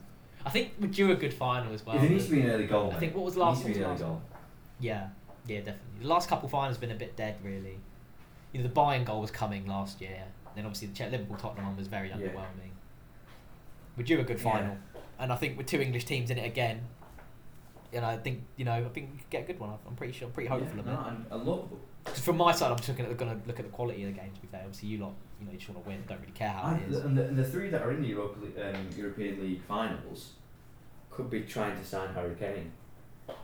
I 0.45 0.51
think 0.51 0.73
we'd 0.79 0.91
do 0.91 1.11
a 1.11 1.15
good 1.15 1.33
final 1.33 1.73
as 1.73 1.83
well. 1.83 1.95
If 1.97 2.03
it 2.03 2.11
needs 2.11 2.25
to 2.25 2.31
be 2.31 2.41
an 2.41 2.49
early 2.51 2.67
goal, 2.67 2.89
I 2.89 2.93
mate, 2.93 2.99
think 2.99 3.15
what 3.15 3.25
was 3.25 3.35
it 3.35 3.39
last- 3.39 3.65
needs 3.65 3.67
to 3.69 3.73
be 3.73 3.73
an 3.73 3.81
what 3.81 3.85
early 3.87 3.93
was 3.93 4.01
goal. 4.03 4.21
Yeah, 4.79 5.09
yeah, 5.47 5.57
definitely. 5.61 6.01
The 6.01 6.07
last 6.07 6.29
couple 6.29 6.47
finals 6.47 6.75
have 6.75 6.81
been 6.81 6.91
a 6.91 6.95
bit 6.95 7.15
dead, 7.17 7.37
really. 7.43 7.79
You 8.53 8.61
know, 8.61 8.67
the 8.67 8.73
Bayern 8.73 9.03
goal 9.03 9.19
was 9.21 9.31
coming 9.31 9.65
last 9.65 9.99
year. 9.99 10.25
Then 10.55 10.65
obviously 10.65 10.89
the 10.89 10.93
Ch- 10.93 11.11
Liverpool 11.11 11.37
Tottenham 11.37 11.65
one 11.65 11.75
was 11.75 11.87
very 11.87 12.09
Yeah. 12.09 12.17
underwhelming. 12.17 12.71
We're 13.97 14.03
due 14.03 14.19
a 14.19 14.23
good 14.23 14.37
Yeah. 14.39 14.51
final, 14.51 14.77
and 15.17 15.33
I 15.33 15.35
think 15.37 15.57
with 15.57 15.65
two 15.65 15.81
English 15.81 16.05
teams 16.05 16.29
in 16.29 16.37
it 16.37 16.45
again, 16.45 16.81
and 17.91 18.05
I 18.05 18.17
think 18.17 18.43
you 18.57 18.65
know, 18.65 18.73
I 18.73 18.89
think 18.89 19.09
we 19.11 19.17
could 19.17 19.29
get 19.31 19.43
a 19.43 19.47
good 19.47 19.59
one. 19.59 19.71
I'm 19.87 19.95
pretty 19.95 20.13
sure, 20.13 20.27
I'm 20.27 20.33
pretty 20.35 20.49
hopeful 20.49 20.75
yeah, 20.75 20.79
of 20.81 20.85
no, 20.85 20.93
it. 20.93 21.07
and 21.07 21.25
I 21.31 21.35
love. 21.35 21.69
'Cause 22.05 22.19
from 22.19 22.37
my 22.37 22.51
side, 22.51 22.69
I'm 22.71 22.77
just 22.77 22.87
looking 22.89 23.05
at 23.05 23.17
going 23.17 23.41
to 23.41 23.47
look 23.47 23.59
at 23.59 23.65
the 23.65 23.71
quality 23.71 24.03
of 24.03 24.13
the 24.13 24.19
game. 24.21 24.31
To 24.33 24.39
be 24.41 24.47
fair, 24.47 24.61
obviously 24.61 24.89
you 24.89 24.99
lot, 24.99 25.13
you 25.39 25.45
know, 25.45 25.51
you 25.51 25.57
just 25.57 25.69
want 25.69 25.83
to 25.83 25.89
win. 25.89 26.03
Don't 26.07 26.19
really 26.19 26.31
care 26.33 26.49
how 26.49 26.71
And 26.71 26.81
it 26.81 26.89
is. 26.89 27.01
the, 27.01 27.07
and, 27.07 27.17
the, 27.17 27.23
and 27.25 27.37
the 27.37 27.43
three 27.43 27.69
that 27.69 27.81
are 27.81 27.91
in 27.91 28.01
the 28.01 28.07
Europa, 28.07 28.39
um, 28.69 28.89
European 28.95 29.41
League 29.41 29.61
finals 29.67 30.33
could 31.11 31.29
be 31.29 31.41
trying 31.41 31.77
to 31.77 31.85
sign 31.85 32.13
Harry 32.13 32.35
Kane, 32.35 32.71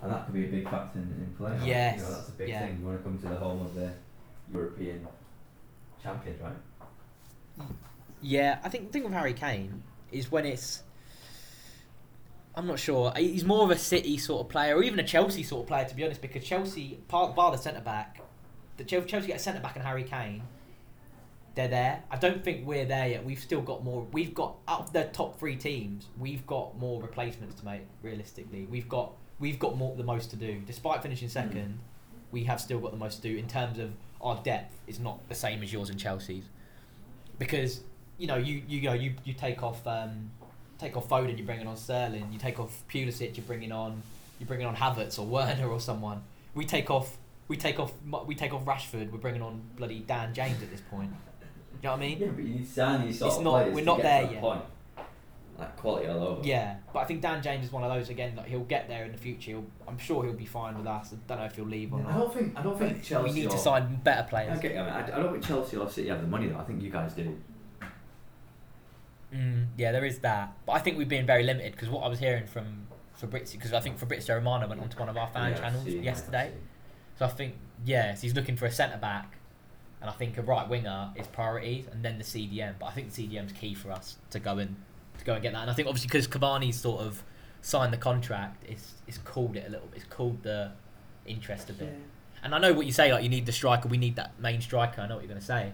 and 0.02 0.12
that 0.12 0.26
could 0.26 0.34
be 0.34 0.46
a 0.46 0.48
big 0.48 0.70
factor 0.70 1.00
in, 1.00 1.06
in 1.06 1.34
play. 1.38 1.58
Yes, 1.64 1.98
you 1.98 2.04
know, 2.04 2.12
that's 2.12 2.30
a 2.30 2.34
big 2.34 2.50
yeah. 2.50 2.60
thing. 2.66 2.78
You 2.80 2.86
want 2.86 2.98
to 3.00 3.04
come 3.04 3.18
to 3.20 3.28
the 3.28 3.36
home 3.36 3.62
of 3.62 3.76
the 3.76 3.92
European 4.52 5.08
champions, 6.02 6.42
right? 6.42 7.68
Yeah, 8.22 8.60
I 8.64 8.70
think 8.70 8.88
the 8.88 8.94
thing 8.94 9.04
with 9.04 9.14
Harry 9.14 9.34
Kane 9.34 9.84
is 10.12 10.32
when 10.32 10.46
it's. 10.46 10.84
I'm 12.56 12.68
not 12.68 12.78
sure. 12.80 13.12
He's 13.18 13.44
more 13.44 13.64
of 13.64 13.72
a 13.72 13.78
City 13.78 14.18
sort 14.18 14.46
of 14.46 14.50
player, 14.50 14.76
or 14.76 14.84
even 14.84 15.00
a 15.00 15.04
Chelsea 15.04 15.42
sort 15.42 15.64
of 15.64 15.68
player, 15.68 15.86
to 15.86 15.96
be 15.96 16.04
honest. 16.04 16.22
Because 16.22 16.44
Chelsea, 16.44 17.00
bar 17.08 17.34
the 17.52 17.58
centre 17.58 17.82
back, 17.82 18.22
the 18.78 18.84
Chelsea 18.84 19.28
get 19.28 19.38
a 19.38 19.40
centre 19.40 19.60
back 19.60 19.76
and 19.76 19.84
Harry 19.86 20.04
Kane. 20.04 20.44
They're 21.56 21.68
there. 21.68 22.04
I 22.10 22.18
don't 22.18 22.44
think 22.44 22.66
we're 22.66 22.86
there 22.86 23.08
yet. 23.08 23.24
We've 23.24 23.40
still 23.40 23.62
got 23.62 23.84
more. 23.84 24.08
We've 24.12 24.34
got 24.34 24.56
out 24.68 24.82
of 24.82 24.94
the 24.94 25.04
top 25.06 25.40
three 25.40 25.56
teams. 25.56 26.08
We've 26.18 26.46
got 26.48 26.78
more 26.80 27.02
replacements 27.02 27.56
to 27.60 27.66
make. 27.66 27.82
Realistically, 28.02 28.68
we've 28.70 28.90
got 28.90 29.14
we've 29.40 29.60
got 29.60 29.78
more 29.78 29.96
the 29.96 30.04
most 30.04 30.32
to 30.32 30.36
do. 30.36 30.62
Despite 30.66 31.04
finishing 31.04 31.30
second, 31.30 31.78
we 32.32 32.44
have 32.46 32.60
still 32.60 32.80
got 32.80 32.92
the 32.92 32.98
most 32.98 33.22
to 33.22 33.22
do 33.22 33.38
in 33.38 33.48
terms 33.48 33.78
of 33.78 33.92
our 34.20 34.42
depth. 34.44 34.74
Is 34.88 35.00
not 35.00 35.20
the 35.30 35.36
same 35.36 35.62
as 35.62 35.72
yours 35.72 35.90
and 35.90 36.00
Chelsea's 36.00 36.46
because 37.40 37.82
you 38.18 38.28
know 38.28 38.38
you 38.38 38.62
you 38.68 38.82
go 38.82 38.94
you, 38.94 39.14
you 39.24 39.34
take 39.34 39.64
off 39.64 39.86
um, 39.88 40.32
take 40.80 40.96
off 40.98 41.08
Foden, 41.10 41.38
you're 41.38 41.46
bringing 41.46 41.68
on 41.68 41.78
Sterling. 41.78 42.28
You 42.32 42.40
take 42.40 42.60
off 42.60 42.84
Pulisic, 42.92 43.38
you're 43.38 43.46
bringing 43.46 43.72
on 43.72 44.02
you're 44.40 44.48
bringing 44.48 44.66
on 44.66 44.76
Havertz 44.76 45.20
or 45.20 45.26
Werner 45.26 45.68
or 45.68 45.80
someone. 45.80 46.24
We 46.56 46.66
take 46.66 46.90
off 46.90 47.18
we 47.48 47.58
take 47.58 47.80
off 47.80 47.94
we 48.26 48.36
take 48.36 48.54
off 48.54 48.66
Rashford. 48.66 49.12
We're 49.12 49.18
bringing 49.18 49.42
on 49.42 49.62
bloody 49.76 50.00
Dan 50.00 50.34
James 50.34 50.62
at 50.62 50.72
this 50.72 50.82
point. 50.82 51.12
You 51.84 51.90
know 51.90 51.96
what 51.98 52.04
I 52.04 52.08
mean? 52.08 52.18
Yeah, 52.20 52.28
but 52.28 52.44
you 52.46 52.50
need 52.56 52.66
to 52.66 52.72
sign 52.72 53.06
these 53.06 53.20
sort 53.20 53.28
It's 53.30 53.38
of 53.40 53.44
not- 53.44 53.52
players 53.52 53.74
we're 53.76 53.80
to 53.82 53.86
not 53.86 53.98
get 53.98 54.04
there 54.04 54.22
to 54.22 54.26
that 54.28 54.34
yet. 54.34 54.42
Point. 54.42 54.62
Like 55.60 55.76
quality 55.78 56.08
all 56.08 56.24
over. 56.24 56.48
Yeah, 56.48 56.78
but 56.94 57.00
I 57.00 57.04
think 57.04 57.22
Dan 57.22 57.44
James 57.44 57.66
is 57.66 57.72
one 57.72 57.84
of 57.84 57.94
those 57.94 58.10
again. 58.10 58.36
Like 58.36 58.48
he'll 58.48 58.62
get 58.64 58.88
there 58.88 59.04
in 59.06 59.12
the 59.12 59.18
future. 59.18 59.52
He'll, 59.52 59.66
I'm 59.88 59.98
sure 60.00 60.24
he'll 60.24 60.34
be 60.34 60.46
fine 60.46 60.78
with 60.78 60.88
us. 60.88 61.14
I 61.14 61.18
don't 61.28 61.38
know 61.40 61.46
if 61.46 61.56
he'll 61.56 61.66
leave 61.66 61.94
or 61.94 62.00
I 62.00 62.04
not. 62.04 62.18
don't 62.18 62.34
think 62.34 62.58
I 62.58 62.64
don't 62.64 62.80
think 62.80 63.04
Chelsea. 63.04 63.30
we 63.30 63.36
need 63.36 63.50
to 63.52 63.56
or- 63.56 63.60
sign 63.60 64.00
better 64.04 64.24
players. 64.28 64.60
get. 64.60 64.72
I, 64.78 64.84
mean, 64.84 64.94
I, 64.94 65.18
I 65.18 65.22
don't 65.22 65.32
think 65.34 65.44
Chelsea 65.46 65.78
or 65.78 65.88
City 65.90 66.08
have 66.08 66.22
the 66.22 66.28
money 66.28 66.48
though. 66.48 66.58
I 66.58 66.64
think 66.64 66.82
you 66.82 66.90
guys 66.90 67.14
do. 67.14 67.38
Mm, 69.34 69.68
yeah, 69.78 69.92
there 69.92 70.06
is 70.06 70.20
that. 70.20 70.54
But 70.66 70.74
I 70.74 70.80
think 70.80 70.98
we've 70.98 71.10
been 71.10 71.26
very 71.26 71.44
limited 71.44 71.74
because 71.74 71.90
what 71.90 72.04
I 72.04 72.08
was 72.08 72.20
hearing 72.20 72.46
from 72.46 72.88
Fabrizio, 73.14 73.58
because 73.60 73.74
I 73.74 73.80
think 73.80 73.98
Fabrizio 73.98 74.36
Romano 74.36 74.68
went 74.68 74.82
onto 74.82 74.98
one 74.98 75.10
of 75.10 75.18
our 75.18 75.28
fan 75.28 75.52
Yeah, 75.52 75.60
channels 75.60 75.86
that, 75.86 75.92
yesterday. 76.04 76.52
So 77.18 77.26
I 77.26 77.30
think 77.30 77.56
yes, 77.86 78.22
he's 78.22 78.36
looking 78.36 78.56
for 78.56 78.66
a 78.66 78.72
centre 78.72 78.98
back, 78.98 79.38
and 80.04 80.10
I 80.10 80.14
think 80.14 80.38
a 80.38 80.42
right 80.42 80.68
winger 80.68 81.12
is 81.16 81.28
priorities, 81.28 81.86
and 81.90 82.04
then 82.04 82.18
the 82.18 82.26
CDM. 82.26 82.74
But 82.78 82.88
I 82.88 82.92
think 82.92 83.14
the 83.14 83.26
CDM's 83.26 83.54
key 83.54 83.74
for 83.74 83.90
us 83.90 84.18
to 84.32 84.40
go 84.40 84.58
and 84.58 84.76
to 85.18 85.24
go 85.24 85.34
and 85.34 85.42
get 85.42 85.54
that. 85.54 85.62
And 85.62 85.72
I 85.72 85.74
think 85.74 85.88
obviously 85.88 86.10
because 86.10 86.28
Cavani's 86.28 86.78
sort 86.78 87.02
of 87.02 87.24
signed 87.62 87.94
the 87.94 87.98
contract, 87.98 88.66
it's 88.68 88.96
it's 89.08 89.18
cooled 89.20 89.56
it 89.56 89.66
a 89.66 89.72
little. 89.72 89.88
It's 89.96 90.04
cooled 90.04 90.44
the 90.44 90.72
interest 91.26 91.70
a 91.70 91.74
bit. 91.74 91.98
And 92.44 92.54
I 92.54 92.60
know 92.60 92.74
what 92.74 92.86
you 92.86 92.92
say, 92.92 93.14
like 93.14 93.24
you 93.24 93.30
need 93.30 93.46
the 93.46 93.54
striker. 93.54 93.88
We 93.88 93.98
need 93.98 94.18
that 94.18 94.38
main 94.42 94.60
striker. 94.60 95.00
I 95.00 95.08
know 95.08 95.16
what 95.16 95.24
you're 95.24 95.30
going 95.30 95.40
to 95.40 95.46
say, 95.46 95.72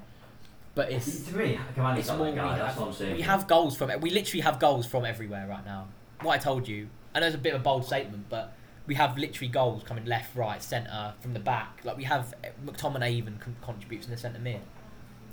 but 0.75 0.91
it's 0.91 1.23
to 1.23 1.35
me, 1.35 1.59
Cavani's 1.75 2.01
it's 2.01 2.09
more 2.09 2.31
that 2.31 2.33
we. 2.33 2.35
That's 2.35 2.59
have, 2.59 2.77
what 2.77 2.87
I'm 2.89 2.93
saying. 2.93 3.15
we 3.15 3.23
have 3.23 3.47
goals 3.47 3.75
from 3.75 3.89
it. 3.89 3.99
we 3.99 4.11
literally 4.11 4.41
have 4.41 4.59
goals 4.59 4.85
from 4.85 5.05
everywhere 5.05 5.47
right 5.47 5.65
now. 5.65 5.87
What 6.21 6.33
I 6.33 6.37
told 6.37 6.67
you, 6.67 6.87
I 7.15 7.19
know 7.19 7.25
it's 7.25 7.35
a 7.35 7.39
bit 7.39 7.55
of 7.55 7.61
a 7.61 7.63
bold 7.63 7.83
statement, 7.83 8.25
but 8.29 8.53
we 8.89 8.95
have 8.95 9.19
literally 9.19 9.47
goals 9.47 9.83
coming 9.83 10.03
left, 10.05 10.35
right, 10.35 10.63
centre, 10.63 11.13
from 11.21 11.33
the 11.33 11.39
back. 11.39 11.79
Like 11.83 11.95
we 11.95 12.05
have 12.05 12.33
McTominay 12.65 13.11
even 13.11 13.37
con- 13.37 13.55
contributes 13.61 14.07
in 14.07 14.11
the 14.11 14.17
centre 14.17 14.39
mid. 14.39 14.61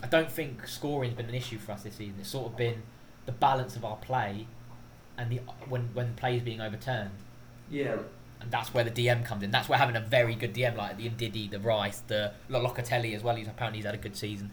I 0.03 0.07
don't 0.09 0.31
think 0.31 0.69
scoring's 0.69 1.15
been 1.15 1.25
an 1.31 1.35
issue 1.35 1.57
for 1.57 1.73
us 1.73 1.83
this 1.83 1.95
season. 1.95 2.17
It's 2.21 2.29
sort 2.29 2.49
of 2.53 2.57
been 2.59 2.83
the 3.25 3.33
balance 3.33 3.75
of 3.75 3.83
our 3.83 3.97
play, 3.97 4.47
and 5.17 5.31
the 5.33 5.41
when 5.71 5.89
when 5.95 6.13
play 6.17 6.37
is 6.37 6.43
being 6.43 6.61
overturned, 6.61 7.13
Yeah, 7.71 7.97
and 8.43 8.51
that's 8.51 8.75
where 8.75 8.85
the 8.85 8.91
DM 8.91 9.25
comes 9.25 9.43
in. 9.43 9.51
That's 9.51 9.71
where 9.71 9.79
having 9.79 9.97
a 9.97 10.01
very 10.03 10.35
good 10.35 10.53
DM 10.53 10.77
like 10.77 10.99
the 10.99 11.09
Ndidi, 11.09 11.51
the 11.51 11.59
Rice, 11.59 12.01
the 12.09 12.33
Lo- 12.51 12.63
Locatelli 12.63 13.17
as 13.17 13.23
well. 13.23 13.37
He's 13.37 13.49
apparently 13.49 13.79
he's 13.79 13.87
had 13.87 13.95
a 13.95 13.99
good 13.99 14.17
season. 14.19 14.51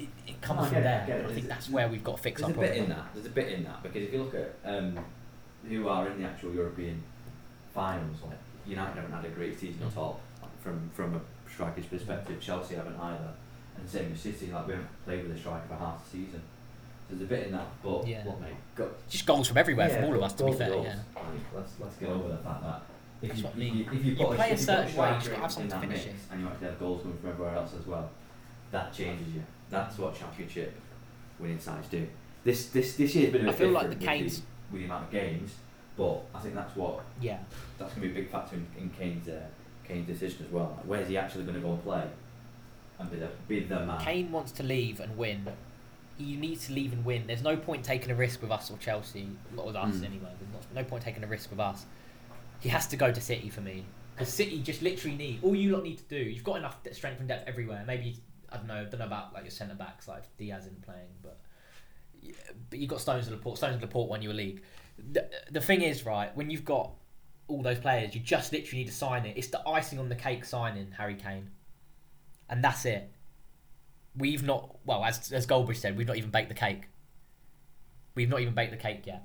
it, 0.00 0.08
it 0.26 0.40
comes 0.40 0.66
from 0.66 0.78
it, 0.78 0.82
there. 0.82 1.06
it. 1.08 1.12
I 1.12 1.14
think 1.26 1.28
There's- 1.34 1.46
that's 1.46 1.70
where 1.70 1.86
we've 1.86 2.02
got 2.02 2.16
to 2.16 2.22
fix 2.24 2.40
There's 2.40 2.56
our 2.56 2.64
a 2.64 2.66
bit 2.68 2.76
in 2.76 2.88
that. 2.88 3.06
There's 3.14 3.26
a 3.26 3.30
bit 3.30 3.52
in 3.52 3.62
that 3.62 3.84
because 3.84 4.02
if 4.02 4.12
you 4.12 4.24
look 4.24 4.34
at 4.34 4.56
um, 4.64 4.98
who 5.68 5.86
are 5.86 6.08
in 6.08 6.20
the 6.20 6.26
actual 6.28 6.52
European 6.52 7.00
finals, 7.74 8.16
like 8.26 8.38
United 8.66 8.94
haven't 8.96 9.12
had 9.12 9.24
a 9.24 9.28
great 9.28 9.58
season 9.58 9.82
at 9.82 9.94
Mhm. 9.94 9.96
all. 9.98 10.20
Like, 10.42 10.62
from 10.62 10.90
from 10.94 11.14
a 11.16 11.20
striker's 11.50 11.86
perspective, 11.86 12.40
Chelsea 12.40 12.74
haven't 12.74 12.98
either, 12.98 13.30
and 13.76 13.88
same 13.88 14.10
with 14.10 14.20
City. 14.20 14.50
Like 14.52 14.66
we 14.66 14.72
haven't 14.74 14.88
played 15.04 15.26
with 15.26 15.36
a 15.36 15.38
striker 15.38 15.66
for 15.68 15.74
half 15.76 16.04
the 16.04 16.10
season. 16.18 16.42
So 17.08 17.16
there's 17.16 17.22
a 17.22 17.24
bit 17.34 17.46
in 17.46 17.52
that, 17.52 17.66
but 17.82 18.06
Yeah. 18.06 18.24
what 18.24 18.40
mate? 18.40 18.54
Go, 18.76 18.90
Just 19.08 19.26
goals 19.26 19.48
from 19.48 19.58
everywhere 19.58 19.88
yeah, 19.88 19.96
from 19.96 20.04
all 20.04 20.14
of 20.16 20.22
us. 20.22 20.32
To 20.34 20.44
be 20.44 20.52
fair, 20.52 20.70
goals. 20.70 20.86
yeah. 20.86 20.94
Like, 21.16 21.24
let's 21.54 21.72
let's 21.80 21.96
get 21.96 22.08
over 22.08 22.28
the 22.28 22.36
fact 22.38 22.62
that. 22.62 22.82
If 23.22 23.28
That's 23.28 23.40
you, 23.40 23.44
what 23.46 23.50
I 23.50 23.52
if 23.52 23.58
mean. 23.58 23.76
you, 23.76 23.84
if 23.92 23.92
you, 24.06 24.12
You 24.12 24.16
play 24.16 24.26
a 24.26 24.32
if 24.32 24.40
you 24.40 24.56
put 24.56 24.58
certain 24.60 24.76
way, 24.84 24.86
you 24.86 25.20
striker 25.20 25.28
gotta 25.28 25.34
have 25.34 25.44
in 25.44 25.50
something 25.50 25.68
to 25.68 25.74
that 25.74 25.80
finish 25.82 26.06
mix 26.06 26.18
it. 26.24 26.32
and 26.32 26.40
you 26.40 26.46
actually 26.48 26.66
have 26.68 26.78
goals 26.78 27.02
coming 27.02 27.18
from 27.18 27.28
everywhere 27.30 27.54
else 27.56 27.74
as 27.78 27.86
well, 27.86 28.10
that 28.70 28.92
changes 28.94 29.28
you. 29.34 29.42
That's 29.68 29.98
what 29.98 30.14
championship 30.18 30.74
winning 31.38 31.58
sides 31.60 31.88
do. 31.88 32.06
This 32.44 32.68
this 32.70 32.96
this 32.96 33.14
year's 33.14 33.32
been 33.32 33.42
a 33.44 33.48
I 33.48 33.50
bit 33.52 33.58
feel 33.58 33.70
like 33.72 33.82
the 33.90 33.96
with 33.96 34.00
Kane's- 34.00 34.42
with 34.72 34.80
the 34.80 34.84
amount 34.86 35.04
of 35.04 35.10
games, 35.10 35.54
but 36.00 36.22
I 36.34 36.38
think 36.40 36.54
that's 36.54 36.74
what 36.76 37.04
Yeah. 37.20 37.38
that's 37.78 37.92
going 37.94 38.08
to 38.08 38.14
be 38.14 38.18
a 38.18 38.22
big 38.22 38.30
factor 38.32 38.56
in, 38.56 38.66
in 38.78 38.88
Kane's 38.98 39.28
uh, 39.28 39.42
Kane's 39.84 40.06
decision 40.06 40.46
as 40.46 40.50
well. 40.50 40.72
Like, 40.78 40.86
where's 40.86 41.08
he 41.08 41.18
actually 41.18 41.44
going 41.44 41.56
to 41.56 41.60
go 41.60 41.72
and 41.72 41.82
play 41.82 42.04
and 42.98 43.10
be 43.10 43.18
the 43.18 43.28
be 43.46 43.60
the 43.60 43.80
man? 43.84 44.00
Kane 44.00 44.32
wants 44.32 44.50
to 44.52 44.62
leave 44.62 44.98
and 45.00 45.14
win. 45.18 45.46
He 46.16 46.36
needs 46.36 46.66
to 46.68 46.72
leave 46.72 46.92
and 46.94 47.04
win. 47.04 47.26
There's 47.26 47.42
no 47.42 47.56
point 47.56 47.84
taking 47.84 48.10
a 48.10 48.14
risk 48.14 48.40
with 48.40 48.50
us 48.50 48.70
or 48.70 48.78
Chelsea, 48.78 49.28
not 49.54 49.66
with 49.66 49.76
us 49.76 49.96
Mm. 49.96 50.04
anyway. 50.06 50.30
There's 50.40 50.66
no, 50.74 50.80
no 50.82 50.88
point 50.88 51.02
taking 51.04 51.22
a 51.22 51.26
risk 51.26 51.50
with 51.50 51.60
us. 51.60 51.84
He 52.60 52.68
has 52.70 52.86
to 52.88 52.96
go 52.96 53.10
to 53.12 53.20
City 53.20 53.48
for 53.50 53.60
me 53.60 53.84
because 54.14 54.32
City 54.32 54.60
just 54.60 54.80
literally 54.82 55.16
need 55.16 55.40
all 55.42 55.54
you 55.54 55.72
lot 55.72 55.82
need 55.82 55.98
to 55.98 56.04
do. 56.04 56.16
You've 56.30 56.44
got 56.44 56.56
enough 56.56 56.76
strength 56.92 57.20
and 57.20 57.28
depth 57.28 57.46
everywhere. 57.48 57.84
Maybe 57.86 58.16
I 58.50 58.56
don't 58.56 58.66
know. 58.68 58.80
I 58.80 58.84
don't 58.84 58.98
know 59.00 59.06
about 59.06 59.34
like 59.34 59.44
your 59.44 59.50
centre 59.50 59.74
backs 59.74 60.08
like 60.08 60.24
Dias 60.38 60.64
isn't 60.64 60.82
playing, 60.82 61.08
but 61.22 61.38
but 62.70 62.78
you 62.78 62.86
got 62.86 63.00
Stones 63.00 63.26
and 63.26 63.36
Laporte. 63.36 63.56
Stones 63.58 63.74
and 63.74 63.82
Laporte 63.82 64.08
won 64.08 64.22
you 64.22 64.30
a 64.30 64.32
league. 64.34 64.62
The, 64.98 65.28
the 65.50 65.60
thing 65.60 65.82
is, 65.82 66.04
right, 66.04 66.34
when 66.36 66.50
you've 66.50 66.64
got 66.64 66.92
all 67.48 67.62
those 67.62 67.78
players, 67.78 68.14
you 68.14 68.20
just 68.20 68.52
literally 68.52 68.84
need 68.84 68.90
to 68.90 68.94
sign 68.96 69.26
it. 69.26 69.36
It's 69.36 69.48
the 69.48 69.66
icing 69.68 69.98
on 69.98 70.08
the 70.08 70.14
cake 70.14 70.44
signing 70.44 70.92
Harry 70.96 71.16
Kane, 71.16 71.50
and 72.48 72.62
that's 72.62 72.84
it. 72.84 73.10
We've 74.16 74.42
not 74.42 74.76
well, 74.84 75.04
as 75.04 75.32
as 75.32 75.46
Goldbridge 75.46 75.76
said, 75.76 75.96
we've 75.96 76.06
not 76.06 76.16
even 76.16 76.30
baked 76.30 76.48
the 76.48 76.54
cake. 76.54 76.88
We've 78.14 78.28
not 78.28 78.40
even 78.40 78.54
baked 78.54 78.72
the 78.72 78.76
cake 78.76 79.06
yet. 79.06 79.24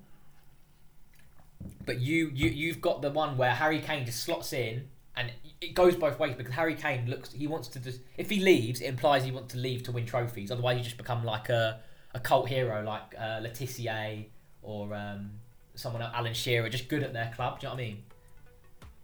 But 1.85 1.99
you 1.99 2.31
you 2.33 2.49
you've 2.49 2.81
got 2.81 3.01
the 3.01 3.11
one 3.11 3.37
where 3.37 3.51
Harry 3.51 3.79
Kane 3.79 4.05
just 4.05 4.23
slots 4.23 4.53
in, 4.53 4.87
and 5.15 5.31
it 5.61 5.73
goes 5.73 5.95
both 5.95 6.19
ways 6.19 6.35
because 6.35 6.53
Harry 6.53 6.75
Kane 6.75 7.09
looks 7.09 7.31
he 7.31 7.47
wants 7.47 7.67
to 7.69 7.79
just 7.79 8.01
if 8.17 8.29
he 8.29 8.39
leaves, 8.39 8.81
it 8.81 8.85
implies 8.85 9.23
he 9.23 9.31
wants 9.31 9.53
to 9.53 9.59
leave 9.59 9.83
to 9.83 9.91
win 9.91 10.05
trophies. 10.05 10.51
Otherwise, 10.51 10.77
you 10.77 10.83
just 10.83 10.97
become 10.97 11.23
like 11.23 11.49
a 11.49 11.79
a 12.13 12.19
cult 12.19 12.47
hero 12.47 12.83
like 12.83 13.13
uh, 13.19 13.39
Le 13.41 13.49
Tissier 13.49 14.25
or 14.61 14.95
um, 14.95 15.31
someone 15.75 16.01
else, 16.01 16.11
Alan 16.15 16.33
Shearer, 16.33 16.69
just 16.69 16.87
good 16.87 17.03
at 17.03 17.13
their 17.13 17.31
club. 17.35 17.59
Do 17.59 17.65
you 17.67 17.69
know 17.69 17.75
what 17.75 17.81
I 17.83 17.85
mean? 17.87 18.03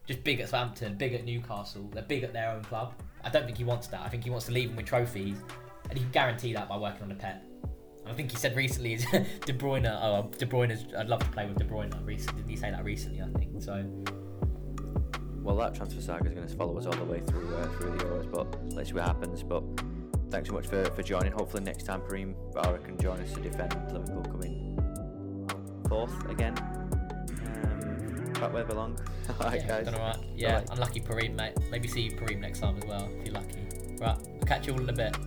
Just 0.07 0.23
big 0.23 0.39
at 0.39 0.49
Southampton, 0.49 0.95
big 0.97 1.13
at 1.13 1.25
Newcastle. 1.25 1.89
They're 1.93 2.03
big 2.03 2.23
at 2.23 2.33
their 2.33 2.49
own 2.51 2.63
club. 2.63 2.93
I 3.23 3.29
don't 3.29 3.45
think 3.45 3.57
he 3.57 3.63
wants 3.63 3.87
that. 3.87 4.01
I 4.01 4.09
think 4.09 4.23
he 4.23 4.29
wants 4.29 4.47
to 4.47 4.51
leave 4.51 4.69
and 4.69 4.77
win 4.77 4.85
trophies, 4.85 5.37
and 5.89 5.93
he 5.97 6.03
can 6.03 6.11
guarantee 6.11 6.53
that 6.53 6.67
by 6.67 6.77
working 6.77 7.03
on 7.03 7.09
the 7.09 7.15
pet. 7.15 7.43
I 8.05 8.13
think 8.13 8.31
he 8.31 8.37
said 8.37 8.55
recently 8.55 8.95
De 9.45 9.53
Bruyne. 9.53 9.85
Oh, 9.85 10.29
De 10.37 10.45
Bruyne. 10.45 10.71
is- 10.71 10.85
I'd 10.97 11.07
love 11.07 11.19
to 11.19 11.29
play 11.29 11.45
with 11.47 11.57
De 11.59 11.65
Bruyne. 11.65 11.91
Didn't 11.91 12.49
he 12.49 12.55
say 12.55 12.71
that 12.71 12.83
recently? 12.83 13.21
I 13.21 13.27
think 13.37 13.61
so. 13.61 13.85
Well, 15.43 15.55
that 15.57 15.73
transfer 15.75 16.01
saga 16.01 16.27
is 16.27 16.33
going 16.33 16.47
to 16.47 16.55
follow 16.55 16.77
us 16.77 16.85
all 16.85 16.93
the 16.93 17.03
way 17.03 17.19
through 17.21 17.55
uh, 17.55 17.67
through 17.77 17.97
the 17.97 18.03
Euros, 18.03 18.31
but 18.31 18.73
let's 18.75 18.89
see 18.89 18.95
what 18.95 19.05
happens. 19.05 19.43
But 19.43 19.63
thanks 20.29 20.49
so 20.49 20.55
much 20.55 20.67
for, 20.67 20.83
for 20.85 21.01
joining. 21.03 21.31
Hopefully 21.31 21.63
next 21.63 21.83
time 21.83 22.01
Kareem 22.01 22.35
Vara 22.53 22.79
can 22.79 22.97
join 22.97 23.19
us 23.19 23.33
to 23.33 23.39
defend 23.39 23.73
Liverpool 23.91 24.23
coming 24.23 24.70
fourth 25.91 26.29
again. 26.29 26.57
Um, 26.57 28.31
back 28.39 28.53
where 28.53 28.63
they 28.63 28.69
belong. 28.69 28.97
all 29.29 29.47
right, 29.47 29.59
yeah, 29.59 29.67
guys. 29.67 29.85
done 29.85 29.95
all 29.95 30.07
right. 30.07 30.17
Yeah, 30.37 30.63
unlucky 30.71 31.01
Pareem, 31.01 31.35
mate. 31.35 31.51
Maybe 31.69 31.89
see 31.89 32.03
you 32.03 32.11
Pareem 32.11 32.39
next 32.39 32.61
time 32.61 32.77
as 32.77 32.85
well 32.85 33.09
if 33.19 33.25
you're 33.25 33.35
lucky. 33.35 33.67
Right, 33.99 34.15
I'll 34.17 34.47
catch 34.47 34.67
you 34.67 34.73
all 34.73 34.79
in 34.79 34.87
a 34.87 34.93
bit. 34.93 35.17